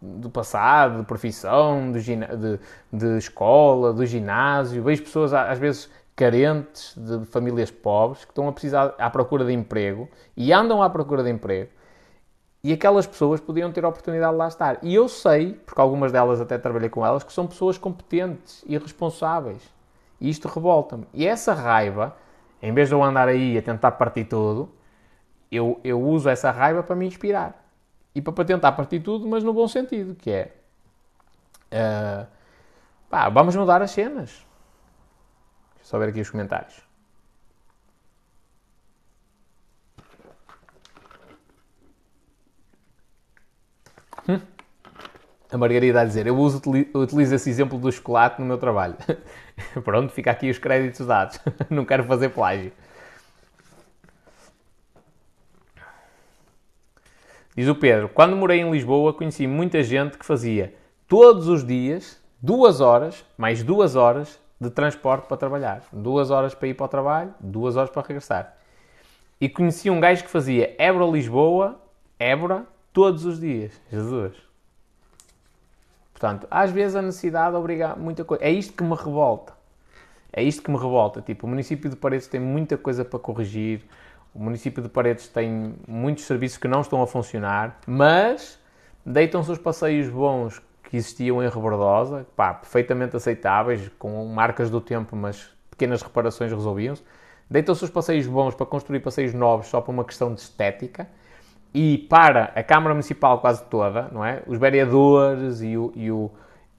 do 0.00 0.30
passado, 0.30 0.98
de 0.98 1.04
profissão, 1.04 1.92
de, 1.92 2.58
de, 2.92 3.18
escola, 3.18 3.92
do 3.92 4.04
ginásio, 4.06 4.82
vejo 4.82 5.02
pessoas 5.02 5.32
às 5.32 5.58
vezes 5.58 5.90
carentes, 6.16 6.94
de 6.96 7.24
famílias 7.26 7.70
pobres, 7.70 8.24
que 8.24 8.32
estão 8.32 8.48
a 8.48 8.52
precisar 8.52 8.94
à 8.98 9.08
procura 9.08 9.44
de 9.44 9.52
emprego 9.52 10.08
e 10.36 10.52
andam 10.52 10.82
à 10.82 10.90
procura 10.90 11.22
de 11.22 11.30
emprego. 11.30 11.70
E 12.62 12.72
aquelas 12.72 13.06
pessoas 13.06 13.40
podiam 13.40 13.70
ter 13.70 13.84
a 13.84 13.88
oportunidade 13.88 14.32
de 14.32 14.38
lá 14.38 14.48
estar. 14.48 14.78
E 14.82 14.92
eu 14.92 15.08
sei, 15.08 15.52
porque 15.64 15.80
algumas 15.80 16.10
delas 16.10 16.40
até 16.40 16.58
trabalhei 16.58 16.88
com 16.88 17.06
elas, 17.06 17.22
que 17.22 17.32
são 17.32 17.46
pessoas 17.46 17.78
competentes 17.78 18.64
e 18.66 18.76
responsáveis. 18.76 19.62
E 20.20 20.28
isto 20.28 20.48
revolta-me. 20.48 21.06
E 21.14 21.24
essa 21.24 21.54
raiva, 21.54 22.16
em 22.60 22.74
vez 22.74 22.88
de 22.88 22.94
eu 22.96 23.02
andar 23.02 23.28
aí 23.28 23.56
a 23.56 23.62
tentar 23.62 23.92
partir 23.92 24.24
tudo, 24.24 24.68
eu, 25.52 25.80
eu 25.84 26.00
uso 26.00 26.28
essa 26.28 26.50
raiva 26.50 26.82
para 26.82 26.96
me 26.96 27.06
inspirar. 27.06 27.67
E 28.14 28.20
para, 28.20 28.32
para 28.32 28.44
tentar 28.44 28.72
partir 28.72 29.00
tudo, 29.00 29.26
mas 29.28 29.44
no 29.44 29.52
bom 29.52 29.68
sentido, 29.68 30.14
que 30.14 30.30
é... 30.30 30.54
Uh, 31.70 32.26
pá, 33.10 33.28
vamos 33.28 33.54
mudar 33.54 33.82
as 33.82 33.90
cenas 33.90 34.48
só 35.88 35.98
ver 35.98 36.10
aqui 36.10 36.20
os 36.20 36.28
comentários. 36.28 36.82
Hum? 44.28 44.38
A 45.50 45.56
Margarida 45.56 46.02
a 46.02 46.04
dizer, 46.04 46.26
eu 46.26 46.36
uso, 46.36 46.60
utilizo 46.94 47.34
esse 47.34 47.48
exemplo 47.48 47.78
do 47.78 47.90
chocolate 47.90 48.38
no 48.38 48.46
meu 48.46 48.58
trabalho. 48.58 48.96
Pronto, 49.82 50.12
fica 50.12 50.30
aqui 50.30 50.50
os 50.50 50.58
créditos 50.58 51.06
dados. 51.06 51.40
Não 51.70 51.86
quero 51.86 52.04
fazer 52.04 52.28
plágio. 52.28 52.70
Diz 57.58 57.66
o 57.66 57.74
Pedro, 57.74 58.08
quando 58.08 58.36
morei 58.36 58.60
em 58.60 58.70
Lisboa 58.70 59.12
conheci 59.12 59.44
muita 59.44 59.82
gente 59.82 60.16
que 60.16 60.24
fazia 60.24 60.72
todos 61.08 61.48
os 61.48 61.66
dias, 61.66 62.22
duas 62.40 62.80
horas, 62.80 63.24
mais 63.36 63.64
duas 63.64 63.96
horas, 63.96 64.40
de 64.60 64.70
transporte 64.70 65.26
para 65.26 65.36
trabalhar. 65.36 65.82
Duas 65.92 66.30
horas 66.30 66.54
para 66.54 66.68
ir 66.68 66.74
para 66.74 66.86
o 66.86 66.88
trabalho, 66.88 67.34
duas 67.40 67.74
horas 67.74 67.90
para 67.90 68.06
regressar. 68.06 68.56
E 69.40 69.48
conheci 69.48 69.90
um 69.90 69.98
gajo 69.98 70.22
que 70.22 70.30
fazia 70.30 70.72
Évora-Lisboa, 70.78 71.80
Évora, 72.16 72.64
todos 72.92 73.24
os 73.24 73.40
dias. 73.40 73.72
Jesus. 73.90 74.36
Portanto, 76.12 76.46
às 76.48 76.70
vezes 76.70 76.94
a 76.94 77.02
necessidade 77.02 77.56
obriga 77.56 77.96
muita 77.96 78.24
coisa. 78.24 78.44
É 78.44 78.52
isto 78.52 78.72
que 78.72 78.84
me 78.84 78.94
revolta. 78.94 79.52
É 80.32 80.44
isto 80.44 80.62
que 80.62 80.70
me 80.70 80.76
revolta. 80.78 81.20
Tipo, 81.20 81.44
o 81.44 81.50
município 81.50 81.90
de 81.90 81.96
Paredes 81.96 82.28
tem 82.28 82.38
muita 82.38 82.76
coisa 82.76 83.04
para 83.04 83.18
corrigir, 83.18 83.82
o 84.34 84.42
município 84.42 84.82
de 84.82 84.88
Paredes 84.88 85.28
tem 85.28 85.74
muitos 85.86 86.24
serviços 86.24 86.58
que 86.58 86.68
não 86.68 86.80
estão 86.80 87.02
a 87.02 87.06
funcionar, 87.06 87.78
mas 87.86 88.58
deitam-se 89.04 89.50
os 89.50 89.58
passeios 89.58 90.08
bons 90.08 90.62
que 90.84 90.96
existiam 90.96 91.42
em 91.42 91.48
Rebordosa, 91.48 92.26
pá, 92.34 92.54
perfeitamente 92.54 93.16
aceitáveis, 93.16 93.90
com 93.98 94.24
marcas 94.26 94.70
do 94.70 94.80
tempo, 94.80 95.14
mas 95.14 95.50
pequenas 95.70 96.02
reparações 96.02 96.50
resolviam-se. 96.50 97.02
Deitam-se 97.50 97.84
os 97.84 97.90
passeios 97.90 98.26
bons 98.26 98.54
para 98.54 98.66
construir 98.66 99.00
passeios 99.00 99.32
novos 99.32 99.68
só 99.68 99.80
por 99.80 99.92
uma 99.92 100.04
questão 100.04 100.32
de 100.34 100.40
estética. 100.40 101.06
E 101.72 102.06
para 102.08 102.44
a 102.54 102.62
Câmara 102.62 102.94
Municipal 102.94 103.40
quase 103.40 103.62
toda, 103.64 104.08
não 104.10 104.24
é? 104.24 104.42
Os 104.46 104.58
vereadores 104.58 105.60
e 105.60 105.76
o, 105.76 105.92
e 105.94 106.10
o, 106.10 106.30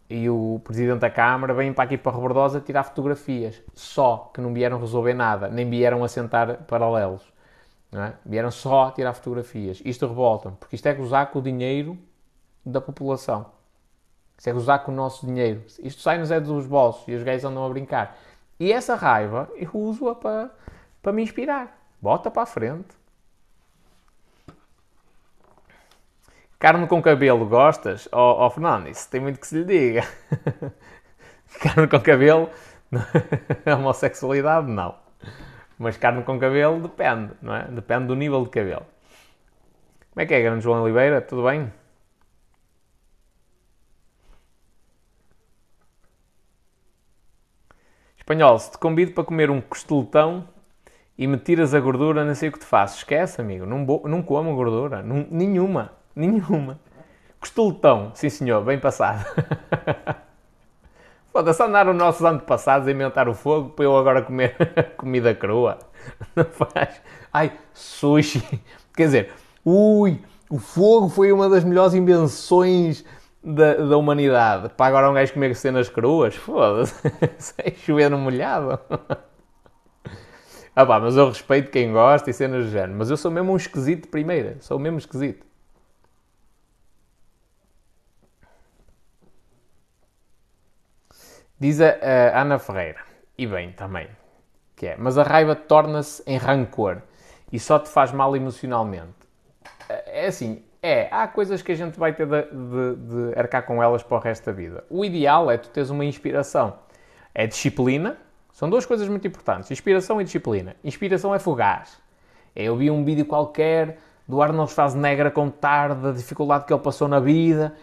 e 0.10 0.30
o 0.30 0.60
Presidente 0.64 1.00
da 1.00 1.10
Câmara 1.10 1.54
vêm 1.54 1.72
para 1.72 1.84
aqui 1.84 1.98
para 1.98 2.12
Rebordosa 2.12 2.60
tirar 2.60 2.84
fotografias. 2.84 3.62
Só 3.74 4.32
que 4.34 4.42
não 4.42 4.54
vieram 4.54 4.80
resolver 4.80 5.14
nada, 5.14 5.48
nem 5.48 5.70
vieram 5.70 6.04
assentar 6.04 6.64
paralelos. 6.68 7.24
É? 7.92 8.14
Vieram 8.24 8.52
só 8.52 8.92
tirar 8.92 9.14
fotografias. 9.14 9.82
Isto 9.84 10.08
revolta 10.08 10.52
porque 10.52 10.76
isto 10.76 10.86
é 10.86 10.94
gozar 10.94 11.32
com 11.32 11.40
o 11.40 11.42
dinheiro 11.42 11.98
da 12.64 12.80
população. 12.80 13.48
Isto 14.38 14.50
é 14.50 14.54
gozar 14.54 14.84
com 14.84 14.92
o 14.92 14.96
nosso 14.96 15.26
dinheiro. 15.26 15.64
Isto 15.80 16.02
sai-nos 16.02 16.32
é 16.32 16.40
dos 16.40 16.68
bolsos 16.68 17.08
e 17.08 17.14
os 17.14 17.24
gays 17.24 17.44
andam 17.44 17.66
a 17.66 17.70
brincar. 17.70 18.16
E 18.60 18.72
essa 18.72 18.96
raiva 18.96 19.50
eu 19.56 19.72
uso-a 19.74 20.14
para, 20.14 20.52
para 21.02 21.12
me 21.12 21.24
inspirar. 21.24 21.78
Bota 22.02 22.30
para 22.30 22.44
a 22.44 22.46
frente. 22.46 23.00
Carne 26.60 26.86
com 26.88 27.02
cabelo, 27.02 27.46
gostas? 27.46 28.08
Oh, 28.12 28.46
oh 28.46 28.50
Fernando, 28.50 28.90
isso 28.90 29.10
tem 29.10 29.22
muito 29.22 29.40
que 29.40 29.48
se 29.48 29.64
lhe 29.64 29.66
diga. 29.66 30.08
carne 31.62 31.88
com 31.88 32.00
cabelo, 32.02 32.50
homossexualidade, 33.66 34.68
não. 34.68 35.09
Mas 35.80 35.96
carne 35.96 36.22
com 36.24 36.38
cabelo 36.38 36.82
depende, 36.82 37.32
não 37.42 37.56
é? 37.56 37.64
Depende 37.70 38.08
do 38.08 38.16
nível 38.16 38.44
de 38.44 38.50
cabelo. 38.50 38.86
Como 40.12 40.22
é 40.22 40.26
que 40.26 40.34
é, 40.34 40.42
grande 40.42 40.62
João 40.62 40.84
Oliveira? 40.84 41.22
Tudo 41.22 41.44
bem? 41.46 41.72
Espanhol, 48.18 48.60
se 48.60 48.72
te 48.72 48.78
convido 48.78 49.14
para 49.14 49.24
comer 49.24 49.50
um 49.50 49.62
costeletão 49.62 50.50
e 51.18 51.26
me 51.26 51.38
tiras 51.38 51.74
a 51.74 51.80
gordura, 51.80 52.26
não 52.26 52.36
sei 52.36 52.50
o 52.50 52.52
que 52.52 52.60
te 52.60 52.66
faço. 52.66 52.98
Esquece, 52.98 53.40
amigo, 53.40 53.66
não, 53.66 53.86
não 54.04 54.22
como 54.22 54.54
gordura. 54.56 55.02
Não, 55.02 55.26
nenhuma, 55.32 55.94
nenhuma. 56.14 56.78
Costeletão, 57.40 58.12
sim 58.14 58.30
senhor, 58.30 58.66
bem 58.66 58.78
passado. 58.78 59.26
Foda-se 61.32 61.62
andar 61.62 61.88
os 61.88 61.96
nossos 61.96 62.24
antepassados 62.24 62.88
a 62.88 62.92
inventar 62.92 63.30
o 63.30 63.34
fogo 63.34 63.70
para 63.70 63.86
eu 63.86 63.96
agora 63.96 64.22
comer 64.22 64.56
comida 64.98 65.34
crua. 65.36 65.78
Não 66.36 66.46
faz. 66.46 67.02
Ai, 67.32 67.52
sushi. 67.74 68.42
Quer 68.96 69.06
dizer, 69.06 69.34
ui, 69.64 70.20
o 70.50 70.58
fogo 70.58 71.08
foi 71.08 71.32
uma 71.32 71.48
das 71.48 71.64
melhores 71.64 71.94
invenções 71.94 73.06
da, 73.44 73.76
da 73.76 73.98
humanidade 73.98 74.70
para 74.70 74.88
agora 74.88 75.10
um 75.10 75.14
gajo 75.14 75.34
comer 75.34 75.56
cenas 75.56 75.88
cruas, 75.88 76.36
foda-se, 76.36 76.96
sem 77.38 77.76
chover 77.76 78.10
no 78.10 78.18
molhado. 78.18 78.80
ah 80.76 80.86
pá, 80.86 81.00
mas 81.00 81.16
eu 81.16 81.30
respeito 81.30 81.72
quem 81.72 81.92
gosta 81.94 82.30
e 82.30 82.34
cenas 82.34 82.66
do 82.66 82.72
género, 82.72 82.96
mas 82.98 83.10
eu 83.10 83.18
sou 83.18 83.30
mesmo 83.32 83.54
um 83.54 83.58
esquisito 83.58 84.04
de 84.04 84.10
primeira, 84.10 84.58
sou 84.60 84.80
mesmo 84.80 84.98
esquisito. 84.98 85.49
Diz 91.60 91.82
a, 91.82 91.90
a 92.34 92.42
Ana 92.42 92.58
Ferreira, 92.58 93.02
e 93.38 93.46
bem 93.46 93.74
também, 93.74 94.08
que 94.78 94.88
é, 94.88 94.96
mas 94.98 95.18
a 95.18 95.24
raiva 95.24 95.56
torna-se 95.56 96.24
em 96.26 96.38
rancor 96.38 97.02
e 97.52 97.60
só 97.60 97.78
te 97.78 97.90
faz 97.90 98.14
mal 98.14 98.34
emocionalmente. 98.36 99.14
É 99.90 100.28
assim, 100.28 100.64
é, 100.82 101.10
há 101.12 101.28
coisas 101.28 101.62
que 101.62 101.74
a 101.74 101.76
gente 101.76 102.00
vai 102.00 102.14
ter 102.14 102.26
de, 102.26 102.44
de, 102.44 102.96
de, 102.96 103.40
arcar 103.40 103.66
com 103.66 103.84
elas 103.84 104.02
para 104.02 104.18
o 104.18 104.20
resto 104.22 104.46
da 104.46 104.52
vida. 104.54 104.86
O 104.90 105.04
ideal 105.04 105.52
é 105.52 105.58
tu 105.58 105.70
teres 105.70 105.90
uma 105.90 106.06
inspiração. 106.06 106.76
É 107.36 107.46
disciplina. 107.46 108.18
São 108.54 108.70
duas 108.70 108.86
coisas 108.86 109.10
muito 109.10 109.28
importantes. 109.28 109.70
Inspiração 109.70 110.22
e 110.22 110.24
disciplina. 110.24 110.78
Inspiração 110.82 111.36
é 111.36 111.40
fugaz. 111.40 112.00
É, 112.56 112.64
eu 112.64 112.76
vi 112.78 112.90
um 112.90 113.04
vídeo 113.04 113.26
qualquer 113.26 113.98
do 114.26 114.42
Arnold 114.42 114.72
Schwarzenegger 114.72 115.26
a 115.26 115.32
contar 115.32 115.94
da 115.96 116.12
dificuldade 116.12 116.66
que 116.66 116.72
ele 116.72 116.82
passou 116.82 117.08
na 117.08 117.20
vida 117.20 117.76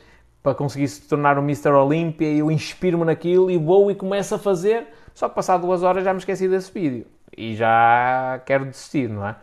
para 0.47 0.55
conseguir 0.55 0.87
se 0.87 1.01
tornar 1.03 1.37
o 1.41 1.43
Mr. 1.43 1.71
Olympia 1.71 2.31
e 2.31 2.39
eu 2.39 2.53
inspiro-me 2.53 3.05
naquilo 3.05 3.51
e 3.51 3.59
vou 3.59 3.91
e 3.91 3.97
começo 3.97 4.33
a 4.33 4.39
fazer. 4.39 4.87
Só 5.13 5.29
que 5.29 5.35
passado 5.35 5.63
duas 5.63 5.83
horas 5.83 6.05
já 6.05 6.13
me 6.13 6.21
esqueci 6.21 6.47
desse 6.47 6.71
vídeo. 6.71 7.05
E 7.37 7.57
já 7.57 8.41
quero 8.47 8.65
desistir, 8.65 9.09
não 9.09 9.27
é? 9.27 9.35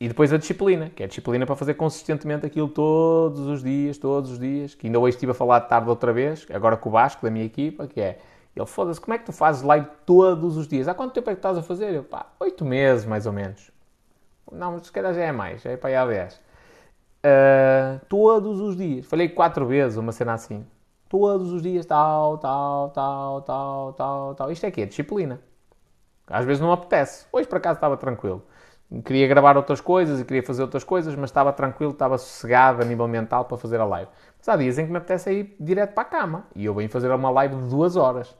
E 0.00 0.08
depois 0.08 0.32
a 0.32 0.36
disciplina, 0.36 0.90
que 0.90 1.04
é 1.04 1.06
a 1.06 1.08
disciplina 1.08 1.46
para 1.46 1.54
fazer 1.54 1.74
consistentemente 1.74 2.44
aquilo 2.44 2.66
todos 2.66 3.38
os 3.46 3.62
dias, 3.62 3.98
todos 3.98 4.32
os 4.32 4.38
dias. 4.40 4.74
Que 4.74 4.88
ainda 4.88 4.98
hoje 4.98 5.14
estive 5.14 5.30
a 5.30 5.34
falar 5.34 5.60
de 5.60 5.68
tarde 5.68 5.88
outra 5.88 6.12
vez, 6.12 6.44
agora 6.52 6.76
com 6.76 6.88
o 6.88 6.92
Vasco, 6.92 7.22
da 7.24 7.30
minha 7.30 7.44
equipa, 7.44 7.86
que 7.86 8.00
é, 8.00 8.18
ele 8.56 8.66
foda-se, 8.66 9.00
como 9.00 9.14
é 9.14 9.18
que 9.18 9.26
tu 9.26 9.32
fazes 9.32 9.62
live 9.62 9.86
todos 10.04 10.56
os 10.56 10.66
dias? 10.66 10.88
Há 10.88 10.94
quanto 10.94 11.12
tempo 11.12 11.30
é 11.30 11.34
que 11.34 11.38
estás 11.38 11.56
a 11.56 11.62
fazer? 11.62 11.94
Eu, 11.94 12.02
pá, 12.02 12.26
oito 12.40 12.64
meses 12.64 13.06
mais 13.06 13.26
ou 13.26 13.32
menos. 13.32 13.70
Não, 14.50 14.82
se 14.82 14.90
calhar 14.90 15.14
já 15.14 15.22
é 15.22 15.30
mais, 15.30 15.62
já 15.62 15.70
é 15.70 15.76
para 15.76 15.90
aí 15.90 15.94
há 15.94 16.04
10. 16.04 16.45
Uh, 17.24 18.04
todos 18.08 18.60
os 18.60 18.76
dias. 18.76 19.06
Falei 19.06 19.28
quatro 19.28 19.66
vezes, 19.66 19.96
uma 19.96 20.12
cena 20.12 20.34
assim. 20.34 20.66
Todos 21.08 21.52
os 21.52 21.62
dias, 21.62 21.86
tal, 21.86 22.38
tal, 22.38 22.90
tal, 22.90 23.42
tal, 23.42 23.92
tal, 23.92 24.34
tal. 24.34 24.50
Isto 24.50 24.66
é 24.66 24.70
que 24.70 24.82
é 24.82 24.86
disciplina. 24.86 25.40
Às 26.26 26.44
vezes 26.44 26.60
não 26.60 26.72
apetece. 26.72 27.26
Hoje, 27.32 27.48
por 27.48 27.58
acaso, 27.58 27.76
estava 27.76 27.96
tranquilo 27.96 28.42
queria 29.04 29.26
gravar 29.26 29.56
outras 29.56 29.80
coisas 29.80 30.20
e 30.20 30.24
queria 30.24 30.42
fazer 30.42 30.62
outras 30.62 30.84
coisas, 30.84 31.14
mas 31.14 31.30
estava 31.30 31.52
tranquilo, 31.52 31.92
estava 31.92 32.16
sossegado 32.18 32.82
a 32.82 32.84
nível 32.84 33.08
mental 33.08 33.44
para 33.44 33.56
fazer 33.56 33.80
a 33.80 33.84
live. 33.84 34.10
Mas 34.38 34.48
há 34.48 34.56
dias 34.56 34.78
em 34.78 34.86
que 34.86 34.92
me 34.92 34.98
apetece 34.98 35.32
ir 35.32 35.56
direto 35.58 35.92
para 35.92 36.02
a 36.02 36.06
cama 36.06 36.46
e 36.54 36.64
eu 36.64 36.74
venho 36.74 36.88
fazer 36.88 37.10
uma 37.10 37.30
live 37.30 37.56
de 37.56 37.68
duas 37.68 37.96
horas. 37.96 38.36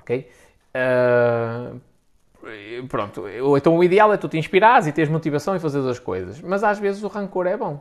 Ok? 0.00 0.30
Uh, 0.74 1.80
pronto, 2.88 3.24
então 3.56 3.76
o 3.76 3.84
ideal 3.84 4.12
é 4.12 4.16
tu 4.16 4.28
te 4.28 4.38
inspirares 4.38 4.86
e 4.86 4.92
teres 4.92 5.10
motivação 5.10 5.54
em 5.54 5.58
fazer 5.58 5.86
as 5.88 5.98
coisas, 5.98 6.40
mas 6.40 6.64
às 6.64 6.78
vezes 6.78 7.02
o 7.02 7.08
rancor 7.08 7.46
é 7.46 7.56
bom. 7.56 7.80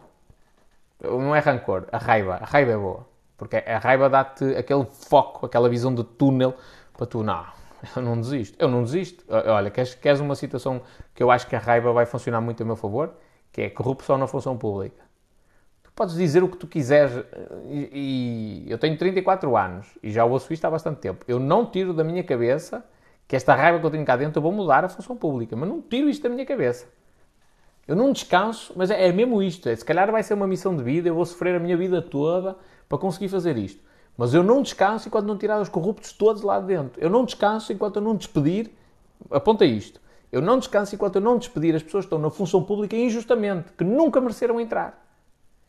Não 1.01 1.36
é 1.36 1.39
rancor, 1.39 1.88
a 1.91 1.97
raiva. 1.97 2.36
A 2.36 2.45
raiva 2.45 2.72
é 2.72 2.78
boa. 2.78 3.07
Porque 3.38 3.55
a 3.55 3.80
raiva 3.80 4.07
dá-te 4.07 4.55
aquele 4.55 4.86
foco, 4.86 5.47
aquela 5.47 5.68
visão 5.68 5.93
de 5.95 6.03
túnel 6.03 6.53
para 6.93 7.07
tu, 7.07 7.24
não, 7.24 7.43
eu 7.95 8.01
não 8.01 8.20
desisto. 8.22 8.55
Eu 8.59 8.68
não 8.68 8.84
desisto. 8.84 9.26
Olha, 9.28 9.72
queres, 9.72 9.95
queres 9.95 10.20
uma 10.20 10.36
situação 10.36 10.82
que 11.16 11.24
eu 11.24 11.32
acho 11.32 11.47
que 11.47 11.55
a 11.55 11.59
raiva 11.59 11.91
vai 11.91 12.05
funcionar 12.05 12.39
muito 12.39 12.62
a 12.62 12.66
meu 12.66 12.76
favor? 12.76 13.14
Que 13.51 13.64
é 13.64 13.70
corrupção 13.70 14.18
na 14.18 14.28
função 14.28 14.55
pública. 14.55 15.03
Tu 15.84 15.91
podes 15.93 16.16
dizer 16.16 16.43
o 16.43 16.47
que 16.47 16.57
tu 16.57 16.68
quiseres 16.68 17.26
e, 17.66 18.66
e 18.68 18.72
eu 18.72 18.78
tenho 18.78 18.95
34 18.97 19.57
anos 19.57 19.88
e 20.03 20.12
já 20.12 20.24
ouço 20.24 20.53
isto 20.53 20.64
há 20.66 20.70
bastante 20.70 20.99
tempo. 20.99 21.26
Eu 21.28 21.39
não 21.39 21.66
tiro 21.66 21.93
da 21.93 22.03
minha 22.03 22.24
cabeça 22.24 22.86
que 23.32 23.36
esta 23.38 23.55
raiva 23.55 23.79
que 23.79 23.86
eu 23.86 23.89
tenho 23.89 24.03
cá 24.03 24.17
dentro 24.17 24.39
eu 24.39 24.43
vou 24.43 24.51
mudar 24.51 24.84
a 24.84 24.89
função 24.89 25.15
pública, 25.15 25.55
mas 25.55 25.69
não 25.69 25.82
tiro 25.82 26.09
isto 26.09 26.21
da 26.21 26.27
minha 26.27 26.45
cabeça. 26.45 26.86
Eu 27.88 27.95
não 27.95 28.11
descanso, 28.11 28.74
mas 28.75 28.91
é, 28.91 29.08
é 29.08 29.12
mesmo 29.13 29.41
isto. 29.41 29.70
É, 29.70 29.75
se 29.78 29.86
calhar 29.86 30.12
vai 30.12 30.21
ser 30.21 30.33
uma 30.33 30.45
missão 30.45 30.75
de 30.75 30.83
vida, 30.83 31.08
eu 31.08 31.16
vou 31.16 31.25
sofrer 31.25 31.55
a 31.55 31.59
minha 31.59 31.78
vida 31.78 32.01
toda 32.01 32.58
para 32.89 32.97
conseguir 32.97 33.29
fazer 33.29 33.58
isto. 33.58 33.82
Mas 34.17 34.33
eu 34.33 34.43
não 34.43 34.62
descanso 34.62 35.08
enquanto 35.08 35.28
não 35.28 35.37
tirar 35.37 35.62
os 35.62 35.70
corruptos 35.70 36.12
todos 36.12 36.41
lá 36.41 36.59
dentro. 36.59 37.01
Eu 37.01 37.09
não 37.09 37.24
descanso 37.24 37.71
enquanto 37.71 37.95
eu 37.95 38.01
não 38.01 38.17
despedir. 38.17 38.70
Aponta 39.32 39.63
isto. 39.63 40.01
Eu 40.29 40.41
não 40.41 40.59
descanso 40.59 40.93
enquanto 40.93 41.16
eu 41.16 41.21
não 41.21 41.37
despedir 41.37 41.74
as 41.74 41.82
pessoas 41.82 42.03
que 42.03 42.08
estão 42.08 42.20
na 42.20 42.29
função 42.29 42.62
pública 42.62 42.97
injustamente, 42.97 43.71
que 43.78 43.86
nunca 43.86 44.20
mereceram 44.20 44.59
entrar. 44.59 45.01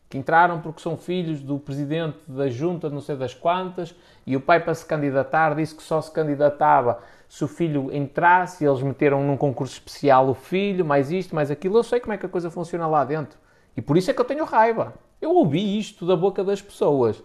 Que 0.09 0.17
entraram 0.17 0.59
porque 0.59 0.81
são 0.81 0.97
filhos 0.97 1.39
do 1.39 1.57
presidente 1.57 2.19
da 2.27 2.49
junta, 2.49 2.89
não 2.89 2.99
sei 2.99 3.15
das 3.15 3.33
quantas, 3.33 3.95
e 4.27 4.35
o 4.35 4.41
pai, 4.41 4.59
para 4.59 4.75
se 4.75 4.85
candidatar, 4.85 5.55
disse 5.55 5.73
que 5.73 5.81
só 5.81 6.01
se 6.01 6.11
candidatava 6.11 6.99
se 7.33 7.43
o 7.43 7.47
filho 7.47 7.91
entrasse, 7.91 8.63
eles 8.63 8.83
meteram 8.83 9.23
num 9.23 9.35
concurso 9.35 9.73
especial 9.73 10.29
o 10.29 10.35
filho, 10.35 10.85
mais 10.85 11.11
isto, 11.11 11.33
mais 11.33 11.49
aquilo. 11.49 11.79
Eu 11.79 11.83
sei 11.83 11.99
como 11.99 12.13
é 12.13 12.17
que 12.17 12.27
a 12.27 12.29
coisa 12.29 12.51
funciona 12.51 12.85
lá 12.85 13.03
dentro. 13.03 13.39
E 13.75 13.81
por 13.81 13.97
isso 13.97 14.11
é 14.11 14.13
que 14.13 14.21
eu 14.21 14.25
tenho 14.25 14.45
raiva. 14.45 14.93
Eu 15.19 15.31
ouvi 15.31 15.79
isto 15.79 16.05
da 16.05 16.15
boca 16.15 16.43
das 16.43 16.61
pessoas. 16.61 17.23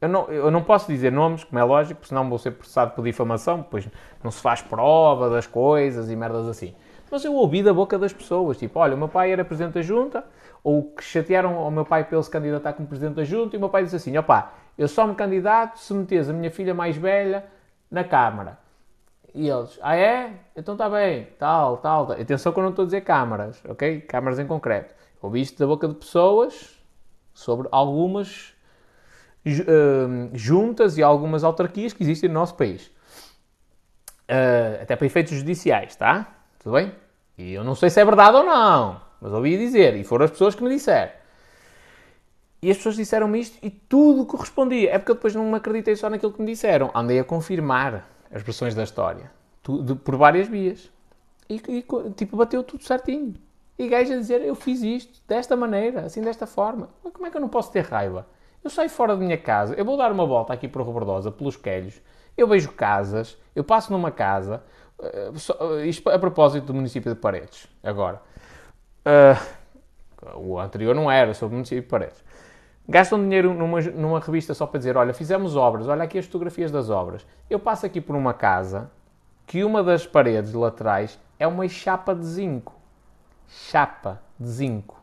Eu 0.00 0.08
não, 0.08 0.24
eu 0.28 0.50
não 0.50 0.62
posso 0.62 0.90
dizer 0.90 1.12
nomes, 1.12 1.44
como 1.44 1.58
é 1.58 1.64
lógico, 1.64 2.06
senão 2.06 2.30
vou 2.30 2.38
ser 2.38 2.52
processado 2.52 2.92
por 2.92 3.04
difamação, 3.04 3.62
pois 3.62 3.86
não 4.24 4.30
se 4.30 4.40
faz 4.40 4.62
prova 4.62 5.28
das 5.28 5.46
coisas 5.46 6.10
e 6.10 6.16
merdas 6.16 6.48
assim. 6.48 6.74
Mas 7.10 7.22
eu 7.22 7.34
ouvi 7.34 7.62
da 7.62 7.74
boca 7.74 7.98
das 7.98 8.14
pessoas, 8.14 8.56
tipo, 8.56 8.78
olha, 8.78 8.94
o 8.94 8.98
meu 8.98 9.08
pai 9.08 9.32
era 9.32 9.44
presidente 9.44 9.74
da 9.74 9.82
junta, 9.82 10.24
ou 10.64 10.84
que 10.84 11.04
chatearam 11.04 11.58
ao 11.58 11.70
meu 11.70 11.84
pai 11.84 12.04
para 12.04 12.16
ele 12.16 12.24
se 12.24 12.30
candidatar 12.30 12.72
como 12.72 12.88
presidente 12.88 13.16
da 13.16 13.24
junta, 13.24 13.54
e 13.54 13.58
o 13.58 13.60
meu 13.60 13.68
pai 13.68 13.84
disse 13.84 13.96
assim, 13.96 14.16
opá, 14.16 14.54
eu 14.78 14.88
só 14.88 15.06
me 15.06 15.14
candidato 15.14 15.78
se 15.78 15.92
metes 15.92 16.30
a 16.30 16.32
minha 16.32 16.50
filha 16.50 16.72
mais 16.72 16.96
velha 16.96 17.44
na 17.90 18.02
Câmara. 18.02 18.61
E 19.34 19.48
eles, 19.48 19.78
ah 19.82 19.96
é? 19.96 20.34
Então 20.54 20.74
está 20.74 20.90
bem, 20.90 21.28
tal, 21.38 21.78
tal, 21.78 22.06
tal. 22.06 22.20
Atenção 22.20 22.52
que 22.52 22.58
eu 22.58 22.62
não 22.62 22.70
estou 22.70 22.82
a 22.82 22.86
dizer 22.86 23.00
câmaras, 23.00 23.62
ok? 23.66 24.00
Câmaras 24.02 24.38
em 24.38 24.46
concreto. 24.46 24.94
Ouvi 25.22 25.40
isto 25.40 25.58
da 25.58 25.66
boca 25.66 25.88
de 25.88 25.94
pessoas 25.94 26.78
sobre 27.32 27.68
algumas 27.70 28.52
juntas 30.34 30.98
e 30.98 31.02
algumas 31.02 31.44
autarquias 31.44 31.92
que 31.92 32.02
existem 32.02 32.28
no 32.28 32.34
nosso 32.34 32.54
país. 32.54 32.86
Uh, 34.28 34.82
até 34.82 34.94
para 34.96 35.06
efeitos 35.06 35.32
judiciais, 35.32 35.96
tá? 35.96 36.26
Tudo 36.62 36.74
bem? 36.74 36.92
E 37.36 37.52
eu 37.52 37.64
não 37.64 37.74
sei 37.74 37.90
se 37.90 38.00
é 38.00 38.04
verdade 38.04 38.36
ou 38.36 38.44
não, 38.44 39.00
mas 39.20 39.32
ouvi 39.32 39.58
dizer, 39.58 39.96
e 39.96 40.04
foram 40.04 40.24
as 40.24 40.30
pessoas 40.30 40.54
que 40.54 40.62
me 40.62 40.70
disseram. 40.70 41.12
E 42.62 42.70
as 42.70 42.76
pessoas 42.76 42.94
disseram-me 42.94 43.40
isto 43.40 43.58
e 43.60 43.70
tudo 43.70 44.24
correspondia. 44.24 44.92
É 44.92 44.98
porque 44.98 45.10
eu 45.10 45.16
depois 45.16 45.34
não 45.34 45.44
me 45.50 45.56
acreditei 45.56 45.96
só 45.96 46.08
naquilo 46.08 46.32
que 46.32 46.40
me 46.40 46.46
disseram. 46.46 46.92
Andei 46.94 47.18
a 47.18 47.24
confirmar 47.24 48.08
as 48.32 48.42
versões 48.42 48.74
da 48.74 48.82
história. 48.82 49.30
Tudo, 49.62 49.96
por 49.96 50.16
várias 50.16 50.48
vias. 50.48 50.90
E, 51.48 51.56
e, 51.68 51.84
tipo, 52.16 52.36
bateu 52.36 52.62
tudo 52.62 52.82
certinho. 52.82 53.34
E 53.78 53.88
gajo 53.88 54.12
a 54.12 54.16
dizer, 54.16 54.40
eu 54.40 54.54
fiz 54.54 54.82
isto 54.82 55.20
desta 55.26 55.56
maneira, 55.56 56.02
assim, 56.02 56.20
desta 56.20 56.46
forma. 56.46 56.88
Mas 57.02 57.12
como 57.12 57.26
é 57.26 57.30
que 57.30 57.36
eu 57.36 57.40
não 57.40 57.48
posso 57.48 57.70
ter 57.70 57.84
raiva? 57.84 58.26
Eu 58.62 58.70
saio 58.70 58.88
fora 58.88 59.14
da 59.16 59.20
minha 59.20 59.38
casa, 59.38 59.74
eu 59.74 59.84
vou 59.84 59.96
dar 59.96 60.12
uma 60.12 60.24
volta 60.24 60.52
aqui 60.52 60.70
o 60.72 60.82
Robordosa, 60.82 61.32
pelos 61.32 61.56
Quelhos, 61.56 62.00
eu 62.36 62.46
vejo 62.46 62.70
casas, 62.72 63.36
eu 63.56 63.64
passo 63.64 63.92
numa 63.92 64.12
casa, 64.12 64.62
uh, 65.00 65.80
isto 65.84 66.08
a 66.08 66.18
propósito 66.18 66.66
do 66.66 66.74
município 66.74 67.12
de 67.12 67.20
Paredes, 67.20 67.66
agora. 67.82 68.22
Uh, 69.04 70.36
o 70.36 70.60
anterior 70.60 70.94
não 70.94 71.10
era, 71.10 71.34
sobre 71.34 71.54
o 71.54 71.56
município 71.56 71.82
de 71.82 71.88
Paredes. 71.88 72.24
Gastam 72.88 73.20
dinheiro 73.20 73.54
numa, 73.54 73.80
numa 73.80 74.20
revista 74.20 74.54
só 74.54 74.66
para 74.66 74.78
dizer, 74.78 74.96
olha, 74.96 75.14
fizemos 75.14 75.54
obras, 75.56 75.86
olha 75.86 76.02
aqui 76.02 76.18
as 76.18 76.26
fotografias 76.26 76.70
das 76.70 76.90
obras. 76.90 77.24
Eu 77.48 77.58
passo 77.58 77.86
aqui 77.86 78.00
por 78.00 78.16
uma 78.16 78.34
casa 78.34 78.90
que 79.46 79.62
uma 79.62 79.82
das 79.82 80.06
paredes 80.06 80.52
laterais 80.52 81.18
é 81.38 81.46
uma 81.46 81.68
chapa 81.68 82.14
de 82.14 82.24
zinco. 82.24 82.74
Chapa 83.48 84.20
de 84.38 84.48
zinco. 84.48 85.00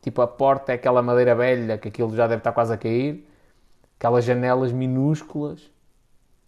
Tipo, 0.00 0.20
a 0.20 0.26
porta 0.26 0.72
é 0.72 0.74
aquela 0.74 1.00
madeira 1.02 1.34
velha 1.34 1.78
que 1.78 1.88
aquilo 1.88 2.14
já 2.14 2.26
deve 2.26 2.40
estar 2.40 2.52
quase 2.52 2.72
a 2.74 2.76
cair. 2.76 3.28
Aquelas 3.98 4.24
janelas 4.24 4.72
minúsculas. 4.72 5.70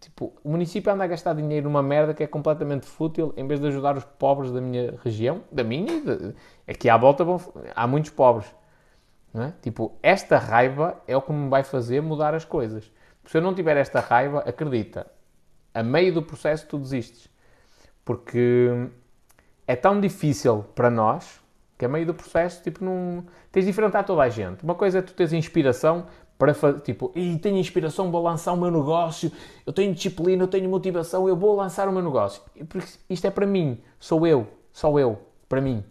Tipo, 0.01 0.33
o 0.45 0.51
município 0.51 0.93
anda 0.93 1.05
a 1.05 1.07
gastar 1.07 1.35
dinheiro 1.35 1.65
numa 1.69 1.83
merda 1.83 2.13
que 2.13 2.23
é 2.23 2.27
completamente 2.27 2.85
fútil 2.85 3.33
em 3.37 3.47
vez 3.47 3.59
de 3.59 3.69
ajudar 3.69 3.97
os 3.97 4.05
pobres 4.05 4.53
da 4.53 4.61
minha 4.61 4.99
região, 5.03 5.41
da 5.51 5.65
minha 5.65 6.01
de... 6.01 6.35
aqui 6.69 6.91
à 6.91 6.97
volta 6.97 7.25
há 7.75 7.87
muitos 7.87 8.11
pobres. 8.11 8.47
É? 9.35 9.53
Tipo, 9.63 9.99
esta 10.01 10.39
raiva 10.39 11.03
é 11.09 11.17
o 11.17 11.23
que 11.23 11.33
me 11.33 11.49
vai 11.49 11.65
fazer 11.65 12.01
mudar 12.01 12.35
as 12.35 12.45
coisas. 12.45 12.91
Se 13.27 13.37
eu 13.37 13.43
não 13.43 13.55
tiver 13.55 13.77
esta 13.77 13.99
raiva, 13.99 14.41
acredita, 14.47 15.11
a 15.73 15.83
meio 15.83 16.15
do 16.15 16.23
processo 16.23 16.67
tu 16.69 16.79
desistes. 16.79 17.29
Porque 18.05 18.69
é 19.67 19.75
tão 19.75 20.01
difícil 20.01 20.65
para 20.75 20.89
nós 20.89 21.43
que 21.77 21.85
a 21.85 21.89
meio 21.89 22.07
do 22.07 22.15
processo, 22.15 22.63
tipo, 22.63 22.85
não... 22.85 23.25
tens 23.51 23.65
de 23.65 23.71
enfrentar 23.71 24.05
toda 24.05 24.23
a 24.23 24.29
gente. 24.29 24.63
Uma 24.63 24.77
coisa 24.77 24.99
é 25.01 25.03
tu 25.03 25.13
teres 25.13 25.33
inspiração 25.33 26.07
para 26.39 26.55
fazer, 26.55 26.81
tipo, 26.81 27.11
e 27.15 27.37
tenho 27.39 27.57
inspiração, 27.57 28.11
vou 28.11 28.23
lançar 28.23 28.53
o 28.53 28.57
meu 28.57 28.71
negócio, 28.71 29.33
eu 29.67 29.73
tenho 29.73 29.95
disciplina, 29.95 30.45
eu 30.45 30.49
tenho 30.49 30.69
motivação, 30.69 31.29
eu 31.29 31.37
vou 31.37 31.57
lançar 31.57 31.89
o 31.89 31.93
meu 31.93 32.03
negócio. 32.03 32.43
Porque 32.69 32.89
isto 33.11 33.27
é 33.27 33.31
para 33.31 33.47
mim, 33.47 33.81
sou 33.99 34.27
eu, 34.27 34.47
só 34.73 34.97
eu, 34.99 35.19
para 35.49 35.61
mim. 35.61 35.85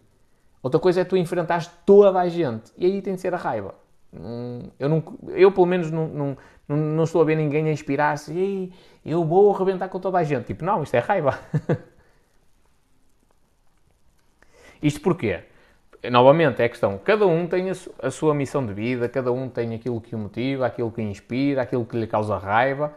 Outra 0.64 0.80
coisa 0.80 1.02
é 1.02 1.04
tu 1.04 1.14
enfrentares 1.14 1.70
toda 1.84 2.18
a 2.18 2.26
gente. 2.26 2.72
E 2.78 2.86
aí 2.86 3.02
tem 3.02 3.14
de 3.14 3.20
ser 3.20 3.34
a 3.34 3.36
raiva. 3.36 3.74
Eu, 4.78 5.04
eu 5.28 5.52
pelo 5.52 5.66
menos, 5.66 5.90
não, 5.90 6.08
não, 6.08 6.36
não 6.66 7.04
estou 7.04 7.20
a 7.20 7.24
ver 7.26 7.36
ninguém 7.36 7.68
a 7.68 7.70
inspirar-se. 7.70 8.72
Eu 9.04 9.22
vou 9.26 9.54
arrebentar 9.54 9.90
com 9.90 10.00
toda 10.00 10.16
a 10.16 10.24
gente. 10.24 10.46
Tipo, 10.46 10.64
não, 10.64 10.82
isto 10.82 10.94
é 10.94 11.00
raiva. 11.00 11.38
isto 14.82 15.02
porquê? 15.02 15.40
Novamente, 16.10 16.62
é 16.62 16.64
a 16.64 16.68
questão. 16.70 16.96
Cada 16.96 17.26
um 17.26 17.46
tem 17.46 17.68
a, 17.68 18.10
sua 18.10 18.34
missão 18.34 18.64
de 18.64 18.72
vida, 18.72 19.06
cada 19.06 19.30
um 19.30 19.50
tem 19.50 19.74
aquilo 19.74 20.00
que 20.00 20.14
o 20.14 20.18
motiva, 20.18 20.64
aquilo 20.64 20.90
que 20.90 21.02
o 21.02 21.04
inspira, 21.04 21.60
aquilo 21.60 21.84
que 21.84 21.98
lhe 21.98 22.06
causa 22.06 22.38
raiva 22.38 22.94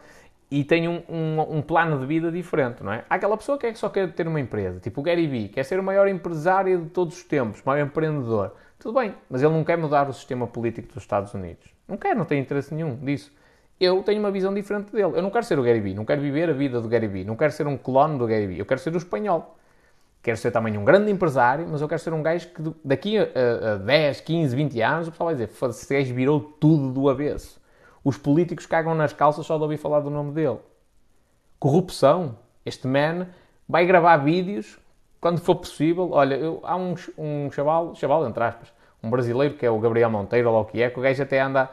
e 0.50 0.64
tem 0.64 0.88
um, 0.88 1.02
um, 1.08 1.58
um, 1.58 1.62
plano 1.62 1.98
de 1.98 2.06
vida 2.06 2.32
diferente, 2.32 2.82
não 2.82 2.92
é? 2.92 3.04
Há 3.08 3.16
aquela 3.16 3.36
pessoa 3.36 3.58
que 3.58 3.66
é 3.66 3.72
que 3.72 3.78
só 3.78 3.88
quer 3.88 4.10
ter 4.12 4.26
uma 4.26 4.40
empresa, 4.40 4.80
tipo 4.80 5.00
o 5.00 5.04
Gary 5.04 5.26
Vee, 5.26 5.48
quer 5.48 5.62
ser 5.62 5.78
o 5.78 5.82
maior 5.82 6.08
empresário 6.08 6.82
de 6.82 6.90
todos 6.90 7.18
os 7.18 7.24
tempos, 7.24 7.60
o 7.60 7.62
maior 7.66 7.86
empreendedor. 7.86 8.54
Tudo 8.78 8.98
bem, 8.98 9.14
mas 9.28 9.42
ele 9.42 9.52
não 9.52 9.62
quer 9.62 9.76
mudar 9.76 10.08
o 10.08 10.12
sistema 10.12 10.46
político 10.46 10.88
dos 10.94 11.02
Estados 11.02 11.34
Unidos. 11.34 11.68
Não 11.86 11.96
quer, 11.96 12.16
não 12.16 12.24
tem 12.24 12.40
interesse 12.40 12.74
nenhum 12.74 12.96
disso. 12.96 13.30
Eu 13.78 14.02
tenho 14.02 14.20
uma 14.20 14.30
visão 14.30 14.52
diferente 14.54 14.90
dele. 14.90 15.12
Eu 15.14 15.22
não 15.22 15.30
quero 15.30 15.44
ser 15.44 15.58
o 15.58 15.62
Gary 15.62 15.80
Vee, 15.80 15.94
não 15.94 16.04
quero 16.04 16.20
viver 16.20 16.48
a 16.48 16.52
vida 16.52 16.80
do 16.80 16.88
Gary 16.88 17.08
Vee, 17.08 17.24
não 17.24 17.36
quero 17.36 17.52
ser 17.52 17.66
um 17.66 17.76
clone 17.76 18.18
do 18.18 18.26
Gary 18.26 18.46
Vee, 18.46 18.58
eu 18.58 18.66
quero 18.66 18.80
ser 18.80 18.94
o 18.94 18.96
espanhol. 18.96 19.56
Quero 20.22 20.36
ser 20.36 20.50
também 20.50 20.76
um 20.76 20.84
grande 20.84 21.10
empresário, 21.12 21.66
mas 21.70 21.80
eu 21.80 21.88
quero 21.88 22.00
ser 22.00 22.12
um 22.12 22.22
gajo 22.22 22.48
que 22.48 22.62
daqui 22.84 23.18
a, 23.18 23.74
a 23.74 23.76
10, 23.76 24.20
15, 24.22 24.56
20 24.56 24.80
anos 24.80 25.08
o 25.08 25.10
pessoal 25.12 25.26
vai 25.28 25.34
dizer: 25.36 25.50
esse 25.68 25.94
gajo 25.94 26.14
virou 26.14 26.40
tudo 26.40 26.90
do 26.90 27.08
avesso. 27.08 27.60
Os 28.08 28.16
políticos 28.16 28.64
cagam 28.64 28.94
nas 28.94 29.12
calças 29.12 29.44
só 29.44 29.58
de 29.58 29.64
ouvir 29.64 29.76
falar 29.76 30.00
do 30.00 30.08
nome 30.08 30.32
dele. 30.32 30.60
Corrupção. 31.58 32.38
Este 32.64 32.86
man 32.86 33.26
vai 33.68 33.84
gravar 33.84 34.16
vídeos 34.16 34.78
quando 35.20 35.42
for 35.42 35.56
possível. 35.56 36.08
Olha, 36.12 36.34
eu, 36.36 36.58
há 36.62 36.74
um, 36.74 36.94
um 37.18 37.50
chaval, 37.50 37.94
chaval 37.94 38.26
entre 38.26 38.42
aspas, 38.42 38.72
um 39.02 39.10
brasileiro 39.10 39.58
que 39.58 39.66
é 39.66 39.70
o 39.70 39.78
Gabriel 39.78 40.08
Monteiro, 40.08 40.50
ou 40.50 40.62
o 40.62 40.64
que 40.64 40.80
é, 40.80 40.88
que 40.88 40.98
o 40.98 41.02
gajo 41.02 41.22
até 41.22 41.38
anda. 41.38 41.68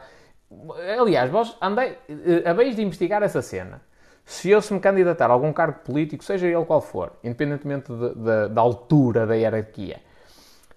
Aliás, 0.99 1.31
vós 1.31 1.55
andei, 1.61 1.97
a 2.45 2.51
vez 2.51 2.75
de 2.75 2.81
investigar 2.81 3.23
essa 3.23 3.41
cena. 3.41 3.81
Se 4.25 4.49
eu 4.49 4.61
se 4.61 4.73
me 4.73 4.81
candidatar 4.81 5.29
a 5.29 5.33
algum 5.33 5.53
cargo 5.53 5.85
político, 5.85 6.21
seja 6.21 6.47
ele 6.47 6.65
qual 6.65 6.81
for, 6.81 7.13
independentemente 7.23 7.93
de, 7.93 8.13
de, 8.13 8.49
da 8.49 8.59
altura 8.59 9.25
da 9.25 9.35
hierarquia, 9.35 10.01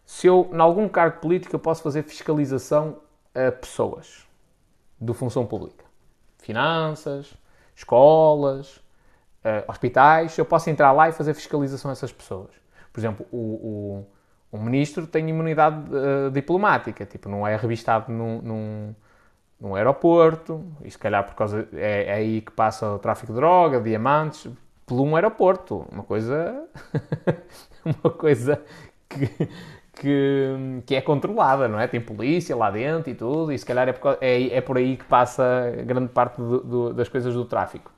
se 0.07 0.29
eu, 0.29 0.49
em 0.53 0.61
algum 0.61 0.89
cargo 0.89 1.19
político, 1.19 1.57
eu 1.57 1.59
posso 1.59 1.83
fazer 1.83 2.05
fiscalização 2.05 2.99
a 3.35 3.51
pessoas 3.51 4.28
de 5.01 5.15
função 5.15 5.47
pública. 5.47 5.85
Finanças, 6.39 7.33
escolas, 7.75 8.77
uh, 9.45 9.69
hospitais, 9.69 10.37
eu 10.39 10.45
posso 10.45 10.69
entrar 10.71 10.93
lá 10.93 11.09
e 11.09 11.13
fazer 11.13 11.35
fiscalização 11.35 11.91
a 11.91 11.93
essas 11.93 12.13
pessoas. 12.13 12.51
Por 12.93 13.01
exemplo, 13.01 13.27
o, 13.31 13.37
o, 14.53 14.57
o 14.57 14.59
ministro 14.59 15.07
tem 15.07 15.29
imunidade 15.29 15.77
uh, 15.95 16.31
diplomática, 16.31 17.05
tipo, 17.07 17.29
não 17.29 17.47
é 17.47 17.57
revistado 17.57 18.13
num, 18.13 18.41
num, 18.43 18.95
num, 19.61 19.75
aeroporto, 19.75 20.65
e 20.83 20.91
se 20.91 20.99
calhar 20.99 21.25
por 21.25 21.35
causa. 21.35 21.69
É, 21.73 22.05
é 22.05 22.13
aí 22.15 22.41
que 22.41 22.53
passa 22.53 22.95
o 22.95 22.99
tráfico 22.99 23.33
de 23.33 23.39
droga, 23.39 23.81
diamantes, 23.81 24.51
por 24.87 25.01
um 25.01 25.15
aeroporto. 25.15 25.87
Uma 25.93 26.03
coisa. 26.03 26.65
uma 27.85 28.11
coisa 28.11 28.61
que 29.09 29.49
que, 29.99 30.83
que 30.87 30.95
é 30.95 31.01
controlada, 31.01 31.69
não 31.69 31.79
é? 31.79 31.87
Tem 31.87 32.01
polícia 32.01 32.57
lá 32.57 32.71
dentro 32.71 33.11
e 33.11 33.15
tudo, 33.15 33.53
e 33.53 33.59
se 33.59 33.67
calhar 33.67 33.89
é 33.89 33.93
por, 33.93 34.19
é, 34.21 34.57
é 34.57 34.61
por 34.61 34.77
aí 34.77 34.97
que 34.97 35.05
passa 35.05 35.73
grande 35.85 36.09
parte 36.09 36.37
do, 36.37 36.61
do, 36.61 36.95
das 36.95 37.09
coisas 37.09 37.35
do 37.35 37.45
tráfico. 37.45 37.91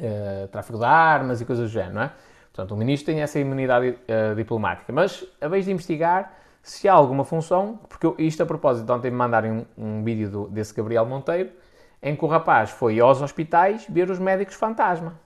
Uh, 0.00 0.48
tráfico 0.48 0.78
de 0.78 0.84
armas 0.84 1.40
e 1.40 1.44
coisas 1.44 1.70
do 1.70 1.72
género, 1.72 1.94
não 1.94 2.02
é? 2.02 2.12
Portanto, 2.52 2.72
o 2.72 2.76
ministro 2.76 3.12
tem 3.12 3.20
essa 3.22 3.38
imunidade 3.38 3.90
uh, 3.90 4.34
diplomática. 4.34 4.92
Mas, 4.92 5.24
a 5.40 5.48
vez 5.48 5.64
de 5.64 5.72
investigar 5.72 6.32
se 6.62 6.88
há 6.88 6.92
alguma 6.94 7.24
função, 7.24 7.78
porque 7.88 8.06
eu, 8.06 8.14
isto 8.18 8.42
a 8.42 8.46
propósito, 8.46 8.90
ontem 8.92 9.10
me 9.10 9.16
mandarem 9.16 9.52
um, 9.52 9.66
um 9.76 10.04
vídeo 10.04 10.30
do, 10.30 10.48
desse 10.48 10.74
Gabriel 10.74 11.04
Monteiro, 11.04 11.50
em 12.02 12.16
que 12.16 12.24
o 12.24 12.28
rapaz 12.28 12.70
foi 12.70 13.00
aos 13.00 13.20
hospitais 13.20 13.86
ver 13.88 14.10
os 14.10 14.18
médicos 14.18 14.54
fantasma 14.54 15.23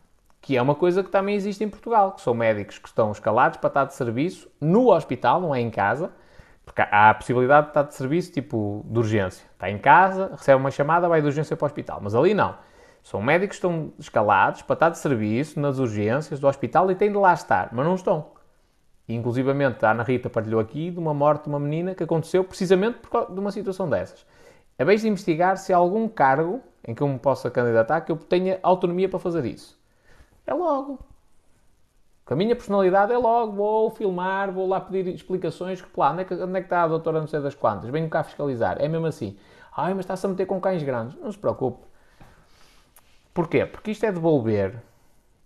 que 0.48 0.56
é 0.56 0.62
uma 0.62 0.74
coisa 0.74 1.04
que 1.04 1.10
também 1.10 1.34
existe 1.34 1.62
em 1.62 1.68
Portugal, 1.68 2.12
que 2.12 2.22
são 2.22 2.32
médicos 2.32 2.78
que 2.78 2.88
estão 2.88 3.12
escalados 3.12 3.58
para 3.58 3.68
estar 3.68 3.84
de 3.84 3.92
serviço 3.92 4.50
no 4.58 4.90
hospital, 4.90 5.42
não 5.42 5.54
é 5.54 5.60
em 5.60 5.68
casa, 5.68 6.10
porque 6.64 6.80
há 6.80 7.10
a 7.10 7.14
possibilidade 7.14 7.66
de 7.66 7.70
estar 7.72 7.82
de 7.82 7.94
serviço 7.94 8.32
tipo 8.32 8.82
de 8.88 8.98
urgência. 8.98 9.46
Está 9.52 9.68
em 9.68 9.76
casa, 9.76 10.30
recebe 10.30 10.58
uma 10.58 10.70
chamada, 10.70 11.06
vai 11.06 11.20
de 11.20 11.26
urgência 11.26 11.54
para 11.54 11.66
o 11.66 11.66
hospital. 11.66 12.00
Mas 12.02 12.14
ali 12.14 12.32
não. 12.32 12.56
São 13.02 13.20
médicos 13.20 13.58
que 13.58 13.66
estão 13.66 13.92
escalados 13.98 14.62
para 14.62 14.72
estar 14.72 14.88
de 14.88 14.96
serviço 14.96 15.60
nas 15.60 15.78
urgências 15.78 16.40
do 16.40 16.48
hospital 16.48 16.90
e 16.90 16.94
têm 16.94 17.12
de 17.12 17.18
lá 17.18 17.34
estar, 17.34 17.68
mas 17.70 17.84
não 17.84 17.94
estão. 17.94 18.28
E, 19.06 19.14
inclusivamente, 19.14 19.84
a 19.84 19.90
Ana 19.90 20.02
Rita 20.02 20.30
partilhou 20.30 20.62
aqui 20.62 20.90
de 20.90 20.98
uma 20.98 21.12
morte 21.12 21.42
de 21.42 21.50
uma 21.50 21.60
menina 21.60 21.94
que 21.94 22.04
aconteceu 22.04 22.42
precisamente 22.42 23.00
por 23.00 23.10
causa 23.10 23.34
de 23.34 23.38
uma 23.38 23.52
situação 23.52 23.86
dessas. 23.86 24.24
É 24.78 24.84
bem 24.86 24.96
de 24.96 25.06
investigar 25.08 25.58
se 25.58 25.74
há 25.74 25.76
algum 25.76 26.08
cargo 26.08 26.62
em 26.86 26.94
que 26.94 27.02
eu 27.02 27.08
me 27.08 27.18
possa 27.18 27.50
candidatar 27.50 28.00
que 28.00 28.10
eu 28.10 28.16
tenha 28.16 28.58
autonomia 28.62 29.10
para 29.10 29.18
fazer 29.18 29.44
isso. 29.44 29.77
É 30.48 30.54
logo. 30.54 30.98
Com 32.24 32.32
a 32.32 32.36
minha 32.36 32.56
personalidade 32.56 33.12
é 33.12 33.18
logo, 33.18 33.52
vou 33.52 33.90
filmar, 33.90 34.50
vou 34.50 34.66
lá 34.66 34.80
pedir 34.80 35.06
explicações, 35.14 35.82
que 35.82 35.88
lá, 35.94 36.10
onde 36.10 36.22
é 36.22 36.24
que, 36.24 36.34
onde 36.34 36.56
é 36.56 36.60
que 36.60 36.66
está 36.66 36.84
a 36.84 36.88
doutora 36.88 37.20
não 37.20 37.26
sei 37.26 37.40
das 37.40 37.54
quantas? 37.54 37.90
Venho 37.90 38.08
cá 38.08 38.24
fiscalizar. 38.24 38.78
É 38.80 38.88
mesmo 38.88 39.06
assim. 39.06 39.36
Ai, 39.76 39.92
mas 39.92 40.04
está-se 40.04 40.24
a 40.24 40.28
meter 40.30 40.46
com 40.46 40.58
cães 40.58 40.82
grandes. 40.82 41.20
Não 41.20 41.30
se 41.30 41.36
preocupe. 41.36 41.86
Porquê? 43.34 43.66
Porque 43.66 43.90
isto 43.90 44.06
é 44.06 44.10
devolver 44.10 44.82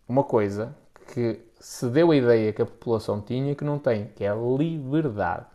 uma 0.09 0.23
coisa 0.23 0.75
que 1.13 1.41
se 1.59 1.89
deu 1.89 2.13
a 2.13 2.17
ideia 2.17 2.53
que 2.53 2.63
a 2.63 2.67
população 2.67 3.21
tinha 3.21 3.57
que 3.57 3.65
não 3.65 3.81
tem, 3.81 4.07
que 4.15 4.25
é 4.25 4.33
liberdade. 4.33 5.47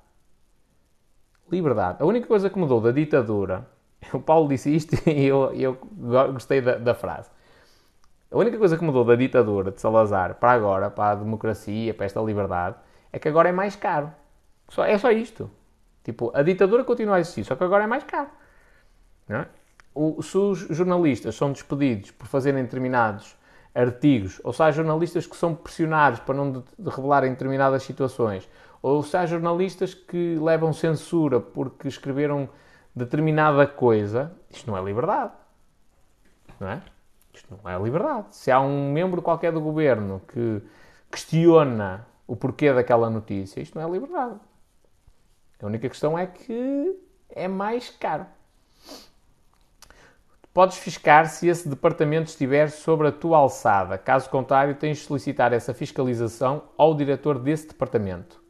Liberdade. 1.50 2.04
A 2.04 2.06
única 2.06 2.28
coisa 2.28 2.50
que 2.50 2.60
mudou 2.60 2.82
da 2.82 2.92
ditadura, 2.92 3.66
o 4.14 4.20
Paulo 4.20 4.50
disse 4.50 4.76
isto 4.76 4.94
e 5.10 5.26
eu, 5.26 5.54
eu 5.54 5.80
gostei 6.34 6.60
da, 6.60 6.78
da 6.78 6.94
frase. 6.94 7.30
A 8.30 8.38
única 8.38 8.58
coisa 8.58 8.78
que 8.78 8.84
mudou 8.84 9.06
da 9.06 9.16
ditadura 9.16 9.72
de 9.72 9.80
Salazar 9.80 10.36
para 10.36 10.52
agora, 10.52 10.90
para 10.90 11.12
a 11.12 11.16
democracia, 11.16 11.94
para 11.94 12.06
esta 12.06 12.20
liberdade, 12.20 12.76
é 13.12 13.20
que 13.20 13.28
agora 13.28 13.50
é 13.50 13.52
mais 13.52 13.76
caro. 13.76 14.12
Só, 14.70 14.84
é 14.84 14.98
só 14.98 15.12
isto. 15.12 15.50
Tipo, 16.04 16.32
a 16.34 16.42
ditadura 16.42 16.84
continua 16.84 17.16
a 17.16 17.20
existir, 17.20 17.46
só 17.46 17.56
que 17.56 17.64
agora 17.64 17.86
é 17.86 17.88
mais 17.88 18.04
caro. 18.04 18.30
É? 19.30 19.46
O, 19.94 20.22
se 20.22 20.38
os 20.38 20.60
jornalistas 20.60 21.36
são 21.36 21.52
despedidos 21.52 22.12
por 22.12 22.28
fazerem 22.28 22.64
determinados 22.64 23.36
artigos, 23.74 24.42
ou 24.44 24.52
se 24.52 24.62
há 24.64 24.72
jornalistas 24.72 25.26
que 25.26 25.36
são 25.36 25.54
pressionados 25.54 26.20
para 26.20 26.36
não 26.36 26.52
de, 26.52 26.64
de 26.78 26.90
revelarem 26.90 27.32
determinadas 27.32 27.84
situações, 27.84 28.48
ou 28.82 29.04
se 29.04 29.16
há 29.16 29.26
jornalistas 29.26 29.94
que 29.94 30.38
levam 30.40 30.74
censura 30.74 31.40
porque 31.40 31.88
escreveram 31.88 32.50
determinada 32.96 33.66
coisa, 33.68 34.32
isto 34.50 34.70
não 34.70 34.78
é 34.78 34.84
liberdade. 34.84 35.32
Não 36.60 36.70
é? 36.70 36.82
Isto 37.38 37.60
não 37.64 37.72
é 37.72 37.78
liberdade. 37.80 38.36
Se 38.36 38.52
há 38.52 38.60
um 38.60 38.92
membro 38.92 39.22
qualquer 39.22 39.52
do 39.52 39.62
governo 39.62 40.22
que 40.28 40.62
questiona 41.12 42.06
o 42.26 42.36
porquê 42.36 42.74
daquela 42.74 43.10
notícia, 43.10 43.62
isto 43.62 43.80
não 43.80 43.88
é 43.88 43.92
liberdade. 43.92 44.40
A 45.62 45.66
única 45.66 45.88
questão 45.88 46.18
é 46.18 46.26
que 46.26 47.00
é 47.30 47.48
mais 47.48 47.90
caro. 47.90 48.26
Podes 50.54 50.78
fiscar 50.78 51.30
se 51.30 51.48
esse 51.48 51.70
departamento 51.70 52.30
estiver 52.30 52.72
sobre 52.72 53.08
a 53.08 53.12
tua 53.12 53.38
alçada. 53.38 53.98
Caso 53.98 54.28
contrário, 54.30 54.74
tens 54.74 54.98
de 54.98 55.04
solicitar 55.04 55.54
essa 55.54 55.74
fiscalização 55.74 56.64
ao 56.76 56.96
diretor 56.96 57.38
desse 57.38 57.68
departamento. 57.68 58.42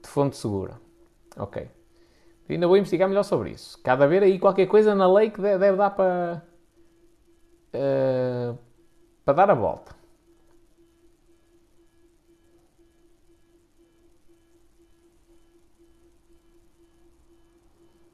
De 0.00 0.08
fonte 0.08 0.36
segura. 0.36 0.80
Ok. 1.36 1.68
Ainda 2.48 2.68
vou 2.68 2.76
investigar 2.76 3.08
melhor 3.08 3.24
sobre 3.24 3.50
isso. 3.50 3.78
Cada 3.82 4.06
vez 4.06 4.22
aí 4.22 4.38
qualquer 4.38 4.66
coisa 4.66 4.94
na 4.94 5.12
lei 5.12 5.30
que 5.30 5.40
deve 5.40 5.76
dar 5.76 5.90
para. 5.90 6.42
Uh, 7.74 8.58
para 9.24 9.34
dar 9.34 9.50
a 9.50 9.54
volta. 9.54 9.94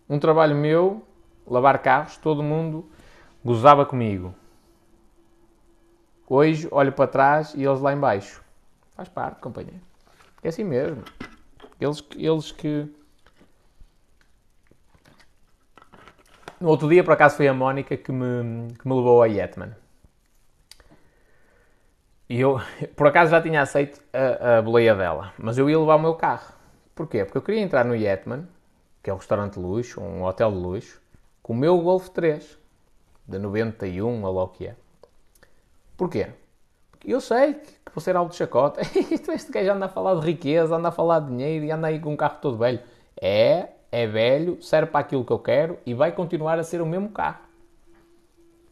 Um 0.08 0.18
trabalho 0.18 0.54
meu, 0.54 1.02
lavar 1.46 1.80
carros, 1.80 2.16
todo 2.18 2.42
mundo 2.42 2.88
gozava 3.44 3.86
comigo. 3.86 4.34
Hoje 6.28 6.68
olho 6.70 6.92
para 6.92 7.06
trás 7.06 7.54
e 7.54 7.62
eles 7.62 7.80
lá 7.80 7.92
embaixo. 7.92 8.42
Faz 8.94 9.08
parte, 9.08 9.40
companheiro. 9.40 9.80
É 10.42 10.48
assim 10.48 10.64
mesmo. 10.64 11.02
Eles, 11.80 12.02
eles 12.16 12.52
que. 12.52 12.88
No 16.60 16.68
outro 16.68 16.88
dia, 16.88 17.04
por 17.04 17.12
acaso, 17.12 17.36
foi 17.36 17.48
a 17.48 17.54
Mónica 17.54 17.96
que 17.96 18.12
me, 18.12 18.72
que 18.74 18.88
me 18.88 18.94
levou 18.94 19.22
a 19.22 19.26
Yetman. 19.26 19.74
E 22.28 22.40
eu, 22.40 22.60
por 22.96 23.06
acaso, 23.06 23.30
já 23.30 23.40
tinha 23.40 23.62
aceito 23.62 24.00
a, 24.12 24.58
a 24.58 24.62
boleia 24.62 24.94
dela. 24.94 25.32
Mas 25.38 25.58
eu 25.58 25.68
ia 25.68 25.78
levar 25.78 25.96
o 25.96 26.00
meu 26.00 26.14
carro. 26.14 26.52
Porquê? 26.94 27.24
Porque 27.24 27.38
eu 27.38 27.42
queria 27.42 27.60
entrar 27.60 27.84
no 27.84 27.94
Yetman 27.94 28.46
que 29.04 29.10
é 29.10 29.12
um 29.12 29.18
restaurante 29.18 29.54
de 29.54 29.60
luxo, 29.60 30.00
um 30.00 30.24
hotel 30.24 30.50
de 30.50 30.56
luxo, 30.56 30.98
com 31.42 31.52
o 31.52 31.56
meu 31.56 31.78
Golf 31.78 32.08
3, 32.08 32.58
de 33.28 33.38
91, 33.38 34.24
ou 34.24 34.34
lá 34.34 34.44
o 34.44 34.48
que 34.48 34.68
é. 34.68 34.74
Porquê? 35.94 36.28
Porque 36.90 37.12
eu 37.12 37.20
sei 37.20 37.52
que 37.52 37.92
vou 37.94 38.00
ser 38.00 38.16
algo 38.16 38.30
de 38.30 38.36
chacota. 38.36 38.80
este 39.34 39.52
gajo 39.52 39.72
anda 39.72 39.84
a 39.84 39.88
falar 39.90 40.14
de 40.18 40.24
riqueza, 40.24 40.74
anda 40.74 40.88
a 40.88 40.90
falar 40.90 41.20
de 41.20 41.26
dinheiro 41.26 41.66
e 41.66 41.70
anda 41.70 41.88
aí 41.88 42.00
com 42.00 42.14
um 42.14 42.16
carro 42.16 42.38
todo 42.40 42.56
velho. 42.56 42.80
É, 43.20 43.68
é 43.94 44.08
velho, 44.08 44.60
serve 44.60 44.90
para 44.90 45.00
aquilo 45.00 45.24
que 45.24 45.32
eu 45.32 45.38
quero 45.38 45.78
e 45.86 45.94
vai 45.94 46.10
continuar 46.10 46.58
a 46.58 46.64
ser 46.64 46.82
o 46.82 46.86
mesmo 46.86 47.10
carro. 47.10 47.38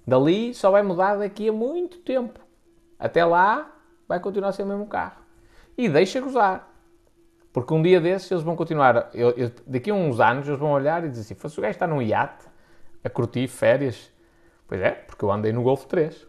Dali 0.04 0.52
só 0.52 0.68
vai 0.68 0.82
mudar 0.82 1.14
daqui 1.14 1.48
a 1.48 1.52
muito 1.52 1.98
tempo. 1.98 2.40
Até 2.98 3.24
lá 3.24 3.72
vai 4.08 4.18
continuar 4.18 4.48
a 4.48 4.52
ser 4.52 4.64
o 4.64 4.66
mesmo 4.66 4.84
carro. 4.86 5.22
E 5.78 5.88
deixa 5.88 6.20
gozar. 6.20 6.68
Porque 7.52 7.72
um 7.72 7.80
dia 7.80 8.00
desses 8.00 8.32
eles 8.32 8.42
vão 8.42 8.56
continuar, 8.56 9.10
eu, 9.14 9.30
eu, 9.30 9.52
daqui 9.64 9.92
a 9.92 9.94
uns 9.94 10.18
anos 10.18 10.48
eles 10.48 10.58
vão 10.58 10.72
olhar 10.72 11.04
e 11.04 11.08
dizer 11.08 11.20
assim, 11.20 11.48
se 11.48 11.58
o 11.58 11.62
gajo 11.62 11.70
está 11.70 11.86
num 11.86 12.02
iate 12.02 12.44
a 13.04 13.08
curtir 13.08 13.46
férias, 13.46 14.10
pois 14.66 14.80
é, 14.80 14.90
porque 14.90 15.24
eu 15.24 15.30
andei 15.30 15.52
no 15.52 15.62
Golf 15.62 15.84
3. 15.84 16.26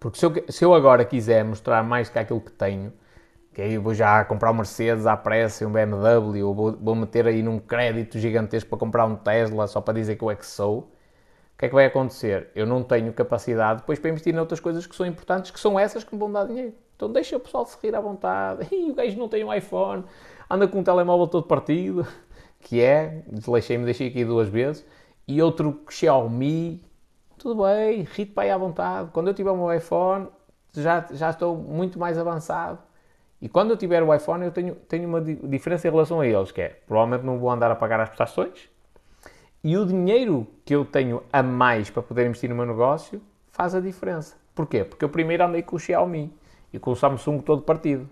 Porque 0.00 0.18
se 0.18 0.24
eu, 0.24 0.32
se 0.48 0.64
eu 0.64 0.72
agora 0.72 1.04
quiser 1.04 1.44
mostrar 1.44 1.82
mais 1.82 2.08
que 2.08 2.18
aquilo 2.18 2.40
que 2.40 2.52
tenho, 2.52 2.94
que 3.58 3.62
aí 3.62 3.76
vou 3.76 3.92
já 3.92 4.24
comprar 4.24 4.52
um 4.52 4.54
Mercedes 4.54 5.04
à 5.04 5.16
pressa, 5.16 5.66
um 5.66 5.72
BMW, 5.72 6.44
ou 6.44 6.54
vou, 6.54 6.78
vou 6.80 6.94
meter 6.94 7.26
aí 7.26 7.42
num 7.42 7.58
crédito 7.58 8.16
gigantesco 8.16 8.70
para 8.70 8.78
comprar 8.78 9.04
um 9.04 9.16
Tesla 9.16 9.66
só 9.66 9.80
para 9.80 9.94
dizer 9.94 10.14
que 10.14 10.22
eu 10.22 10.30
é 10.30 10.36
que 10.36 10.46
sou, 10.46 10.78
o 10.78 10.88
que 11.58 11.64
é 11.64 11.68
que 11.68 11.74
vai 11.74 11.86
acontecer? 11.86 12.52
Eu 12.54 12.64
não 12.66 12.84
tenho 12.84 13.12
capacidade 13.12 13.80
depois 13.80 13.98
para 13.98 14.10
investir 14.10 14.32
em 14.32 14.38
outras 14.38 14.60
coisas 14.60 14.86
que 14.86 14.94
são 14.94 15.04
importantes, 15.04 15.50
que 15.50 15.58
são 15.58 15.76
essas 15.76 16.04
que 16.04 16.14
me 16.14 16.20
vão 16.20 16.30
dar 16.30 16.46
dinheiro. 16.46 16.72
Então 16.94 17.10
deixa 17.10 17.36
o 17.36 17.40
pessoal 17.40 17.66
se 17.66 17.76
rir 17.82 17.96
à 17.96 18.00
vontade. 18.00 18.64
E 18.70 18.92
o 18.92 18.94
gajo 18.94 19.18
não 19.18 19.28
tem 19.28 19.42
um 19.42 19.52
iPhone, 19.52 20.04
anda 20.48 20.68
com 20.68 20.78
um 20.78 20.84
telemóvel 20.84 21.26
todo 21.26 21.48
partido, 21.48 22.06
que 22.62 22.80
é, 22.80 23.24
desleixei-me, 23.26 23.84
deixei 23.84 24.06
aqui 24.06 24.24
duas 24.24 24.48
vezes, 24.48 24.86
e 25.26 25.42
outro 25.42 25.82
Xiaomi, 25.90 26.80
tudo 27.36 27.64
bem, 27.64 28.02
ri-te 28.02 28.30
para 28.30 28.44
aí 28.44 28.50
à 28.52 28.56
vontade. 28.56 29.10
Quando 29.12 29.26
eu 29.26 29.34
tiver 29.34 29.50
o 29.50 29.56
meu 29.56 29.74
iPhone, 29.74 30.28
já, 30.72 31.04
já 31.10 31.30
estou 31.30 31.56
muito 31.56 31.98
mais 31.98 32.16
avançado. 32.16 32.86
E 33.40 33.48
quando 33.48 33.70
eu 33.70 33.76
tiver 33.76 34.02
o 34.02 34.12
iPhone, 34.12 34.44
eu 34.44 34.50
tenho, 34.50 34.74
tenho 34.74 35.08
uma 35.08 35.20
diferença 35.20 35.86
em 35.86 35.90
relação 35.90 36.20
a 36.20 36.26
eles, 36.26 36.50
que 36.50 36.60
é, 36.60 36.80
provavelmente 36.86 37.24
não 37.24 37.38
vou 37.38 37.50
andar 37.50 37.70
a 37.70 37.76
pagar 37.76 38.00
as 38.00 38.08
prestações, 38.08 38.68
e 39.62 39.76
o 39.76 39.84
dinheiro 39.84 40.46
que 40.64 40.74
eu 40.74 40.84
tenho 40.84 41.22
a 41.32 41.42
mais 41.42 41.90
para 41.90 42.02
poder 42.02 42.26
investir 42.26 42.48
no 42.48 42.56
meu 42.56 42.66
negócio 42.66 43.20
faz 43.52 43.74
a 43.74 43.80
diferença. 43.80 44.36
Porquê? 44.54 44.84
Porque 44.84 45.04
eu 45.04 45.08
primeiro 45.08 45.44
andei 45.44 45.62
com 45.62 45.76
o 45.76 45.78
Xiaomi 45.78 46.32
e 46.72 46.78
com 46.78 46.90
o 46.90 46.96
Samsung 46.96 47.40
todo 47.40 47.62
partido. 47.62 48.08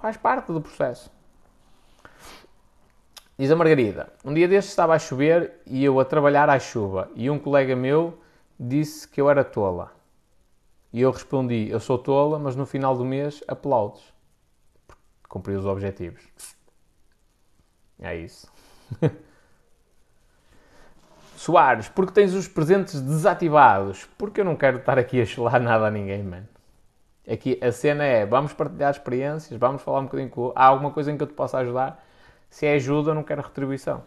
Faz 0.00 0.16
parte 0.16 0.52
do 0.52 0.60
processo. 0.60 1.10
Diz 3.36 3.50
a 3.50 3.56
Margarida: 3.56 4.12
Um 4.24 4.32
dia 4.32 4.46
destes 4.46 4.70
estava 4.70 4.94
a 4.94 4.98
chover 4.98 5.60
e 5.66 5.84
eu 5.84 5.98
a 5.98 6.04
trabalhar 6.04 6.48
à 6.48 6.58
chuva, 6.60 7.10
e 7.16 7.28
um 7.28 7.38
colega 7.38 7.74
meu 7.74 8.18
disse 8.58 9.08
que 9.08 9.20
eu 9.20 9.28
era 9.28 9.42
tola. 9.42 9.92
E 10.92 11.00
eu 11.00 11.10
respondi: 11.10 11.68
Eu 11.68 11.80
sou 11.80 11.98
tola, 11.98 12.38
mas 12.38 12.54
no 12.54 12.64
final 12.64 12.96
do 12.96 13.04
mês 13.04 13.42
aplaudes. 13.48 14.13
Cumpri 15.34 15.56
os 15.56 15.66
objetivos. 15.66 16.22
É 17.98 18.14
isso. 18.14 18.48
Soares, 21.34 21.88
porque 21.88 22.12
tens 22.12 22.32
os 22.34 22.46
presentes 22.46 23.00
desativados? 23.00 24.04
Porque 24.16 24.42
eu 24.42 24.44
não 24.44 24.54
quero 24.54 24.78
estar 24.78 24.96
aqui 24.96 25.20
a 25.20 25.26
chular 25.26 25.60
nada 25.60 25.88
a 25.88 25.90
ninguém, 25.90 26.22
mano. 26.22 26.46
Aqui 27.28 27.58
a 27.60 27.72
cena 27.72 28.04
é, 28.04 28.24
vamos 28.24 28.52
partilhar 28.52 28.92
experiências, 28.92 29.58
vamos 29.58 29.82
falar 29.82 29.98
um 29.98 30.04
bocadinho 30.04 30.30
com... 30.30 30.52
Há 30.54 30.66
alguma 30.66 30.92
coisa 30.92 31.10
em 31.10 31.16
que 31.16 31.24
eu 31.24 31.26
te 31.26 31.34
possa 31.34 31.58
ajudar? 31.58 32.06
Se 32.48 32.66
é 32.66 32.74
ajuda, 32.74 33.10
eu 33.10 33.14
não 33.16 33.24
quero 33.24 33.42
retribuição. 33.42 34.04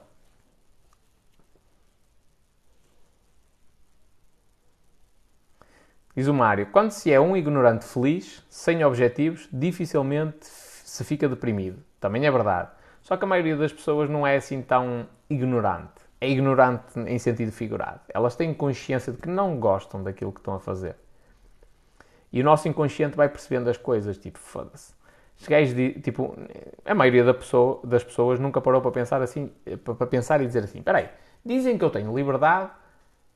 Diz 6.16 6.28
o 6.28 6.34
Mário, 6.34 6.68
quando 6.68 6.91
se 6.91 7.12
é 7.12 7.20
um 7.20 7.36
ignorante 7.36 7.84
feliz, 7.84 8.45
sem 8.49 8.82
objetivos, 8.86 9.49
dificilmente 9.52 10.66
se 10.88 11.03
fica 11.03 11.27
deprimido. 11.27 11.84
Também 11.99 12.26
é 12.26 12.31
verdade. 12.31 12.69
Só 13.01 13.18
que 13.18 13.26
a 13.26 13.27
maioria 13.27 13.57
das 13.57 13.73
pessoas 13.73 14.09
não 14.09 14.26
é 14.26 14.38
assim 14.38 14.61
tão 14.61 15.05
ignorante. 15.30 16.07
É 16.19 16.30
ignorante 16.30 16.97
em 16.97 17.19
sentido 17.19 17.51
figurado. 17.51 17.99
Elas 18.14 18.35
têm 18.35 18.53
consciência 18.53 19.11
de 19.11 19.19
que 19.19 19.27
não 19.27 19.59
gostam 19.59 20.01
daquilo 20.01 20.31
que 20.31 20.39
estão 20.39 20.55
a 20.55 20.59
fazer. 20.59 20.95
E 22.31 22.39
o 22.39 22.43
nosso 22.43 22.68
inconsciente 22.69 23.18
vai 23.18 23.27
percebendo 23.27 23.69
as 23.69 23.76
coisas, 23.76 24.18
tipo, 24.18 24.39
foda-se. 24.39 24.95
Gajos, 25.47 25.76
tipo, 26.01 26.35
a 26.85 26.95
maioria 26.95 27.23
da 27.23 27.34
pessoa, 27.34 27.81
das 27.84 28.03
pessoas 28.03 28.39
nunca 28.39 28.61
parou 28.61 28.81
para 28.81 28.91
pensar 28.91 29.22
assim, 29.22 29.51
para 29.84 30.07
pensar 30.07 30.41
e 30.41 30.47
dizer 30.47 30.64
assim, 30.64 30.80
espera 30.80 30.99
aí, 30.99 31.09
dizem 31.45 31.77
que 31.77 31.84
eu 31.84 31.89
tenho 31.89 32.15
liberdade, 32.15 32.72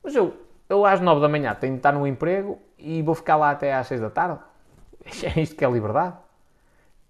mas 0.01 0.15
eu, 0.15 0.33
eu 0.67 0.85
às 0.85 0.99
nove 0.99 1.21
da 1.21 1.29
manhã 1.29 1.53
tenho 1.53 1.73
de 1.73 1.79
estar 1.79 1.91
no 1.91 2.07
emprego 2.07 2.57
e 2.77 3.01
vou 3.01 3.13
ficar 3.13 3.35
lá 3.35 3.51
até 3.51 3.73
às 3.73 3.87
seis 3.87 3.99
da 3.99 4.09
tarde. 4.09 4.39
É 5.35 5.41
isto 5.41 5.55
que 5.55 5.65
é 5.65 5.69
liberdade? 5.69 6.15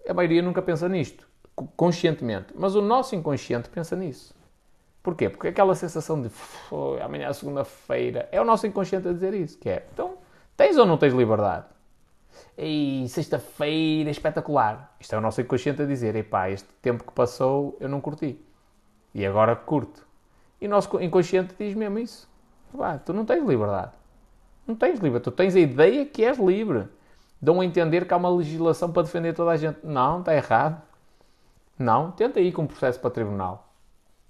A 0.07 0.13
maioria 0.13 0.41
nunca 0.41 0.61
pensa 0.61 0.89
nisto, 0.89 1.27
conscientemente. 1.75 2.53
Mas 2.55 2.75
o 2.75 2.81
nosso 2.81 3.15
inconsciente 3.15 3.69
pensa 3.69 3.95
nisso. 3.95 4.33
Porquê? 5.03 5.29
Porque 5.29 5.47
aquela 5.47 5.73
sensação 5.73 6.21
de 6.21 6.29
amanhã 7.03 7.27
é 7.27 7.33
segunda-feira, 7.33 8.29
é 8.31 8.39
o 8.39 8.45
nosso 8.45 8.67
inconsciente 8.67 9.07
a 9.07 9.13
dizer 9.13 9.33
isso, 9.33 9.57
que 9.57 9.67
é, 9.67 9.87
então, 9.91 10.17
tens 10.55 10.77
ou 10.77 10.85
não 10.85 10.97
tens 10.97 11.13
liberdade? 11.13 11.65
E 12.57 13.05
sexta-feira 13.09 14.09
espetacular. 14.09 14.95
Isto 14.99 15.15
é 15.15 15.17
o 15.17 15.21
nosso 15.21 15.41
inconsciente 15.41 15.81
a 15.81 15.85
dizer: 15.85 16.15
epá, 16.15 16.49
este 16.49 16.69
tempo 16.81 17.03
que 17.03 17.11
passou 17.11 17.75
eu 17.79 17.89
não 17.89 17.99
curti. 17.99 18.39
E 19.13 19.25
agora 19.25 19.55
curto. 19.55 20.05
E 20.59 20.67
o 20.67 20.69
nosso 20.69 21.01
inconsciente 21.01 21.55
diz 21.57 21.73
mesmo 21.73 21.99
isso: 21.99 22.29
tu 23.05 23.13
não 23.13 23.25
tens 23.25 23.43
liberdade. 23.45 23.91
Não 24.67 24.75
tens 24.75 24.99
liberdade. 24.99 25.23
Tu 25.23 25.31
tens 25.31 25.55
a 25.55 25.59
ideia 25.59 26.05
que 26.05 26.23
és 26.23 26.37
livre. 26.37 26.87
Dão 27.41 27.59
a 27.59 27.65
entender 27.65 28.05
que 28.05 28.13
há 28.13 28.17
uma 28.17 28.29
legislação 28.29 28.91
para 28.91 29.03
defender 29.03 29.33
toda 29.33 29.51
a 29.51 29.57
gente. 29.57 29.79
Não, 29.83 30.19
está 30.19 30.35
errado. 30.35 30.81
Não, 31.77 32.11
tenta 32.11 32.39
ir 32.39 32.51
com 32.51 32.61
um 32.61 32.67
processo 32.67 32.99
para 32.99 33.09
tribunal. 33.09 33.73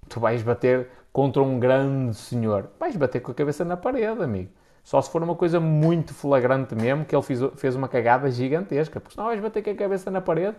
Tu 0.08 0.20
vais 0.20 0.42
bater 0.42 0.90
contra 1.12 1.42
um 1.42 1.60
grande 1.60 2.16
senhor. 2.16 2.70
Vais 2.80 2.96
bater 2.96 3.20
com 3.20 3.32
a 3.32 3.36
cabeça 3.36 3.66
na 3.66 3.76
parede, 3.76 4.24
amigo. 4.24 4.52
Só 4.84 5.02
se 5.02 5.10
for 5.12 5.22
uma 5.22 5.36
coisa 5.36 5.60
muito 5.60 6.14
flagrante 6.14 6.74
mesmo, 6.74 7.06
que 7.06 7.16
ele 7.16 7.22
fez, 7.22 7.40
fez 7.56 7.76
uma 7.76 7.88
cagada 7.88 8.32
gigantesca. 8.32 9.00
Porque 9.00 9.16
senão 9.16 9.28
vais 9.28 9.42
bater 9.42 9.62
com 9.62 9.70
a 9.72 9.76
cabeça 9.76 10.10
na 10.10 10.22
parede 10.22 10.56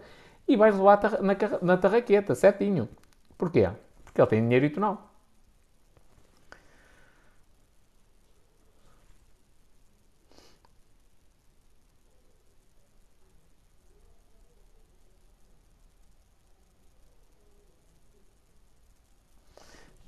e 0.46 0.54
vais 0.54 0.76
levar 0.76 1.00
na, 1.22 1.36
na 1.62 1.76
tarraqueta, 1.76 2.34
certinho. 2.34 2.88
Porquê? 3.38 3.70
Porque 4.04 4.20
ele 4.20 4.28
tem 4.28 4.42
dinheiro 4.42 4.66
e 4.66 4.70
tu 4.70 4.78
não. 4.78 4.98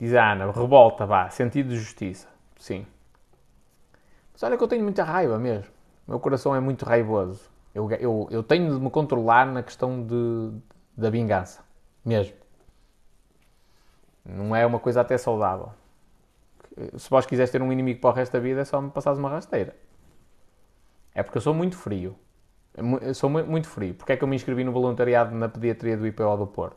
Diz 0.04 0.12
a 0.12 0.32
Ana, 0.32 0.52
revolta, 0.52 1.06
vá, 1.06 1.30
sentido 1.30 1.70
de 1.70 1.78
justiça. 1.78 2.28
Sim. 2.58 2.86
Mas 4.34 4.42
olha 4.42 4.54
que 4.54 4.62
eu 4.62 4.68
tenho 4.68 4.82
muita 4.82 5.02
raiva 5.02 5.38
mesmo. 5.38 5.72
O 6.06 6.10
meu 6.10 6.20
coração 6.20 6.54
é 6.54 6.60
muito 6.60 6.84
raivoso. 6.84 7.50
Eu, 7.74 7.90
eu, 7.92 8.28
eu 8.30 8.42
tenho 8.42 8.74
de 8.74 8.78
me 8.78 8.90
controlar 8.90 9.46
na 9.46 9.62
questão 9.62 10.04
de, 10.04 10.52
da 10.94 11.08
vingança. 11.08 11.64
Mesmo. 12.04 12.36
Não 14.22 14.54
é 14.54 14.66
uma 14.66 14.78
coisa 14.78 15.00
até 15.00 15.16
saudável. 15.16 15.70
Se 16.98 17.08
vós 17.08 17.24
quiseres 17.24 17.50
ter 17.50 17.62
um 17.62 17.72
inimigo 17.72 17.98
para 17.98 18.10
o 18.10 18.12
resto 18.12 18.32
da 18.34 18.40
vida, 18.40 18.60
é 18.60 18.64
só 18.66 18.82
me 18.82 18.90
passares 18.90 19.18
uma 19.18 19.30
rasteira. 19.30 19.74
É 21.14 21.22
porque 21.22 21.38
eu 21.38 21.42
sou 21.42 21.54
muito 21.54 21.78
frio. 21.78 22.14
Eu 23.00 23.14
sou 23.14 23.30
muito 23.30 23.70
frio. 23.70 23.94
Porque 23.94 24.12
é 24.12 24.18
que 24.18 24.22
eu 24.22 24.28
me 24.28 24.36
inscrevi 24.36 24.64
no 24.64 24.72
voluntariado 24.72 25.34
na 25.34 25.48
pediatria 25.48 25.96
do 25.96 26.06
IPO 26.06 26.36
do 26.36 26.46
Porto? 26.46 26.76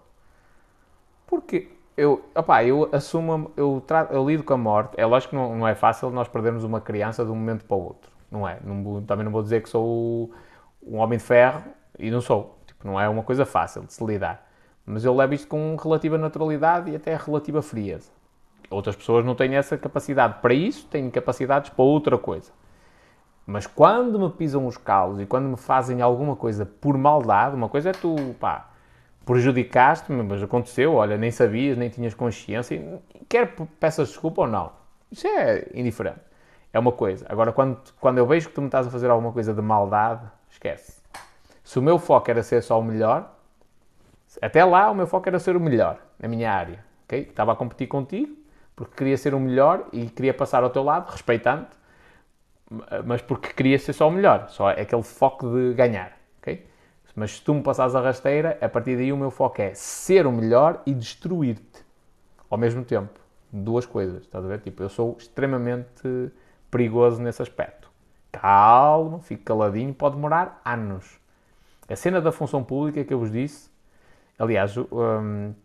Porque 1.25 1.76
eu, 1.97 2.23
opá, 2.35 2.63
eu 2.63 2.87
assumo, 2.91 3.51
eu, 3.57 3.83
trato, 3.85 4.13
eu 4.13 4.23
lido 4.29 4.43
com 4.43 4.53
a 4.53 4.57
morte. 4.57 4.93
É 4.97 5.05
lógico 5.05 5.31
que 5.31 5.35
não, 5.35 5.55
não, 5.57 5.67
é 5.67 5.73
fácil 5.73 6.11
nós 6.11 6.27
perdermos 6.27 6.63
uma 6.63 6.79
criança 6.79 7.25
de 7.25 7.31
um 7.31 7.35
momento 7.35 7.65
para 7.65 7.75
o 7.75 7.83
outro. 7.83 8.11
Não 8.29 8.47
é? 8.47 8.59
Não, 8.63 9.01
também 9.01 9.25
não 9.25 9.31
vou 9.31 9.41
dizer 9.41 9.63
que 9.63 9.69
sou 9.69 10.31
um 10.85 10.97
homem 10.97 11.17
de 11.17 11.23
ferro 11.23 11.63
e 11.97 12.11
não 12.11 12.21
sou. 12.21 12.59
Tipo, 12.67 12.85
não 12.87 13.01
é 13.01 13.09
uma 13.09 13.23
coisa 13.23 13.45
fácil 13.45 13.83
de 13.83 13.93
se 13.93 14.05
lidar. 14.05 14.47
Mas 14.85 15.03
eu 15.03 15.15
levo 15.15 15.33
isto 15.33 15.47
com 15.47 15.75
relativa 15.75 16.17
naturalidade 16.17 16.91
e 16.91 16.95
até 16.95 17.15
relativa 17.15 17.61
frieza. 17.63 18.11
Outras 18.69 18.95
pessoas 18.95 19.25
não 19.25 19.33
têm 19.33 19.55
essa 19.55 19.77
capacidade 19.77 20.35
para 20.41 20.53
isso, 20.53 20.85
têm 20.87 21.09
capacidades 21.09 21.71
para 21.71 21.83
outra 21.83 22.17
coisa. 22.17 22.51
Mas 23.45 23.65
quando 23.65 24.19
me 24.19 24.29
pisam 24.29 24.67
os 24.67 24.77
calos 24.77 25.19
e 25.19 25.25
quando 25.25 25.45
me 25.45 25.57
fazem 25.57 26.01
alguma 26.01 26.35
coisa 26.35 26.65
por 26.65 26.97
maldade, 26.97 27.55
uma 27.55 27.69
coisa 27.69 27.89
é 27.89 27.93
tu, 27.93 28.15
pá, 28.39 28.69
prejudicaste-me, 29.27 30.23
mas 30.23 30.41
aconteceu, 30.41 30.95
olha, 30.95 31.17
nem 31.17 31.29
sabias, 31.29 31.77
nem 31.77 31.89
tinhas 31.89 32.15
consciência, 32.15 32.99
quer 33.29 33.53
peças 33.79 34.07
desculpa 34.07 34.41
ou 34.41 34.47
não. 34.47 34.71
Isso 35.11 35.27
é 35.27 35.67
indiferente. 35.75 36.21
É 36.73 36.79
uma 36.79 36.91
coisa. 36.91 37.25
Agora, 37.29 37.51
quando, 37.51 37.77
quando 37.99 38.17
eu 38.17 38.25
vejo 38.25 38.49
que 38.49 38.55
tu 38.55 38.61
me 38.61 38.67
estás 38.67 38.87
a 38.87 38.89
fazer 38.89 39.09
alguma 39.09 39.31
coisa 39.31 39.53
de 39.53 39.61
maldade, 39.61 40.25
esquece. 40.49 41.01
Se 41.63 41.77
o 41.77 41.81
meu 41.81 41.99
foco 41.99 42.31
era 42.31 42.41
ser 42.41 42.63
só 42.63 42.79
o 42.79 42.83
melhor, 42.83 43.31
até 44.41 44.65
lá 44.65 44.89
o 44.89 44.95
meu 44.95 45.05
foco 45.05 45.29
era 45.29 45.37
ser 45.37 45.55
o 45.55 45.59
melhor 45.59 45.99
na 46.17 46.27
minha 46.27 46.51
área. 46.51 46.83
Okay? 47.05 47.21
Estava 47.21 47.51
a 47.51 47.55
competir 47.55 47.87
contigo, 47.87 48.35
porque 48.75 48.95
queria 48.95 49.17
ser 49.17 49.35
o 49.35 49.39
melhor 49.39 49.85
e 49.91 50.07
queria 50.07 50.33
passar 50.33 50.63
ao 50.63 50.69
teu 50.69 50.83
lado, 50.83 51.11
respeitando 51.11 51.67
mas 53.05 53.21
porque 53.21 53.53
queria 53.53 53.79
ser 53.79 53.93
só 53.93 54.07
o 54.07 54.11
melhor, 54.11 54.49
só 54.49 54.69
aquele 54.69 55.03
foco 55.03 55.49
de 55.49 55.73
ganhar, 55.73 56.17
ok? 56.39 56.65
Mas 57.17 57.37
se 57.37 57.41
tu 57.41 57.51
me 57.51 57.63
passares 57.63 57.95
a 57.95 57.99
rasteira, 57.99 58.59
a 58.61 58.69
partir 58.69 58.95
daí 58.95 59.11
o 59.11 59.17
meu 59.17 59.31
foco 59.31 59.59
é 59.59 59.73
ser 59.73 60.27
o 60.27 60.31
melhor 60.31 60.83
e 60.85 60.93
destruir-te 60.93 61.83
ao 62.47 62.59
mesmo 62.59 62.85
tempo. 62.85 63.19
Duas 63.51 63.87
coisas, 63.87 64.21
estás 64.21 64.45
a 64.45 64.47
ver? 64.47 64.59
Tipo, 64.59 64.83
eu 64.83 64.89
sou 64.89 65.15
extremamente 65.17 66.31
perigoso 66.69 67.19
nesse 67.19 67.41
aspecto. 67.41 67.89
Calma, 68.31 69.17
fique 69.17 69.41
caladinho, 69.41 69.95
pode 69.95 70.13
demorar 70.13 70.61
anos. 70.63 71.19
A 71.89 71.95
cena 71.95 72.21
da 72.21 72.31
função 72.31 72.63
pública 72.63 73.03
que 73.03 73.11
eu 73.11 73.17
vos 73.17 73.31
disse, 73.31 73.67
aliás, 74.37 74.77
um, 74.77 75.55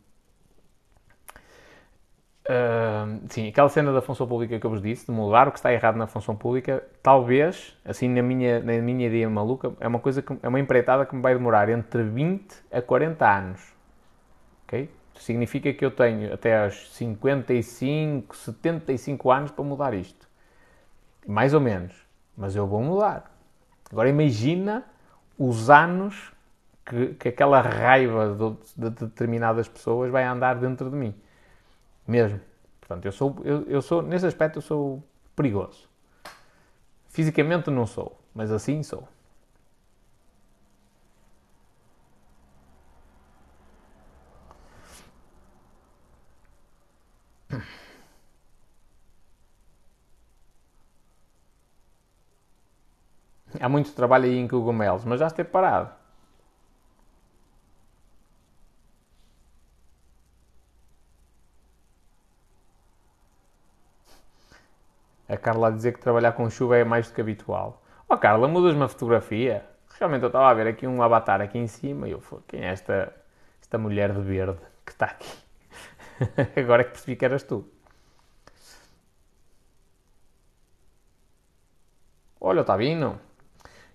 Sim, 3.28 3.48
aquela 3.48 3.68
cena 3.68 3.92
da 3.92 4.02
função 4.02 4.26
pública 4.26 4.58
que 4.58 4.66
eu 4.66 4.70
vos 4.70 4.82
disse, 4.82 5.06
de 5.06 5.12
mudar 5.12 5.48
o 5.48 5.52
que 5.52 5.58
está 5.58 5.72
errado 5.72 5.96
na 5.96 6.06
função 6.06 6.34
pública, 6.34 6.82
talvez, 7.02 7.76
assim 7.84 8.08
na 8.08 8.22
minha, 8.22 8.60
na 8.60 8.72
minha 8.80 9.06
ideia 9.06 9.28
maluca, 9.28 9.72
é 9.80 9.86
uma 9.86 9.98
coisa 9.98 10.22
que 10.22 10.36
é 10.42 10.48
uma 10.48 10.60
empreitada 10.60 11.06
que 11.06 11.14
me 11.14 11.22
vai 11.22 11.34
demorar 11.34 11.68
entre 11.68 12.02
20 12.02 12.54
a 12.72 12.82
40 12.82 13.28
anos. 13.28 13.72
Ok? 14.64 14.90
Significa 15.14 15.72
que 15.72 15.84
eu 15.84 15.90
tenho 15.90 16.32
até 16.32 16.64
aos 16.64 16.92
55, 16.94 18.36
75 18.36 19.30
anos 19.30 19.50
para 19.50 19.64
mudar 19.64 19.94
isto. 19.94 20.28
Mais 21.26 21.54
ou 21.54 21.60
menos. 21.60 21.94
Mas 22.36 22.56
eu 22.56 22.66
vou 22.66 22.82
mudar. 22.82 23.30
Agora 23.90 24.08
imagina 24.08 24.84
os 25.38 25.70
anos 25.70 26.32
que, 26.84 27.14
que 27.14 27.28
aquela 27.28 27.60
raiva 27.60 28.34
de, 28.34 28.90
de 28.90 28.90
determinadas 28.90 29.68
pessoas 29.68 30.10
vai 30.10 30.24
andar 30.24 30.54
dentro 30.54 30.90
de 30.90 30.96
mim. 30.96 31.14
Mesmo. 32.12 32.40
Portanto, 32.80 33.06
eu 33.06 33.12
sou, 33.12 33.36
eu, 33.42 33.62
eu 33.62 33.80
sou, 33.80 34.02
nesse 34.02 34.26
aspecto, 34.26 34.58
eu 34.58 34.62
sou 34.62 35.02
perigoso. 35.34 35.88
Fisicamente 37.08 37.70
não 37.70 37.86
sou, 37.86 38.18
mas 38.34 38.50
assim 38.50 38.82
sou. 38.82 39.08
Há 53.60 53.68
muito 53.68 53.92
trabalho 53.92 54.24
aí 54.26 54.36
em 54.36 54.46
cogumelos, 54.48 55.04
mas 55.06 55.20
já 55.20 55.26
esteve 55.28 55.48
parado. 55.48 56.01
Carla 65.42 65.68
a 65.68 65.70
dizer 65.70 65.92
que 65.92 66.00
trabalhar 66.00 66.32
com 66.32 66.48
chuva 66.48 66.78
é 66.78 66.84
mais 66.84 67.08
do 67.08 67.14
que 67.14 67.20
habitual. 67.20 67.82
Oh 68.08 68.16
Carla, 68.16 68.48
mudas 68.48 68.74
uma 68.74 68.88
fotografia? 68.88 69.64
Realmente 69.98 70.22
eu 70.22 70.28
estava 70.28 70.48
a 70.48 70.54
ver 70.54 70.66
aqui 70.66 70.86
um 70.86 71.02
avatar 71.02 71.40
aqui 71.40 71.58
em 71.58 71.66
cima 71.66 72.08
e 72.08 72.12
eu 72.12 72.20
falei, 72.20 72.44
quem 72.48 72.64
é 72.64 72.68
esta, 72.68 73.12
esta 73.60 73.76
mulher 73.76 74.12
de 74.12 74.20
verde 74.20 74.58
que 74.86 74.92
está 74.92 75.06
aqui? 75.06 75.36
Agora 76.56 76.82
é 76.82 76.84
que 76.84 76.92
percebi 76.92 77.16
que 77.16 77.24
eras 77.24 77.42
tu. 77.42 77.68
Olha 82.40 82.62
o 82.62 82.64
Tabino. 82.64 83.20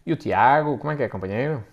E 0.06 0.14
o 0.14 0.18
Tiago, 0.18 0.78
como 0.78 0.91
é 0.91 0.95
que 0.95 1.03
é, 1.03 1.10
companheiro? 1.10 1.64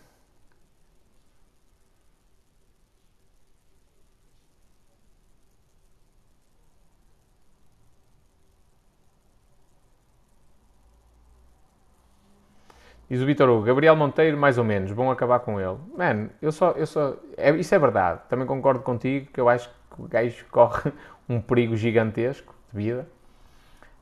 Diz 13.08 13.20
o 13.20 13.26
Vitor 13.26 13.48
Hugo, 13.50 13.62
Gabriel 13.62 13.94
Monteiro, 13.94 14.36
mais 14.36 14.56
ou 14.56 14.64
menos, 14.64 14.90
vão 14.90 15.10
acabar 15.10 15.40
com 15.40 15.60
ele. 15.60 15.76
Mano, 15.96 16.30
eu 16.40 16.50
só. 16.50 16.70
Eu 16.72 16.86
só 16.86 17.14
é, 17.36 17.50
isso 17.50 17.74
é 17.74 17.78
verdade. 17.78 18.20
Também 18.28 18.46
concordo 18.46 18.82
contigo 18.82 19.30
que 19.32 19.40
eu 19.40 19.48
acho 19.48 19.68
que 19.68 20.02
o 20.02 20.08
gajo 20.08 20.44
corre 20.50 20.92
um 21.28 21.40
perigo 21.40 21.76
gigantesco 21.76 22.54
de 22.72 22.78
vida. 22.82 23.08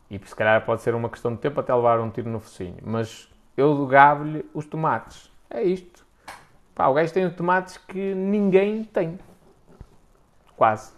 E 0.08 0.18
se 0.24 0.36
calhar 0.36 0.64
pode 0.64 0.82
ser 0.82 0.94
uma 0.94 1.08
questão 1.08 1.34
de 1.34 1.40
tempo 1.40 1.58
até 1.58 1.74
levar 1.74 1.98
um 1.98 2.10
tiro 2.10 2.28
no 2.28 2.38
focinho. 2.38 2.76
Mas 2.84 3.28
eu 3.56 3.86
gabo-lhe 3.86 4.44
os 4.54 4.66
tomates. 4.66 5.32
É 5.50 5.62
isto. 5.62 6.06
Pá, 6.74 6.86
o 6.88 6.94
gajo 6.94 7.12
tem 7.12 7.28
tomates 7.30 7.78
que 7.78 8.14
ninguém 8.14 8.84
tem. 8.84 9.18
Quase. 10.56 10.92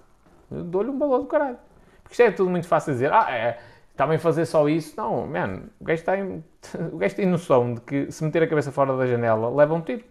Dou-lhe 0.51 0.91
um 0.91 0.99
balão 0.99 1.21
do 1.21 1.27
caralho. 1.27 1.59
Porque 2.03 2.13
isto 2.13 2.23
é 2.23 2.31
tudo 2.31 2.51
muito 2.51 2.67
fácil 2.67 2.93
de 2.93 2.99
dizer. 2.99 3.13
Ah, 3.13 3.31
é 3.31 3.59
também 3.97 4.19
fazer 4.19 4.45
só 4.47 4.69
isso, 4.69 4.95
não, 4.97 5.27
mano, 5.27 5.71
o 5.81 5.85
gajo, 5.85 6.05
tem, 6.05 6.45
o 6.93 6.97
gajo 6.97 7.15
tem 7.15 7.27
noção 7.27 7.75
de 7.75 7.81
que 7.81 8.11
se 8.11 8.25
meter 8.25 8.43
a 8.43 8.47
cabeça 8.47 8.73
fora 8.73 8.97
da 8.97 9.07
janela, 9.07 9.49
leva 9.51 9.75
um 9.75 9.81
tiro. 9.81 10.05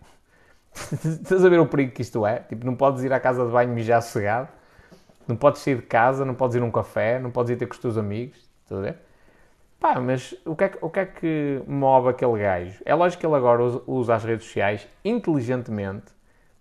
Estás 0.73 1.45
a 1.45 1.49
ver 1.49 1.59
o 1.59 1.67
perigo 1.67 1.91
que 1.91 2.01
isto 2.01 2.25
é? 2.25 2.39
Tipo, 2.39 2.65
não 2.65 2.75
podes 2.75 3.03
ir 3.03 3.13
à 3.13 3.19
casa 3.19 3.45
de 3.45 3.51
banho 3.51 3.71
mijar 3.71 4.01
sossegado, 4.01 4.49
não 5.27 5.35
podes 5.35 5.61
sair 5.61 5.75
de 5.75 5.83
casa, 5.83 6.25
não 6.25 6.33
podes 6.33 6.55
ir 6.55 6.61
a 6.61 6.65
um 6.65 6.71
café, 6.71 7.19
não 7.19 7.29
podes 7.29 7.51
ir 7.51 7.57
ter 7.57 7.67
com 7.67 7.73
os 7.73 7.79
teus 7.79 7.97
amigos, 7.97 8.37
estás 8.63 8.79
a 8.79 8.83
ver? 8.83 8.97
Pá, 9.79 9.99
mas 9.99 10.33
o 10.45 10.55
que, 10.55 10.63
é 10.63 10.69
que, 10.69 10.77
o 10.81 10.89
que 10.89 10.99
é 11.01 11.05
que 11.05 11.61
move 11.67 12.07
aquele 12.07 12.39
gajo? 12.39 12.81
É 12.85 12.95
lógico 12.95 13.19
que 13.19 13.27
ele 13.27 13.35
agora 13.35 13.61
usa 13.85 14.15
as 14.15 14.23
redes 14.23 14.45
sociais 14.45 14.87
inteligentemente 15.03 16.05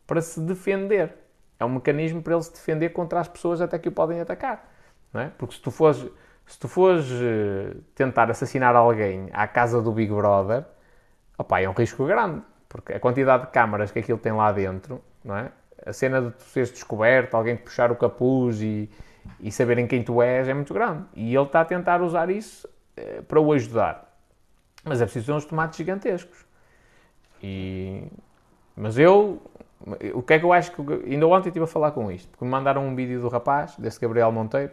para 0.08 0.20
se 0.20 0.40
defender. 0.40 1.14
É 1.58 1.64
um 1.64 1.68
mecanismo 1.68 2.20
para 2.20 2.34
ele 2.34 2.42
se 2.42 2.52
defender 2.52 2.88
contra 2.88 3.20
as 3.20 3.28
pessoas 3.28 3.60
até 3.60 3.78
que 3.78 3.88
o 3.88 3.92
podem 3.92 4.20
atacar. 4.20 4.68
Não 5.12 5.20
é? 5.20 5.30
Porque 5.38 5.54
se 5.54 5.60
tu 5.60 5.70
fores 5.70 6.04
se 6.46 6.58
tu 6.58 6.68
fores 6.68 7.10
uh, 7.10 7.80
tentar 7.94 8.30
assassinar 8.30 8.74
alguém 8.76 9.28
à 9.32 9.46
casa 9.46 9.80
do 9.80 9.92
Big 9.92 10.12
Brother, 10.12 10.64
opa, 11.38 11.60
é 11.60 11.68
um 11.68 11.72
risco 11.72 12.06
grande, 12.06 12.42
porque 12.68 12.92
a 12.92 13.00
quantidade 13.00 13.46
de 13.46 13.52
câmaras 13.52 13.90
que 13.90 13.98
aquilo 13.98 14.18
tem 14.18 14.32
lá 14.32 14.52
dentro, 14.52 15.02
não 15.24 15.36
é? 15.36 15.50
A 15.84 15.92
cena 15.92 16.20
de 16.20 16.30
tu 16.30 16.44
seres 16.44 16.70
descoberto, 16.70 17.34
alguém 17.34 17.56
te 17.56 17.62
puxar 17.62 17.90
o 17.90 17.96
capuz 17.96 18.60
e, 18.60 18.88
e 19.40 19.50
saberem 19.50 19.86
quem 19.86 20.02
tu 20.02 20.22
és 20.22 20.46
é 20.46 20.54
muito 20.54 20.72
grande. 20.72 21.04
E 21.14 21.34
ele 21.34 21.44
está 21.44 21.62
a 21.62 21.64
tentar 21.64 22.00
usar 22.02 22.30
isso 22.30 22.68
uh, 22.98 23.22
para 23.24 23.40
o 23.40 23.52
ajudar. 23.52 24.08
Mas 24.84 25.00
é 25.00 25.04
preciso 25.04 25.34
uns 25.34 25.44
tomates 25.44 25.76
gigantescos. 25.76 26.44
E... 27.42 28.06
Mas 28.76 28.98
eu, 28.98 29.42
o 30.14 30.22
que 30.22 30.34
é 30.34 30.38
que 30.38 30.44
eu 30.44 30.52
acho 30.52 30.72
que. 30.72 30.82
Ainda 31.10 31.26
ontem 31.26 31.48
estive 31.48 31.64
a 31.64 31.68
falar 31.68 31.90
com 31.90 32.10
isto, 32.10 32.28
porque 32.30 32.44
me 32.44 32.50
mandaram 32.50 32.86
um 32.86 32.94
vídeo 32.94 33.20
do 33.20 33.28
rapaz, 33.28 33.76
desse 33.76 34.00
Gabriel 34.00 34.30
Monteiro, 34.30 34.72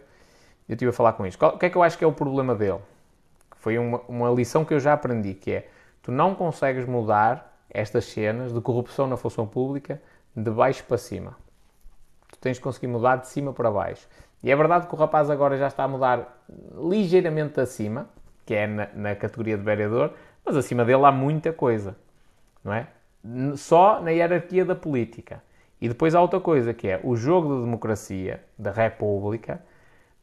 eu 0.70 0.74
estive 0.74 0.90
a 0.90 0.92
falar 0.92 1.14
com 1.14 1.26
isto. 1.26 1.44
O 1.44 1.58
que 1.58 1.66
é 1.66 1.70
que 1.70 1.76
eu 1.76 1.82
acho 1.82 1.98
que 1.98 2.04
é 2.04 2.06
o 2.06 2.12
problema 2.12 2.54
dele? 2.54 2.78
Foi 3.56 3.76
uma, 3.76 4.00
uma 4.08 4.30
lição 4.30 4.64
que 4.64 4.72
eu 4.72 4.78
já 4.78 4.92
aprendi, 4.92 5.34
que 5.34 5.50
é, 5.50 5.68
tu 6.00 6.12
não 6.12 6.32
consegues 6.32 6.86
mudar 6.86 7.58
estas 7.68 8.04
cenas 8.04 8.54
de 8.54 8.60
corrupção 8.60 9.08
na 9.08 9.16
função 9.16 9.48
pública 9.48 10.00
de 10.34 10.48
baixo 10.48 10.84
para 10.84 10.96
cima. 10.96 11.36
Tu 12.30 12.38
tens 12.38 12.56
de 12.58 12.62
conseguir 12.62 12.86
mudar 12.86 13.16
de 13.16 13.26
cima 13.26 13.52
para 13.52 13.68
baixo. 13.68 14.06
E 14.44 14.50
é 14.50 14.54
verdade 14.54 14.86
que 14.86 14.94
o 14.94 14.96
rapaz 14.96 15.28
agora 15.28 15.56
já 15.56 15.66
está 15.66 15.82
a 15.82 15.88
mudar 15.88 16.40
ligeiramente 16.78 17.60
acima, 17.60 18.08
que 18.46 18.54
é 18.54 18.68
na, 18.68 18.88
na 18.94 19.16
categoria 19.16 19.58
de 19.58 19.64
vereador, 19.64 20.14
mas 20.44 20.56
acima 20.56 20.84
dele 20.84 21.04
há 21.04 21.10
muita 21.10 21.52
coisa, 21.52 21.96
não 22.62 22.72
é? 22.72 22.86
Só 23.56 24.00
na 24.00 24.10
hierarquia 24.10 24.64
da 24.64 24.76
política. 24.76 25.42
E 25.80 25.88
depois 25.88 26.14
há 26.14 26.20
outra 26.20 26.38
coisa, 26.38 26.72
que 26.72 26.86
é 26.86 27.00
o 27.02 27.16
jogo 27.16 27.56
da 27.56 27.60
democracia, 27.62 28.40
da 28.56 28.70
república, 28.70 29.60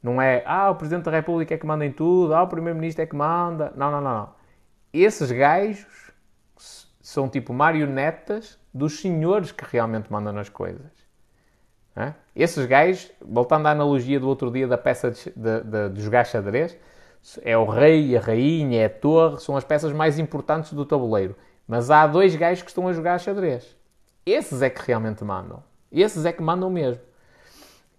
não 0.02 0.22
é, 0.22 0.42
ah, 0.46 0.70
o 0.70 0.76
Presidente 0.76 1.04
da 1.04 1.10
República 1.10 1.54
é 1.54 1.58
que 1.58 1.66
manda 1.66 1.84
em 1.84 1.92
tudo, 1.92 2.34
ah, 2.34 2.42
o 2.42 2.48
Primeiro-Ministro 2.48 3.02
é 3.02 3.06
que 3.06 3.16
manda. 3.16 3.72
Não, 3.76 3.90
não, 3.90 4.00
não, 4.00 4.14
não. 4.14 4.30
Esses 4.92 5.30
gajos 5.30 6.12
são 7.00 7.28
tipo 7.28 7.52
marionetas 7.52 8.58
dos 8.72 9.00
senhores 9.00 9.50
que 9.50 9.64
realmente 9.64 10.10
mandam 10.12 10.32
nas 10.32 10.48
coisas. 10.48 10.92
É? 11.96 12.14
Esses 12.34 12.64
gajos, 12.66 13.10
voltando 13.20 13.66
à 13.66 13.72
analogia 13.72 14.20
do 14.20 14.28
outro 14.28 14.52
dia 14.52 14.68
da 14.68 14.78
peça 14.78 15.10
de, 15.10 15.32
de, 15.34 15.88
de, 15.88 16.24
xadrez, 16.24 16.76
é 17.42 17.58
o 17.58 17.64
rei, 17.64 18.16
a 18.16 18.20
rainha, 18.20 18.82
é 18.82 18.84
a 18.84 18.90
torre, 18.90 19.40
são 19.40 19.56
as 19.56 19.64
peças 19.64 19.92
mais 19.92 20.18
importantes 20.18 20.72
do 20.72 20.86
tabuleiro. 20.86 21.34
Mas 21.66 21.90
há 21.90 22.06
dois 22.06 22.36
gajos 22.36 22.62
que 22.62 22.70
estão 22.70 22.86
a 22.86 22.92
jogar 22.92 23.18
xadrez. 23.18 23.76
Esses 24.24 24.62
é 24.62 24.70
que 24.70 24.80
realmente 24.86 25.24
mandam. 25.24 25.62
Esses 25.90 26.24
é 26.24 26.32
que 26.32 26.42
mandam 26.42 26.70
mesmo. 26.70 27.02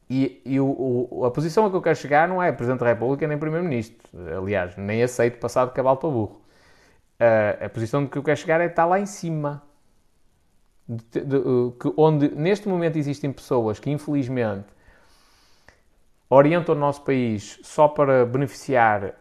E, 0.10 0.41
e 0.44 0.60
o, 0.60 1.07
o, 1.11 1.26
a 1.26 1.31
posição 1.31 1.65
a 1.65 1.69
que 1.69 1.76
eu 1.76 1.81
quero 1.81 1.95
chegar 1.95 2.27
não 2.27 2.41
é 2.41 2.52
Presidente 2.52 2.80
da 2.80 2.88
República 2.88 3.27
nem 3.27 3.38
Primeiro-Ministro. 3.38 4.10
Aliás, 4.36 4.76
nem 4.76 5.03
aceito 5.03 5.38
passar 5.40 5.65
de 5.65 5.73
cavalo 5.73 5.98
para 5.98 6.10
burro. 6.10 6.41
Uh, 7.19 7.65
a 7.65 7.69
posição 7.69 8.07
que 8.07 8.18
eu 8.18 8.23
quero 8.23 8.38
chegar 8.38 8.60
é 8.60 8.65
estar 8.65 8.86
lá 8.86 8.99
em 8.99 9.06
cima. 9.06 9.61
De, 10.88 11.22
de, 11.22 11.36
uh, 11.36 11.72
que, 11.80 11.94
onde 11.95 12.34
neste 12.34 12.68
momento 12.68 12.98
existem 12.98 13.31
pessoas 13.31 13.80
que 13.80 13.91
infelizmente 13.91 14.65
orientam 16.27 16.73
o 16.73 16.77
nosso 16.77 17.03
país 17.03 17.60
só 17.61 17.88
para 17.88 18.26
beneficiar 18.26 19.03
uh, 19.03 19.11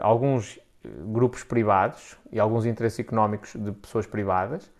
alguns 0.00 0.58
grupos 0.84 1.44
privados 1.44 2.16
e 2.32 2.40
alguns 2.40 2.66
interesses 2.66 2.98
económicos 2.98 3.54
de 3.54 3.70
pessoas 3.72 4.06
privadas 4.06 4.70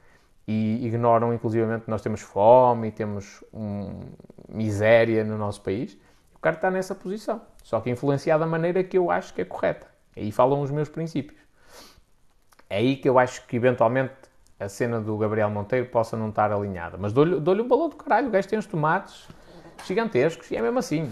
e 0.46 0.86
ignoram 0.86 1.32
inclusivamente 1.32 1.84
que 1.84 1.90
nós 1.90 2.02
temos 2.02 2.20
fome 2.20 2.88
e 2.88 2.90
temos 2.90 3.42
um, 3.52 4.00
miséria 4.48 5.24
no 5.24 5.38
nosso 5.38 5.62
país. 5.62 5.96
O 6.34 6.38
cara 6.38 6.56
está 6.56 6.70
nessa 6.70 6.94
posição, 6.94 7.40
só 7.62 7.80
que 7.80 7.90
influenciado 7.90 8.40
da 8.40 8.46
maneira 8.46 8.84
que 8.84 8.98
eu 8.98 9.10
acho 9.10 9.32
que 9.32 9.40
é 9.40 9.44
correta. 9.44 9.86
Aí 10.16 10.30
falam 10.30 10.60
os 10.60 10.70
meus 10.70 10.88
princípios. 10.88 11.40
É 12.68 12.76
aí 12.76 12.96
que 12.96 13.08
eu 13.08 13.18
acho 13.18 13.46
que 13.46 13.56
eventualmente 13.56 14.12
a 14.58 14.68
cena 14.68 15.00
do 15.00 15.16
Gabriel 15.16 15.50
Monteiro 15.50 15.86
possa 15.86 16.16
não 16.16 16.28
estar 16.28 16.52
alinhada. 16.52 16.96
Mas 16.98 17.12
dou-lhe 17.12 17.40
dou 17.40 17.54
um 17.54 17.88
do 17.88 17.96
caralho, 17.96 18.28
o 18.28 18.30
gajo 18.30 18.48
tem 18.48 18.58
uns 18.58 18.66
tomates 18.66 19.28
gigantescos 19.84 20.50
e 20.50 20.56
é 20.56 20.62
mesmo 20.62 20.78
assim. 20.78 21.10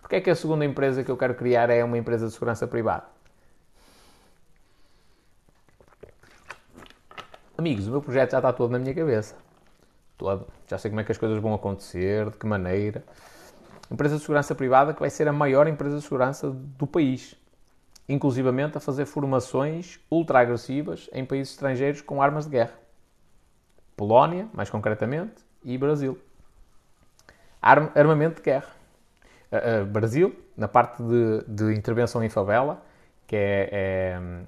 Porque 0.00 0.16
é 0.16 0.20
que 0.20 0.30
a 0.30 0.34
segunda 0.34 0.64
empresa 0.64 1.02
que 1.02 1.10
eu 1.10 1.16
quero 1.16 1.34
criar 1.34 1.70
é 1.70 1.82
uma 1.82 1.98
empresa 1.98 2.26
de 2.26 2.32
segurança 2.32 2.66
privada? 2.66 3.04
Amigos, 7.56 7.86
o 7.86 7.90
meu 7.90 8.00
projeto 8.00 8.30
já 8.30 8.38
está 8.38 8.52
todo 8.52 8.70
na 8.70 8.78
minha 8.78 8.94
cabeça. 8.94 9.36
Todo. 10.16 10.46
Já 10.66 10.78
sei 10.78 10.90
como 10.90 11.00
é 11.00 11.04
que 11.04 11.12
as 11.12 11.18
coisas 11.18 11.38
vão 11.40 11.52
acontecer, 11.52 12.30
de 12.30 12.36
que 12.36 12.46
maneira. 12.46 13.04
Empresa 13.90 14.16
de 14.16 14.22
segurança 14.22 14.54
privada 14.54 14.94
que 14.94 15.00
vai 15.00 15.10
ser 15.10 15.28
a 15.28 15.32
maior 15.32 15.66
empresa 15.66 15.96
de 15.96 16.02
segurança 16.02 16.50
do 16.50 16.86
país. 16.86 17.36
Inclusivamente 18.08 18.78
a 18.78 18.80
fazer 18.80 19.04
formações 19.04 20.00
ultra 20.10 20.40
agressivas 20.40 21.10
em 21.12 21.24
países 21.24 21.52
estrangeiros 21.52 22.00
com 22.00 22.22
armas 22.22 22.46
de 22.46 22.52
guerra. 22.52 22.72
Polónia, 23.96 24.48
mais 24.54 24.70
concretamente, 24.70 25.34
e 25.62 25.76
Brasil. 25.76 26.18
Arm 27.60 27.88
armamento 27.94 28.36
de 28.36 28.42
guerra. 28.42 28.70
Uh, 29.52 29.82
uh, 29.82 29.86
Brasil, 29.86 30.34
na 30.56 30.66
parte 30.66 31.02
de, 31.02 31.44
de, 31.46 31.74
intervenção 31.74 32.24
em 32.24 32.30
favela, 32.30 32.82
que 33.26 33.36
é, 33.36 33.68
é 33.70 34.18
um, 34.18 34.46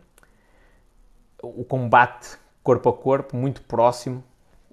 o 1.42 1.64
combate 1.64 2.38
corpo 2.64 2.88
a 2.88 2.92
corpo, 2.94 3.36
muito 3.36 3.60
próximo, 3.62 4.24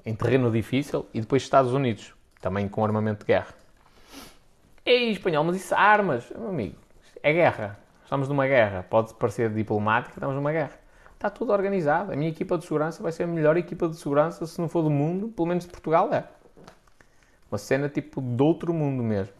em 0.05 0.15
terreno 0.15 0.49
difícil, 0.49 1.05
e 1.13 1.19
depois 1.19 1.43
Estados 1.43 1.73
Unidos, 1.73 2.15
também 2.39 2.67
com 2.69 2.83
armamento 2.83 3.19
de 3.19 3.25
guerra. 3.25 3.53
Ei, 4.85 5.11
espanhol, 5.11 5.43
mas 5.43 5.57
isso 5.57 5.75
armas, 5.75 6.31
meu 6.31 6.47
amigo, 6.47 6.77
é 7.21 7.33
guerra. 7.33 7.77
Estamos 8.03 8.29
numa 8.29 8.47
guerra. 8.47 8.83
Pode 8.89 9.13
parecer 9.13 9.49
diplomática, 9.53 10.15
estamos 10.15 10.35
numa 10.35 10.51
guerra. 10.51 10.79
Está 11.13 11.29
tudo 11.29 11.51
organizado. 11.51 12.13
A 12.13 12.15
minha 12.15 12.31
equipa 12.31 12.57
de 12.57 12.63
segurança 12.63 13.03
vai 13.03 13.11
ser 13.11 13.23
a 13.23 13.27
melhor 13.27 13.57
equipa 13.57 13.87
de 13.87 13.95
segurança, 13.97 14.45
se 14.45 14.59
não 14.59 14.69
for 14.69 14.81
do 14.81 14.89
mundo, 14.89 15.27
pelo 15.27 15.47
menos 15.47 15.65
de 15.65 15.69
Portugal 15.69 16.09
é. 16.13 16.23
Uma 17.51 17.57
cena 17.57 17.89
tipo 17.89 18.21
de 18.21 18.41
outro 18.41 18.73
mundo 18.73 19.03
mesmo. 19.03 19.33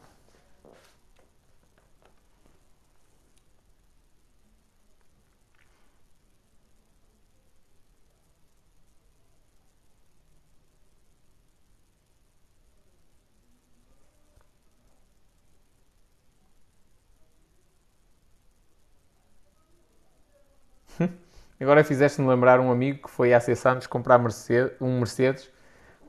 Agora 21.61 21.83
fizeste-me 21.83 22.27
lembrar 22.27 22.59
um 22.59 22.71
amigo 22.71 23.03
que 23.03 23.09
foi 23.11 23.33
a 23.35 23.39
C 23.39 23.55
Santos 23.55 23.85
comprar 23.85 24.17
Mercedes, 24.17 24.73
um 24.81 24.97
Mercedes 24.97 25.47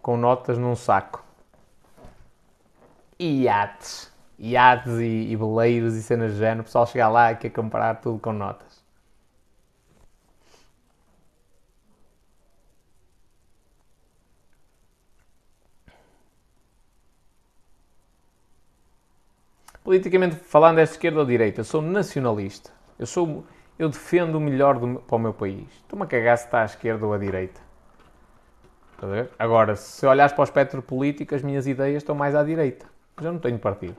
com 0.00 0.16
notas 0.16 0.56
num 0.56 0.74
saco. 0.74 1.22
E 3.18 3.42
iates. 3.42 4.10
Iates 4.38 4.94
e, 4.98 5.30
e 5.30 5.36
beleiros 5.36 5.94
e 5.94 6.02
cenas 6.02 6.32
de 6.32 6.38
género. 6.38 6.62
O 6.62 6.64
pessoal 6.64 6.86
chega 6.86 7.08
lá 7.08 7.32
e 7.32 7.36
quer 7.36 7.50
comprar 7.50 7.96
tudo 7.96 8.18
com 8.18 8.32
notas. 8.32 8.82
Politicamente 19.84 20.36
falando, 20.36 20.78
é 20.78 20.82
esquerda 20.82 21.20
ou 21.20 21.26
direita. 21.26 21.60
Eu 21.60 21.64
sou 21.64 21.82
nacionalista. 21.82 22.70
Eu 22.98 23.06
sou 23.06 23.44
eu 23.78 23.88
defendo 23.88 24.36
o 24.36 24.40
melhor 24.40 24.78
do, 24.78 25.00
para 25.00 25.16
o 25.16 25.18
meu 25.18 25.32
país. 25.32 25.66
Estou-me 25.82 26.04
a 26.04 26.06
cagar 26.06 26.38
se 26.38 26.44
está 26.44 26.62
à 26.62 26.64
esquerda 26.64 27.06
ou 27.06 27.12
à 27.12 27.18
direita. 27.18 27.60
Agora, 29.38 29.74
se 29.74 30.06
olhares 30.06 30.32
para 30.32 30.42
o 30.42 30.44
espectro 30.44 30.80
político, 30.80 31.34
as 31.34 31.42
minhas 31.42 31.66
ideias 31.66 32.02
estão 32.02 32.14
mais 32.14 32.34
à 32.34 32.44
direita. 32.44 32.86
Mas 33.16 33.26
eu 33.26 33.32
não 33.32 33.40
tenho 33.40 33.58
partido. 33.58 33.96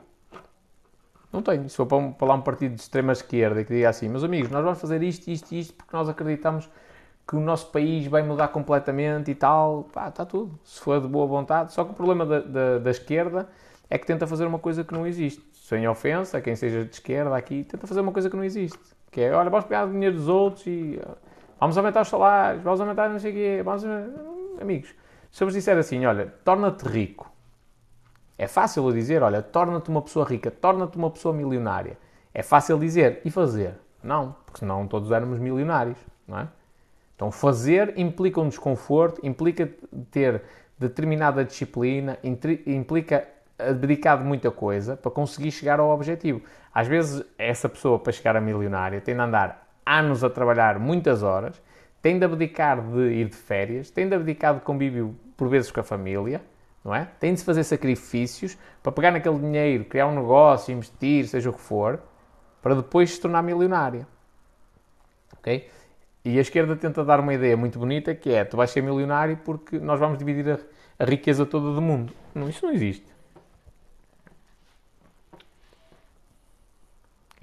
Não 1.30 1.42
tenho. 1.42 1.68
Se 1.68 1.76
for 1.76 1.84
para, 1.84 1.98
um, 1.98 2.12
para 2.12 2.28
lá 2.28 2.34
um 2.34 2.40
partido 2.40 2.74
de 2.74 2.80
extrema 2.80 3.12
esquerda 3.12 3.62
que 3.64 3.74
diga 3.74 3.88
assim, 3.88 4.08
meus 4.08 4.24
amigos, 4.24 4.50
nós 4.50 4.64
vamos 4.64 4.80
fazer 4.80 5.02
isto, 5.02 5.28
isto 5.28 5.52
e 5.52 5.60
isto 5.60 5.74
porque 5.74 5.94
nós 5.94 6.08
acreditamos 6.08 6.70
que 7.26 7.36
o 7.36 7.40
nosso 7.40 7.70
país 7.70 8.06
vai 8.06 8.22
mudar 8.22 8.48
completamente 8.48 9.30
e 9.30 9.34
tal, 9.34 9.84
pá, 9.92 10.08
está 10.08 10.24
tudo. 10.24 10.58
Se 10.64 10.80
for 10.80 11.00
de 11.00 11.08
boa 11.08 11.26
vontade. 11.26 11.72
Só 11.72 11.84
que 11.84 11.90
o 11.90 11.94
problema 11.94 12.24
da, 12.24 12.40
da, 12.40 12.78
da 12.78 12.90
esquerda 12.90 13.48
é 13.90 13.98
que 13.98 14.06
tenta 14.06 14.26
fazer 14.26 14.46
uma 14.46 14.58
coisa 14.58 14.84
que 14.84 14.94
não 14.94 15.06
existe. 15.06 15.42
Sem 15.52 15.86
ofensa 15.88 16.38
a 16.38 16.40
quem 16.40 16.54
seja 16.56 16.84
de 16.84 16.92
esquerda 16.92 17.36
aqui, 17.36 17.64
tenta 17.64 17.86
fazer 17.86 18.00
uma 18.00 18.12
coisa 18.12 18.30
que 18.30 18.36
não 18.36 18.44
existe. 18.44 18.78
Que 19.14 19.20
é, 19.20 19.32
olha, 19.32 19.48
vamos 19.48 19.66
pegar 19.66 19.86
o 19.86 19.92
dinheiro 19.92 20.16
dos 20.16 20.26
outros 20.26 20.66
e 20.66 21.00
vamos 21.60 21.78
aumentar 21.78 22.00
os 22.00 22.08
salários, 22.08 22.64
vamos 22.64 22.80
aumentar 22.80 23.08
não 23.08 23.20
sei 23.20 23.30
o 23.30 23.34
quê, 23.34 23.62
vamos... 23.64 23.84
Amigos, 24.60 24.92
se 25.30 25.40
eu 25.40 25.46
vos 25.46 25.54
disser 25.54 25.78
assim, 25.78 26.04
olha, 26.04 26.34
torna-te 26.44 26.82
rico. 26.82 27.30
É 28.36 28.48
fácil 28.48 28.92
dizer, 28.92 29.22
olha, 29.22 29.40
torna-te 29.40 29.88
uma 29.88 30.02
pessoa 30.02 30.26
rica, 30.26 30.50
torna-te 30.50 30.98
uma 30.98 31.08
pessoa 31.10 31.32
milionária. 31.32 31.96
É 32.34 32.42
fácil 32.42 32.76
dizer 32.76 33.20
e 33.24 33.30
fazer. 33.30 33.76
Não, 34.02 34.34
porque 34.44 34.58
senão 34.58 34.84
todos 34.88 35.12
éramos 35.12 35.38
milionários, 35.38 35.96
não 36.26 36.40
é? 36.40 36.48
Então 37.14 37.30
fazer 37.30 37.96
implica 37.96 38.40
um 38.40 38.48
desconforto, 38.48 39.24
implica 39.24 39.70
ter 40.10 40.42
determinada 40.76 41.44
disciplina, 41.44 42.18
implica 42.66 43.28
abdicar 43.58 44.18
de 44.18 44.24
muita 44.24 44.50
coisa 44.50 44.96
para 44.96 45.10
conseguir 45.10 45.50
chegar 45.50 45.80
ao 45.80 45.90
objetivo. 45.90 46.42
Às 46.72 46.86
vezes, 46.86 47.24
essa 47.38 47.68
pessoa, 47.68 47.98
para 47.98 48.12
chegar 48.12 48.36
a 48.36 48.40
milionária, 48.40 49.00
tem 49.00 49.14
de 49.14 49.20
andar 49.20 49.68
anos 49.86 50.24
a 50.24 50.30
trabalhar 50.30 50.78
muitas 50.78 51.22
horas, 51.22 51.60
tem 52.02 52.18
de 52.18 52.24
abdicar 52.24 52.80
de 52.80 53.12
ir 53.12 53.28
de 53.28 53.36
férias, 53.36 53.90
tem 53.90 54.08
de 54.08 54.14
abdicar 54.14 54.54
de 54.54 54.60
convívio, 54.60 55.16
por 55.36 55.48
vezes, 55.48 55.70
com 55.70 55.80
a 55.80 55.84
família, 55.84 56.42
não 56.84 56.94
é? 56.94 57.08
Tem 57.18 57.32
de 57.32 57.40
se 57.40 57.46
fazer 57.46 57.64
sacrifícios 57.64 58.58
para 58.82 58.92
pegar 58.92 59.10
naquele 59.10 59.38
dinheiro, 59.38 59.84
criar 59.84 60.06
um 60.06 60.14
negócio, 60.14 60.72
investir, 60.72 61.26
seja 61.26 61.48
o 61.48 61.52
que 61.52 61.60
for, 61.60 62.00
para 62.60 62.74
depois 62.74 63.12
se 63.12 63.20
tornar 63.20 63.42
milionária. 63.42 64.06
Ok? 65.38 65.70
E 66.24 66.38
a 66.38 66.40
esquerda 66.40 66.74
tenta 66.74 67.04
dar 67.04 67.20
uma 67.20 67.34
ideia 67.34 67.56
muito 67.56 67.78
bonita 67.78 68.14
que 68.14 68.32
é: 68.32 68.44
tu 68.44 68.56
vais 68.56 68.70
ser 68.70 68.82
milionário 68.82 69.38
porque 69.44 69.78
nós 69.78 70.00
vamos 70.00 70.18
dividir 70.18 70.50
a, 70.50 70.58
a 70.98 71.04
riqueza 71.04 71.44
toda 71.44 71.72
do 71.72 71.82
mundo. 71.82 72.12
Não, 72.34 72.48
isso 72.48 72.64
não 72.64 72.72
existe. 72.72 73.13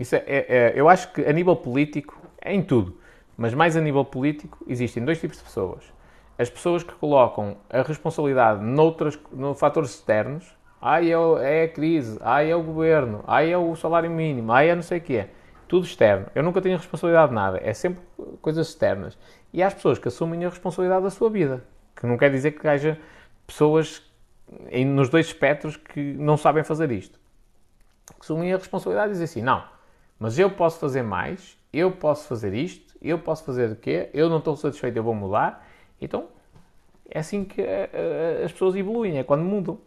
Isso 0.02 0.16
é, 0.16 0.24
é, 0.26 0.46
é, 0.48 0.74
eu 0.76 0.90
acho 0.90 1.12
que 1.14 1.24
a 1.24 1.32
nível 1.32 1.56
político, 1.56 2.20
é 2.42 2.52
em 2.52 2.64
tudo, 2.64 2.98
mas 3.38 3.54
mais 3.54 3.78
a 3.78 3.82
nível 3.82 4.04
político, 4.04 4.58
existem 4.68 5.06
dois 5.06 5.20
tipos 5.20 5.38
de 5.38 5.44
pessoas. 5.44 5.84
As 6.40 6.50
pessoas 6.50 6.82
que 6.82 6.92
colocam 6.96 7.58
a 7.70 7.84
responsabilidade 7.84 8.64
noutras, 8.64 9.20
no 9.32 9.54
fatores 9.54 9.92
externos, 9.92 10.58
ai 10.82 11.14
é, 11.14 11.16
é 11.42 11.64
a 11.66 11.68
crise, 11.68 12.18
ai 12.20 12.50
é 12.50 12.56
o 12.56 12.64
governo, 12.64 13.24
ai 13.28 13.52
é 13.52 13.58
o 13.60 13.76
salário 13.76 14.10
mínimo, 14.10 14.52
ai 14.52 14.72
é 14.72 14.76
não 14.76 14.82
sei 14.82 14.98
o 14.98 15.02
quê. 15.02 15.28
Tudo 15.68 15.86
externo. 15.86 16.26
Eu 16.34 16.42
nunca 16.42 16.60
tenho 16.62 16.78
responsabilidade 16.78 17.30
de 17.30 17.36
nada. 17.36 17.60
É 17.64 17.72
sempre 17.72 18.02
coisas 18.42 18.70
externas. 18.70 19.16
E 19.54 19.62
há 19.62 19.68
as 19.68 19.76
pessoas 19.76 20.00
que 20.00 20.08
assumem 20.08 20.44
a 20.44 20.50
responsabilidade 20.50 21.04
da 21.04 21.12
sua 21.12 21.30
vida. 21.30 21.64
Que 21.96 22.08
não 22.08 22.18
quer 22.18 22.32
dizer 22.32 22.54
que 22.54 22.68
haja 22.68 22.98
pessoas 23.46 24.02
nos 24.88 25.10
dois 25.10 25.28
espectros 25.28 25.78
que 25.78 26.02
não 26.16 26.38
sabem 26.38 26.64
fazer 26.64 26.92
isto. 26.92 27.20
Que 28.08 28.16
assumem 28.20 28.52
a 28.52 28.58
responsabilidade 28.58 29.10
e 29.10 29.14
dizem 29.14 29.26
assim: 29.26 29.42
não, 29.44 29.64
mas 30.22 30.38
eu 30.38 30.52
posso 30.52 30.78
fazer 30.80 31.02
mais, 31.02 31.58
eu 31.74 31.92
posso 31.92 32.28
fazer 32.28 32.54
isto, 32.54 32.96
eu 33.02 33.18
posso 33.18 33.44
fazer 33.44 33.72
o 33.72 33.76
quê, 33.76 34.08
eu 34.14 34.30
não 34.30 34.38
estou 34.38 34.56
satisfeito, 34.56 34.96
eu 34.96 35.04
vou 35.04 35.16
mudar. 35.16 35.68
Então, 36.00 36.28
é 37.10 37.18
assim 37.20 37.44
que 37.44 37.60
eh, 37.60 37.90
eh, 37.92 38.44
as 38.46 38.52
pessoas 38.52 38.76
evoluem, 38.76 39.18
é 39.18 39.24
quando 39.24 39.44
mudam. 39.44 39.80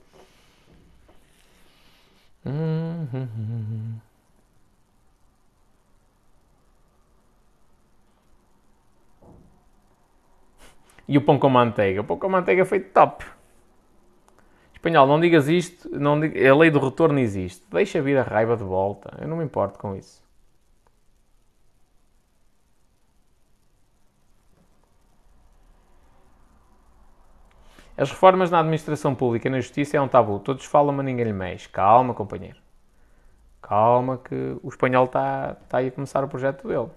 E 11.06 11.18
o 11.18 11.22
pão 11.22 11.38
com 11.38 11.50
manteiga? 11.50 12.00
O 12.00 12.04
pão 12.04 12.18
com 12.18 12.30
manteiga 12.30 12.64
foi 12.64 12.80
top. 12.80 13.26
Espanhol, 14.72 15.06
não 15.06 15.20
digas 15.20 15.48
isto, 15.48 15.86
não 15.90 16.18
diga, 16.18 16.50
a 16.50 16.56
lei 16.56 16.70
do 16.70 16.78
retorno 16.78 17.18
existe. 17.18 17.62
Deixa 17.70 18.00
vir 18.00 18.16
a 18.16 18.22
raiva 18.22 18.56
de 18.56 18.64
volta. 18.64 19.14
Eu 19.20 19.28
não 19.28 19.36
me 19.36 19.44
importo 19.44 19.78
com 19.78 19.94
isso. 19.94 20.23
As 27.96 28.10
reformas 28.10 28.50
na 28.50 28.58
administração 28.60 29.14
pública 29.14 29.46
e 29.48 29.50
na 29.50 29.60
justiça 29.60 29.96
é 29.96 30.00
um 30.00 30.08
tabu. 30.08 30.40
Todos 30.40 30.64
falam, 30.64 30.92
mas 30.92 31.04
ninguém 31.06 31.24
lhe 31.26 31.32
mexe. 31.32 31.68
Calma, 31.68 32.12
companheiro. 32.14 32.58
Calma, 33.62 34.18
que 34.18 34.34
o 34.62 34.68
espanhol 34.68 35.06
está, 35.06 35.56
está 35.62 35.78
aí 35.78 35.88
a 35.88 35.92
começar 35.92 36.24
o 36.24 36.28
projeto 36.28 36.66
dele. 36.68 36.90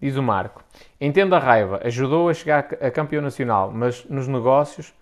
Diz 0.00 0.16
o 0.16 0.22
Marco. 0.22 0.62
Entendo 1.00 1.34
a 1.34 1.38
raiva. 1.38 1.80
Ajudou 1.84 2.28
a 2.28 2.34
chegar 2.34 2.68
a 2.80 2.90
campeão 2.90 3.22
nacional, 3.22 3.70
mas 3.72 4.04
nos 4.06 4.26
negócios 4.28 4.94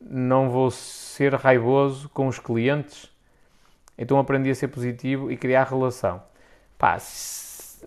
não 0.00 0.50
vou 0.50 0.70
ser 0.70 1.34
raivoso 1.34 2.08
com 2.10 2.28
os 2.28 2.38
clientes 2.38 3.13
então 3.96 4.18
aprendi 4.18 4.50
a 4.50 4.54
ser 4.54 4.68
positivo 4.68 5.30
e 5.30 5.36
criar 5.36 5.64
relação. 5.64 6.22
Pá, 6.78 6.98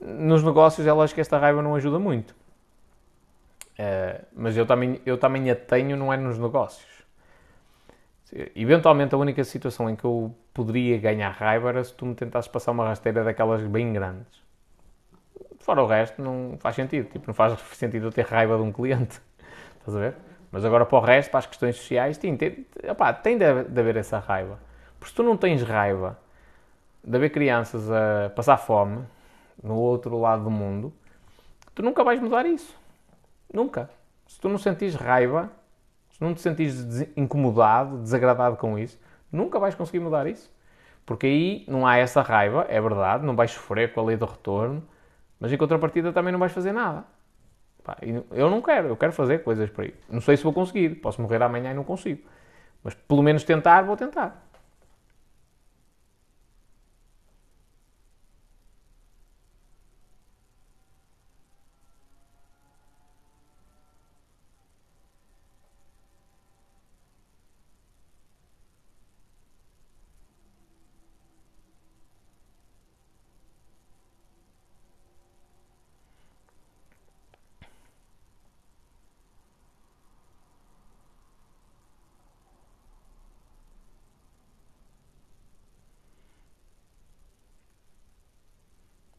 nos 0.02 0.44
negócios 0.44 0.86
é 0.86 0.94
lógico 0.94 1.16
que 1.16 1.22
esta 1.22 1.38
raiva 1.38 1.62
não 1.62 1.76
ajuda 1.76 2.00
muito. 2.00 2.36
Uh, 3.80 4.26
mas 4.36 4.58
eu 4.58 4.66
também, 4.66 5.00
eu 5.06 5.18
também 5.18 5.52
a 5.52 5.56
tenho, 5.56 5.96
não 5.96 6.12
é 6.12 6.18
nos 6.18 6.38
negócios. 6.38 6.98
Eventualmente 8.56 9.16
a 9.16 9.18
única 9.18 9.44
situação 9.44 9.90
em 9.90 9.96
que 9.96 10.04
eu 10.04 10.36
poderia 10.54 10.98
ganhar 10.98 11.30
raiva 11.30 11.70
era 11.70 11.84
se 11.84 11.94
tu 11.94 12.06
me 12.06 12.14
tentasses 12.14 12.52
passar 12.52 12.72
uma 12.72 12.86
rasteira 12.86 13.24
daquelas 13.24 13.64
bem 13.64 13.94
grandes. 13.94 14.42
Fora 15.60 15.82
o 15.82 15.86
resto, 15.86 16.22
não 16.22 16.58
faz 16.60 16.76
sentido. 16.76 17.10
Tipo, 17.10 17.28
não 17.28 17.34
faz 17.34 17.58
sentido 17.74 18.08
eu 18.08 18.12
ter 18.12 18.26
raiva 18.26 18.58
de 18.58 18.64
um 18.64 18.72
cliente. 18.72 19.22
Estás 19.80 19.96
a 19.96 20.00
ver? 20.00 20.16
Mas 20.52 20.66
agora 20.66 20.86
para 20.86 20.98
o 20.98 21.02
resto, 21.02 21.30
para 21.30 21.40
as 21.40 21.46
questões 21.46 21.76
sociais, 21.76 22.18
tem, 22.18 22.36
tem, 22.36 22.66
tem 23.24 23.38
de, 23.38 23.64
de 23.64 23.80
haver 23.80 23.98
essa 23.98 24.20
raiva. 24.20 24.60
Porque 25.00 25.10
se 25.10 25.16
tu 25.16 25.24
não 25.24 25.38
tens 25.38 25.62
raiva 25.64 26.18
de 27.04 27.16
haver 27.16 27.30
crianças 27.30 27.90
a 27.90 28.30
passar 28.36 28.58
fome 28.58 29.04
no 29.64 29.76
outro 29.76 30.20
lado 30.20 30.44
do 30.44 30.52
mundo, 30.52 30.94
tu 31.74 31.82
nunca 31.82 32.04
vais 32.04 32.20
mudar 32.20 32.46
isso. 32.46 32.76
Nunca. 33.54 33.90
Se 34.28 34.40
tu 34.40 34.50
não 34.50 34.58
sentires 34.58 34.96
raiva, 34.96 35.50
se 36.12 36.22
não 36.22 36.34
te 36.34 36.42
sentires 36.42 37.08
incomodado, 37.16 37.98
desagradado 38.00 38.58
com 38.58 38.78
isso, 38.78 39.00
nunca 39.32 39.60
vais 39.60 39.76
conseguir 39.76 40.00
mudar 40.00 40.28
isso. 40.28 40.52
Porque 41.06 41.28
aí 41.28 41.66
não 41.68 41.88
há 41.88 41.98
essa 41.98 42.22
raiva, 42.22 42.66
é 42.68 42.82
verdade, 42.82 43.26
não 43.26 43.36
vais 43.36 43.52
sofrer 43.52 43.94
com 43.94 44.02
a 44.02 44.04
lei 44.04 44.18
do 44.18 44.26
retorno, 44.26 44.84
mas 45.40 45.52
em 45.54 45.58
contrapartida 45.58 46.12
também 46.12 46.34
não 46.34 46.40
vais 46.40 46.52
fazer 46.52 46.74
nada. 46.74 47.06
eu 48.32 48.50
não 48.50 48.62
quero, 48.62 48.90
eu 48.90 48.98
quero 48.98 49.14
fazer 49.14 49.44
coisas 49.44 49.70
para 49.70 49.86
isso. 49.86 49.98
Não 50.10 50.20
sei 50.20 50.36
se 50.36 50.44
vou 50.44 50.52
conseguir, 50.52 50.96
posso 50.96 51.22
morrer 51.22 51.42
amanhã 51.42 51.72
e 51.72 51.74
não 51.74 51.86
consigo. 51.86 52.22
Mas 52.84 52.94
pelo 52.94 53.24
menos 53.24 53.44
tentar, 53.44 53.84
vou 53.84 53.96
tentar. 53.96 54.47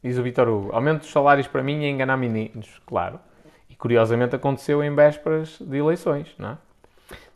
Diz 0.02 0.16
o 0.16 0.22
Vitor 0.22 0.48
Hugo. 0.48 0.72
Aumento 0.72 1.00
dos 1.00 1.10
salários 1.10 1.48
para 1.48 1.62
mim 1.62 1.84
é 1.84 1.88
enganar 1.88 2.16
meninos, 2.16 2.80
claro. 2.86 3.18
E 3.68 3.74
curiosamente 3.74 4.36
aconteceu 4.36 4.82
em 4.82 4.94
vésperas 4.94 5.58
de 5.60 5.76
eleições, 5.76 6.34
não 6.38 6.50
é? 6.50 6.58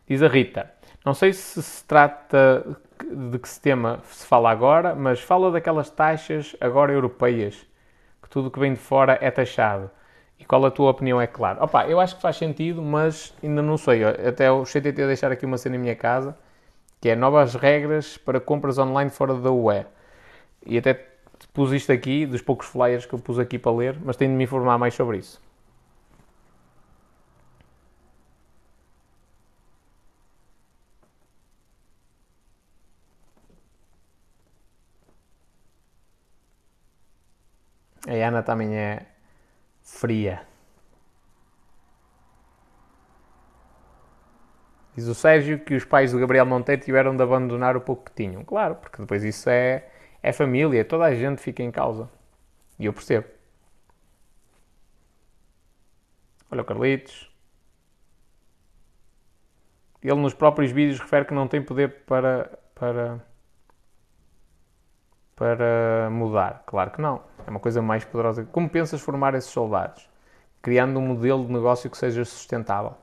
Diz 0.07 0.21
a 0.21 0.27
Rita. 0.27 0.71
Não 1.05 1.13
sei 1.13 1.33
se 1.33 1.61
se 1.61 1.85
trata 1.85 2.65
de 3.01 3.37
que 3.37 3.47
sistema 3.47 3.99
se 4.03 4.25
fala 4.25 4.49
agora, 4.49 4.95
mas 4.95 5.19
fala 5.19 5.51
daquelas 5.51 5.89
taxas 5.89 6.55
agora 6.61 6.93
europeias, 6.93 7.67
que 8.21 8.29
tudo 8.29 8.49
que 8.49 8.59
vem 8.59 8.73
de 8.73 8.79
fora 8.79 9.17
é 9.19 9.29
taxado. 9.29 9.91
E 10.39 10.45
qual 10.45 10.65
a 10.65 10.71
tua 10.71 10.91
opinião 10.91 11.21
é 11.21 11.27
claro? 11.27 11.63
Opa, 11.63 11.85
eu 11.87 11.99
acho 11.99 12.15
que 12.15 12.21
faz 12.21 12.37
sentido, 12.37 12.81
mas 12.81 13.33
ainda 13.43 13.61
não 13.61 13.77
sei. 13.77 14.03
Até 14.03 14.51
o 14.51 14.63
CTT 14.63 15.05
deixar 15.05 15.31
aqui 15.31 15.45
uma 15.45 15.57
cena 15.57 15.75
em 15.75 15.79
minha 15.79 15.95
casa, 15.95 16.37
que 16.99 17.09
é 17.09 17.15
novas 17.15 17.55
regras 17.55 18.17
para 18.17 18.39
compras 18.39 18.77
online 18.77 19.09
fora 19.09 19.35
da 19.35 19.51
UE. 19.51 19.85
E 20.65 20.77
até 20.77 21.12
pus 21.53 21.71
isto 21.71 21.91
aqui, 21.91 22.25
dos 22.25 22.41
poucos 22.41 22.67
flyers 22.67 23.05
que 23.05 23.13
eu 23.13 23.19
pus 23.19 23.39
aqui 23.39 23.57
para 23.59 23.71
ler, 23.71 23.99
mas 24.03 24.17
tenho 24.17 24.31
de 24.31 24.37
me 24.37 24.43
informar 24.43 24.77
mais 24.77 24.93
sobre 24.93 25.17
isso. 25.19 25.41
A 38.07 38.27
Ana 38.27 38.43
também 38.43 38.75
é 38.75 39.05
fria. 39.81 40.45
Diz 44.95 45.07
o 45.07 45.15
Sérgio 45.15 45.59
que 45.59 45.75
os 45.75 45.85
pais 45.85 46.11
do 46.11 46.19
Gabriel 46.19 46.45
Monteiro 46.45 46.81
tiveram 46.81 47.15
de 47.15 47.23
abandonar 47.23 47.75
o 47.75 47.81
pouco 47.81 48.05
que 48.05 48.11
tinham. 48.13 48.43
Claro, 48.43 48.75
porque 48.75 48.97
depois 49.01 49.23
isso 49.23 49.49
é 49.49 49.89
é 50.23 50.31
família, 50.31 50.85
toda 50.85 51.03
a 51.03 51.13
gente 51.13 51.41
fica 51.41 51.61
em 51.61 51.69
causa. 51.69 52.09
E 52.79 52.85
eu 52.85 52.93
percebo. 52.93 53.27
Olha 56.49 56.61
o 56.61 56.65
Carlitos. 56.65 57.29
Ele 60.01 60.15
nos 60.15 60.33
próprios 60.33 60.71
vídeos 60.71 60.99
refere 60.99 61.25
que 61.25 61.33
não 61.33 61.47
tem 61.47 61.61
poder 61.61 62.05
para, 62.05 62.57
para, 62.73 63.25
para 65.35 66.09
mudar. 66.09 66.63
Claro 66.65 66.91
que 66.91 67.01
não. 67.01 67.21
É 67.45 67.49
uma 67.49 67.59
coisa 67.59 67.81
mais 67.81 68.05
poderosa. 68.05 68.45
Como 68.45 68.69
pensas 68.69 69.01
formar 69.01 69.35
esses 69.35 69.49
soldados? 69.49 70.09
Criando 70.61 70.99
um 70.99 71.07
modelo 71.07 71.45
de 71.45 71.51
negócio 71.51 71.89
que 71.89 71.97
seja 71.97 72.23
sustentável. 72.23 72.95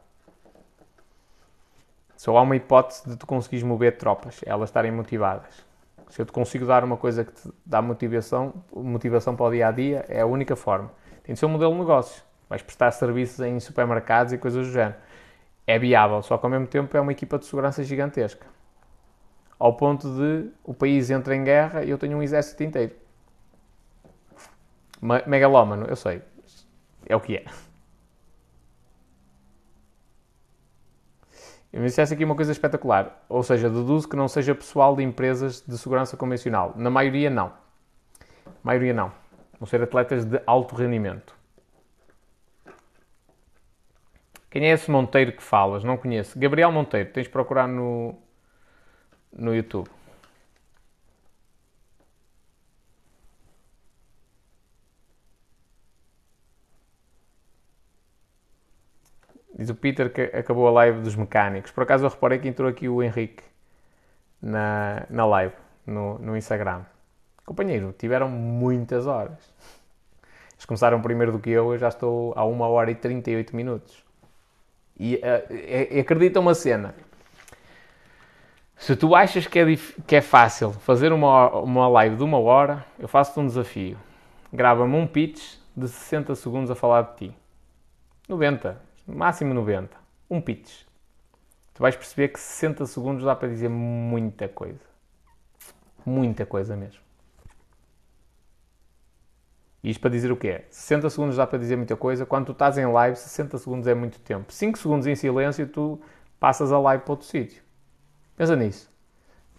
Só 2.16 2.36
há 2.36 2.42
uma 2.42 2.56
hipótese 2.56 3.08
de 3.08 3.16
tu 3.16 3.26
conseguires 3.26 3.62
mover 3.62 3.98
tropas, 3.98 4.40
elas 4.44 4.68
estarem 4.68 4.92
motivadas. 4.92 5.69
Se 6.10 6.20
eu 6.20 6.26
te 6.26 6.32
consigo 6.32 6.66
dar 6.66 6.82
uma 6.82 6.96
coisa 6.96 7.24
que 7.24 7.32
te 7.32 7.48
dá 7.64 7.80
motivação, 7.80 8.52
motivação 8.74 9.36
para 9.36 9.46
o 9.46 9.50
dia 9.50 9.68
a 9.68 9.70
dia, 9.70 10.04
é 10.08 10.20
a 10.20 10.26
única 10.26 10.56
forma. 10.56 10.90
Tem 11.22 11.32
de 11.32 11.38
ser 11.38 11.46
um 11.46 11.50
modelo 11.50 11.72
de 11.72 11.78
negócio. 11.78 12.22
Vais 12.48 12.62
prestar 12.62 12.90
serviços 12.90 13.38
em 13.40 13.60
supermercados 13.60 14.32
e 14.32 14.38
coisas 14.38 14.66
do 14.66 14.72
género. 14.72 14.96
É 15.66 15.78
viável, 15.78 16.20
só 16.20 16.36
que 16.36 16.44
ao 16.44 16.50
mesmo 16.50 16.66
tempo 16.66 16.96
é 16.96 17.00
uma 17.00 17.12
equipa 17.12 17.38
de 17.38 17.46
segurança 17.46 17.84
gigantesca. 17.84 18.44
Ao 19.56 19.76
ponto 19.76 20.08
de 20.16 20.50
o 20.64 20.74
país 20.74 21.10
entra 21.10 21.36
em 21.36 21.44
guerra 21.44 21.84
e 21.84 21.90
eu 21.90 21.98
tenho 21.98 22.18
um 22.18 22.22
exército 22.22 22.64
inteiro. 22.64 22.92
Megalómano, 25.00 25.86
eu 25.86 25.94
sei. 25.94 26.22
É 27.06 27.14
o 27.14 27.20
que 27.20 27.36
é. 27.36 27.44
Eu 31.72 31.80
me 31.80 31.86
dissesse 31.86 32.12
aqui 32.12 32.24
uma 32.24 32.34
coisa 32.34 32.50
espetacular, 32.50 33.24
ou 33.28 33.42
seja, 33.42 33.70
deduzo 33.70 34.08
que 34.08 34.16
não 34.16 34.26
seja 34.26 34.54
pessoal 34.54 34.96
de 34.96 35.04
empresas 35.04 35.62
de 35.64 35.78
segurança 35.78 36.16
convencional. 36.16 36.72
Na 36.76 36.90
maioria, 36.90 37.30
não. 37.30 37.52
maioria 38.62 38.92
não. 38.92 39.12
Vão 39.58 39.66
ser 39.66 39.80
atletas 39.82 40.24
de 40.24 40.40
alto 40.46 40.74
rendimento. 40.74 41.34
Quem 44.50 44.64
é 44.64 44.72
esse 44.72 44.90
Monteiro 44.90 45.32
que 45.32 45.42
falas? 45.42 45.84
Não 45.84 45.96
conheço. 45.96 46.36
Gabriel 46.36 46.72
Monteiro, 46.72 47.12
tens 47.12 47.24
de 47.24 47.30
procurar 47.30 47.68
no, 47.68 48.16
no 49.32 49.54
YouTube. 49.54 49.88
Diz 59.60 59.68
o 59.68 59.74
Peter 59.74 60.10
que 60.10 60.22
acabou 60.22 60.66
a 60.66 60.70
live 60.70 61.02
dos 61.02 61.14
mecânicos. 61.14 61.70
Por 61.70 61.82
acaso 61.82 62.06
eu 62.06 62.08
reparei 62.08 62.38
que 62.38 62.48
entrou 62.48 62.66
aqui 62.66 62.88
o 62.88 63.02
Henrique 63.02 63.42
na, 64.40 65.04
na 65.10 65.26
live, 65.26 65.52
no, 65.86 66.18
no 66.18 66.34
Instagram. 66.34 66.80
Companheiro, 67.44 67.94
tiveram 67.98 68.26
muitas 68.26 69.06
horas. 69.06 69.36
Eles 70.54 70.64
começaram 70.64 71.02
primeiro 71.02 71.30
do 71.30 71.38
que 71.38 71.50
eu, 71.50 71.74
eu 71.74 71.78
já 71.78 71.88
estou 71.88 72.32
a 72.34 72.42
1 72.42 72.60
hora 72.62 72.90
e 72.90 72.94
38 72.94 73.54
minutos. 73.54 74.02
E 74.98 75.16
uh, 75.16 76.00
acredita 76.00 76.40
uma 76.40 76.54
cena. 76.54 76.94
Se 78.78 78.96
tu 78.96 79.14
achas 79.14 79.46
que 79.46 79.58
é, 79.58 79.66
que 80.06 80.16
é 80.16 80.22
fácil 80.22 80.72
fazer 80.72 81.12
uma, 81.12 81.50
uma 81.50 81.86
live 81.86 82.16
de 82.16 82.22
uma 82.22 82.38
hora, 82.38 82.82
eu 82.98 83.06
faço-te 83.06 83.38
um 83.38 83.46
desafio. 83.46 83.98
Grava-me 84.50 84.96
um 84.96 85.06
pitch 85.06 85.58
de 85.76 85.86
60 85.86 86.34
segundos 86.34 86.70
a 86.70 86.74
falar 86.74 87.02
de 87.02 87.28
ti. 87.28 87.36
90, 88.26 88.88
máximo 89.14 89.54
90. 89.54 89.96
Um 90.30 90.40
pitch. 90.40 90.84
Tu 91.74 91.82
vais 91.82 91.96
perceber 91.96 92.28
que 92.28 92.38
60 92.38 92.86
segundos 92.86 93.24
dá 93.24 93.34
para 93.34 93.48
dizer 93.48 93.68
muita 93.68 94.48
coisa. 94.48 94.80
Muita 96.04 96.44
coisa 96.46 96.76
mesmo. 96.76 97.00
Isto 99.82 100.00
para 100.00 100.10
dizer 100.10 100.30
o 100.30 100.36
quê? 100.36 100.64
60 100.70 101.08
segundos 101.08 101.36
dá 101.36 101.46
para 101.46 101.58
dizer 101.58 101.76
muita 101.76 101.96
coisa. 101.96 102.26
Quando 102.26 102.46
tu 102.46 102.52
estás 102.52 102.76
em 102.76 102.86
live, 102.86 103.16
60 103.16 103.56
segundos 103.58 103.86
é 103.86 103.94
muito 103.94 104.20
tempo. 104.20 104.52
5 104.52 104.78
segundos 104.78 105.06
em 105.06 105.14
silêncio, 105.14 105.66
tu 105.66 106.00
passas 106.38 106.70
a 106.70 106.78
live 106.78 107.02
para 107.02 107.12
outro 107.12 107.26
sítio. 107.26 107.62
Pensa 108.36 108.54
nisso. 108.54 108.90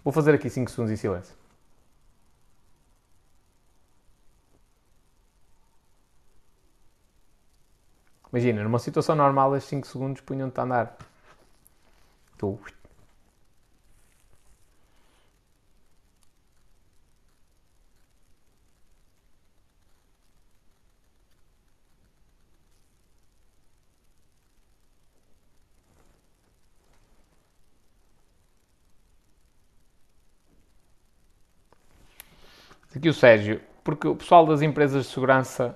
Vou 0.03 0.11
fazer 0.11 0.35
aqui 0.35 0.49
5 0.49 0.69
segundos 0.69 0.91
em 0.91 0.95
silêncio. 0.95 1.40
Imagina, 8.31 8.63
numa 8.63 8.79
situação 8.79 9.15
normal, 9.15 9.55
estes 9.55 9.69
5 9.69 9.87
segundos 9.87 10.21
punham-te 10.21 10.59
a 10.59 10.63
andar. 10.63 10.97
Tu. 12.37 12.59
Aqui 32.95 33.09
o 33.09 33.13
Sérgio, 33.13 33.61
porque 33.83 34.07
o 34.07 34.15
pessoal 34.15 34.45
das 34.45 34.61
empresas 34.61 35.05
de 35.05 35.11
segurança 35.11 35.75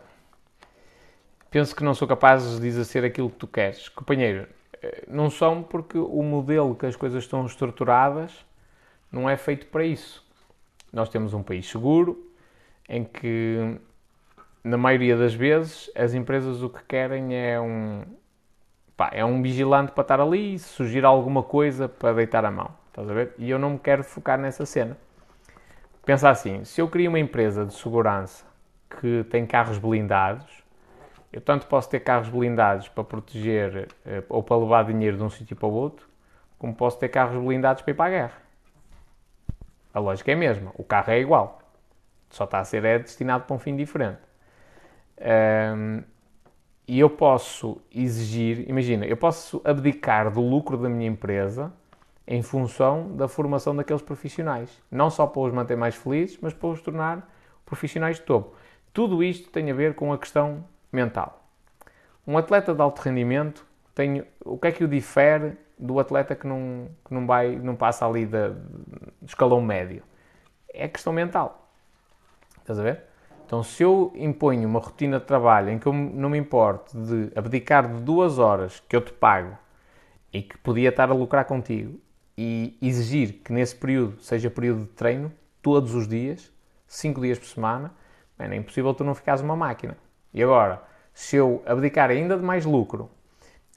penso 1.56 1.74
que 1.74 1.86
não 1.86 1.94
sou 1.94 2.06
capaz 2.06 2.60
de 2.60 2.68
exercer 2.68 3.06
aquilo 3.06 3.30
que 3.30 3.38
tu 3.38 3.48
queres. 3.48 3.88
Companheiro, 3.88 4.46
eh, 4.84 5.06
não 5.08 5.30
são 5.30 5.64
porque 5.64 5.98
o 5.98 6.22
modelo 6.22 6.76
que 6.76 6.86
as 6.86 6.98
coisas 6.98 7.24
estão 7.24 7.46
estruturadas 7.46 8.46
não 9.10 9.30
é 9.30 9.38
feito 9.38 9.68
para 9.68 9.86
isso. 9.86 10.22
Nós 10.92 11.08
temos 11.08 11.34
um 11.34 11.42
país 11.42 11.66
seguro 11.66 12.30
em 12.90 13.06
que, 13.06 13.80
na 14.66 14.76
maioria 14.76 15.16
das 15.16 15.34
vezes, 15.34 15.90
as 15.96 16.14
empresas 16.14 16.62
o 16.62 16.70
que 16.70 16.84
querem 16.84 17.34
é 17.34 17.58
um, 17.58 18.04
pá, 18.98 19.12
é 19.14 19.24
um 19.24 19.42
vigilante 19.42 19.94
para 19.94 20.02
estar 20.02 20.20
ali 20.20 20.56
e 20.56 20.60
surgir 20.60 21.06
alguma 21.06 21.42
coisa 21.42 21.88
para 21.88 22.16
deitar 22.16 22.44
a 22.44 22.52
mão. 22.52 22.70
Estás 22.90 23.10
a 23.10 23.14
ver? 23.14 23.34
E 23.38 23.50
eu 23.50 23.58
não 23.58 23.70
me 23.70 23.80
quero 23.80 24.04
focar 24.04 24.38
nessa 24.38 24.66
cena. 24.66 24.98
Pensa 26.04 26.30
assim, 26.30 26.66
se 26.66 26.82
eu 26.82 26.90
crio 26.90 27.08
uma 27.08 27.20
empresa 27.20 27.66
de 27.66 27.74
segurança 27.74 28.44
que 29.00 29.24
tem 29.30 29.46
carros 29.46 29.78
blindados, 29.78 30.65
eu 31.36 31.42
tanto 31.42 31.68
posso 31.68 31.90
ter 31.90 32.00
carros 32.00 32.30
blindados 32.30 32.88
para 32.88 33.04
proteger 33.04 33.90
eh, 34.06 34.24
ou 34.30 34.42
para 34.42 34.56
levar 34.56 34.86
dinheiro 34.86 35.18
de 35.18 35.24
um 35.24 35.30
sítio 35.30 35.54
para 35.54 35.68
o 35.68 35.74
outro, 35.74 36.08
como 36.58 36.74
posso 36.74 36.98
ter 36.98 37.10
carros 37.10 37.36
blindados 37.44 37.82
para 37.82 37.92
ir 37.92 37.94
para 37.94 38.06
a 38.06 38.10
guerra. 38.10 38.42
A 39.94 40.00
lógica 40.00 40.32
é 40.32 40.34
a 40.34 40.38
mesma, 40.38 40.72
o 40.76 40.84
carro 40.86 41.12
é 41.12 41.20
igual, 41.20 41.60
só 42.30 42.46
está 42.46 42.60
a 42.60 42.64
ser 42.64 42.86
é 42.86 42.98
destinado 42.98 43.44
para 43.44 43.54
um 43.54 43.60
fim 43.60 43.76
diferente. 43.76 44.22
Um, 45.20 46.04
e 46.88 47.02
eu 47.02 47.10
posso 47.10 47.82
exigir, 47.94 48.70
imagina, 48.70 49.06
eu 49.06 49.18
posso 49.18 49.62
abdicar 49.66 50.32
do 50.32 50.40
lucro 50.40 50.78
da 50.78 50.88
minha 50.88 51.10
empresa 51.10 51.70
em 52.26 52.42
função 52.42 53.14
da 53.14 53.28
formação 53.28 53.76
daqueles 53.76 54.02
profissionais. 54.02 54.82
Não 54.90 55.10
só 55.10 55.28
para 55.28 55.42
os 55.42 55.54
manter 55.54 55.76
mais 55.76 55.96
felizes, 55.96 56.40
mas 56.42 56.54
para 56.54 56.70
os 56.70 56.82
tornar 56.82 57.30
profissionais 57.66 58.16
de 58.16 58.22
topo. 58.22 58.56
Tudo 58.94 59.22
isto 59.22 59.50
tem 59.50 59.70
a 59.70 59.74
ver 59.74 59.96
com 59.96 60.14
a 60.14 60.18
questão 60.18 60.64
mental. 60.96 61.48
Um 62.26 62.38
atleta 62.38 62.74
de 62.74 62.82
alto 62.82 63.02
rendimento 63.02 63.66
tem 63.94 64.26
o 64.44 64.58
que 64.58 64.68
é 64.68 64.72
que 64.72 64.84
o 64.84 64.88
difere 64.88 65.58
do 65.78 66.00
atleta 66.00 66.36
que 66.36 66.48
não, 66.48 66.90
que 67.06 67.14
não, 67.14 67.28
vai, 67.28 67.56
não 67.56 67.76
passa 67.76 68.06
ali 68.08 68.26
de 68.26 68.56
escalão 69.26 69.62
médio? 69.62 70.04
É 70.74 70.88
questão 70.88 71.14
mental. 71.14 71.70
Estás 72.60 72.80
a 72.80 72.84
ver? 72.84 73.04
Então, 73.46 73.62
se 73.62 73.84
eu 73.84 74.12
imponho 74.16 74.68
uma 74.68 74.80
rotina 74.80 75.20
de 75.20 75.26
trabalho 75.26 75.70
em 75.70 75.78
que 75.78 75.86
eu 75.86 75.94
não 75.94 76.30
me 76.30 76.38
importo 76.38 77.00
de 77.00 77.32
abdicar 77.36 77.88
de 77.88 78.02
duas 78.02 78.40
horas 78.40 78.82
que 78.90 78.96
eu 78.96 79.02
te 79.02 79.14
pago 79.14 79.56
e 80.34 80.42
que 80.42 80.58
podia 80.58 80.90
estar 80.90 81.12
a 81.12 81.14
lucrar 81.14 81.46
contigo 81.46 82.00
e 82.36 82.76
exigir 82.82 83.42
que 83.44 83.54
nesse 83.54 83.76
período 83.76 84.20
seja 84.20 84.50
período 84.50 84.82
de 84.82 84.90
treino, 84.90 85.32
todos 85.62 85.94
os 85.94 86.08
dias, 86.08 86.52
5 86.88 87.22
dias 87.22 87.38
por 87.38 87.48
semana, 87.48 87.94
é 88.38 88.56
impossível 88.56 88.94
tu 88.94 89.04
não 89.04 89.14
ficares 89.14 89.42
uma 89.42 89.56
máquina. 89.56 89.96
E 90.36 90.44
agora, 90.44 90.84
se 91.14 91.38
eu 91.38 91.64
abdicar 91.66 92.10
ainda 92.10 92.36
de 92.36 92.44
mais 92.44 92.66
lucro 92.66 93.10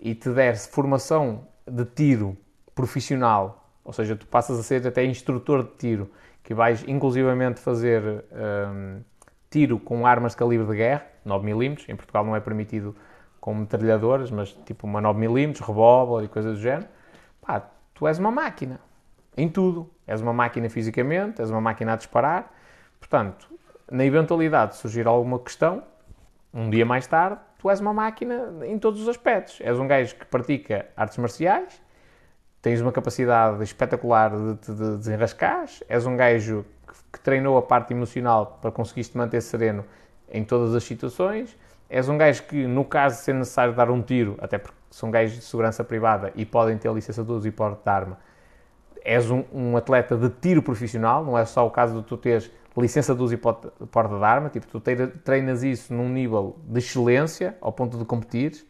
e 0.01 0.13
te 0.13 0.29
der 0.31 0.57
formação 0.59 1.47
de 1.65 1.85
tiro 1.85 2.37
profissional, 2.75 3.71
ou 3.85 3.93
seja, 3.93 4.17
tu 4.17 4.27
passas 4.27 4.59
a 4.59 4.63
ser 4.65 4.85
até 4.85 5.05
instrutor 5.05 5.63
de 5.63 5.71
tiro, 5.79 6.11
que 6.43 6.53
vais 6.53 6.83
inclusivamente 6.89 7.61
fazer 7.61 8.25
um, 8.33 9.01
tiro 9.49 9.79
com 9.79 10.05
armas 10.05 10.33
de 10.33 10.39
calibre 10.39 10.67
de 10.67 10.75
guerra, 10.75 11.07
9mm, 11.25 11.89
em 11.89 11.95
Portugal 11.95 12.25
não 12.25 12.35
é 12.35 12.41
permitido 12.41 12.97
com 13.41 13.55
metralhadoras, 13.55 14.29
mas 14.33 14.53
tipo 14.67 14.85
uma 14.85 15.01
9mm, 15.01 15.61
revólver 15.65 16.25
e 16.25 16.29
coisas 16.29 16.57
do 16.57 16.61
género, 16.61 16.89
pá, 17.41 17.71
tu 17.95 18.09
és 18.09 18.19
uma 18.19 18.33
máquina. 18.33 18.81
Em 19.37 19.49
tudo. 19.49 19.89
És 20.09 20.21
uma 20.21 20.33
máquina 20.33 20.69
fisicamente, 20.69 21.41
és 21.41 21.51
uma 21.51 21.61
máquina 21.61 21.93
a 21.93 21.97
disparar. 21.97 22.53
Portanto, 22.99 23.49
na 23.89 24.05
eventualidade 24.05 24.73
de 24.73 24.79
surgir 24.79 25.07
alguma 25.07 25.39
questão, 25.39 25.85
um 26.53 26.71
dia 26.71 26.85
mais 26.85 27.07
tarde, 27.07 27.41
tu 27.59 27.69
és 27.71 27.81
uma 27.81 27.93
máquina 27.93 28.53
em 28.65 28.79
todos 28.79 29.03
os 29.03 29.09
aspectos. 29.09 29.61
És 29.61 29.79
um 29.79 29.87
gajo 29.87 30.15
que 30.15 30.25
pratica 30.27 30.87
artes 30.97 31.19
marciais, 31.19 31.81
tens 32.63 32.81
uma 32.81 32.93
capacidade 32.93 33.63
espetacular 33.63 34.31
de 34.31 34.57
te 34.57 34.73
de 34.73 34.97
desenrascar, 34.97 35.67
és 35.89 36.07
um 36.07 36.17
gajo 36.17 36.65
que, 36.87 36.95
que 37.13 37.21
treinou 37.21 37.57
a 37.57 37.63
parte 37.63 37.93
emocional 37.93 38.59
para 38.61 38.71
conseguir-te 38.71 39.17
manter 39.17 39.41
sereno 39.41 39.85
em 40.31 40.45
todas 40.45 40.75
as 40.75 40.85
situações, 40.85 41.57
és 41.89 42.09
um 42.09 42.19
gajo 42.19 42.43
que, 42.45 42.67
no 42.67 42.85
caso 42.85 43.17
de 43.17 43.23
ser 43.23 43.35
necessário 43.35 43.75
dar 43.75 43.91
um 43.91 44.03
tiro, 44.03 44.37
até 44.41 44.59
porque 44.59 44.77
são 44.91 45.11
gajos 45.11 45.37
de 45.37 45.45
segurança 45.45 45.83
privada 45.83 46.33
e 46.35 46.45
podem 46.45 46.77
ter 46.77 46.93
licença 46.93 47.25
de 47.25 47.33
uso 47.33 47.49
e 47.49 47.51
porte 47.51 47.83
de 47.83 47.91
arma, 47.91 48.19
és 49.05 49.31
um, 49.31 49.45
um, 49.53 49.77
atleta 49.77 50.17
de 50.17 50.29
tiro 50.29 50.63
profissional, 50.63 51.25
não 51.25 51.39
é 51.39 51.45
só 51.45 51.67
o 51.67 51.71
caso 51.71 52.01
de 52.01 52.07
tu 52.07 52.17
teres 52.17 52.51
licença 52.81 53.15
de 53.15 53.23
uso 53.23 53.35
e 53.35 53.37
porte 53.37 53.69
de 54.15 54.25
arma, 54.25 54.49
tipo, 54.51 54.67
tu 54.67 54.81
treinas 54.81 55.63
isso 55.63 55.93
num 55.93 56.09
nível 56.09 56.59
de 56.65 56.79
excelência, 56.79 57.57
ao 57.61 57.73
ponto 57.73 57.99
de 57.99 58.05
competir, 58.05 58.67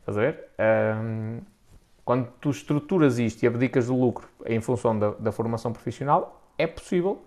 estás 0.00 0.16
a 0.16 0.20
ver? 0.20 0.44
Um, 0.58 1.40
quando 2.04 2.28
tu 2.40 2.50
estruturas 2.50 3.18
isto 3.18 3.42
e 3.42 3.46
abdicas 3.46 3.86
do 3.86 3.94
lucro 3.94 4.28
em 4.46 4.60
função 4.60 4.98
da, 4.98 5.10
da 5.10 5.32
formação 5.32 5.72
profissional, 5.72 6.42
é 6.56 6.66
possível 6.66 7.22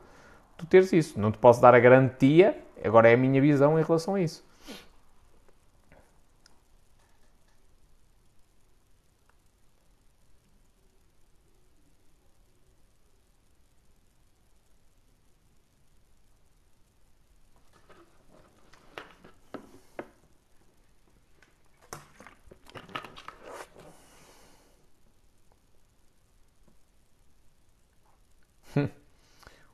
tu 0.58 0.66
teres 0.66 0.92
isso. 0.94 1.20
Não 1.20 1.32
te 1.32 1.38
posso 1.38 1.62
dar 1.62 1.76
a 1.76 1.80
garantia, 1.80 2.58
agora 2.84 3.10
é 3.10 3.14
a 3.14 3.18
minha 3.18 3.42
visão 3.42 3.80
em 3.80 3.84
relação 3.84 4.16
a 4.16 4.22
isso. 4.22 4.44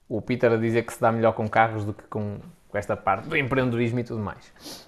o 0.09 0.15
Peter 0.27 0.51
a 0.51 0.57
dizer 0.57 0.85
que 0.85 0.93
se 0.93 0.99
dá 0.99 1.11
melhor 1.11 1.31
com 1.31 1.47
carros 1.47 1.85
do 1.85 1.93
que 1.93 2.03
com, 2.03 2.39
com 2.67 2.77
esta 2.77 2.97
parte 2.97 3.29
do 3.29 3.37
empreendedorismo 3.37 3.99
e 3.99 4.03
tudo 4.03 4.19
mais. 4.19 4.87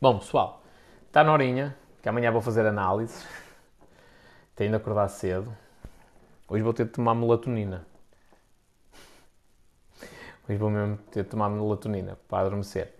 Bom, 0.00 0.18
pessoal, 0.18 0.62
está 1.06 1.22
na 1.22 1.32
horinha, 1.32 1.76
que 2.02 2.08
amanhã 2.08 2.32
vou 2.32 2.40
fazer 2.40 2.66
análises. 2.66 3.24
Tenho 4.56 4.70
de 4.70 4.76
acordar 4.76 5.08
cedo. 5.08 5.54
Hoje 6.48 6.62
vou 6.62 6.72
ter 6.72 6.86
de 6.86 6.90
tomar 6.90 7.14
melatonina. 7.14 7.86
Hoje 10.48 10.58
vou 10.58 10.70
mesmo 10.70 10.96
ter 11.10 11.22
de 11.22 11.28
tomar 11.28 11.50
melatonina 11.50 12.18
para 12.28 12.46
adormecer. 12.46 12.92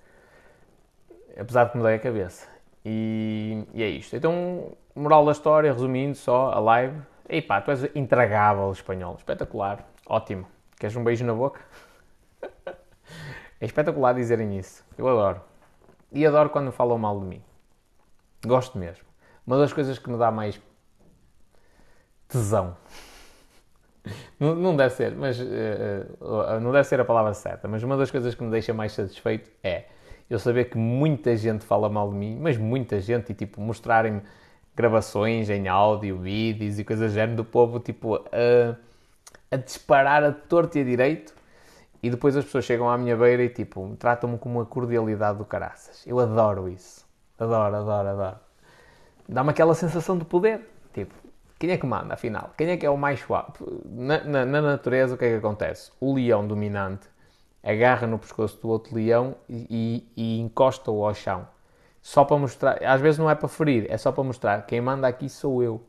Apesar 1.37 1.65
de 1.65 1.73
que 1.73 1.79
me 1.79 1.83
dei 1.83 1.95
a 1.95 1.99
cabeça. 1.99 2.47
E, 2.85 3.67
e 3.73 3.83
é 3.83 3.89
isto. 3.89 4.15
Então, 4.15 4.77
moral 4.95 5.25
da 5.25 5.33
história, 5.33 5.73
resumindo 5.73 6.15
só, 6.15 6.53
a 6.53 6.61
live. 6.61 7.01
Ei 7.29 7.41
pá, 7.41 7.61
tu 7.61 7.71
és 7.71 7.85
intragável 7.95 8.71
espanhol. 8.71 9.17
Espetacular. 9.17 9.85
Ótimo. 10.07 10.47
Queres 10.83 10.97
um 10.97 11.05
beijo 11.05 11.25
na 11.25 11.33
boca? 11.33 11.61
é 13.61 13.65
espetacular 13.65 14.15
dizerem 14.15 14.59
isso. 14.59 14.85
Eu 14.99 15.07
adoro. 15.07 15.41
E 16.11 16.27
adoro 16.27 16.51
quando 16.51 16.73
falam 16.73 16.99
mal 16.99 17.21
de 17.21 17.25
mim. 17.25 17.43
Gosto 18.45 18.77
mesmo. 18.77 19.05
Uma 19.47 19.59
das 19.59 19.73
coisas 19.73 19.97
que 19.97 20.11
me 20.11 20.19
dá 20.19 20.33
mais 20.33 20.61
tesão. 22.27 22.77
Não, 24.41 24.57
não 24.57 24.75
deve 24.75 24.93
ser, 24.93 25.15
mas 25.15 25.39
uh, 25.39 25.45
uh, 26.21 26.59
não 26.61 26.73
deve 26.73 26.83
ser 26.89 26.99
a 26.99 27.05
palavra 27.05 27.33
certa, 27.33 27.69
mas 27.69 27.85
uma 27.85 27.97
das 27.97 28.11
coisas 28.11 28.35
que 28.35 28.43
me 28.43 28.51
deixa 28.51 28.75
mais 28.75 28.91
satisfeito 28.91 29.53
é 29.63 29.85
eu 30.29 30.37
saber 30.37 30.65
que 30.65 30.77
muita 30.77 31.37
gente 31.37 31.65
fala 31.65 31.89
mal 31.89 32.11
de 32.11 32.17
mim, 32.17 32.41
mas 32.41 32.59
muita 32.59 33.01
gente, 33.01 33.31
e 33.31 33.35
tipo, 33.37 33.61
mostrarem-me 33.61 34.23
gravações 34.75 35.49
em 35.49 35.69
áudio, 35.69 36.19
vídeos 36.19 36.81
e 36.81 36.85
coisas 36.85 37.13
do 37.13 37.15
género 37.15 37.37
do 37.37 37.45
povo, 37.45 37.79
tipo, 37.79 38.17
a, 38.17 38.77
a 39.53 39.57
disparar 39.57 40.25
a 40.25 40.33
torto 40.33 40.79
e 40.79 40.81
a 40.81 40.85
direito, 40.85 41.35
e 42.03 42.11
depois 42.11 42.37
as 42.37 42.45
pessoas 42.45 42.65
chegam 42.65 42.89
à 42.89 42.99
minha 42.99 43.17
beira 43.17 43.45
e 43.45 43.49
tipo, 43.49 43.95
tratam-me 43.99 44.39
com 44.39 44.49
uma 44.49 44.65
cordialidade 44.65 45.39
do 45.39 45.45
caraças. 45.45 46.05
Eu 46.07 46.19
adoro 46.19 46.69
isso. 46.69 47.07
Adoro, 47.39 47.77
adoro, 47.77 48.09
adoro. 48.09 48.37
Dá-me 49.29 49.51
aquela 49.51 49.75
sensação 49.75 50.19
de 50.19 50.25
poder. 50.25 50.69
Tipo, 50.93 51.15
quem 51.59 51.71
é 51.71 51.79
que 51.79 51.87
manda, 51.87 52.15
afinal? 52.15 52.51
Quem 52.57 52.71
é 52.71 52.77
que 52.77 52.85
é 52.85 52.91
o 52.91 52.97
mais 52.97 53.21
suave? 53.21 53.53
Na, 53.85 54.25
na, 54.25 54.45
na 54.45 54.63
natureza, 54.63 55.15
o 55.15 55.19
que 55.19 55.25
é 55.25 55.29
que 55.29 55.37
acontece? 55.37 55.93
O 56.01 56.15
leão 56.15 56.47
dominante 56.47 57.07
agarra 57.63 58.07
no 58.07 58.19
pescoço 58.19 58.61
do 58.61 58.69
outro 58.69 58.95
leão 58.95 59.37
e, 59.49 59.67
e, 59.71 60.13
e 60.17 60.41
encosta-o 60.41 61.05
ao 61.05 61.15
chão. 61.15 61.47
Só 62.01 62.25
para 62.25 62.37
mostrar, 62.37 62.83
às 62.83 63.01
vezes 63.01 63.19
não 63.19 63.31
é 63.31 63.35
para 63.37 63.49
ferir, 63.49 63.87
é 63.89 63.97
só 63.97 64.11
para 64.11 64.25
mostrar 64.25 64.67
quem 64.67 64.81
manda 64.81 65.07
aqui 65.07 65.29
sou 65.29 65.63
eu. 65.63 65.81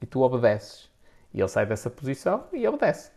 E 0.00 0.04
tu 0.04 0.20
obedeces. 0.20 0.90
E 1.32 1.40
ele 1.40 1.48
sai 1.48 1.66
dessa 1.66 1.90
posição 1.90 2.44
e 2.52 2.66
obedece. 2.66 3.10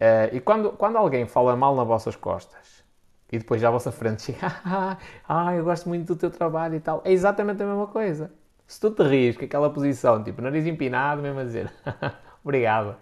Uh, 0.00 0.34
e 0.34 0.40
quando, 0.40 0.72
quando 0.72 0.96
alguém 0.96 1.26
fala 1.26 1.56
mal 1.56 1.74
nas 1.74 1.86
vossas 1.86 2.16
costas 2.16 2.84
e 3.32 3.38
depois 3.38 3.62
à 3.64 3.70
vossa 3.70 3.90
frente 3.90 4.22
chega, 4.22 4.52
ah, 5.28 5.54
eu 5.54 5.64
gosto 5.64 5.88
muito 5.88 6.06
do 6.06 6.16
teu 6.16 6.30
trabalho 6.30 6.74
e 6.74 6.80
tal, 6.80 7.00
é 7.04 7.12
exatamente 7.12 7.62
a 7.62 7.66
mesma 7.66 7.86
coisa. 7.86 8.32
Se 8.66 8.80
tu 8.80 8.90
te 8.90 9.02
rires 9.02 9.36
com 9.36 9.44
aquela 9.44 9.70
posição, 9.70 10.22
tipo 10.22 10.42
nariz 10.42 10.66
empinado, 10.66 11.22
mesmo 11.22 11.40
a 11.40 11.44
dizer, 11.44 11.72
obrigado 12.44 12.96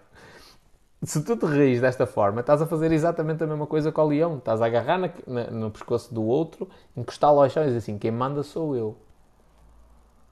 se 1.03 1.21
tu 1.21 1.35
te 1.35 1.45
rires 1.45 1.81
desta 1.81 2.05
forma, 2.05 2.39
estás 2.39 2.61
a 2.61 2.65
fazer 2.65 2.91
exatamente 2.91 3.43
a 3.43 3.47
mesma 3.47 3.67
coisa 3.67 3.91
com 3.91 4.01
o 4.01 4.07
leão. 4.07 4.37
Estás 4.37 4.61
a 4.61 4.65
agarrar 4.65 4.97
na, 4.97 5.09
na, 5.27 5.51
no 5.51 5.69
pescoço 5.69 6.13
do 6.13 6.23
outro, 6.23 6.69
encostá-lo 6.95 7.41
ao 7.41 7.49
chão 7.49 7.63
e 7.63 7.67
dizer 7.67 7.79
assim: 7.79 7.97
quem 7.97 8.11
manda 8.11 8.41
sou 8.41 8.75
eu. 8.75 8.97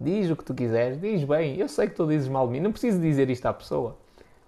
Diz 0.02 0.30
o 0.32 0.36
que 0.36 0.44
tu 0.44 0.53
quiseres, 0.53 0.99
diz 0.99 1.23
bem. 1.23 1.57
Eu 1.57 1.68
sei 1.68 1.88
que 1.88 1.95
tu 1.95 2.07
dizes 2.07 2.28
mal 2.28 2.48
de 2.48 2.53
mim, 2.53 2.60
não 2.60 2.72
preciso 2.72 2.99
dizer 2.99 3.30
isto 3.30 3.45
à 3.45 3.53
pessoa. 3.53 3.98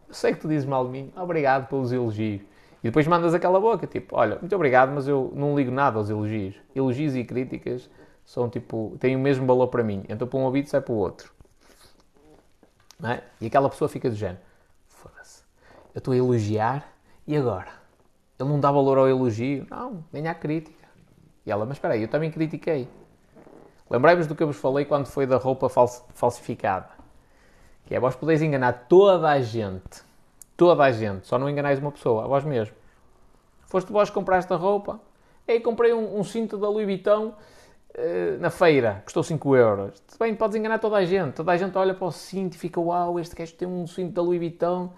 Eu 0.07 0.13
sei 0.13 0.33
que 0.33 0.39
tu 0.39 0.47
dizes 0.47 0.65
mal 0.65 0.85
de 0.85 0.91
mim, 0.91 1.13
obrigado 1.15 1.67
pelos 1.67 1.91
elogios. 1.91 2.41
E 2.83 2.87
depois 2.87 3.07
mandas 3.07 3.33
aquela 3.33 3.59
boca, 3.59 3.87
tipo: 3.87 4.15
olha, 4.17 4.37
muito 4.39 4.55
obrigado, 4.55 4.91
mas 4.91 5.07
eu 5.07 5.31
não 5.35 5.55
ligo 5.55 5.71
nada 5.71 5.97
aos 5.97 6.09
elogios. 6.09 6.55
Elogios 6.75 7.15
e 7.15 7.23
críticas 7.23 7.89
são 8.25 8.49
tipo, 8.49 8.97
têm 8.99 9.15
o 9.15 9.19
mesmo 9.19 9.45
valor 9.45 9.67
para 9.67 9.83
mim. 9.83 10.03
Então, 10.09 10.27
para 10.27 10.39
um 10.39 10.43
ouvido, 10.43 10.67
sai 10.67 10.81
para 10.81 10.93
o 10.93 10.97
outro. 10.97 11.31
É? 13.03 13.21
E 13.41 13.47
aquela 13.47 13.69
pessoa 13.69 13.89
fica 13.89 14.09
do 14.09 14.15
género 14.15 14.39
eu 15.93 15.99
estou 15.99 16.13
a 16.13 16.17
elogiar 16.17 16.91
e 17.27 17.37
agora? 17.37 17.71
Ele 18.39 18.49
não 18.49 18.59
dá 18.59 18.71
valor 18.71 18.97
ao 18.97 19.07
elogio? 19.07 19.67
Não, 19.69 20.03
nem 20.11 20.27
à 20.27 20.33
crítica. 20.33 20.87
E 21.45 21.51
ela, 21.51 21.65
mas 21.65 21.77
espera 21.77 21.93
aí, 21.93 22.01
eu 22.01 22.07
também 22.07 22.31
critiquei. 22.31 22.87
Lembrei-vos 23.89 24.27
do 24.27 24.35
que 24.35 24.43
eu 24.43 24.47
vos 24.47 24.57
falei 24.57 24.85
quando 24.85 25.07
foi 25.07 25.25
da 25.25 25.37
roupa 25.37 25.69
falsificada. 25.69 26.89
Que 27.85 27.95
é, 27.95 27.99
vós 27.99 28.15
podeis 28.15 28.41
enganar 28.41 28.85
toda 28.87 29.29
a 29.29 29.41
gente. 29.41 30.01
Toda 30.55 30.83
a 30.83 30.91
gente. 30.91 31.27
Só 31.27 31.37
não 31.37 31.49
enganais 31.49 31.79
uma 31.79 31.91
pessoa, 31.91 32.23
a 32.23 32.27
vós 32.27 32.43
mesmo. 32.43 32.75
Foste 33.67 33.91
vós 33.91 34.09
que 34.09 34.15
compraste 34.15 34.51
a 34.53 34.55
roupa. 34.55 34.99
Ei, 35.47 35.59
comprei 35.59 35.93
um, 35.93 36.19
um 36.19 36.23
cinto 36.23 36.57
da 36.57 36.69
Louis 36.69 36.85
Vuitton 36.85 37.27
uh, 37.27 38.39
na 38.39 38.49
feira. 38.49 39.01
Custou 39.03 39.23
5 39.23 39.55
euros. 39.55 40.01
Bem, 40.19 40.33
podes 40.35 40.55
enganar 40.55 40.79
toda 40.79 40.95
a 40.95 41.05
gente. 41.05 41.33
Toda 41.33 41.51
a 41.51 41.57
gente 41.57 41.77
olha 41.77 41.93
para 41.93 42.05
o 42.05 42.11
cinto 42.11 42.53
e 42.53 42.57
fica, 42.57 42.79
uau, 42.79 43.19
este 43.19 43.35
gajo 43.35 43.53
tem 43.55 43.67
um 43.67 43.85
cinto 43.85 44.13
da 44.13 44.21
Louis 44.21 44.39
Vuitton 44.39 44.91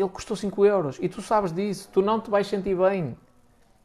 ele 0.00 0.08
custou 0.08 0.36
5 0.36 0.64
euros 0.64 0.98
e 1.00 1.08
tu 1.08 1.20
sabes 1.20 1.52
disso, 1.52 1.88
tu 1.92 2.00
não 2.00 2.20
te 2.20 2.30
vais 2.30 2.46
sentir 2.46 2.76
bem. 2.76 3.16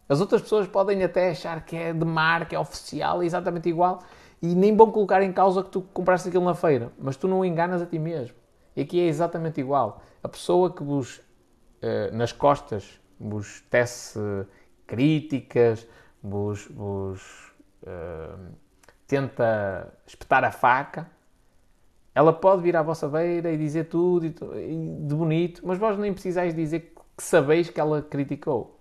As 0.08 0.20
outras 0.20 0.42
pessoas 0.42 0.68
podem 0.68 1.04
até 1.04 1.32
achar 1.32 1.64
que 1.66 1.76
é 1.76 1.94
de 1.94 2.06
marca, 2.06 2.56
é 2.56 2.60
oficial, 2.60 3.22
é 3.22 3.26
exatamente 3.26 3.70
igual 3.70 4.00
e 4.42 4.54
nem 4.54 4.76
vão 4.76 4.92
colocar 4.92 5.22
em 5.22 5.32
causa 5.32 5.64
que 5.64 5.70
tu 5.70 5.82
compraste 5.82 6.28
aquilo 6.28 6.44
na 6.44 6.54
feira, 6.54 6.92
mas 7.00 7.16
tu 7.16 7.30
não 7.30 7.46
enganas 7.46 7.82
a 7.82 7.86
ti 7.86 7.98
mesmo. 7.98 8.36
E 8.76 8.82
aqui 8.82 9.00
é 9.00 9.06
exatamente 9.06 9.62
igual. 9.62 10.02
A 10.22 10.28
pessoa 10.28 10.74
que 10.74 10.84
vos, 10.84 11.22
eh, 11.82 12.12
nas 12.12 12.34
costas, 12.34 13.00
vos 13.18 13.62
tece 13.70 14.20
críticas, 14.86 15.88
vos, 16.22 16.68
vos 16.68 17.22
uh, 17.84 18.54
tenta 19.08 19.94
espetar 20.06 20.44
a 20.44 20.52
faca, 20.52 21.10
ela 22.16 22.32
pode 22.32 22.62
vir 22.62 22.76
à 22.76 22.82
vossa 22.82 23.08
beira 23.08 23.52
e 23.52 23.58
dizer 23.58 23.86
tudo 23.86 24.30
de 24.30 25.16
bonito, 25.16 25.62
mas 25.66 25.78
vós 25.80 25.98
nem 25.98 26.14
precisais 26.14 26.54
dizer 26.54 26.94
que 27.18 27.24
sabeis 27.24 27.70
que 27.70 27.80
ela 27.80 28.02
criticou. 28.02 28.80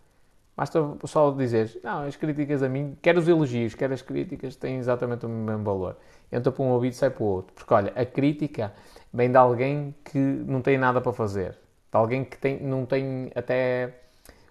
Basta 0.56 0.80
só 1.04 1.30
dizer, 1.30 1.80
não, 1.82 2.02
as 2.02 2.14
críticas 2.14 2.62
a 2.62 2.68
mim, 2.68 2.96
quer 3.00 3.16
os 3.16 3.26
elogios, 3.26 3.74
quer 3.74 3.90
as 3.90 4.02
críticas, 4.02 4.54
têm 4.54 4.76
exatamente 4.76 5.24
o 5.24 5.28
mesmo 5.28 5.64
valor. 5.64 5.96
Entra 6.30 6.52
para 6.52 6.62
um 6.62 6.68
ouvido 6.68 6.92
e 6.92 6.96
sai 6.96 7.10
para 7.10 7.22
o 7.22 7.26
outro. 7.26 7.54
Porque 7.54 7.72
olha, 7.72 7.92
a 7.96 8.04
crítica 8.04 8.72
vem 9.12 9.30
de 9.30 9.36
alguém 9.36 9.94
que 10.04 10.18
não 10.18 10.60
tem 10.60 10.76
nada 10.76 11.00
para 11.00 11.12
fazer. 11.12 11.52
De 11.52 11.96
alguém 11.96 12.24
que 12.24 12.36
tem, 12.36 12.60
não 12.60 12.84
tem 12.84 13.32
até 13.34 13.94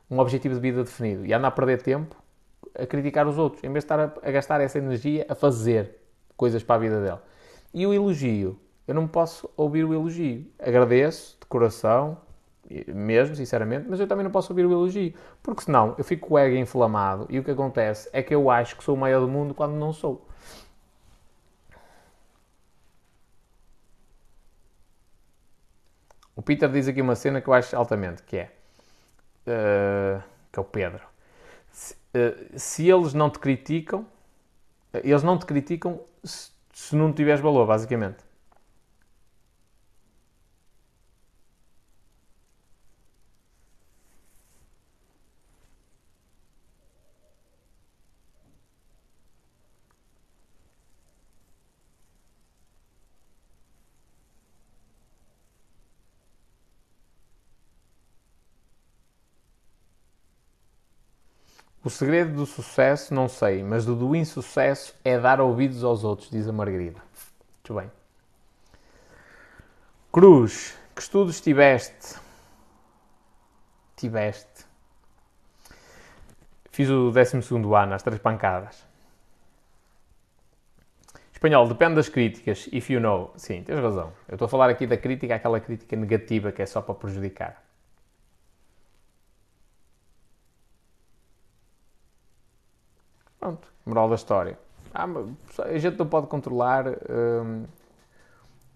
um 0.09 0.17
objetivo 0.19 0.55
de 0.55 0.61
vida 0.61 0.83
definido. 0.83 1.25
E 1.25 1.33
anda 1.33 1.47
a 1.47 1.51
perder 1.51 1.81
tempo 1.81 2.15
a 2.77 2.85
criticar 2.85 3.27
os 3.27 3.37
outros, 3.37 3.63
em 3.63 3.71
vez 3.71 3.83
de 3.83 3.85
estar 3.85 3.99
a, 3.99 4.13
a 4.23 4.31
gastar 4.31 4.61
essa 4.61 4.77
energia 4.77 5.25
a 5.29 5.35
fazer 5.35 5.97
coisas 6.35 6.63
para 6.63 6.75
a 6.75 6.79
vida 6.79 7.01
dele. 7.01 7.19
E 7.73 7.85
o 7.85 7.93
elogio 7.93 8.59
eu 8.87 8.95
não 8.95 9.07
posso 9.07 9.49
ouvir 9.55 9.85
o 9.85 9.93
elogio. 9.93 10.45
Agradeço 10.59 11.37
de 11.39 11.45
coração, 11.45 12.17
mesmo, 12.87 13.35
sinceramente, 13.35 13.87
mas 13.89 13.99
eu 13.99 14.07
também 14.07 14.23
não 14.23 14.31
posso 14.31 14.51
ouvir 14.51 14.65
o 14.65 14.71
elogio. 14.71 15.13
Porque 15.41 15.63
senão 15.63 15.95
eu 15.97 16.03
fico 16.03 16.27
com 16.27 16.35
o 16.35 16.37
ego 16.37 16.55
inflamado 16.55 17.25
e 17.29 17.39
o 17.39 17.43
que 17.43 17.51
acontece 17.51 18.09
é 18.13 18.21
que 18.23 18.33
eu 18.33 18.49
acho 18.49 18.75
que 18.77 18.83
sou 18.83 18.95
o 18.95 18.97
maior 18.97 19.21
do 19.21 19.27
mundo 19.27 19.53
quando 19.53 19.73
não 19.73 19.93
sou. 19.93 20.25
O 26.35 26.41
Peter 26.41 26.69
diz 26.69 26.87
aqui 26.87 27.01
uma 27.01 27.15
cena 27.15 27.41
que 27.41 27.47
eu 27.47 27.53
acho 27.53 27.75
altamente, 27.75 28.23
que 28.23 28.37
é... 28.37 28.51
Uh, 29.45 30.23
que 30.51 30.59
é 30.59 30.61
o 30.61 30.65
Pedro. 30.65 31.01
Se, 31.71 31.93
uh, 31.93 32.59
se, 32.59 32.89
eles 32.89 33.13
não 33.13 33.29
te 33.29 33.39
criticam, 33.39 34.05
eles 34.93 35.23
não 35.23 35.37
te 35.37 35.45
criticam 35.45 35.99
se, 36.23 36.51
se 36.73 36.95
não 36.95 37.11
tiveres 37.13 37.41
valor, 37.41 37.67
basicamente. 37.67 38.30
O 61.83 61.89
segredo 61.89 62.35
do 62.35 62.45
sucesso 62.45 63.13
não 63.13 63.27
sei, 63.27 63.63
mas 63.63 63.85
do, 63.85 63.95
do 63.95 64.15
insucesso 64.15 64.93
é 65.03 65.17
dar 65.17 65.41
ouvidos 65.41 65.83
aos 65.83 66.03
outros, 66.03 66.29
diz 66.29 66.47
a 66.47 66.51
Margarida. 66.51 67.01
Muito 67.57 67.73
bem. 67.73 67.91
Cruz, 70.11 70.77
que 70.95 71.01
estudos 71.01 71.41
tiveste? 71.41 72.19
Tiveste. 73.95 74.65
Fiz 76.71 76.89
o 76.89 77.11
12 77.11 77.37
ano, 77.75 77.93
às 77.93 78.03
três 78.03 78.19
pancadas. 78.19 78.85
Espanhol, 81.33 81.67
depende 81.67 81.95
das 81.95 82.07
críticas. 82.07 82.69
If 82.71 82.91
you 82.91 82.99
know. 82.99 83.33
Sim, 83.35 83.63
tens 83.63 83.79
razão. 83.79 84.13
Eu 84.27 84.35
estou 84.35 84.45
a 84.45 84.49
falar 84.49 84.69
aqui 84.69 84.85
da 84.85 84.95
crítica, 84.95 85.33
aquela 85.33 85.59
crítica 85.59 85.95
negativa 85.95 86.51
que 86.51 86.61
é 86.61 86.65
só 86.67 86.81
para 86.81 86.93
prejudicar. 86.93 87.60
Pronto, 93.41 93.67
moral 93.83 94.07
da 94.07 94.13
história. 94.13 94.57
Ah, 94.93 95.07
a 95.65 95.77
gente 95.79 95.97
não 95.97 96.05
pode 96.05 96.27
controlar 96.27 96.85
hum, 96.87 97.65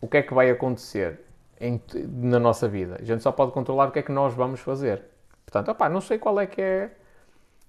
o 0.01 0.07
que 0.07 0.17
é 0.17 0.23
que 0.23 0.33
vai 0.33 0.49
acontecer 0.49 1.21
em, 1.61 1.79
na 2.09 2.39
nossa 2.39 2.67
vida. 2.67 2.97
A 2.99 3.05
gente 3.05 3.21
só 3.21 3.31
pode 3.31 3.51
controlar 3.51 3.89
o 3.89 3.91
que 3.91 3.99
é 3.99 4.01
que 4.01 4.11
nós 4.11 4.33
vamos 4.33 4.59
fazer. 4.59 5.03
Portanto, 5.45 5.69
opá, 5.69 5.87
não 5.87 6.01
sei 6.01 6.17
qual 6.17 6.39
é 6.39 6.47
que 6.47 6.59
é 6.59 6.89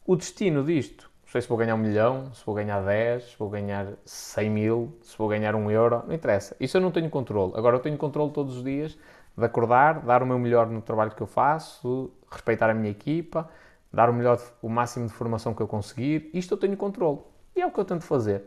o 0.06 0.16
destino 0.16 0.64
disto. 0.64 1.10
Não 1.26 1.32
sei 1.32 1.42
se 1.42 1.48
vou 1.48 1.58
ganhar 1.58 1.74
um 1.74 1.78
milhão, 1.78 2.32
se 2.32 2.46
vou 2.46 2.54
ganhar 2.54 2.80
10, 2.80 3.24
se 3.24 3.36
vou 3.38 3.50
ganhar 3.50 3.88
100 4.06 4.50
mil, 4.50 4.98
se 5.02 5.18
vou 5.18 5.28
ganhar 5.28 5.54
um 5.54 5.70
euro, 5.70 6.02
não 6.06 6.14
interessa. 6.14 6.56
Isso 6.58 6.78
eu 6.78 6.80
não 6.80 6.90
tenho 6.90 7.10
controle. 7.10 7.52
Agora 7.56 7.76
eu 7.76 7.80
tenho 7.80 7.98
controle 7.98 8.32
todos 8.32 8.56
os 8.56 8.64
dias 8.64 8.96
de 9.36 9.44
acordar, 9.44 10.00
dar 10.00 10.22
o 10.22 10.26
meu 10.26 10.38
melhor 10.38 10.66
no 10.66 10.80
trabalho 10.80 11.10
que 11.10 11.22
eu 11.22 11.26
faço, 11.26 12.10
respeitar 12.30 12.70
a 12.70 12.74
minha 12.74 12.90
equipa, 12.90 13.50
dar 13.92 14.10
o 14.10 14.12
melhor, 14.12 14.40
o 14.60 14.68
máximo 14.68 15.06
de 15.06 15.12
formação 15.12 15.54
que 15.54 15.62
eu 15.62 15.68
conseguir. 15.68 16.30
Isto 16.32 16.54
eu 16.54 16.58
tenho 16.58 16.76
controle. 16.76 17.20
E 17.54 17.60
é 17.60 17.66
o 17.66 17.70
que 17.70 17.78
eu 17.78 17.84
tento 17.84 18.02
fazer. 18.02 18.44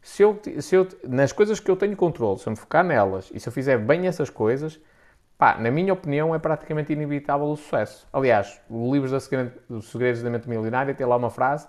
Se 0.00 0.22
eu, 0.22 0.40
se 0.60 0.76
eu, 0.76 0.86
nas 1.06 1.32
coisas 1.32 1.58
que 1.58 1.70
eu 1.70 1.76
tenho 1.76 1.96
controle, 1.96 2.38
se 2.38 2.46
eu 2.46 2.50
me 2.52 2.56
focar 2.56 2.84
nelas 2.84 3.30
e 3.34 3.40
se 3.40 3.48
eu 3.48 3.52
fizer 3.52 3.78
bem 3.78 4.06
essas 4.06 4.30
coisas, 4.30 4.80
pá, 5.36 5.58
na 5.58 5.70
minha 5.70 5.92
opinião 5.92 6.34
é 6.34 6.38
praticamente 6.38 6.92
inevitável 6.92 7.46
o 7.46 7.56
sucesso. 7.56 8.06
Aliás, 8.12 8.60
o 8.70 8.92
livro 8.92 9.10
dos 9.68 9.90
Segredos 9.90 10.22
da 10.22 10.30
Mente 10.30 10.48
Milionária 10.48 10.94
tem 10.94 11.06
lá 11.06 11.16
uma 11.16 11.30
frase 11.30 11.66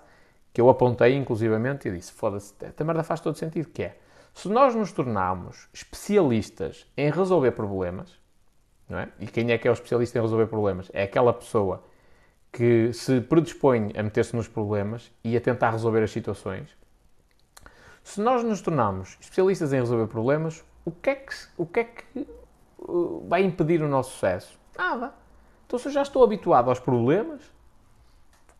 que 0.52 0.60
eu 0.60 0.68
apontei 0.68 1.14
inclusivamente 1.16 1.88
e 1.88 1.92
disse, 1.92 2.12
foda-se, 2.12 2.54
esta 2.60 2.84
merda 2.84 3.02
faz 3.02 3.20
todo 3.20 3.36
sentido, 3.36 3.68
que 3.68 3.82
é, 3.82 3.96
se 4.32 4.48
nós 4.48 4.74
nos 4.74 4.92
tornarmos 4.92 5.68
especialistas 5.72 6.86
em 6.96 7.10
resolver 7.10 7.52
problemas, 7.52 8.18
não 8.88 8.98
é? 8.98 9.08
E 9.20 9.26
quem 9.26 9.52
é 9.52 9.58
que 9.58 9.68
é 9.68 9.70
o 9.70 9.74
especialista 9.74 10.18
em 10.18 10.22
resolver 10.22 10.46
problemas? 10.46 10.90
É 10.92 11.04
aquela 11.04 11.32
pessoa 11.32 11.84
que 12.52 12.92
se 12.92 13.20
predispõe 13.20 13.92
a 13.96 14.02
meter-se 14.02 14.34
nos 14.34 14.48
problemas 14.48 15.10
e 15.22 15.36
a 15.36 15.40
tentar 15.40 15.70
resolver 15.70 16.02
as 16.02 16.10
situações. 16.10 16.76
Se 18.02 18.20
nós 18.20 18.42
nos 18.42 18.60
tornarmos 18.60 19.16
especialistas 19.20 19.72
em 19.72 19.80
resolver 19.80 20.06
problemas, 20.06 20.64
o 20.84 20.90
que 20.90 21.10
é 21.10 21.14
que, 21.14 21.34
o 21.56 21.66
que, 21.66 21.80
é 21.80 21.84
que 21.84 22.26
uh, 22.78 23.24
vai 23.28 23.42
impedir 23.42 23.82
o 23.82 23.88
nosso 23.88 24.12
sucesso? 24.12 24.58
Nada. 24.76 25.14
Então, 25.66 25.78
se 25.78 25.88
eu 25.88 25.92
já 25.92 26.02
estou 26.02 26.24
habituado 26.24 26.68
aos 26.68 26.80
problemas, 26.80 27.40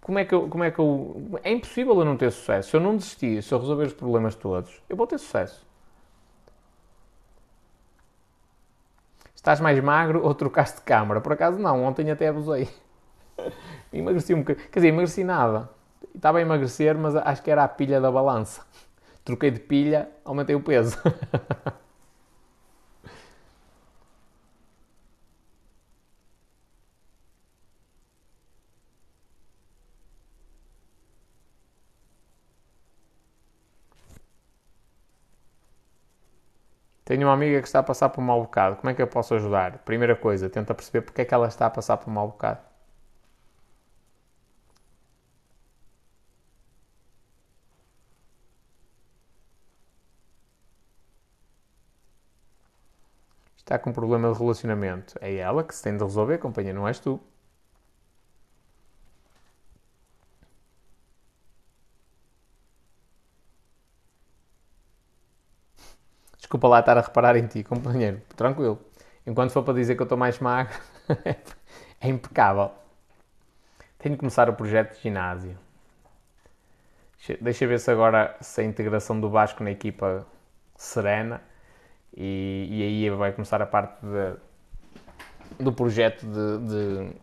como 0.01 0.19
é 0.19 0.25
que 0.25 0.35
eu. 0.35 0.49
Como 0.49 0.65
é, 0.65 0.71
que 0.71 0.79
eu, 0.79 1.41
é 1.43 1.53
impossível 1.53 1.99
eu 1.99 2.05
não 2.05 2.17
ter 2.17 2.31
sucesso. 2.31 2.71
Se 2.71 2.77
eu 2.77 2.81
não 2.81 2.97
desistir, 2.97 3.43
se 3.43 3.53
eu 3.53 3.59
resolver 3.59 3.85
os 3.85 3.93
problemas 3.93 4.35
todos, 4.35 4.83
eu 4.89 4.97
vou 4.97 5.07
ter 5.07 5.19
sucesso. 5.19 5.67
Estás 9.35 9.59
mais 9.59 9.81
magro 9.83 10.23
ou 10.23 10.35
trocaste 10.35 10.77
de 10.77 10.83
câmara? 10.83 11.21
Por 11.21 11.33
acaso 11.33 11.59
não, 11.59 11.83
ontem 11.83 12.11
até 12.11 12.29
abusei. 12.29 12.69
Emagreci 13.93 14.35
um 14.35 14.39
bocadinho. 14.41 14.69
Quer 14.71 14.81
dizer, 14.81 14.89
emagreci 14.89 15.25
nada. 15.25 15.69
Estava 16.15 16.39
a 16.39 16.41
emagrecer, 16.41 16.97
mas 16.99 17.15
acho 17.17 17.43
que 17.43 17.51
era 17.51 17.65
a 17.65 17.69
pilha 17.69 18.01
da 18.01 18.11
balança. 18.11 18.63
Troquei 19.25 19.51
de 19.51 19.61
pilha, 19.61 20.09
aumentei 20.25 20.55
o 20.57 20.61
peso. 20.63 20.97
Tenho 37.05 37.27
uma 37.27 37.35
amiga 37.35 37.61
que 37.61 37.67
está 37.67 37.81
a 37.81 37.83
passar 37.83 38.09
por 38.09 38.23
um 38.23 38.25
mau 38.25 38.41
bocado. 38.41 38.77
Como 38.77 38.89
é 38.89 38.95
que 38.95 39.03
eu 39.03 39.07
posso 39.07 39.35
ajudar? 39.35 39.81
Primeira 39.85 40.17
coisa, 40.17 40.49
tenta 40.49 40.75
perceber 40.75 41.03
porque 41.03 41.21
é 41.21 41.25
que 41.27 41.35
ela 41.35 41.47
está 41.47 41.67
a 41.67 41.71
passar 41.71 41.99
por 41.99 42.09
um 42.09 42.15
mau 42.15 42.29
bocado. 42.29 42.61
Está 53.71 53.79
com 53.79 53.91
um 53.91 53.93
problema 53.93 54.33
de 54.33 54.39
relacionamento. 54.39 55.15
É 55.21 55.37
ela 55.37 55.63
que 55.63 55.73
se 55.75 55.83
tem 55.83 55.97
de 55.97 56.03
resolver, 56.03 56.39
companhia, 56.39 56.73
não 56.73 56.89
és 56.89 56.99
tu. 56.99 57.21
Desculpa 66.37 66.67
lá 66.67 66.81
estar 66.81 66.99
a 66.99 67.01
reparar 67.01 67.37
em 67.37 67.47
ti, 67.47 67.63
companheiro. 67.63 68.21
Tranquilo. 68.37 68.81
Enquanto 69.25 69.53
for 69.53 69.63
para 69.63 69.75
dizer 69.75 69.95
que 69.95 70.03
eu 70.03 70.05
estou 70.05 70.19
mais 70.19 70.41
magro, 70.41 70.77
é 72.01 72.09
impecável. 72.09 72.73
Tenho 73.99 74.17
que 74.17 74.21
começar 74.21 74.49
o 74.49 74.55
projeto 74.55 74.97
de 74.97 75.03
ginásio. 75.03 75.57
Deixa 77.41 77.67
ver 77.69 77.79
se 77.79 77.91
agora 77.91 78.37
se 78.41 78.63
a 78.63 78.65
integração 78.65 79.21
do 79.21 79.31
Vasco 79.31 79.63
na 79.63 79.71
equipa 79.71 80.27
serena 80.75 81.41
e, 82.17 82.69
e 82.71 82.83
aí 82.83 83.11
vai 83.11 83.33
começar 83.33 83.61
a 83.63 83.67
parte 83.67 83.99
de, 84.05 85.63
do 85.63 85.73
projeto 85.73 86.27
de, 86.27 86.59
de 86.69 87.17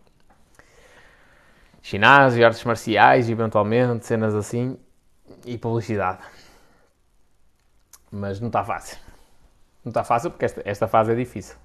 ginásio, 1.82 2.46
artes 2.46 2.64
marciais, 2.64 3.30
eventualmente, 3.30 4.06
cenas 4.06 4.36
assim, 4.36 4.78
e 5.46 5.58
publicidade. 5.58 6.20
Mas 8.12 8.40
não 8.40 8.48
está 8.48 8.64
fácil. 8.64 8.98
Não 9.84 9.90
está 9.90 10.04
fácil 10.04 10.32
porque 10.32 10.46
esta, 10.46 10.62
esta 10.66 10.88
fase 10.88 11.12
é 11.12 11.16
difícil. 11.16 11.56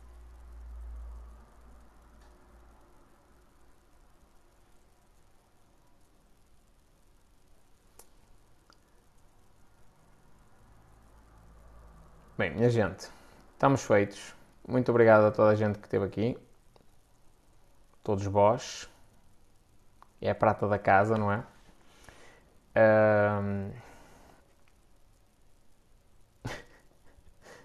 Bem, 12.42 12.50
minha 12.50 12.70
gente, 12.70 13.08
estamos 13.52 13.84
feitos. 13.84 14.34
Muito 14.66 14.90
obrigado 14.90 15.26
a 15.26 15.30
toda 15.30 15.50
a 15.50 15.54
gente 15.54 15.78
que 15.78 15.86
esteve 15.86 16.04
aqui. 16.04 16.36
Todos 18.02 18.26
vós. 18.26 18.90
É 20.20 20.28
a 20.28 20.34
prata 20.34 20.66
da 20.66 20.76
casa, 20.76 21.16
não 21.16 21.30
é? 21.30 21.44
Um... 23.40 23.70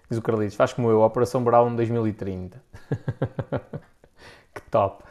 Diz 0.08 0.16
o 0.16 0.22
Carlitos, 0.22 0.54
faz 0.54 0.72
como 0.72 0.88
eu, 0.88 1.00
Operação 1.00 1.42
Brown 1.42 1.74
2030. 1.74 2.62
que 4.54 4.62
top. 4.70 5.02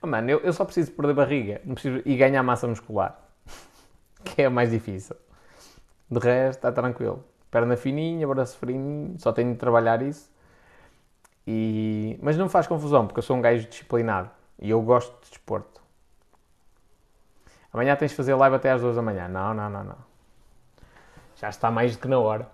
Oh, 0.00 0.06
mano, 0.06 0.30
eu, 0.30 0.40
eu 0.40 0.54
só 0.54 0.64
preciso 0.64 0.92
perder 0.92 1.12
barriga 1.12 1.60
preciso, 1.74 2.00
e 2.02 2.16
ganhar 2.16 2.42
massa 2.42 2.66
muscular. 2.66 3.20
que 4.24 4.40
é 4.40 4.48
o 4.48 4.50
mais 4.50 4.70
difícil. 4.70 5.16
De 6.10 6.18
resto, 6.18 6.60
está 6.60 6.72
tranquilo 6.72 7.35
perna 7.56 7.74
fininha, 7.74 8.28
braço 8.28 8.58
fininho, 8.58 9.18
só 9.18 9.32
tenho 9.32 9.50
de 9.54 9.58
trabalhar 9.58 10.02
isso. 10.02 10.30
E... 11.46 12.18
Mas 12.20 12.36
não 12.36 12.50
faz 12.50 12.66
confusão, 12.66 13.06
porque 13.06 13.18
eu 13.18 13.22
sou 13.22 13.34
um 13.34 13.40
gajo 13.40 13.66
disciplinado 13.66 14.30
e 14.58 14.68
eu 14.68 14.82
gosto 14.82 15.10
de 15.24 15.30
desporto. 15.30 15.80
Amanhã 17.72 17.96
tens 17.96 18.10
de 18.10 18.16
fazer 18.16 18.34
live 18.34 18.56
até 18.56 18.70
às 18.70 18.82
2 18.82 18.96
da 18.96 19.00
manhã. 19.00 19.26
Não, 19.26 19.54
não, 19.54 19.70
não, 19.70 19.84
não. 19.84 19.96
Já 21.36 21.48
está 21.48 21.70
mais 21.70 21.96
do 21.96 22.02
que 22.02 22.08
na 22.08 22.18
hora. 22.18 22.46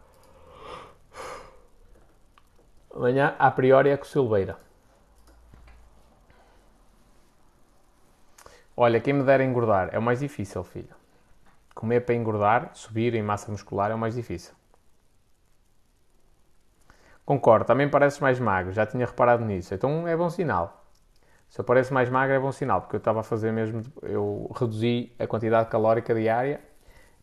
Amanhã, 2.95 3.35
a 3.41 3.51
priori, 3.51 3.89
é 3.89 3.97
com 3.97 4.05
Silveira. 4.05 4.57
Olha, 8.77 9.01
quem 9.01 9.15
me 9.15 9.25
dera 9.25 9.43
engordar 9.43 9.89
é 9.93 9.99
o 9.99 10.03
mais 10.03 10.21
difícil, 10.21 10.63
filho. 10.63 10.95
Comer 11.75 12.03
para 12.03 12.15
engordar, 12.15 12.71
subir 12.75 13.15
em 13.15 13.23
massa 13.23 13.51
muscular 13.51 13.91
é 13.91 13.95
o 13.95 13.99
mais 13.99 14.15
difícil. 14.15 14.62
Concordo, 17.25 17.65
também 17.65 17.89
pareces 17.89 18.19
mais 18.21 18.39
magro, 18.41 18.73
já 18.73 18.85
tinha 18.85 19.07
reparado 19.07 19.45
nisso. 19.45 19.73
Então 19.75 20.07
é 20.09 20.17
bom 20.17 20.29
sinal. 20.29 20.85
Se 21.49 21.61
eu 21.61 21.65
pareço 21.65 21.93
mais 21.93 22.09
magro 22.09 22.35
é 22.35 22.41
bom 22.41 22.51
sinal, 22.51 22.81
porque 22.81 22.97
eu 22.97 22.99
estava 22.99 23.21
a 23.21 23.23
fazer 23.23 23.53
mesmo, 23.53 23.83
eu 24.03 24.51
reduzi 24.59 25.13
a 25.19 25.27
quantidade 25.27 25.69
calórica 25.69 26.15
diária 26.15 26.61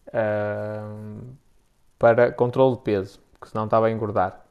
uh, 0.08 1.36
para 1.98 2.32
controle 2.32 2.76
de 2.76 2.84
peso, 2.84 3.20
porque 3.32 3.52
senão 3.52 3.66
estava 3.66 3.88
a 3.88 3.92
engordar. 3.92 4.46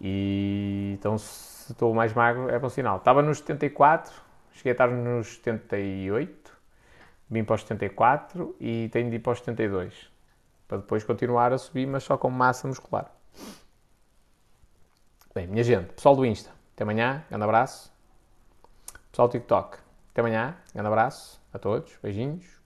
E 0.00 0.92
então 0.98 1.16
se 1.16 1.72
estou 1.72 1.94
mais 1.94 2.12
magro 2.12 2.50
é 2.50 2.58
bom 2.58 2.68
sinal. 2.68 2.98
Estava 2.98 3.22
nos 3.22 3.38
74, 3.38 4.12
cheguei 4.52 4.72
a 4.72 4.74
estar 4.74 4.88
nos 4.88 5.36
78, 5.36 6.52
vim 7.30 7.44
para 7.44 7.54
os 7.54 7.62
74 7.62 8.54
e 8.60 8.90
tenho 8.92 9.08
de 9.08 9.16
ir 9.16 9.20
para 9.20 9.32
os 9.32 9.38
72, 9.38 10.10
para 10.68 10.78
depois 10.78 11.02
continuar 11.02 11.52
a 11.52 11.58
subir, 11.58 11.86
mas 11.86 12.04
só 12.04 12.18
com 12.18 12.30
massa 12.30 12.68
muscular. 12.68 13.10
Bem, 15.34 15.46
minha 15.46 15.64
gente, 15.64 15.94
pessoal 15.94 16.14
do 16.14 16.26
Insta, 16.26 16.50
até 16.74 16.82
amanhã, 16.82 17.24
grande 17.30 17.44
abraço. 17.44 17.90
Pessoal 19.10 19.28
do 19.28 19.32
TikTok, 19.32 19.78
até 20.10 20.20
amanhã, 20.20 20.54
grande 20.74 20.88
abraço 20.88 21.40
a 21.50 21.58
todos, 21.58 21.90
beijinhos. 22.02 22.61